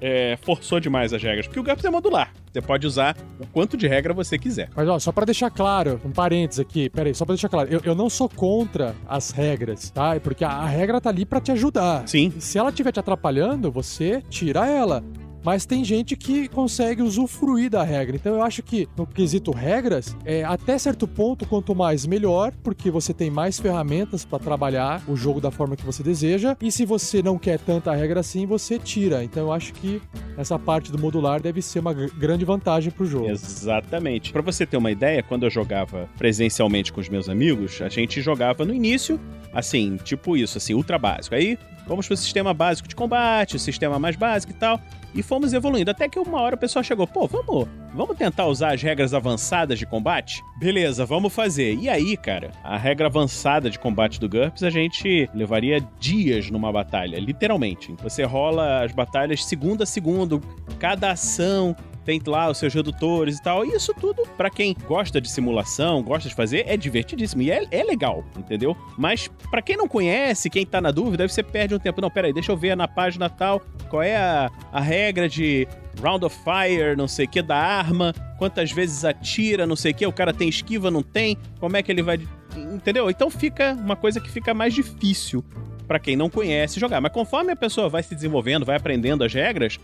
é, 0.00 0.36
forçou 0.42 0.80
demais 0.80 1.12
as 1.12 1.22
regras, 1.22 1.46
porque 1.46 1.60
o 1.60 1.62
GURPS 1.62 1.84
é 1.84 1.90
modular. 1.90 2.32
Você 2.52 2.60
pode 2.60 2.86
usar 2.86 3.16
o 3.38 3.46
quanto 3.46 3.76
de 3.76 3.86
regra 3.86 4.12
você 4.12 4.38
quiser. 4.38 4.68
Mas 4.74 4.88
ó, 4.88 4.98
só 4.98 5.12
pra 5.12 5.24
deixar 5.24 5.50
claro, 5.50 6.00
um 6.04 6.10
parênteses 6.10 6.60
aqui, 6.60 6.88
peraí, 6.90 7.14
só 7.14 7.24
pra 7.24 7.34
deixar 7.34 7.48
claro, 7.48 7.68
eu, 7.70 7.80
eu 7.84 7.94
não 7.94 8.10
sou 8.10 8.28
contra 8.28 8.94
as 9.08 9.30
regras, 9.30 9.90
tá? 9.90 10.18
Porque 10.18 10.44
a, 10.44 10.48
a 10.48 10.66
regra 10.66 11.00
tá 11.00 11.10
ali 11.10 11.24
pra 11.24 11.40
te 11.40 11.52
ajudar. 11.52 12.08
Sim. 12.08 12.32
Se 12.38 12.58
ela 12.58 12.70
estiver 12.70 12.92
te 12.92 13.00
atrapalhando, 13.00 13.70
você 13.70 14.22
tira 14.28 14.66
ela. 14.66 15.04
Mas 15.42 15.64
tem 15.64 15.84
gente 15.84 16.16
que 16.16 16.48
consegue 16.48 17.02
usufruir 17.02 17.70
da 17.70 17.82
regra. 17.82 18.16
Então 18.16 18.34
eu 18.34 18.42
acho 18.42 18.62
que 18.62 18.88
no 18.96 19.06
quesito 19.06 19.50
regras, 19.50 20.16
é, 20.24 20.44
até 20.44 20.76
certo 20.78 21.06
ponto, 21.08 21.46
quanto 21.46 21.74
mais 21.74 22.04
melhor, 22.06 22.52
porque 22.62 22.90
você 22.90 23.14
tem 23.14 23.30
mais 23.30 23.58
ferramentas 23.58 24.24
pra 24.24 24.38
trabalhar 24.38 25.02
o 25.08 25.16
jogo 25.16 25.40
da 25.40 25.50
forma 25.50 25.76
que 25.76 25.84
você 25.84 26.02
deseja. 26.02 26.56
E 26.60 26.70
se 26.70 26.84
você 26.84 27.22
não 27.22 27.38
quer 27.38 27.58
tanta 27.58 27.94
regra 27.94 28.20
assim, 28.20 28.44
você 28.46 28.78
tira. 28.78 29.24
Então 29.24 29.44
eu 29.44 29.52
acho 29.52 29.72
que 29.72 30.00
essa 30.36 30.58
parte 30.58 30.92
do 30.92 30.98
modular 30.98 31.40
deve 31.40 31.62
ser 31.62 31.78
uma 31.78 31.92
gr- 31.94 32.10
grande 32.18 32.44
vantagem 32.44 32.90
pro 32.90 33.06
jogo. 33.06 33.30
Exatamente. 33.30 34.32
Pra 34.32 34.42
você 34.42 34.66
ter 34.66 34.76
uma 34.76 34.90
ideia, 34.90 35.22
quando 35.22 35.44
eu 35.44 35.50
jogava 35.50 36.08
presencialmente 36.18 36.92
com 36.92 37.00
os 37.00 37.08
meus 37.08 37.28
amigos, 37.28 37.80
a 37.82 37.88
gente 37.88 38.20
jogava 38.20 38.64
no 38.64 38.74
início, 38.74 39.18
assim, 39.52 39.96
tipo 40.04 40.36
isso, 40.36 40.58
assim, 40.58 40.74
ultra 40.74 40.98
básico. 40.98 41.34
Aí 41.34 41.58
vamos 41.86 42.06
pro 42.06 42.16
sistema 42.16 42.52
básico 42.54 42.88
de 42.88 42.94
combate, 42.94 43.56
o 43.56 43.58
sistema 43.58 43.98
mais 43.98 44.16
básico 44.16 44.52
e 44.52 44.56
tal. 44.56 44.80
E 45.14 45.22
fomos 45.22 45.52
evoluindo. 45.52 45.90
Até 45.90 46.08
que 46.08 46.18
uma 46.18 46.40
hora 46.40 46.54
o 46.54 46.58
pessoal 46.58 46.84
chegou, 46.84 47.06
pô, 47.06 47.26
vamos, 47.26 47.68
vamos 47.92 48.16
tentar 48.16 48.46
usar 48.46 48.74
as 48.74 48.82
regras 48.82 49.12
avançadas 49.12 49.78
de 49.78 49.84
combate? 49.84 50.40
Beleza, 50.58 51.04
vamos 51.04 51.32
fazer. 51.32 51.74
E 51.74 51.88
aí, 51.88 52.16
cara, 52.16 52.52
a 52.62 52.76
regra 52.76 53.08
avançada 53.08 53.68
de 53.68 53.78
combate 53.78 54.20
do 54.20 54.28
GURPS, 54.28 54.62
a 54.62 54.70
gente 54.70 55.28
levaria 55.34 55.84
dias 55.98 56.48
numa 56.50 56.72
batalha, 56.72 57.18
literalmente. 57.18 57.92
Você 58.02 58.22
rola 58.22 58.84
as 58.84 58.92
batalhas 58.92 59.44
segundo 59.44 59.82
a 59.82 59.86
segundo, 59.86 60.40
cada 60.78 61.10
ação 61.10 61.74
tem 62.04 62.20
lá 62.26 62.50
os 62.50 62.58
seus 62.58 62.72
redutores 62.72 63.38
e 63.38 63.42
tal. 63.42 63.64
E 63.64 63.74
isso 63.74 63.94
tudo, 63.94 64.22
pra 64.36 64.50
quem 64.50 64.76
gosta 64.86 65.20
de 65.20 65.30
simulação, 65.30 66.02
gosta 66.02 66.28
de 66.28 66.34
fazer, 66.34 66.64
é 66.66 66.76
divertidíssimo. 66.76 67.42
E 67.42 67.50
é, 67.50 67.66
é 67.70 67.82
legal, 67.82 68.24
entendeu? 68.36 68.76
Mas 68.98 69.28
pra 69.50 69.62
quem 69.62 69.76
não 69.76 69.88
conhece, 69.88 70.50
quem 70.50 70.64
tá 70.64 70.80
na 70.80 70.90
dúvida, 70.90 71.26
você 71.26 71.42
perde 71.42 71.74
um 71.74 71.78
tempo. 71.78 72.00
Não, 72.00 72.10
peraí, 72.10 72.32
deixa 72.32 72.52
eu 72.52 72.56
ver 72.56 72.76
na 72.76 72.88
página 72.88 73.28
tal 73.28 73.60
qual 73.88 74.02
é 74.02 74.16
a, 74.16 74.50
a 74.72 74.80
regra 74.80 75.28
de 75.28 75.66
round 76.00 76.24
of 76.24 76.36
fire, 76.38 76.96
não 76.96 77.08
sei 77.08 77.26
o 77.26 77.28
que, 77.28 77.42
da 77.42 77.56
arma, 77.56 78.14
quantas 78.38 78.72
vezes 78.72 79.04
atira, 79.04 79.66
não 79.66 79.76
sei 79.76 79.92
o 79.92 79.94
que, 79.94 80.06
o 80.06 80.12
cara 80.12 80.32
tem 80.32 80.48
esquiva, 80.48 80.90
não 80.90 81.02
tem, 81.02 81.36
como 81.58 81.76
é 81.76 81.82
que 81.82 81.90
ele 81.90 82.02
vai. 82.02 82.20
Entendeu? 82.56 83.10
Então 83.10 83.30
fica 83.30 83.72
uma 83.72 83.96
coisa 83.96 84.20
que 84.20 84.30
fica 84.30 84.54
mais 84.54 84.74
difícil 84.74 85.44
pra 85.86 85.98
quem 85.98 86.16
não 86.16 86.30
conhece 86.30 86.78
jogar. 86.78 87.00
Mas 87.00 87.12
conforme 87.12 87.52
a 87.52 87.56
pessoa 87.56 87.88
vai 87.88 88.02
se 88.02 88.14
desenvolvendo, 88.14 88.64
vai 88.64 88.76
aprendendo 88.76 89.24
as 89.24 89.34
regras, 89.34 89.78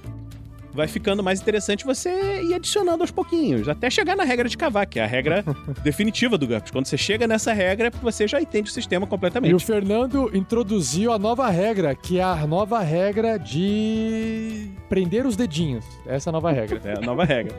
vai 0.76 0.86
ficando 0.86 1.22
mais 1.22 1.40
interessante 1.40 1.84
você 1.84 2.42
ir 2.42 2.54
adicionando 2.54 3.02
aos 3.02 3.10
pouquinhos, 3.10 3.68
até 3.68 3.90
chegar 3.90 4.14
na 4.14 4.24
regra 4.24 4.48
de 4.48 4.56
cavar, 4.56 4.86
que 4.86 5.00
é 5.00 5.04
a 5.04 5.06
regra 5.06 5.44
definitiva 5.82 6.36
do 6.38 6.46
GURPS. 6.46 6.70
Quando 6.70 6.86
você 6.86 6.98
chega 6.98 7.26
nessa 7.26 7.52
regra, 7.52 7.90
você 8.02 8.28
já 8.28 8.40
entende 8.40 8.70
o 8.70 8.72
sistema 8.72 9.04
E 9.04 9.06
o 9.06 9.08
completamente. 9.08 9.64
Fernando 9.64 10.30
introduziu 10.34 11.12
a 11.12 11.18
nova 11.18 11.48
regra, 11.48 11.94
que 11.94 12.18
é 12.18 12.22
a 12.22 12.46
nova 12.46 12.80
regra 12.80 13.38
de 13.38 14.70
prender 14.88 15.26
os 15.26 15.34
dedinhos. 15.34 15.84
Essa 16.06 16.28
é 16.28 16.30
a 16.30 16.32
nova 16.32 16.52
regra. 16.52 16.80
É 16.84 16.98
a 16.98 17.00
nova 17.00 17.24
regra. 17.24 17.54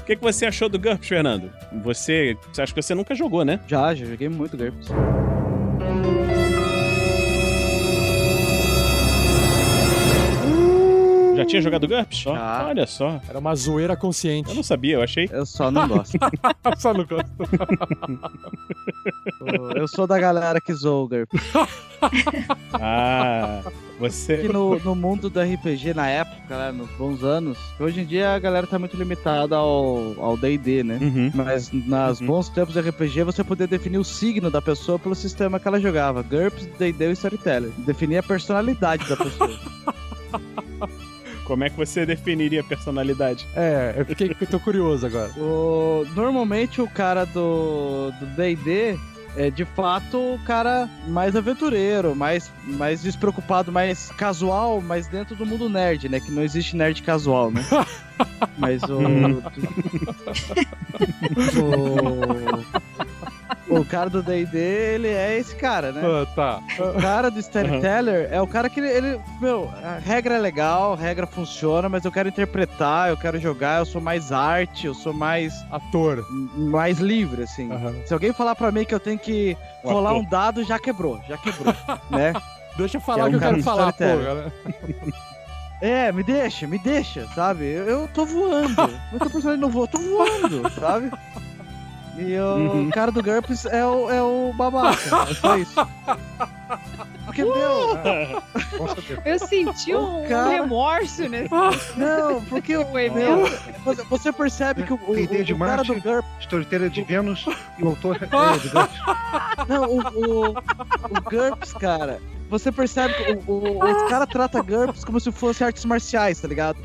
O 0.00 0.04
que, 0.04 0.16
que 0.16 0.22
você 0.22 0.46
achou 0.46 0.68
do 0.68 0.78
GURPS, 0.78 1.06
Fernando? 1.06 1.52
Você, 1.84 2.36
você 2.52 2.62
acha 2.62 2.74
que 2.74 2.82
você 2.82 2.94
nunca 2.94 3.14
jogou, 3.14 3.44
né? 3.44 3.60
Já, 3.68 3.94
já 3.94 4.06
joguei 4.06 4.28
muito 4.28 4.56
GURPS. 4.56 4.88
Tinha 11.50 11.62
jogado 11.62 11.88
GURPS? 11.88 12.18
Só? 12.18 12.34
Já. 12.34 12.66
Olha 12.68 12.86
só. 12.86 13.20
Era 13.28 13.38
uma 13.38 13.54
zoeira 13.54 13.96
consciente. 13.96 14.50
Eu 14.50 14.54
não 14.56 14.62
sabia, 14.62 14.96
eu 14.96 15.02
achei. 15.02 15.28
Eu 15.32 15.46
só 15.46 15.70
não 15.70 15.86
gosto. 15.88 16.18
Só 16.78 16.94
não 16.94 17.04
gosto. 17.04 17.30
eu 19.76 19.88
sou 19.88 20.06
da 20.06 20.18
galera 20.18 20.60
que 20.60 20.72
zoa 20.72 21.04
o 21.04 21.08
GURPS. 21.08 21.40
Ah, 22.72 23.60
você. 23.98 24.38
que 24.38 24.48
no, 24.48 24.78
no 24.78 24.94
mundo 24.94 25.28
do 25.28 25.38
RPG 25.38 25.92
na 25.92 26.08
época, 26.08 26.56
né, 26.56 26.72
nos 26.72 26.88
bons 26.92 27.22
anos, 27.22 27.58
hoje 27.78 28.00
em 28.00 28.06
dia 28.06 28.34
a 28.34 28.38
galera 28.38 28.66
tá 28.66 28.78
muito 28.78 28.96
limitada 28.96 29.54
ao 29.56 30.14
ao 30.18 30.34
D&D, 30.34 30.82
né? 30.82 30.98
Uhum. 30.98 31.30
Mas 31.34 31.70
nas 31.70 32.18
Uhum. 32.22 32.26
bons 32.28 32.48
tempos 32.48 32.72
de 32.72 32.80
RPG 32.80 33.22
você 33.24 33.44
podia 33.44 33.66
definir 33.66 33.98
o 33.98 34.04
signo 34.04 34.50
da 34.50 34.62
pessoa 34.62 34.98
pelo 34.98 35.14
sistema 35.14 35.60
que 35.60 35.68
ela 35.68 35.78
jogava. 35.78 36.22
GURPS, 36.22 36.64
D&D 36.78 37.10
e 37.10 37.12
Storyteller. 37.12 37.70
Definir 37.78 38.16
a 38.16 38.22
personalidade 38.22 39.06
da 39.06 39.16
pessoa. 39.18 39.60
Como 41.50 41.64
é 41.64 41.68
que 41.68 41.76
você 41.76 42.06
definiria 42.06 42.60
a 42.60 42.64
personalidade? 42.64 43.44
É, 43.56 43.92
eu 43.96 44.06
fiquei 44.06 44.30
eu 44.40 44.46
tô 44.46 44.60
curioso 44.60 45.04
agora. 45.04 45.30
O- 45.36 46.06
normalmente 46.14 46.80
o 46.80 46.86
cara 46.86 47.24
do 47.26 48.12
do 48.20 48.26
D&D 48.36 48.96
é 49.36 49.50
de 49.50 49.64
fato 49.64 50.16
o 50.16 50.38
cara 50.44 50.88
mais 51.08 51.34
aventureiro, 51.34 52.14
mais, 52.14 52.52
mais 52.64 53.02
despreocupado, 53.02 53.72
mais 53.72 54.12
casual, 54.16 54.80
mas 54.80 55.08
dentro 55.08 55.34
do 55.34 55.44
mundo 55.44 55.68
nerd, 55.68 56.08
né? 56.08 56.20
Que 56.20 56.30
não 56.30 56.44
existe 56.44 56.76
nerd 56.76 57.02
casual, 57.02 57.50
né? 57.50 57.64
Mas 58.58 58.82
o. 58.84 58.98
o, 61.58 62.64
o 63.70 63.84
cara 63.84 64.10
do 64.10 64.22
DD, 64.22 64.58
ele 64.58 65.08
é 65.08 65.38
esse 65.38 65.54
cara, 65.54 65.92
né? 65.92 66.02
Ah, 66.04 66.26
tá. 66.34 66.60
O 66.96 67.00
cara 67.00 67.30
do 67.30 67.38
Storyteller 67.38 68.28
é 68.32 68.40
o 68.42 68.46
cara 68.46 68.68
que 68.68 68.80
ele, 68.80 68.88
ele- 68.88 69.20
Meu, 69.40 69.70
a 69.82 69.98
regra 69.98 70.34
é 70.34 70.38
legal, 70.38 70.92
a 70.92 70.96
regra 70.96 71.26
funciona, 71.26 71.88
mas 71.88 72.04
eu 72.04 72.12
quero 72.12 72.28
interpretar, 72.28 73.08
eu 73.10 73.16
quero 73.16 73.38
jogar, 73.38 73.78
eu 73.78 73.86
sou 73.86 74.00
mais 74.00 74.32
arte, 74.32 74.86
eu 74.86 74.94
sou 74.94 75.12
mais. 75.12 75.52
Ator. 75.70 76.24
mais 76.56 76.98
livre, 76.98 77.44
assim. 77.44 77.70
Aham. 77.72 77.94
Se 78.06 78.12
alguém 78.12 78.32
falar 78.32 78.54
pra 78.54 78.70
mim 78.72 78.84
que 78.84 78.94
eu 78.94 79.00
tenho 79.00 79.18
que 79.18 79.56
O 79.84 79.90
rolar 79.90 80.10
ator. 80.10 80.22
um 80.22 80.24
dado, 80.28 80.64
já 80.64 80.78
quebrou, 80.78 81.20
já 81.28 81.36
quebrou, 81.38 81.72
né? 82.10 82.32
Deixa 82.76 82.96
eu 82.96 83.00
Que 83.00 83.06
falar 83.06 83.24
é 83.24 83.26
o 83.26 83.30
que 83.30 83.36
eu 83.36 83.40
quero 83.40 83.62
falar, 83.62 83.92
porra. 83.92 84.34
né? 84.34 84.52
É, 85.82 86.12
me 86.12 86.22
deixa, 86.22 86.66
me 86.66 86.78
deixa, 86.78 87.26
sabe? 87.34 87.64
Eu, 87.64 87.84
eu 87.88 88.08
tô 88.12 88.26
voando. 88.26 88.74
Mas 89.10 89.18
tô 89.18 89.30
personagem 89.30 89.58
não 89.62 89.70
voa, 89.70 89.88
tô 89.88 89.96
voando, 89.98 90.70
sabe? 90.78 91.10
E 92.18 92.36
o 92.38 92.56
Uhum. 92.56 92.90
cara 92.90 93.10
do 93.10 93.22
GURPS 93.22 93.64
é 93.66 93.84
o, 93.86 94.10
é 94.10 94.22
o 94.22 94.52
babaca. 94.54 94.98
É 95.30 95.34
só 95.34 95.56
isso. 95.56 95.74
Porque, 97.24 97.44
meu. 97.44 97.96
Eu 99.24 99.38
senti 99.38 99.94
um, 99.94 100.24
O 100.24 100.28
cara- 100.28 100.48
remorso 100.50 101.28
nesse 101.28 101.54
Não, 101.96 102.42
porque 102.46 102.76
o 102.76 102.92
meu, 102.92 103.48
você- 104.08 104.32
percebe 104.32 104.82
que 104.82 104.92
o, 104.92 105.00
o, 105.06 105.18
ideia 105.18 105.44
de 105.44 105.52
o 105.54 105.58
cara 105.58 105.82
do 105.82 105.88
Marte. 105.94 106.08
GURPS. 106.08 106.28
Storyteller 106.40 106.90
de 106.90 107.02
Vênus 107.02 107.46
e 107.78 107.84
o 107.84 107.88
autor 107.88 108.16
é 108.16 108.26
de 108.26 108.26
Gantz. 108.70 108.72
Não, 109.68 109.84
o, 109.84 110.00
o, 110.00 110.48
o 110.50 111.22
GURPS, 111.30 111.72
cara. 111.74 112.20
Você 112.50 112.72
percebe 112.72 113.14
que 113.14 113.32
o, 113.32 113.52
o, 113.52 113.84
os 113.84 114.10
caras 114.10 114.28
tratam 114.28 114.62
GURPS 114.66 115.04
como 115.04 115.20
se 115.20 115.30
fosse 115.30 115.62
artes 115.62 115.84
marciais, 115.84 116.40
tá 116.40 116.48
ligado? 116.48 116.78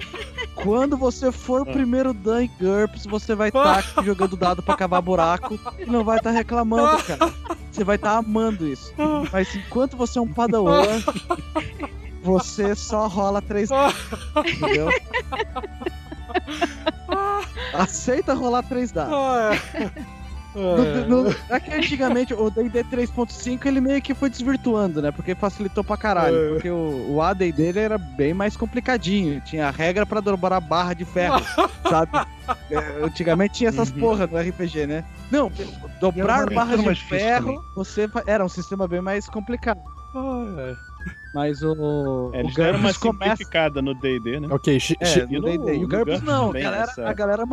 Quando 0.53 0.95
você 0.95 1.31
for 1.31 1.61
o 1.61 1.65
primeiro 1.65 2.13
Dan 2.13 2.43
em 2.43 2.51
GURPS, 2.59 3.05
você 3.05 3.33
vai 3.35 3.49
estar 3.49 3.83
jogando 4.03 4.37
dado 4.37 4.61
pra 4.61 4.77
cavar 4.77 5.01
buraco 5.01 5.59
e 5.79 5.85
não 5.85 6.03
vai 6.03 6.17
estar 6.17 6.31
reclamando, 6.31 7.03
cara. 7.03 7.33
Você 7.71 7.83
vai 7.83 7.95
estar 7.97 8.15
amando 8.17 8.67
isso. 8.67 8.93
Mas 9.33 9.53
enquanto 9.55 9.97
você 9.97 10.19
é 10.19 10.21
um 10.21 10.31
padawan, 10.31 11.01
você 12.21 12.73
só 12.75 13.07
rola 13.07 13.41
três 13.41 13.69
entendeu? 14.35 14.89
Aceita 17.73 18.33
rolar 18.33 18.63
três 18.63 18.91
dados. 18.91 19.13
Ah, 20.55 20.99
é. 21.03 21.05
No, 21.05 21.23
no, 21.23 21.35
é 21.49 21.59
que 21.59 21.73
antigamente 21.73 22.33
o 22.33 22.49
D&D 22.49 22.83
3.5 22.85 23.65
ele 23.65 23.81
meio 23.81 24.01
que 24.01 24.13
foi 24.13 24.29
desvirtuando, 24.29 25.01
né? 25.01 25.11
Porque 25.11 25.35
facilitou 25.35 25.83
pra 25.83 25.97
caralho. 25.97 26.35
É. 26.35 26.49
Porque 26.53 26.69
o, 26.69 27.13
o 27.13 27.21
AD 27.21 27.51
dele 27.51 27.79
era 27.79 27.97
bem 27.97 28.33
mais 28.33 28.55
complicadinho. 28.55 29.41
Tinha 29.41 29.67
a 29.67 29.71
regra 29.71 30.05
pra 30.05 30.21
dobrar 30.21 30.59
barra 30.61 30.93
de 30.93 31.03
ferro, 31.05 31.41
sabe? 31.89 32.11
É, 32.71 33.03
antigamente 33.03 33.55
tinha 33.55 33.69
essas 33.69 33.91
porra 33.91 34.27
no 34.27 34.37
RPG, 34.37 34.87
né? 34.87 35.03
Não, 35.31 35.51
dobrar 35.99 36.47
Uhum. 36.47 36.55
Barra 36.55 36.77
de 36.77 36.95
ferro, 37.03 37.45
também. 37.47 37.61
você 37.75 38.09
era 38.27 38.45
um 38.45 38.49
sistema 38.49 38.87
bem 38.87 39.01
mais 39.01 39.27
complicado. 39.27 39.81
Ah, 40.15 40.75
Mas 41.33 41.61
o, 41.61 42.31
É, 42.33 42.37
o 42.37 42.39
eles 42.41 42.55
deram 42.55 42.79
uma 42.79 42.87
GURPS 42.93 42.97
começa 42.97 43.31
simplificada 43.35 43.81
no 43.81 43.93
D&D, 43.93 44.39
né? 44.39 44.47
é. 44.49 44.53
Ok, 44.53 44.79
chi- 44.79 44.95
é, 45.01 45.25
no 45.25 45.49
E 45.49 45.57
D&D. 45.57 45.77
E 45.79 45.83
o 45.83 45.87
GURPS 45.87 46.21
GURPS 46.21 46.21
não, 46.23 46.49
a 46.49 46.53
galera, 46.53 46.83
essa- 46.83 47.09
a 47.09 47.13
galera 47.13 47.45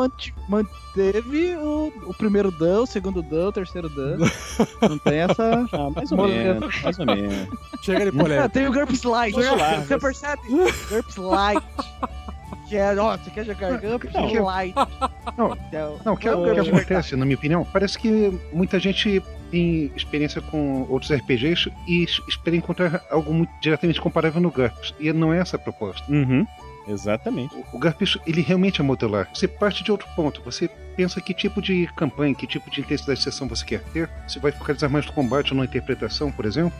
manteve 0.49 1.57
o, 1.57 1.93
o 2.07 2.15
primeiro 2.15 2.53
Dan, 2.53 2.83
o 2.83 2.87
segundo 2.87 3.23
Dan, 3.23 3.49
o 3.49 3.53
terceiro 3.53 3.89
Dan. 3.89 4.19
Não 4.89 4.99
tem 4.99 5.19
essa... 5.19 5.67
Ah, 5.73 5.91
mais 5.91 6.13
ou 6.13 6.29
menos, 6.29 6.83
mais 6.83 6.99
ou 6.99 7.07
menos. 7.07 7.49
chega 7.83 8.11
de 8.11 8.17
Ah, 8.17 8.23
polêmica. 8.23 8.49
tem 8.49 8.69
o 8.69 8.73
GURPS 8.73 9.03
Light. 9.03 9.37
Lá, 9.37 9.75
você 9.81 9.99
percebe? 9.99 10.43
GURPS 10.89 11.17
Light. 11.17 11.67
Que 12.69 12.77
é, 12.77 12.95
ó, 12.99 13.17
você 13.17 13.31
quer 13.31 13.45
jogar 13.45 13.79
GURPS 13.81 14.13
Não. 14.15 14.45
Light. 14.45 14.75
Não, 15.37 15.57
Que 15.71 15.77
é 15.77 15.87
o- 15.87 15.99
Não, 16.05 16.17
que, 16.17 16.29
o 16.31 16.55
que 16.55 16.61
acontece, 16.71 17.17
na 17.17 17.25
minha 17.25 17.37
opinião, 17.37 17.67
parece 17.73 17.99
que 17.99 18.33
muita 18.53 18.79
gente 18.79 19.21
tem 19.53 19.93
experiência 19.95 20.41
com 20.41 20.83
outros 20.89 21.13
RPGs 21.13 21.71
e 21.87 22.03
es- 22.03 22.21
espera 22.27 22.57
encontrar 22.57 23.05
algo 23.11 23.33
muito 23.33 23.53
diretamente 23.61 24.01
comparável 24.01 24.41
no 24.41 24.51
GURPS. 24.51 24.93
E 24.99 25.13
não 25.13 25.33
é 25.33 25.39
essa 25.39 25.55
a 25.57 25.59
proposta. 25.61 26.03
Uhum. 26.11 26.45
Exatamente. 26.89 27.55
O 27.73 27.79
Garpicho, 27.79 28.19
ele 28.27 28.41
realmente 28.41 28.81
é 28.81 28.85
modular. 28.85 29.29
Você 29.33 29.47
parte 29.47 29.85
de 29.85 29.93
outro 29.93 30.09
ponto. 30.17 30.43
Você 30.45 30.69
pensa 30.97 31.21
que 31.21 31.33
tipo 31.33 31.63
de 31.63 31.87
campanha, 31.97 32.35
que 32.35 32.45
tipo 32.47 32.69
de 32.71 32.81
intensidade 32.81 33.19
de 33.19 33.25
sessão 33.25 33.47
você 33.47 33.65
quer 33.65 33.83
ter. 33.93 34.11
Você 34.27 34.41
vai 34.41 34.51
focalizar 34.51 34.91
mais 34.91 35.07
no 35.07 35.13
combate 35.13 35.53
ou 35.53 35.59
na 35.59 35.65
interpretação, 35.65 36.33
por 36.33 36.45
exemplo. 36.45 36.73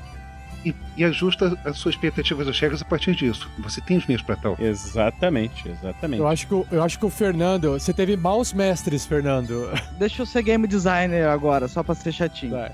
E, 0.65 0.75
e 0.97 1.05
ajusta 1.05 1.59
as 1.65 1.77
suas 1.79 1.95
expectativas 1.97 2.47
das 2.47 2.59
regras 2.61 2.81
a 2.83 2.85
partir 2.85 3.15
disso. 3.15 3.51
Você 3.59 3.81
tem 3.81 3.97
os 3.97 4.07
meios 4.07 4.23
para 4.23 4.37
tal. 4.37 4.57
Exatamente, 4.61 5.69
exatamente. 5.69 6.21
Eu 6.21 6.29
acho, 6.29 6.47
que, 6.47 6.55
o- 6.55 6.67
eu 6.71 6.83
acho 6.83 6.99
que 6.99 7.05
o 7.07 7.11
Fernando. 7.11 7.73
Você 7.73 7.93
teve 7.93 8.17
maus 8.17 8.53
mestres, 8.53 9.05
Fernando. 9.05 9.69
Deixa 9.99 10.23
eu 10.23 10.27
ser 10.27 10.43
game 10.43 10.67
designer 10.69 11.27
agora, 11.29 11.67
só 11.67 11.83
pra 11.83 11.95
ser 11.95 12.13
chatinho. 12.13 12.53
Vai. 12.53 12.73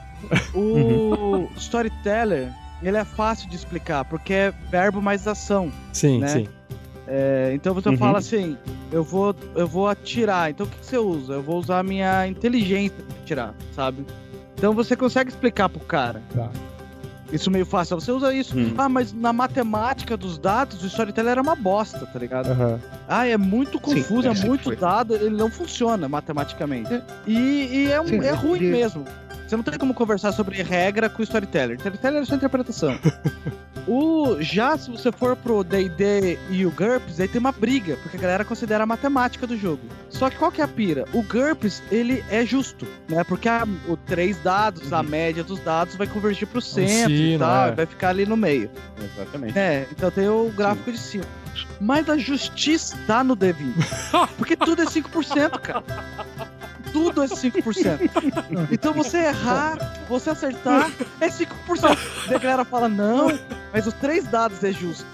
O 0.55 1.49
storyteller, 1.57 2.53
ele 2.83 2.97
é 2.97 3.05
fácil 3.05 3.49
de 3.49 3.57
explicar, 3.57 4.05
porque 4.05 4.33
é 4.33 4.53
verbo 4.71 5.01
mais 5.01 5.27
ação. 5.27 5.73
Sim, 5.93 6.19
Né? 6.21 6.29
sim. 6.29 6.49
É, 7.11 7.53
então 7.55 7.73
você 7.73 7.89
Uhum. 7.89 7.97
fala 7.97 8.19
assim, 8.19 8.59
eu 8.93 9.03
vou, 9.03 9.35
eu 9.55 9.67
vou 9.67 9.89
atirar. 9.89 10.51
Então 10.51 10.67
o 10.67 10.69
que, 10.69 10.77
que 10.79 10.85
você 10.85 10.99
usa? 10.99 11.33
Eu 11.35 11.43
vou 11.43 11.57
usar 11.59 11.79
a 11.79 11.83
minha 11.83 12.27
inteligência 12.27 12.97
pra 13.03 13.17
atirar, 13.23 13.55
sabe? 13.75 14.05
Então 14.55 14.75
você 14.75 14.95
consegue 14.95 15.31
explicar 15.31 15.71
pro 15.71 15.81
cara. 15.81 16.21
Tá. 16.35 16.51
Isso 17.33 17.51
meio 17.51 17.67
fácil. 17.67 18.01
Você 18.01 18.11
usa 18.11 18.33
isso. 18.33 18.57
Hum. 18.59 18.75
Ah, 18.79 18.89
mas 18.89 19.13
na 19.13 19.33
matemática 19.33 20.17
dos 20.17 20.39
dados, 20.39 20.83
o 20.83 20.87
storyteller 20.87 21.33
era 21.33 21.43
uma 21.43 21.55
bosta, 21.55 22.07
tá 22.07 22.19
ligado? 22.19 22.51
Aham. 22.51 22.81
Ah, 23.07 23.27
é 23.27 23.37
muito 23.37 23.79
confuso, 23.79 24.23
Sim, 24.23 24.29
é 24.29 24.45
é, 24.45 24.47
muito 24.47 24.65
foi. 24.65 24.77
dado, 24.77 25.15
ele 25.15 25.31
não 25.37 25.51
funciona 25.51 26.09
matematicamente. 26.09 26.93
É. 26.95 27.03
E, 27.27 27.37
e 27.87 27.91
é, 27.93 28.01
um- 28.01 28.07
Sim, 28.07 28.21
é 28.25 28.33
ruim 28.33 28.61
mesmo. 28.61 29.05
Você 29.49 29.57
não 29.57 29.63
tem 29.63 29.79
como 29.79 29.95
conversar 29.95 30.31
sobre 30.33 30.63
regra 30.63 31.09
com 31.09 31.21
o 31.21 31.23
storyteller. 31.23 31.77
Storyteller 31.79 32.21
é 32.21 32.25
sua 32.27 32.37
interpretação. 32.37 32.99
o, 33.89 34.37
já 34.43 34.77
se 34.77 34.91
você 34.91 35.11
for 35.11 35.35
pro 35.35 35.65
D&D 35.65 36.39
e 36.51 36.67
o 36.67 36.71
GURPS, 36.71 37.19
aí 37.19 37.29
tem 37.29 37.39
uma 37.41 37.51
briga, 37.51 37.97
porque 38.03 38.19
a 38.19 38.21
galera 38.21 38.45
considera 38.45 38.85
a 38.85 38.87
matemática 38.87 39.47
do 39.47 39.57
jogo. 39.57 39.81
Só 40.11 40.29
que 40.29 40.37
qual 40.37 40.53
que 40.53 40.61
é 40.61 40.65
a 40.65 40.69
pira? 40.69 41.07
O 41.15 41.23
GURPS, 41.23 41.83
ele 41.91 42.23
é 42.29 42.45
justo, 42.45 42.87
né? 43.09 43.25
Porque 43.25 43.49
a- 43.49 43.67
o 43.89 43.97
três 43.97 44.37
dados, 44.43 44.93
a 44.93 45.03
média 45.03 45.43
dos 45.43 45.61
dados 45.61 45.97
vai 45.97 46.07
convergir 46.07 46.47
pro 46.47 46.61
centro 46.61 47.11
e 47.11 47.31
sino, 47.31 47.39
tal, 47.39 47.69
é. 47.69 47.73
vai 47.73 47.87
ficar 47.87 48.11
ali 48.11 48.27
no 48.27 48.37
meio. 48.37 48.71
Exatamente. 49.03 49.59
É, 49.59 49.87
então 49.91 50.11
tem 50.11 50.29
o 50.29 50.53
gráfico 50.55 50.93
de 50.93 50.99
cima. 50.99 51.25
Mas 51.81 52.07
a 52.11 52.19
justiça 52.19 52.99
tá 53.07 53.25
no 53.25 53.35
D20. 53.35 53.73
Porque 54.37 54.55
tudo 54.57 54.83
é 54.83 54.85
5%, 54.85 55.59
cara. 55.59 55.83
Tudo 56.93 57.23
é 57.23 57.27
5%. 57.27 58.69
Então 58.71 58.93
você 58.95 59.19
errar, 59.19 59.79
você 60.09 60.31
acertar, 60.31 60.91
é 61.21 61.29
5%. 61.29 61.47
Daí 62.27 62.37
a 62.37 62.39
galera 62.39 62.65
fala, 62.65 62.89
não, 62.89 63.29
mas 63.73 63.87
os 63.87 63.95
três 63.95 64.25
dados 64.27 64.63
é 64.65 64.73
justo. 64.73 65.07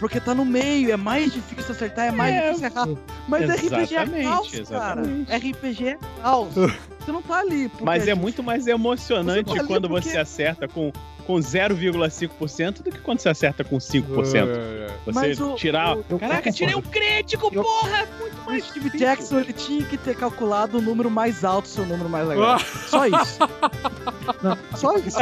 Porque 0.00 0.18
tá 0.20 0.34
no 0.34 0.44
meio, 0.44 0.90
é 0.92 0.96
mais 0.96 1.32
difícil 1.32 1.72
acertar, 1.72 2.06
é 2.06 2.10
mais 2.10 2.34
É, 2.34 2.48
difícil 2.52 2.66
errar. 2.66 2.88
Mas 3.28 3.50
RPG 3.50 3.74
é 3.74 3.82
exatamente, 3.82 4.24
caos, 4.28 4.50
cara. 4.50 5.00
exatamente. 5.02 5.50
RPG 5.50 5.88
é 5.88 5.98
caos. 6.22 6.48
Você 7.08 7.12
não 7.12 7.22
tá 7.22 7.38
ali. 7.38 7.70
Mas 7.80 8.02
é 8.02 8.10
justo. 8.10 8.20
muito 8.20 8.42
mais 8.42 8.66
emocionante 8.66 9.48
Você 9.50 9.58
tá 9.60 9.64
quando 9.64 9.88
porque- 9.88 10.10
você 10.10 10.18
acerta 10.18 10.68
com, 10.68 10.92
com 11.26 11.34
0,5% 11.40 12.82
do 12.82 12.90
que 12.90 12.98
quando 12.98 13.20
você 13.20 13.30
acerta 13.30 13.64
com 13.64 13.78
5%. 13.80 14.04
Você 15.06 15.12
Mas 15.12 15.40
o- 15.40 15.54
tirar. 15.54 15.96
o- 15.96 16.04
eu 16.10 16.18
Caraca, 16.18 16.52
tirei 16.52 16.74
um 16.74 16.82
crítico, 16.82 17.48
Eu- 17.50 17.62
porra! 17.62 18.06
Muito 18.20 18.36
O 18.42 18.44
mais 18.44 18.64
Steve 18.64 18.84
difícil. 18.86 19.06
Jackson 19.06 19.38
ele 19.40 19.52
tinha 19.54 19.84
que 19.86 19.96
ter 19.96 20.14
calculado 20.16 20.76
o 20.78 20.82
número 20.82 21.10
mais 21.10 21.44
alto, 21.44 21.66
seu 21.66 21.86
número 21.86 22.10
mais 22.10 22.28
legal. 22.28 22.58
Só 22.88 23.06
isso. 23.06 23.38
Não, 24.42 24.58
só 24.76 24.96
isso. 24.96 25.18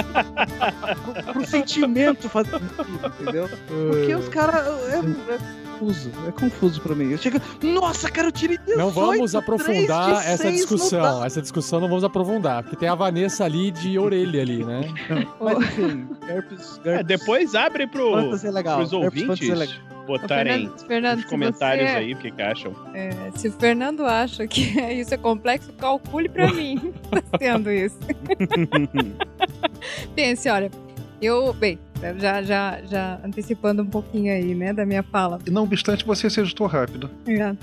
Pro, 1.24 1.32
pro 1.32 1.46
sentimento 1.46 2.28
fazer 2.28 2.50
sentido, 2.50 3.12
entendeu? 3.20 3.48
Porque 3.68 4.14
os 4.14 4.28
caras. 4.28 4.66
É, 4.92 4.98
é 5.34 5.38
confuso. 5.78 6.10
É 6.26 6.32
confuso 6.32 6.80
pra 6.80 6.94
mim. 6.94 7.10
Eu 7.12 7.18
chego. 7.18 7.40
Nossa, 7.62 8.10
cara, 8.10 8.28
eu 8.28 8.32
tirei 8.32 8.58
18, 8.58 8.78
Não 8.78 8.90
vamos 8.90 9.34
aprofundar 9.34 10.26
essa 10.26 10.50
discussão. 10.50 11.24
Essa 11.24 11.42
discussão 11.42 11.80
não 11.80 11.88
vamos 11.88 12.04
aprofundar, 12.04 12.62
porque 12.62 12.76
tem 12.76 12.88
a 12.88 12.94
Vanessa 12.94 13.44
ali 13.44 13.70
de 13.70 13.98
orelha 13.98 14.42
ali, 14.42 14.64
né? 14.64 14.92
Mas 15.40 15.58
enfim, 15.68 16.08
GURPS, 16.26 16.80
É, 16.84 17.02
depois 17.02 17.54
abre 17.54 17.86
pro, 17.86 18.12
Fantasy 18.12 18.46
é 18.46 18.50
legal. 18.50 18.76
pros 18.78 18.92
ouvintes 18.92 19.22
Fantasy 19.22 19.50
é 19.50 19.54
legal. 19.54 19.95
Botarem 20.06 20.52
Fernando, 20.68 20.86
Fernando, 20.86 21.14
nos 21.16 21.24
se 21.24 21.30
comentários 21.30 21.90
você- 21.90 21.96
aí 21.96 22.14
o 22.14 22.16
que, 22.16 22.30
que 22.30 22.42
acham. 22.42 22.72
É, 22.94 23.10
se 23.34 23.48
o 23.48 23.52
Fernando 23.52 24.04
acha 24.04 24.46
que 24.46 24.62
isso 24.98 25.12
é 25.12 25.16
complexo, 25.16 25.72
calcule 25.74 26.28
pra 26.28 26.52
mim. 26.52 26.92
tá 27.10 27.38
sendo 27.38 27.70
isso. 27.70 27.98
Pense, 30.14 30.48
olha, 30.48 30.70
eu, 31.20 31.52
bem, 31.52 31.78
já, 32.18 32.42
já, 32.42 32.80
já 32.84 33.20
antecipando 33.24 33.82
um 33.82 33.86
pouquinho 33.86 34.32
aí, 34.32 34.54
né, 34.54 34.72
da 34.72 34.86
minha 34.86 35.02
fala. 35.02 35.38
E 35.46 35.50
não 35.50 35.64
obstante, 35.64 36.04
você 36.04 36.28
se 36.30 36.40
ajustou 36.40 36.66
rápido. 36.66 37.10
É. 37.26 37.54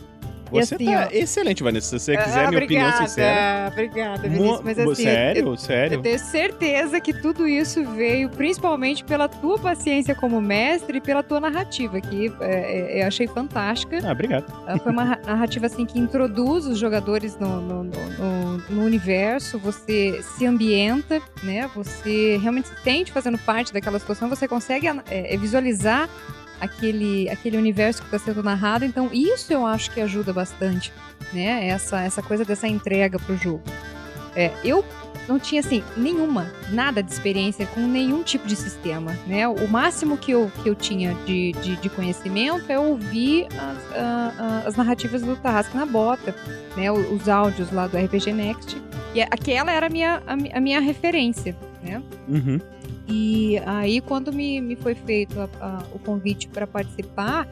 Você 0.53 0.75
assim, 0.75 0.85
tá 0.85 1.09
ó, 1.11 1.15
excelente, 1.15 1.63
Vanessa. 1.63 1.99
Se 1.99 2.05
você 2.05 2.17
quiser 2.17 2.45
ah, 2.45 2.49
minha 2.49 2.63
opinião 2.63 2.91
sincera. 2.97 3.69
Obrigada, 3.71 4.27
Vinícius. 4.29 4.61
Mas 4.63 4.79
assim, 4.79 5.03
sério? 5.03 5.47
eu, 5.47 5.57
sério? 5.57 5.93
eu 5.95 6.01
tenho 6.01 6.19
certeza 6.19 7.01
que 7.01 7.13
tudo 7.13 7.47
isso 7.47 7.83
veio 7.95 8.29
principalmente 8.29 9.03
pela 9.03 9.27
tua 9.27 9.57
paciência 9.59 10.15
como 10.15 10.39
mestre 10.41 10.97
e 10.97 11.01
pela 11.01 11.23
tua 11.23 11.39
narrativa, 11.39 11.99
que 11.99 12.31
é, 12.41 12.99
é, 12.99 13.03
eu 13.03 13.07
achei 13.07 13.27
fantástica. 13.27 13.99
Ah, 14.03 14.11
obrigado. 14.11 14.45
Foi 14.81 14.91
uma 14.91 15.03
ra- 15.03 15.19
narrativa 15.25 15.65
assim 15.65 15.85
que 15.85 15.99
introduz 15.99 16.65
os 16.65 16.77
jogadores 16.77 17.37
no, 17.39 17.59
no, 17.61 17.83
no- 17.83 17.91
no- 17.93 18.57
no 18.69 18.83
universo, 18.85 19.57
você 19.59 20.21
se 20.37 20.45
ambienta, 20.45 21.21
né? 21.43 21.69
Você 21.75 22.37
realmente 22.41 22.67
se 22.69 22.75
sente 22.83 23.11
fazendo 23.11 23.37
parte 23.39 23.73
daquela 23.73 23.99
situação, 23.99 24.29
você 24.29 24.47
consegue 24.47 24.87
é, 24.87 25.33
é, 25.33 25.37
visualizar 25.37 26.07
aquele, 26.63 27.29
aquele 27.29 27.57
universo 27.57 28.01
que 28.01 28.07
está 28.07 28.19
sendo 28.19 28.41
narrado. 28.43 28.85
Então, 28.85 29.09
isso 29.13 29.51
eu 29.53 29.65
acho 29.65 29.91
que 29.91 30.01
ajuda 30.01 30.31
bastante, 30.33 30.91
né? 31.31 31.67
Essa, 31.67 32.01
essa 32.01 32.21
coisa 32.21 32.43
dessa 32.45 32.67
entrega 32.67 33.19
pro 33.19 33.35
jogo. 33.37 33.61
É, 34.35 34.51
eu 34.63 34.83
não 35.27 35.39
tinha, 35.39 35.61
assim, 35.61 35.83
nenhuma, 35.95 36.51
nada 36.71 37.01
de 37.03 37.11
experiência 37.11 37.65
com 37.67 37.79
nenhum 37.81 38.23
tipo 38.23 38.47
de 38.47 38.55
sistema, 38.55 39.17
né? 39.27 39.47
O 39.47 39.67
máximo 39.67 40.17
que 40.17 40.31
eu, 40.31 40.51
que 40.61 40.67
eu 40.69 40.75
tinha 40.75 41.13
de, 41.25 41.51
de, 41.61 41.75
de 41.77 41.89
conhecimento 41.89 42.65
é 42.69 42.77
ouvir 42.79 43.47
as, 43.51 43.95
a- 43.97 44.33
a- 44.39 44.67
as 44.67 44.75
narrativas 44.75 45.21
do 45.21 45.35
Tarrasque 45.37 45.77
na 45.77 45.85
Bota, 45.85 46.35
né? 46.75 46.91
O- 46.91 47.13
Os 47.13 47.29
áudios 47.29 47.71
lá 47.71 47.87
do 47.87 47.95
RPG 47.97 48.33
Next. 48.33 48.75
E 49.13 49.21
a- 49.21 49.27
aquela 49.31 49.71
era 49.71 49.85
a 49.85 49.89
minha, 49.89 50.21
a, 50.25 50.57
a 50.57 50.59
minha 50.59 50.79
referência, 50.81 51.55
né? 51.83 52.01
Uhum. 52.27 52.59
E 53.07 53.59
aí, 53.65 53.99
quando 54.01 54.31
me, 54.31 54.61
me 54.61 54.75
foi 54.75 54.95
feito 54.95 55.39
a- 55.39 55.49
a- 55.59 55.83
o 55.93 55.99
convite 55.99 56.47
para 56.47 56.65
participar, 56.65 57.47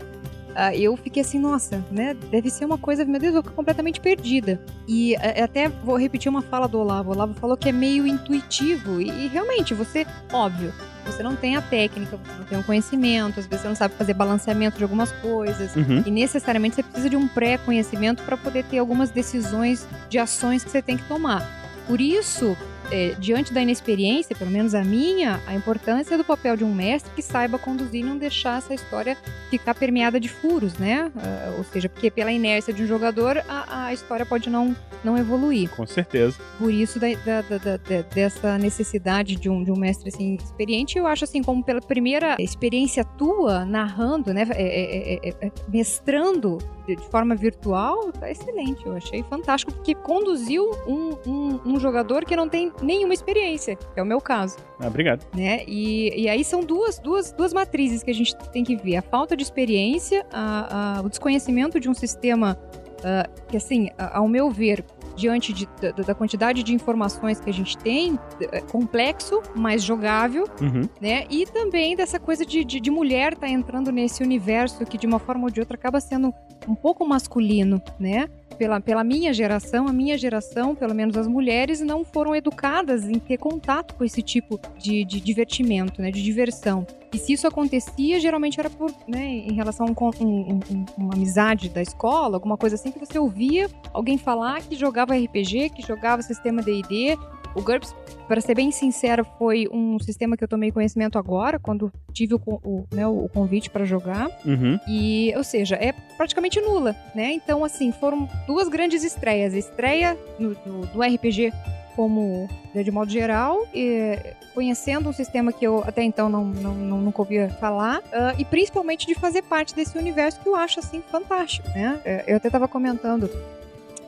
ah, 0.56 0.76
eu 0.76 0.96
fiquei 0.98 1.22
assim, 1.22 1.40
nossa, 1.40 1.84
né? 1.92 2.16
Deve 2.30 2.50
ser 2.50 2.66
uma 2.66 2.78
coisa, 2.78 3.06
meu 3.06 3.20
Deus, 3.20 3.36
eu 3.36 3.44
tô 3.44 3.52
completamente 3.52 4.00
perdida. 4.00 4.60
E 4.88 5.16
eh, 5.16 5.42
até 5.44 5.70
vou 5.70 5.98
repetir 5.98 6.30
uma 6.30 6.42
fala 6.42 6.68
do 6.68 6.80
Olavo. 6.80 7.10
O 7.10 7.14
Olavo 7.14 7.34
falou 7.34 7.56
que 7.58 7.70
é 7.70 7.72
meio 7.72 8.06
intuitivo. 8.08 9.02
E, 9.02 9.10
e 9.10 9.28
realmente, 9.28 9.74
você, 9.74 10.06
óbvio, 10.32 10.74
você 11.06 11.24
não 11.24 11.36
tem 11.36 11.56
a 11.56 11.62
técnica, 11.62 12.18
você 12.18 12.38
não 12.38 12.46
tem 12.46 12.60
o 12.60 12.64
conhecimento, 12.64 13.40
às 13.40 13.46
vezes 13.46 13.62
você 13.62 13.68
não 13.68 13.76
sabe 13.76 13.96
fazer 13.96 14.14
balanceamento 14.14 14.78
de 14.78 14.84
algumas 14.84 15.12
coisas. 15.14 15.76
Uhum. 15.76 16.04
E 16.06 16.12
necessariamente 16.12 16.76
você 16.76 16.84
precisa 16.84 17.10
de 17.10 17.16
um 17.16 17.28
pré-conhecimento 17.28 18.22
para 18.24 18.36
poder 18.38 18.64
ter 18.66 18.78
algumas 18.80 19.10
decisões 19.10 19.88
de 20.10 20.20
ações 20.20 20.64
que 20.64 20.70
você 20.70 20.82
tem 20.82 20.98
que 20.98 21.04
tomar. 21.08 21.46
Por 21.88 22.00
isso, 22.00 22.56
é, 22.92 23.16
diante 23.20 23.54
da 23.54 23.62
inexperiência, 23.62 24.36
pelo 24.36 24.52
menos 24.52 24.76
a 24.76 24.84
minha, 24.84 25.40
a 25.48 25.54
importância 25.56 26.18
do 26.18 26.24
papel 26.24 26.56
de 26.58 26.64
um 26.64 26.74
mestre 26.74 27.12
que 27.16 27.22
saiba 27.22 27.58
conduzir 27.58 28.02
e 28.02 28.04
não 28.04 28.18
deixar 28.18 28.58
essa 28.58 28.74
história 28.74 29.18
ficar 29.50 29.74
permeada 29.74 30.20
de 30.20 30.28
furos, 30.30 30.78
né? 30.78 31.12
Ah, 31.16 31.56
ou 31.58 31.64
seja, 31.64 31.88
porque 31.90 32.10
pela 32.12 32.32
inércia 32.32 32.74
de 32.74 32.84
um 32.84 32.88
jogador, 32.88 33.42
a, 33.48 33.86
a 33.88 33.94
história 33.94 34.26
pode 34.26 34.50
não, 34.50 34.76
não 35.04 35.18
evoluir. 35.18 35.70
Com 35.70 35.86
certeza. 35.86 36.38
Por 36.58 36.72
isso, 36.72 37.00
da, 37.00 37.08
da- 37.26 37.42
da- 37.42 37.58
da- 37.58 37.78
da- 37.78 38.02
dessa 38.14 38.58
necessidade 38.58 39.36
de 39.36 39.50
um, 39.50 39.64
de 39.64 39.72
um 39.72 39.76
mestre 39.78 40.10
assim, 40.10 40.36
experiente, 40.36 40.98
eu 40.98 41.08
acho 41.08 41.24
assim, 41.24 41.42
como 41.42 41.64
pela 41.64 41.82
primeira 41.82 42.36
experiência 42.40 43.04
tua, 43.04 43.66
narrando, 43.66 44.34
né? 44.34 44.46
é- 44.52 44.62
é- 44.64 45.14
é- 45.14 45.30
é- 45.30 45.48
é- 45.48 45.52
mestrando 45.68 46.58
de, 46.88 46.96
de 46.96 47.04
forma 47.10 47.36
virtual, 47.36 48.12
tá 48.12 48.30
excelente. 48.30 48.86
Eu 48.86 48.94
achei 48.96 49.24
fantástico, 49.24 49.72
porque 49.72 49.94
conduziu 49.96 50.70
um, 50.88 51.16
um- 51.28 51.60
um 51.66 51.80
jogador 51.80 52.26
que 52.26 52.36
não 52.36 52.48
tem 52.50 52.72
nenhuma 52.82 53.14
experiência, 53.14 53.76
que 53.76 54.00
é 54.00 54.04
o 54.04 54.06
meu 54.06 54.20
caso 54.22 54.58
Ah, 54.80 54.88
obrigado. 54.88 55.26
né? 55.36 55.64
E, 55.68 56.24
e 56.24 56.28
aí 56.30 56.44
são 56.44 56.62
duas, 56.62 57.00
duas, 57.00 57.32
duas 57.32 57.54
matrizes 57.54 58.04
que 58.04 58.12
a 58.12 58.14
gente 58.16 58.36
tem 58.52 58.64
que 58.64 58.76
ver: 58.76 58.98
a 58.98 59.02
falta 59.02 59.36
de 59.38 59.44
experiência, 59.44 60.26
a- 60.32 60.98
a- 60.98 61.02
o 61.02 61.10
desconhecimento 61.10 61.80
de 61.80 61.90
um 61.90 61.94
sistema 61.94 62.58
ah, 63.04 63.28
que, 63.48 63.58
assim, 63.58 63.90
a- 63.98 64.20
ao 64.20 64.28
meu 64.28 64.50
ver, 64.52 64.86
diante 65.16 65.52
de- 65.52 65.68
da, 65.82 65.92
da 65.92 66.14
quantidade 66.16 66.62
de 66.64 66.74
informações 66.74 67.40
que 67.40 67.50
a 67.50 67.54
gente 67.54 67.76
tem, 67.78 68.18
é 68.52 68.62
complexo, 68.62 69.42
mas 69.56 69.84
jogável, 69.84 70.46
Uhum. 70.62 70.88
né? 71.02 71.26
E 71.30 71.46
também 71.48 71.96
dessa 71.96 72.20
coisa 72.20 72.46
de, 72.46 72.64
de, 72.64 72.80
de 72.80 72.92
mulher 72.92 73.36
tá 73.36 73.48
entrando 73.50 73.92
nesse 73.92 74.22
universo 74.24 74.86
que, 74.86 74.98
de 75.00 75.06
uma 75.08 75.18
forma 75.20 75.46
ou 75.46 75.50
de 75.50 75.60
outra, 75.60 75.76
acaba 75.76 76.00
sendo 76.00 76.32
um 76.68 76.76
pouco 76.76 77.04
masculino, 77.06 77.82
né? 78.00 78.28
Pela, 78.56 78.80
pela 78.80 79.04
minha 79.04 79.34
geração, 79.34 79.88
a 79.88 79.94
minha 79.94 80.18
geração, 80.18 80.76
pelo 80.76 80.94
menos 80.94 81.18
as 81.18 81.28
mulheres, 81.28 81.82
não 81.82 82.04
foram 82.04 82.36
educadas 82.36 83.08
em 83.08 83.20
ter 83.20 83.38
contato 83.38 83.96
com 83.96 84.04
esse 84.04 84.22
tipo 84.22 84.60
de, 84.78 85.04
de 85.06 85.20
divertimento, 85.20 86.02
né, 86.02 86.12
de 86.12 86.22
diversão. 86.22 86.86
E 87.14 87.18
se 87.18 87.34
isso 87.34 87.46
acontecia, 87.46 88.20
geralmente 88.20 88.60
era 88.60 88.70
por, 88.70 88.92
né, 89.08 89.26
em 89.26 89.54
relação 89.54 89.88
a 89.88 89.90
um, 89.90 90.26
um, 90.26 90.60
um, 90.72 90.86
uma 90.98 91.14
amizade 91.14 91.70
da 91.70 91.82
escola, 91.82 92.38
alguma 92.38 92.58
coisa 92.58 92.76
assim, 92.76 92.92
que 92.92 93.00
você 93.00 93.20
ouvia 93.20 93.70
alguém 93.94 94.18
falar 94.18 94.62
que 94.62 94.76
jogava 94.76 95.16
RPG, 95.16 95.72
que 95.76 95.82
jogava 95.86 96.22
sistema 96.22 96.62
D&D, 96.62 97.18
o 97.56 97.62
GURPS, 97.62 97.96
para 98.28 98.40
ser 98.40 98.56
bem 98.56 98.72
sincera, 98.72 99.24
foi 99.24 99.68
um 99.72 100.00
sistema 100.00 100.38
que 100.38 100.44
eu 100.44 100.48
tomei 100.48 100.72
conhecimento 100.72 101.18
agora, 101.18 101.60
quando 101.60 101.92
tive 102.14 102.36
o, 102.36 102.42
o, 102.46 102.86
né, 102.92 103.06
o 103.06 103.28
convite 103.34 103.70
para 103.70 103.84
jogar. 103.84 104.30
Uhum. 104.46 104.80
E, 104.88 105.34
ou 105.36 105.44
seja, 105.44 105.76
é 105.76 105.92
praticamente 106.16 106.60
nula, 106.62 106.96
né? 107.14 107.34
Então, 107.34 107.64
assim, 107.64 107.92
foram 107.92 108.30
duas 108.48 108.68
grandes 108.70 109.04
estreias. 109.04 109.54
A 109.54 109.58
estreia 109.58 110.18
no, 110.40 110.56
do, 110.56 110.86
do 110.88 111.02
RPG 111.02 111.52
como 111.96 112.50
de 112.74 112.90
modo 112.90 113.12
geral, 113.12 113.68
e, 113.74 114.18
conhecendo 114.54 115.10
um 115.10 115.14
sistema 115.14 115.52
que 115.52 115.66
eu 115.66 115.84
até 115.86 116.04
então 116.04 116.30
não, 116.30 116.46
não, 116.46 116.74
não 116.74 117.02
nunca 117.02 117.22
ouvia 117.22 117.50
falar, 117.60 118.00
uh, 118.00 118.40
e 118.40 118.46
principalmente 118.46 119.06
de 119.06 119.16
fazer 119.16 119.42
parte 119.42 119.76
desse 119.76 119.98
universo 119.98 120.40
que 120.40 120.48
eu 120.48 120.56
acho 120.56 120.80
assim 120.80 121.02
fantástico, 121.12 121.68
né? 121.70 122.00
É, 122.06 122.24
eu 122.28 122.38
até 122.38 122.48
estava 122.48 122.68
comentando 122.68 123.30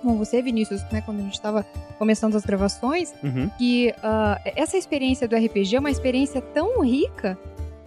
com 0.03 0.17
você, 0.17 0.41
Vinícius, 0.41 0.81
né, 0.91 1.01
quando 1.01 1.19
a 1.19 1.23
gente 1.23 1.34
estava 1.34 1.65
começando 1.97 2.35
as 2.35 2.45
gravações, 2.45 3.13
Uhum. 3.23 3.49
que 3.57 3.93
uh, 3.97 4.39
essa 4.55 4.77
experiência 4.77 5.27
do 5.27 5.35
RPG 5.35 5.75
é 5.75 5.80
uma 5.80 5.89
experiência 5.91 6.41
tão 6.41 6.81
rica 6.81 7.38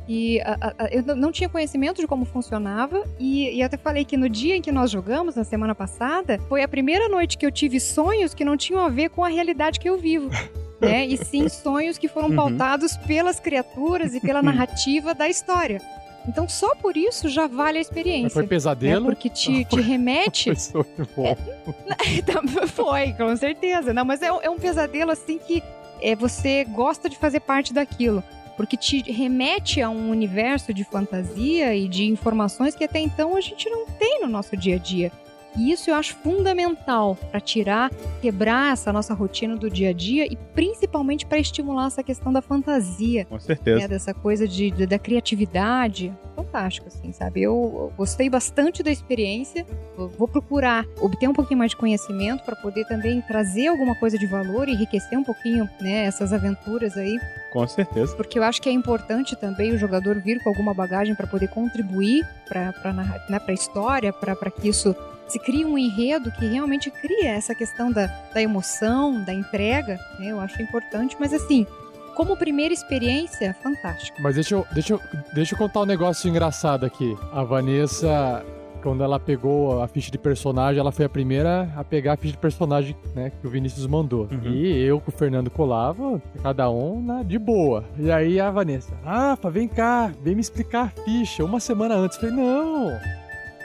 que 0.06 0.40
uh, 0.40 0.84
uh, 0.84 0.88
eu 0.90 1.16
não 1.16 1.32
tinha 1.32 1.48
conhecimento 1.48 2.00
de 2.00 2.06
como 2.06 2.24
funcionava 2.24 3.02
e, 3.18 3.56
e 3.56 3.62
até 3.62 3.76
falei 3.76 4.04
que 4.04 4.16
no 4.16 4.28
dia 4.28 4.56
em 4.56 4.62
que 4.62 4.70
nós 4.70 4.90
jogamos, 4.90 5.34
na 5.34 5.42
semana 5.44 5.74
passada, 5.74 6.38
foi 6.48 6.62
a 6.62 6.68
primeira 6.68 7.08
noite 7.08 7.36
que 7.36 7.44
eu 7.44 7.50
tive 7.50 7.80
sonhos 7.80 8.32
que 8.32 8.44
não 8.44 8.56
tinham 8.56 8.80
a 8.84 8.88
ver 8.88 9.10
com 9.10 9.24
a 9.24 9.28
realidade 9.28 9.78
que 9.80 9.88
eu 9.88 9.98
vivo. 9.98 10.30
Né? 10.78 11.06
E 11.06 11.16
sim 11.16 11.48
sonhos 11.48 11.96
que 11.96 12.06
foram 12.06 12.28
Uhum. 12.28 12.36
pautados 12.36 12.98
pelas 12.98 13.40
criaturas 13.40 14.12
e 14.14 14.20
pela 14.20 14.42
narrativa 14.42 15.14
da 15.14 15.26
história. 15.26 15.80
Então, 16.28 16.48
só 16.48 16.74
por 16.74 16.96
isso 16.96 17.28
já 17.28 17.46
vale 17.46 17.78
a 17.78 17.80
Mas 17.80 17.86
experiência. 17.86 18.30
foi 18.30 18.42
né? 18.42 18.48
pesadelo? 18.48 19.06
Porque 19.06 19.28
te, 19.28 19.64
te 19.64 19.80
remete 19.80 20.52
Foi 20.72 20.84
bom. 21.16 21.36
Então, 22.18 22.42
Foi, 22.68 23.12
com 23.12 23.36
certeza. 23.36 23.92
Não, 23.94 24.04
mas 24.04 24.22
é, 24.22 24.32
um- 24.32 24.40
é 24.42 24.50
um 24.50 24.58
pesadelo 24.58 25.10
assim 25.12 25.38
que 25.38 25.62
é, 26.00 26.14
você 26.16 26.64
gosta 26.64 27.08
de 27.08 27.16
fazer 27.16 27.40
parte 27.40 27.72
daquilo. 27.72 28.22
Porque 28.56 28.76
te 28.76 29.02
remete 29.12 29.82
a 29.82 29.90
um 29.90 30.10
universo 30.10 30.72
de 30.72 30.82
fantasia 30.82 31.74
e 31.74 31.86
de 31.86 32.06
informações 32.06 32.74
que 32.74 32.84
até 32.84 32.98
então 32.98 33.36
a 33.36 33.40
gente 33.40 33.68
não 33.68 33.84
tem 33.86 34.20
no 34.22 34.28
nosso 34.28 34.56
dia 34.56 34.76
a 34.76 34.78
dia. 34.78 35.12
E 35.56 35.72
isso 35.72 35.90
eu 35.90 35.94
acho 35.94 36.14
fundamental 36.16 37.16
para 37.30 37.40
tirar, 37.40 37.90
quebrar 38.20 38.72
essa 38.72 38.92
nossa 38.92 39.14
rotina 39.14 39.56
do 39.56 39.70
dia 39.70 39.90
a 39.90 39.92
dia 39.92 40.26
e 40.26 40.36
principalmente 40.54 41.24
para 41.26 41.38
estimular 41.38 41.86
essa 41.86 42.02
questão 42.02 42.32
da 42.32 42.42
fantasia 42.42 43.24
Com 43.24 43.38
certeza. 43.38 43.78
né, 43.80 43.88
dessa 43.88 44.12
coisa 44.12 44.46
de, 44.46 44.70
de- 44.70 44.86
da 44.86 44.98
criatividade. 44.98 46.12
Fantástico, 46.34 46.86
assim, 46.88 47.12
sabe? 47.12 47.42
Eu, 47.42 47.52
eu 47.52 47.92
gostei 47.96 48.28
bastante 48.28 48.82
da 48.82 48.90
experiência. 48.90 49.66
Eu 49.96 50.08
vou 50.08 50.28
procurar 50.28 50.84
obter 51.00 51.28
um 51.28 51.32
pouquinho 51.32 51.58
mais 51.58 51.70
de 51.70 51.76
conhecimento 51.76 52.44
para 52.44 52.54
poder 52.56 52.84
também 52.86 53.20
trazer 53.22 53.68
alguma 53.68 53.94
coisa 53.98 54.18
de 54.18 54.26
valor 54.26 54.68
e 54.68 54.72
enriquecer 54.72 55.18
um 55.18 55.24
pouquinho 55.24 55.68
né, 55.80 56.04
essas 56.04 56.32
aventuras 56.32 56.96
aí. 56.96 57.18
Com 57.52 57.66
certeza. 57.66 58.14
Porque 58.14 58.38
eu 58.38 58.42
acho 58.42 58.60
que 58.60 58.68
é 58.68 58.72
importante 58.72 59.34
também 59.36 59.72
o 59.72 59.78
jogador 59.78 60.20
vir 60.20 60.42
com 60.42 60.50
alguma 60.50 60.74
bagagem 60.74 61.14
para 61.14 61.26
poder 61.26 61.48
contribuir 61.48 62.22
para 62.46 62.92
né, 62.92 63.40
a 63.48 63.52
história, 63.52 64.12
para 64.12 64.36
que 64.50 64.68
isso 64.68 64.94
se 65.28 65.38
crie 65.38 65.64
um 65.64 65.76
enredo 65.76 66.30
que 66.32 66.46
realmente 66.46 66.90
cria 66.90 67.30
essa 67.30 67.54
questão 67.54 67.90
da, 67.90 68.06
da 68.32 68.40
emoção, 68.40 69.22
da 69.24 69.32
entrega. 69.32 69.98
né? 70.18 70.28
Eu 70.28 70.40
acho 70.40 70.60
importante, 70.62 71.16
mas 71.18 71.32
assim, 71.32 71.66
como 72.14 72.36
primeira 72.36 72.72
experiência, 72.72 73.54
fantástico. 73.62 74.16
Mas 74.22 74.36
deixa 74.36 74.54
eu, 74.54 74.66
deixa, 74.72 74.94
eu, 74.94 75.00
deixa 75.34 75.54
eu 75.54 75.58
contar 75.58 75.80
um 75.80 75.86
negócio 75.86 76.28
engraçado 76.28 76.86
aqui. 76.86 77.16
A 77.30 77.44
Vanessa, 77.44 78.42
quando 78.82 79.04
ela 79.04 79.20
pegou 79.20 79.82
a 79.82 79.88
ficha 79.88 80.10
de 80.10 80.16
personagem, 80.16 80.80
ela 80.80 80.90
foi 80.90 81.04
a 81.04 81.08
primeira 81.08 81.68
a 81.76 81.84
pegar 81.84 82.14
a 82.14 82.16
ficha 82.16 82.32
de 82.32 82.38
personagem 82.38 82.96
né, 83.14 83.30
que 83.38 83.46
o 83.46 83.50
Vinícius 83.50 83.86
mandou. 83.86 84.28
Uhum. 84.30 84.50
E 84.50 84.82
eu 84.82 84.98
com 84.98 85.10
o 85.10 85.14
Fernando 85.14 85.50
colava, 85.50 86.22
cada 86.42 86.70
um 86.70 87.02
né, 87.02 87.22
de 87.22 87.38
boa. 87.38 87.84
E 87.98 88.10
aí 88.10 88.40
a 88.40 88.50
Vanessa, 88.50 88.96
Rafa, 89.04 89.50
vem 89.50 89.68
cá, 89.68 90.10
vem 90.22 90.34
me 90.34 90.40
explicar 90.40 90.84
a 90.96 91.02
ficha. 91.02 91.44
Uma 91.44 91.60
semana 91.60 91.96
antes. 91.96 92.16
Eu 92.16 92.30
falei, 92.30 92.36
não, 92.44 92.98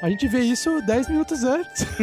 a 0.01 0.09
gente 0.09 0.27
vê 0.27 0.39
isso 0.39 0.81
10 0.81 1.09
minutos 1.09 1.43
antes. 1.43 1.85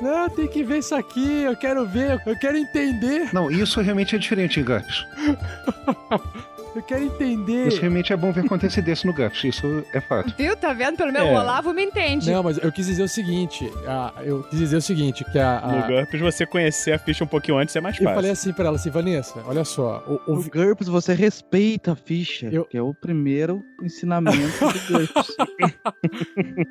Não, 0.00 0.28
tem 0.28 0.48
que 0.48 0.64
ver 0.64 0.78
isso 0.78 0.94
aqui, 0.94 1.42
eu 1.42 1.56
quero 1.56 1.86
ver, 1.86 2.20
eu 2.26 2.36
quero 2.36 2.56
entender, 2.56 3.32
Não, 3.32 3.48
isso 3.50 3.80
realmente 3.80 4.16
é 4.16 4.18
diferente 4.18 4.60
GURPS. 4.60 5.06
eu 6.74 6.82
quero 6.82 7.04
entender. 7.04 7.68
Isso 7.68 7.80
realmente 7.80 8.12
é 8.12 8.16
bom 8.16 8.32
ver 8.32 8.46
com 8.46 8.54
antecedência 8.54 9.06
no 9.06 9.14
GURPS, 9.14 9.44
isso 9.44 9.84
é 9.92 10.00
fato. 10.00 10.34
Viu? 10.36 10.56
Tá 10.56 10.72
vendo? 10.72 10.96
Pelo 10.96 11.12
menos 11.12 11.28
É. 11.28 11.32
o 11.32 11.36
Olavo 11.40 11.72
me 11.72 11.82
entende. 11.84 12.30
Não, 12.30 12.42
mas 12.42 12.58
eu 12.58 12.70
quis 12.72 12.86
dizer 12.86 13.02
o 13.02 13.08
seguinte, 13.08 13.70
a- 13.86 14.12
eu 14.24 14.42
quis 14.44 14.58
dizer 14.58 14.76
o 14.76 14.82
seguinte, 14.82 15.24
que 15.24 15.38
a, 15.38 15.58
a- 15.58 15.66
No 15.72 15.86
GURPS, 15.86 16.20
você 16.20 16.46
conhecer 16.46 16.92
a 16.92 16.98
ficha 16.98 17.24
um 17.24 17.26
pouquinho 17.26 17.58
antes 17.58 17.74
é 17.76 17.80
mais 17.80 17.96
eu 17.96 18.02
fácil. 18.04 18.14
falei 18.14 18.30
assim 18.30 18.52
pra 18.52 18.66
ela, 18.66 18.76
assim, 18.76 18.90
Vanessa, 18.90 19.42
olha 19.46 19.64
só, 19.64 20.02
o, 20.26 20.32
o 20.32 20.36
No 20.36 20.42
GURPS 20.50 20.88
você 20.88 21.14
respeita 21.14 21.92
a 21.92 21.96
ficha, 21.96 22.46
Eu- 22.52 22.64
que 22.64 22.76
é 22.76 22.82
o 22.82 22.94
primeiro 22.94 23.62
ensinamento 23.82 24.38
do 24.38 24.72
GURPS. 24.98 25.36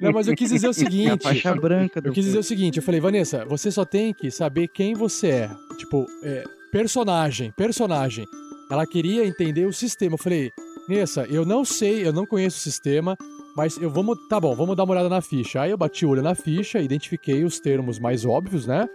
não, 0.01 0.11
mas 0.11 0.27
eu 0.27 0.35
quis 0.35 0.49
dizer 0.49 0.67
o 0.67 0.69
É 0.69 0.71
a 0.71 0.73
seguinte, 0.73 1.23
faixa 1.23 1.53
branca 1.55 2.01
do 2.01 2.09
eu 2.09 2.13
quis 2.13 2.25
dizer 2.25 2.39
o 2.39 2.43
seguinte, 2.43 2.77
eu 2.77 2.83
falei, 2.83 2.99
Vanessa, 2.99 3.45
você 3.45 3.71
só 3.71 3.85
tem 3.85 4.13
que 4.13 4.29
saber 4.31 4.67
quem 4.67 4.93
você 4.93 5.27
é, 5.29 5.49
tipo, 5.77 6.05
é, 6.23 6.43
personagem, 6.71 7.51
personagem. 7.51 8.25
Ela 8.71 8.87
queria 8.87 9.25
entender 9.25 9.65
o 9.65 9.73
sistema, 9.73 10.13
eu 10.13 10.17
falei, 10.17 10.49
Vanessa, 10.87 11.25
eu 11.29 11.45
não 11.45 11.65
sei, 11.65 12.07
eu 12.07 12.13
não 12.13 12.25
conheço 12.25 12.57
o 12.57 12.61
sistema, 12.61 13.17
mas 13.53 13.77
eu 13.77 13.89
vamos, 13.89 14.17
tá 14.29 14.39
bom, 14.39 14.55
vamos 14.55 14.77
dar 14.77 14.85
uma 14.85 14.93
olhada 14.93 15.09
na 15.09 15.21
ficha. 15.21 15.61
Aí 15.61 15.71
eu 15.71 15.77
bati 15.77 16.05
o 16.05 16.09
olho 16.09 16.21
na 16.21 16.33
ficha, 16.33 16.79
identifiquei 16.79 17.43
os 17.43 17.59
termos 17.59 17.99
mais 17.99 18.23
óbvios, 18.23 18.65
né? 18.65 18.87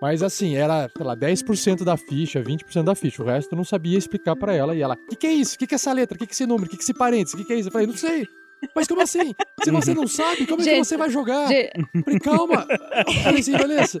Mas 0.00 0.22
assim, 0.22 0.54
era, 0.54 0.88
sei 0.96 1.04
lá, 1.04 1.16
10% 1.16 1.82
da 1.82 1.96
ficha, 1.96 2.42
20% 2.42 2.84
da 2.84 2.94
ficha. 2.94 3.22
O 3.22 3.26
resto 3.26 3.52
eu 3.52 3.56
não 3.56 3.64
sabia 3.64 3.98
explicar 3.98 4.36
pra 4.36 4.54
ela. 4.54 4.74
E 4.74 4.82
ela, 4.82 4.94
o 4.94 5.08
que, 5.08 5.16
que 5.16 5.26
é 5.26 5.32
isso? 5.32 5.56
O 5.56 5.58
que, 5.58 5.66
que 5.66 5.74
é 5.74 5.76
essa 5.76 5.92
letra? 5.92 6.14
O 6.14 6.18
que, 6.18 6.26
que 6.26 6.32
é 6.32 6.34
esse 6.34 6.46
número? 6.46 6.66
O 6.66 6.70
que, 6.70 6.76
que 6.76 6.82
é 6.82 6.84
esse 6.84 6.94
parênteses? 6.94 7.34
O 7.34 7.36
que, 7.36 7.44
que 7.44 7.52
é 7.52 7.56
isso? 7.56 7.68
Eu 7.68 7.72
falei, 7.72 7.86
não 7.88 7.96
sei. 7.96 8.28
Mas 8.74 8.86
como 8.86 9.00
assim? 9.00 9.34
Se 9.62 9.70
você 9.70 9.94
não 9.94 10.06
sabe, 10.06 10.46
como 10.46 10.60
é 10.60 10.64
que 10.64 10.70
Gente, 10.70 10.86
você 10.86 10.96
vai 10.96 11.10
jogar? 11.10 11.46
Falei, 11.46 12.20
calma. 12.20 12.66
Falei 13.22 13.40
assim, 13.40 13.52
Vanessa, 13.52 14.00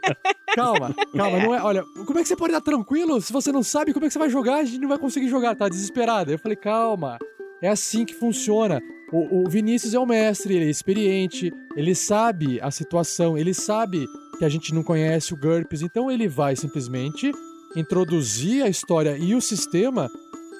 calma, 0.54 0.94
calma, 1.16 1.38
não 1.38 1.54
é. 1.54 1.62
Olha, 1.62 1.84
como 2.06 2.18
é 2.18 2.22
que 2.22 2.28
você 2.28 2.36
pode 2.36 2.52
estar 2.52 2.64
tranquilo 2.64 3.20
se 3.20 3.32
você 3.32 3.50
não 3.50 3.62
sabe 3.62 3.92
como 3.92 4.04
é 4.04 4.08
que 4.08 4.12
você 4.12 4.18
vai 4.18 4.30
jogar? 4.30 4.56
A 4.56 4.64
gente 4.64 4.80
não 4.80 4.88
vai 4.88 4.98
conseguir 4.98 5.28
jogar, 5.28 5.54
tá 5.54 5.68
desesperada. 5.68 6.32
Eu 6.32 6.38
falei, 6.38 6.56
calma, 6.56 7.18
é 7.62 7.68
assim 7.68 8.04
que 8.04 8.14
funciona. 8.14 8.82
O, 9.12 9.42
o 9.42 9.48
Vinícius 9.48 9.94
é 9.94 9.98
o 9.98 10.06
mestre, 10.06 10.56
ele 10.56 10.66
é 10.66 10.70
experiente, 10.70 11.52
ele 11.76 11.94
sabe 11.94 12.60
a 12.60 12.70
situação, 12.70 13.38
ele 13.38 13.54
sabe 13.54 14.06
que 14.38 14.44
a 14.44 14.48
gente 14.48 14.74
não 14.74 14.82
conhece 14.82 15.32
o 15.32 15.36
GURPS, 15.36 15.82
então 15.82 16.10
ele 16.10 16.26
vai 16.26 16.56
simplesmente 16.56 17.30
introduzir 17.76 18.62
a 18.64 18.68
história 18.68 19.16
e 19.16 19.34
o 19.34 19.40
sistema. 19.40 20.10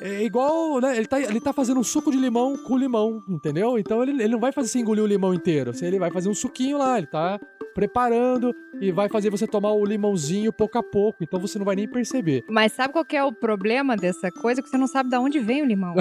É 0.07 0.23
igual, 0.23 0.83
né? 0.83 0.99
Ele 0.99 1.07
tá, 1.07 1.19
ele 1.19 1.41
tá 1.41 1.51
fazendo 1.51 1.81
um 1.81 1.83
suco 1.83 2.11
de 2.11 2.19
limão 2.19 2.59
com 2.59 2.77
limão, 2.77 3.23
entendeu? 3.27 3.79
Então 3.79 4.03
ele, 4.03 4.13
ele 4.23 4.29
não 4.35 4.39
vai 4.39 4.53
fazer 4.53 4.69
assim, 4.69 4.81
engolir 4.81 5.03
o 5.03 5.07
limão 5.07 5.33
inteiro. 5.33 5.71
Assim, 5.71 5.87
Ele 5.87 5.99
vai 5.99 6.11
fazer 6.11 6.29
um 6.29 6.35
suquinho 6.35 6.77
lá, 6.77 6.99
ele 6.99 7.07
tá 7.07 7.41
preparando 7.75 8.55
e 8.81 8.91
vai 8.93 9.09
fazer 9.09 9.31
você 9.31 9.47
tomar 9.47 9.73
o 9.73 9.85
limãozinho 9.85 10.53
pouco 10.53 10.79
a 10.79 10.83
pouco. 10.83 11.23
Então 11.25 11.41
você 11.41 11.59
não 11.59 11.65
vai 11.67 11.77
nem 11.77 11.89
perceber. 11.89 12.45
Mas 12.49 12.73
sabe 12.73 12.93
qual 12.93 13.05
que 13.05 13.17
é 13.17 13.25
o 13.25 13.33
problema 13.33 13.97
dessa 13.97 14.31
coisa? 14.31 14.63
Que 14.63 14.69
você 14.69 14.79
não 14.79 14.87
sabe 14.87 15.11
de 15.11 15.17
onde 15.17 15.39
vem 15.41 15.63
o 15.63 15.67
limão. 15.67 15.95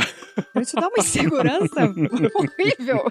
Isso 0.62 0.76
dá 0.76 0.88
uma 0.88 0.98
insegurança 1.00 1.82
horrível. 2.36 3.04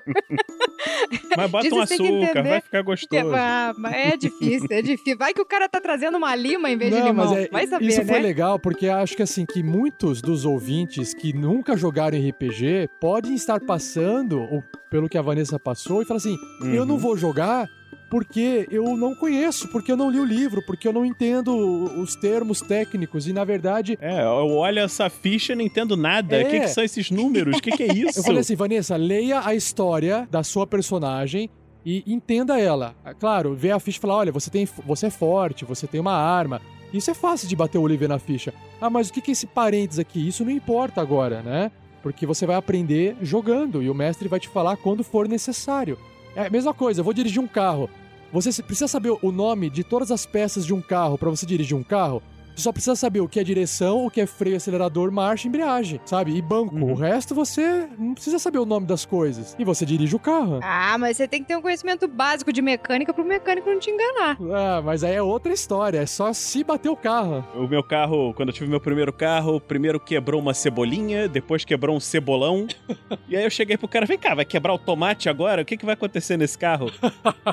Mas 1.37 1.51
bota 1.51 1.65
Disso 1.65 1.77
um 1.77 1.81
açúcar, 1.81 2.43
vai 2.43 2.61
ficar 2.61 2.85
Porque, 2.85 3.07
gostoso. 3.23 3.31
mas 3.79 3.93
é 3.95 4.17
difícil, 4.17 4.69
é 4.71 4.83
difícil. 4.83 5.19
Vai 5.19 5.35
que 5.35 5.41
o 5.41 5.47
cara 5.47 5.69
tá 5.69 5.81
trazendo 5.81 6.17
uma 6.19 6.35
lima 6.35 6.71
em 6.71 6.77
vez 6.77 6.93
de 6.93 6.99
Não, 7.01 7.07
limão. 7.09 7.27
mas 7.29 7.39
é- 7.39 7.49
vai 7.49 7.67
saber, 7.67 7.87
isso 7.87 7.99
né? 8.01 8.07
foi 8.07 8.21
legal 8.21 8.59
porque 8.59 8.89
acho 8.89 9.17
que 9.17 9.23
assim 9.23 9.45
que 9.47 9.63
muitos 9.63 10.21
dos 10.23 10.45
ouvintes 10.45 11.15
que 11.15 11.33
nunca 11.33 11.77
jogaram 11.77 12.19
RPG 12.19 12.89
podem 13.01 13.35
estar 13.35 13.61
passando 13.61 14.41
ou 14.41 14.63
pelo 14.91 15.09
que 15.09 15.17
a 15.19 15.23
Vanessa 15.23 15.59
passou 15.59 16.03
e 16.03 16.05
falar 16.05 16.19
assim: 16.19 16.37
eu 16.73 16.85
não 16.85 16.95
Uhum. 16.97 17.01
vou 17.01 17.17
jogar 17.17 17.67
porque 18.13 18.69
eu 18.71 18.95
não 18.95 19.15
conheço, 19.15 19.69
porque 19.69 19.91
eu 19.91 19.97
não 19.97 20.11
li 20.11 20.21
o 20.21 20.25
livro, 20.25 20.61
porque 20.67 20.87
eu 20.87 20.93
não 20.93 21.03
entendo 21.03 21.51
os 21.99 22.15
termos 22.15 22.61
técnicos 22.61 23.27
e 23.27 23.33
na 23.33 23.43
verdade 23.43 23.97
É, 24.03 24.21
eu 24.23 24.51
olho 24.51 24.81
essa 24.81 25.09
ficha 25.09 25.55
e 25.55 25.57
não 25.57 25.63
entendo 25.65 25.97
nada. 25.97 26.37
O 26.37 26.41
É. 26.41 26.45
que, 26.45 26.61
que 26.61 26.69
são 26.69 26.85
esses 26.85 27.11
números? 27.11 27.57
O 27.57 27.63
que, 27.63 27.71
que 27.71 27.83
é 27.83 27.87
isso? 27.97 28.19
Eu 28.19 28.23
falei 28.23 28.41
assim, 28.41 28.55
Vanessa, 28.55 28.97
leia 28.97 29.41
a 29.43 29.55
história 29.55 30.29
da 30.31 30.43
sua 30.45 30.67
personagem 30.67 31.49
e 31.87 32.05
entenda 32.07 32.61
ela. 32.61 32.95
Ah, 33.03 33.15
Claro, 33.15 33.55
vê 33.55 33.71
a 33.71 33.81
ficha 33.81 33.97
e 33.97 34.01
fala, 34.03 34.17
olha, 34.17 34.31
você, 34.31 34.51
tem, 34.51 34.69
você 34.85 35.07
é 35.07 35.11
forte, 35.11 35.65
você 35.65 35.87
tem 35.87 35.99
uma 35.99 36.13
arma. 36.13 36.61
Isso 36.93 37.11
é 37.11 37.15
fácil 37.15 37.49
de 37.49 37.57
bater 37.57 37.79
o 37.79 37.81
olho 37.81 37.95
e 37.95 37.97
ver 37.97 38.11
na 38.11 38.19
ficha. 38.19 38.53
Ah, 38.79 38.91
mas 38.91 39.09
o 39.09 39.13
que 39.15 39.23
que 39.23 39.31
é 39.31 39.33
esse 39.33 39.47
parênteses 39.47 39.99
aqui? 39.99 40.29
Isso 40.29 40.45
não 40.45 40.51
importa 40.53 41.01
agora, 41.01 41.41
né? 41.41 41.71
Porque 42.03 42.27
você 42.27 42.45
vai 42.45 42.57
aprender 42.57 43.17
jogando 43.23 43.83
e 43.83 43.89
o 43.89 43.95
mestre 43.95 44.29
vai 44.29 44.39
te 44.39 44.49
falar 44.51 44.77
quando 44.77 45.03
for 45.03 45.27
necessário. 45.27 45.97
É 46.37 46.47
a 46.47 46.51
mesma 46.51 46.75
coisa, 46.75 47.01
eu 47.01 47.05
vou 47.05 47.15
dirigir 47.15 47.41
um 47.41 47.47
carro. 47.47 47.89
Você 48.33 48.63
precisa 48.63 48.89
saber 48.89 49.15
o 49.21 49.31
nome 49.31 49.69
de 49.69 49.85
todas 49.85 50.11
as 50.11 50.25
peças 50.25 50.65
de 50.65 50.73
um 50.73 50.81
carro 50.81 51.19
pra 51.19 51.29
você 51.29 51.45
dirigir 51.45 51.77
um 51.77 51.83
carro. 51.83 52.23
Você 52.55 52.63
só 52.63 52.73
precisa 52.73 52.95
saber 52.95 53.21
o 53.21 53.29
que 53.29 53.41
é 53.41 53.45
direção, 53.45 54.07
o 54.07 54.11
que 54.11 54.21
é 54.21 54.27
freio, 54.27 54.57
acelerador, 54.57 55.11
marcha 55.11 55.47
e 55.47 55.49
embreagem, 55.49 56.01
sabe? 56.05 56.37
E 56.37 56.43
banco. 56.43 56.77
O 56.77 56.95
resto 56.95 57.35
você 57.35 57.89
não 57.99 58.15
precisa 58.15 58.39
saber 58.39 58.59
o 58.59 58.67
nome 58.67 58.87
das 58.87 59.05
coisas. 59.05 59.57
E 59.59 59.65
você 59.65 59.87
dirige 59.87 60.15
o 60.15 60.19
carro. 60.19 60.61
Ah, 60.63 60.97
mas 60.99 61.17
você 61.17 61.27
tem 61.27 61.41
que 61.41 61.49
ter 61.49 61.57
um 61.57 61.63
conhecimento 61.63 62.07
básico 62.07 62.53
de 62.53 62.61
mecânica 62.61 63.13
pro 63.13 63.25
mecânico 63.25 63.71
não 63.71 63.79
te 63.79 63.91
enganar. 63.91 64.37
Ah, 64.53 64.83
mas 64.83 65.03
aí 65.03 65.15
é 65.15 65.23
outra 65.23 65.53
história. 65.53 65.99
É 65.99 66.07
só 66.07 66.33
se 66.33 66.63
bater 66.63 66.89
o 66.89 66.97
carro. 66.97 67.45
O 67.55 67.67
meu 67.67 67.83
carro, 67.83 68.35
quando 68.35 68.51
eu 68.51 68.55
tive 68.55 68.69
meu 68.69 68.81
primeiro 68.81 69.13
carro, 69.13 69.61
primeiro 69.61 69.99
quebrou 69.99 70.41
uma 70.41 70.55
cebolinha, 70.55 71.29
depois 71.29 71.65
quebrou 71.65 71.97
um 71.97 72.01
cebolão. 72.01 72.67
e 73.29 73.37
aí 73.37 73.45
eu 73.45 73.51
cheguei 73.51 73.77
pro 73.77 73.89
cara, 73.89 74.07
vem 74.07 74.19
cá, 74.19 74.35
vai 74.35 74.45
quebrar 74.45 74.75
o 74.75 74.79
tomate 74.79 75.29
agora? 75.29 75.63
O 75.63 75.65
que, 75.65 75.77
que 75.77 75.87
vai 75.87 75.95
acontecer 75.95 76.37
nesse 76.37 76.59
carro? 76.59 76.91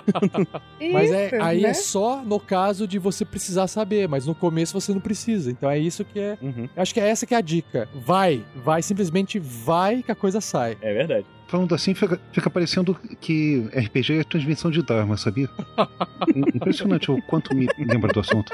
Mas 0.92 1.12
é, 1.12 1.42
aí 1.42 1.62
né? 1.62 1.70
é 1.70 1.74
só 1.74 2.22
no 2.24 2.40
caso 2.40 2.88
de 2.88 2.98
você 2.98 3.24
precisar 3.26 3.68
saber, 3.68 4.08
mas 4.08 4.26
no 4.26 4.34
começo 4.34 4.80
você 4.80 4.89
não 4.94 5.02
precisa. 5.02 5.50
Então 5.52 5.70
é 5.70 5.78
isso 5.78 6.04
que 6.06 6.20
é. 6.20 6.38
Uhum. 6.42 6.68
Eu 6.76 6.82
acho 6.82 6.94
que 6.94 7.00
é 7.00 7.08
essa 7.10 7.26
que 7.26 7.34
é 7.34 7.38
a 7.38 7.42
dica. 7.42 7.88
Vai, 8.06 8.44
vai, 8.56 8.82
simplesmente 8.82 9.40
vai 9.40 10.02
que 10.04 10.12
a 10.12 10.16
coisa 10.16 10.40
sai. 10.42 10.78
É 10.82 10.94
verdade. 10.94 11.26
Falando 11.48 11.74
assim, 11.74 11.96
fica, 11.96 12.20
fica 12.32 12.50
parecendo 12.50 12.96
que 13.20 13.68
RPG 13.74 14.20
é 14.20 14.24
transmissão 14.24 14.70
de 14.70 14.84
Dharma, 14.84 15.18
sabia? 15.18 15.50
Im- 16.36 16.44
Impressionante 16.56 17.10
o 17.12 17.20
quanto 17.24 17.56
me 17.56 17.68
lembra 17.80 18.14
do 18.14 18.20
assunto. 18.20 18.52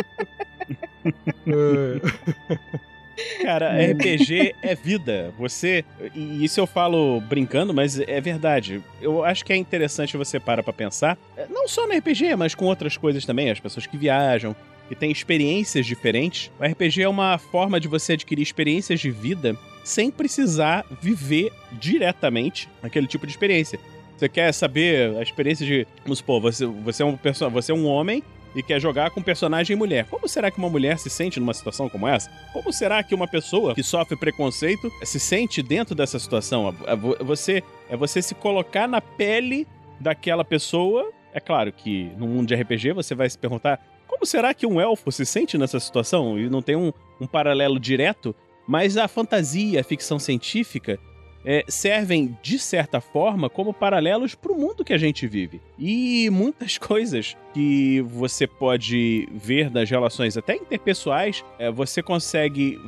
Cara, 3.42 3.72
RPG 3.92 4.56
é 4.62 4.76
vida. 4.76 5.34
Você. 5.38 5.86
E 6.14 6.44
isso 6.44 6.60
eu 6.60 6.68
falo 6.68 7.22
brincando, 7.22 7.74
mas 7.74 7.98
é 8.00 8.20
verdade. 8.20 8.82
Eu 9.02 9.24
acho 9.24 9.46
que 9.46 9.54
é 9.54 9.56
interessante 9.56 10.18
você 10.18 10.38
parar 10.40 10.64
pra 10.64 10.74
pensar. 10.74 11.18
eh, 11.38 11.48
Não 11.50 11.68
só 11.68 11.88
no 11.88 11.94
RPG, 11.98 12.36
mas 12.36 12.54
com 12.54 12.66
outras 12.66 12.98
coisas 12.98 13.26
também. 13.26 13.50
As 13.50 13.60
pessoas 13.60 13.86
que 13.86 13.96
viajam, 13.98 14.54
que 14.88 14.96
têm 14.96 15.12
experiências 15.12 15.86
diferentes. 15.86 16.52
O 16.60 16.64
RPG 16.66 17.02
é 17.04 17.10
uma 17.10 17.38
forma 17.38 17.80
de 17.80 17.88
você 17.88 18.14
adquirir 18.14 18.42
experiências 18.44 19.00
de 19.00 19.10
vida 19.12 19.58
sem 19.84 20.10
precisar 20.12 20.86
viver 21.02 21.52
diretamente 21.74 22.68
aquele 22.84 23.08
tipo 23.08 23.26
de 23.26 23.32
experiência. 23.34 23.80
Você 24.18 24.30
quer 24.30 24.52
saber 24.54 25.16
a 25.18 25.22
experiência 25.22 25.66
de. 25.66 25.86
Vamos 26.04 26.20
supor, 26.20 26.42
você, 26.42 26.66
você, 26.66 27.04
é, 27.04 27.06
um 27.06 27.18
você 27.52 27.72
é 27.72 27.76
um 27.76 27.86
homem 27.86 28.24
e 28.56 28.64
quer 28.64 28.80
jogar 28.80 29.12
com 29.12 29.22
personagem 29.22 29.76
mulher. 29.76 30.06
Como 30.06 30.28
será 30.30 30.50
que 30.50 30.58
uma 30.58 30.70
mulher 30.70 30.98
se 30.98 31.10
sente 31.10 31.40
numa 31.40 31.54
situação 31.54 31.90
como 31.90 32.08
essa? 32.08 32.32
Como 32.54 32.72
será 32.72 33.04
que 33.04 33.14
uma 33.14 33.28
pessoa 33.28 33.76
que 33.76 33.84
sofre 33.84 34.16
preconceito 34.16 34.90
se 35.04 35.20
sente 35.20 35.62
dentro 35.62 35.94
dessa 35.94 36.18
situação? 36.18 36.74
É 36.88 36.96
vo- 36.96 37.18
Você 37.22 37.62
é 37.90 37.98
você 37.98 38.22
se 38.22 38.34
colocar 38.34 38.88
na 38.88 39.02
pele 39.02 39.68
daquela 40.00 40.46
pessoa. 40.46 41.12
É 41.34 41.40
claro 41.42 41.74
que 41.74 42.06
no 42.18 42.26
mundo 42.28 42.48
de 42.48 42.56
RPG 42.56 42.94
você 42.94 43.14
vai 43.14 43.30
se 43.30 43.38
perguntar 43.38 43.86
como 44.08 44.26
será 44.26 44.54
que 44.54 44.66
um 44.66 44.80
elfo 44.80 45.12
se 45.12 45.26
sente 45.26 45.58
nessa 45.58 45.80
situação? 45.80 46.40
E 46.40 46.50
não 46.50 46.62
tem 46.62 46.76
um, 46.76 46.92
um 47.20 47.28
paralelo 47.28 47.80
direto, 47.80 48.36
mas 48.68 48.98
a 48.98 49.08
fantasia, 49.08 49.82
a 49.82 49.84
ficção 49.84 50.20
científica 50.20 51.00
é, 51.46 51.64
servem, 51.68 52.36
de 52.42 52.58
certa 52.58 53.00
forma, 53.00 53.50
como 53.50 53.74
paralelos 53.74 54.34
para 54.34 54.52
o 54.52 54.60
mundo 54.60 54.84
que 54.84 54.94
a 54.94 54.98
gente 54.98 55.28
vive. 55.28 55.62
E 55.78 56.30
muitas 56.32 56.78
coisas 56.80 57.38
que 57.54 58.02
você 58.02 58.48
pode 58.48 59.30
ver 59.32 59.70
das 59.70 59.90
relações, 59.90 60.36
até 60.36 60.56
interpessoais, 60.56 61.46
é, 61.60 61.70
você 61.70 62.02
consegue. 62.02 62.82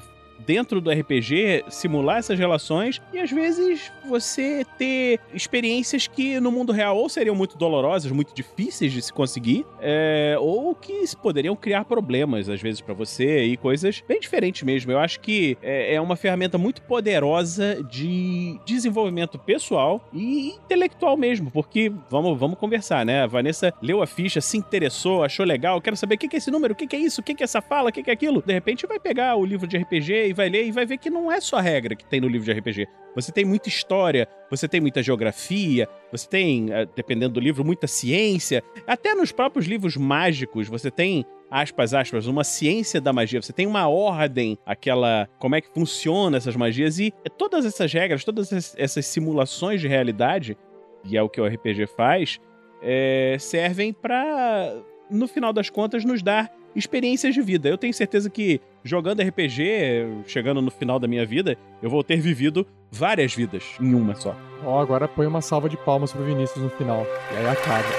Dentro 0.45 0.79
do 0.79 0.91
RPG, 0.91 1.65
simular 1.69 2.17
essas 2.17 2.37
relações 2.37 3.01
e 3.13 3.19
às 3.19 3.31
vezes 3.31 3.91
você 4.07 4.65
ter 4.77 5.19
experiências 5.33 6.07
que 6.07 6.39
no 6.39 6.51
mundo 6.51 6.71
real 6.71 6.97
ou 6.97 7.09
seriam 7.09 7.35
muito 7.35 7.57
dolorosas, 7.57 8.11
muito 8.11 8.33
difíceis 8.33 8.91
de 8.91 9.01
se 9.01 9.11
conseguir, 9.11 9.65
é, 9.81 10.35
ou 10.39 10.73
que 10.73 11.03
poderiam 11.21 11.55
criar 11.55 11.85
problemas 11.85 12.49
às 12.49 12.61
vezes 12.61 12.81
pra 12.81 12.93
você 12.93 13.43
e 13.43 13.57
coisas 13.57 14.03
bem 14.07 14.19
diferentes 14.19 14.63
mesmo. 14.63 14.91
Eu 14.91 14.99
acho 14.99 15.19
que 15.19 15.57
é, 15.61 15.95
é 15.95 16.01
uma 16.01 16.15
ferramenta 16.15 16.57
muito 16.57 16.81
poderosa 16.81 17.83
de 17.83 18.59
desenvolvimento 18.65 19.37
pessoal 19.37 20.07
e 20.13 20.49
intelectual 20.49 21.17
mesmo, 21.17 21.51
porque 21.51 21.91
vamos, 22.09 22.37
vamos 22.39 22.57
conversar, 22.57 23.05
né? 23.05 23.23
A 23.23 23.27
Vanessa 23.27 23.73
leu 23.81 24.01
a 24.01 24.07
ficha, 24.07 24.41
se 24.41 24.57
interessou, 24.57 25.23
achou 25.23 25.45
legal, 25.45 25.81
quero 25.81 25.95
saber 25.95 26.15
o 26.15 26.17
que 26.17 26.35
é 26.35 26.37
esse 26.37 26.51
número, 26.51 26.73
o 26.73 26.75
que 26.75 26.95
é 26.95 26.99
isso, 26.99 27.21
o 27.21 27.23
que 27.23 27.31
é 27.31 27.43
essa 27.43 27.61
fala, 27.61 27.89
o 27.89 27.93
que 27.93 28.09
é 28.09 28.13
aquilo. 28.13 28.41
De 28.45 28.53
repente 28.53 28.85
vai 28.87 28.99
pegar 28.99 29.35
o 29.35 29.45
livro 29.45 29.67
de 29.67 29.77
RPG 29.77 30.26
e 30.27 30.33
vai 30.33 30.49
ler 30.49 30.65
e 30.65 30.71
vai 30.71 30.85
ver 30.85 30.97
que 30.97 31.09
não 31.09 31.31
é 31.31 31.39
só 31.41 31.57
regra 31.59 31.95
que 31.95 32.05
tem 32.05 32.19
no 32.21 32.27
livro 32.27 32.45
de 32.45 32.59
RPG. 32.59 32.87
Você 33.15 33.31
tem 33.31 33.43
muita 33.45 33.67
história, 33.67 34.27
você 34.49 34.67
tem 34.67 34.79
muita 34.79 35.01
geografia, 35.01 35.87
você 36.11 36.27
tem, 36.29 36.71
eh, 36.71 36.87
dependendo 36.95 37.33
do 37.33 37.39
livro, 37.39 37.65
muita 37.65 37.87
ciência. 37.87 38.63
Até 38.85 39.15
nos 39.15 39.31
próprios 39.31 39.65
livros 39.65 39.97
mágicos, 39.97 40.67
você 40.67 40.91
tem, 40.91 41.25
aspas, 41.49 41.93
aspas, 41.95 42.27
uma 42.27 42.43
ciência 42.43 43.01
da 43.01 43.11
magia. 43.11 43.41
Você 43.41 43.51
tem 43.53 43.65
uma 43.65 43.87
ordem, 43.87 44.57
aquela. 44.65 45.27
como 45.39 45.55
é 45.55 45.61
que 45.61 45.69
funciona 45.73 46.37
essas 46.37 46.55
magias. 46.55 46.99
E 46.99 47.11
todas 47.37 47.65
essas 47.65 47.91
regras, 47.91 48.23
todas 48.23 48.75
essas- 48.77 49.05
simulações 49.07 49.81
de 49.81 49.87
realidade, 49.87 50.55
e 51.03 51.17
é 51.17 51.21
o 51.23 51.29
que 51.29 51.41
o 51.41 51.45
RPG 51.45 51.87
faz, 51.87 52.39
eh, 52.83 53.37
servem 53.39 53.91
pra, 53.93 54.75
no 55.09 55.27
final 55.27 55.51
das 55.51 55.69
contas, 55.71 56.05
nos 56.05 56.21
dar 56.21 56.51
experiências 56.77 57.33
de 57.33 57.41
vida. 57.41 57.67
Eu 57.67 57.77
tenho 57.77 57.93
certeza 57.93 58.29
que 58.29 58.61
jogando 58.83 59.21
RPG, 59.21 60.23
chegando 60.27 60.61
no 60.61 60.71
final 60.71 60.99
da 60.99 61.07
minha 61.07 61.25
vida, 61.25 61.57
eu 61.81 61.89
vou 61.89 62.03
ter 62.03 62.17
vivido 62.21 62.65
várias 62.91 63.33
vidas 63.33 63.63
em 63.81 63.93
uma 63.93 64.15
só. 64.15 64.35
Ó, 64.63 64.79
agora 64.79 65.07
põe 65.07 65.25
uma 65.27 65.41
salva 65.41 65.67
de 65.67 65.75
palmas 65.77 66.13
pro 66.13 66.23
Vinícius 66.23 66.63
no 66.63 66.69
final. 66.69 67.05
E 67.33 67.37
aí 67.37 67.47
acaba. 67.47 67.87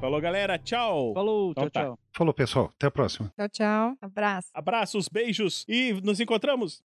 Falou, 0.00 0.20
galera. 0.20 0.58
Tchau. 0.58 1.12
Falou, 1.14 1.50
Então 1.50 1.64
tchau, 1.64 1.70
tá. 1.70 1.82
tchau. 1.82 1.98
Falou, 2.12 2.34
pessoal. 2.34 2.72
Até 2.76 2.86
a 2.86 2.90
próxima. 2.90 3.32
Tchau, 3.36 3.48
tchau. 3.48 3.96
Abraço. 4.00 4.48
Abraços, 4.54 5.08
beijos 5.08 5.64
e 5.68 5.92
nos 6.02 6.20
encontramos 6.20 6.74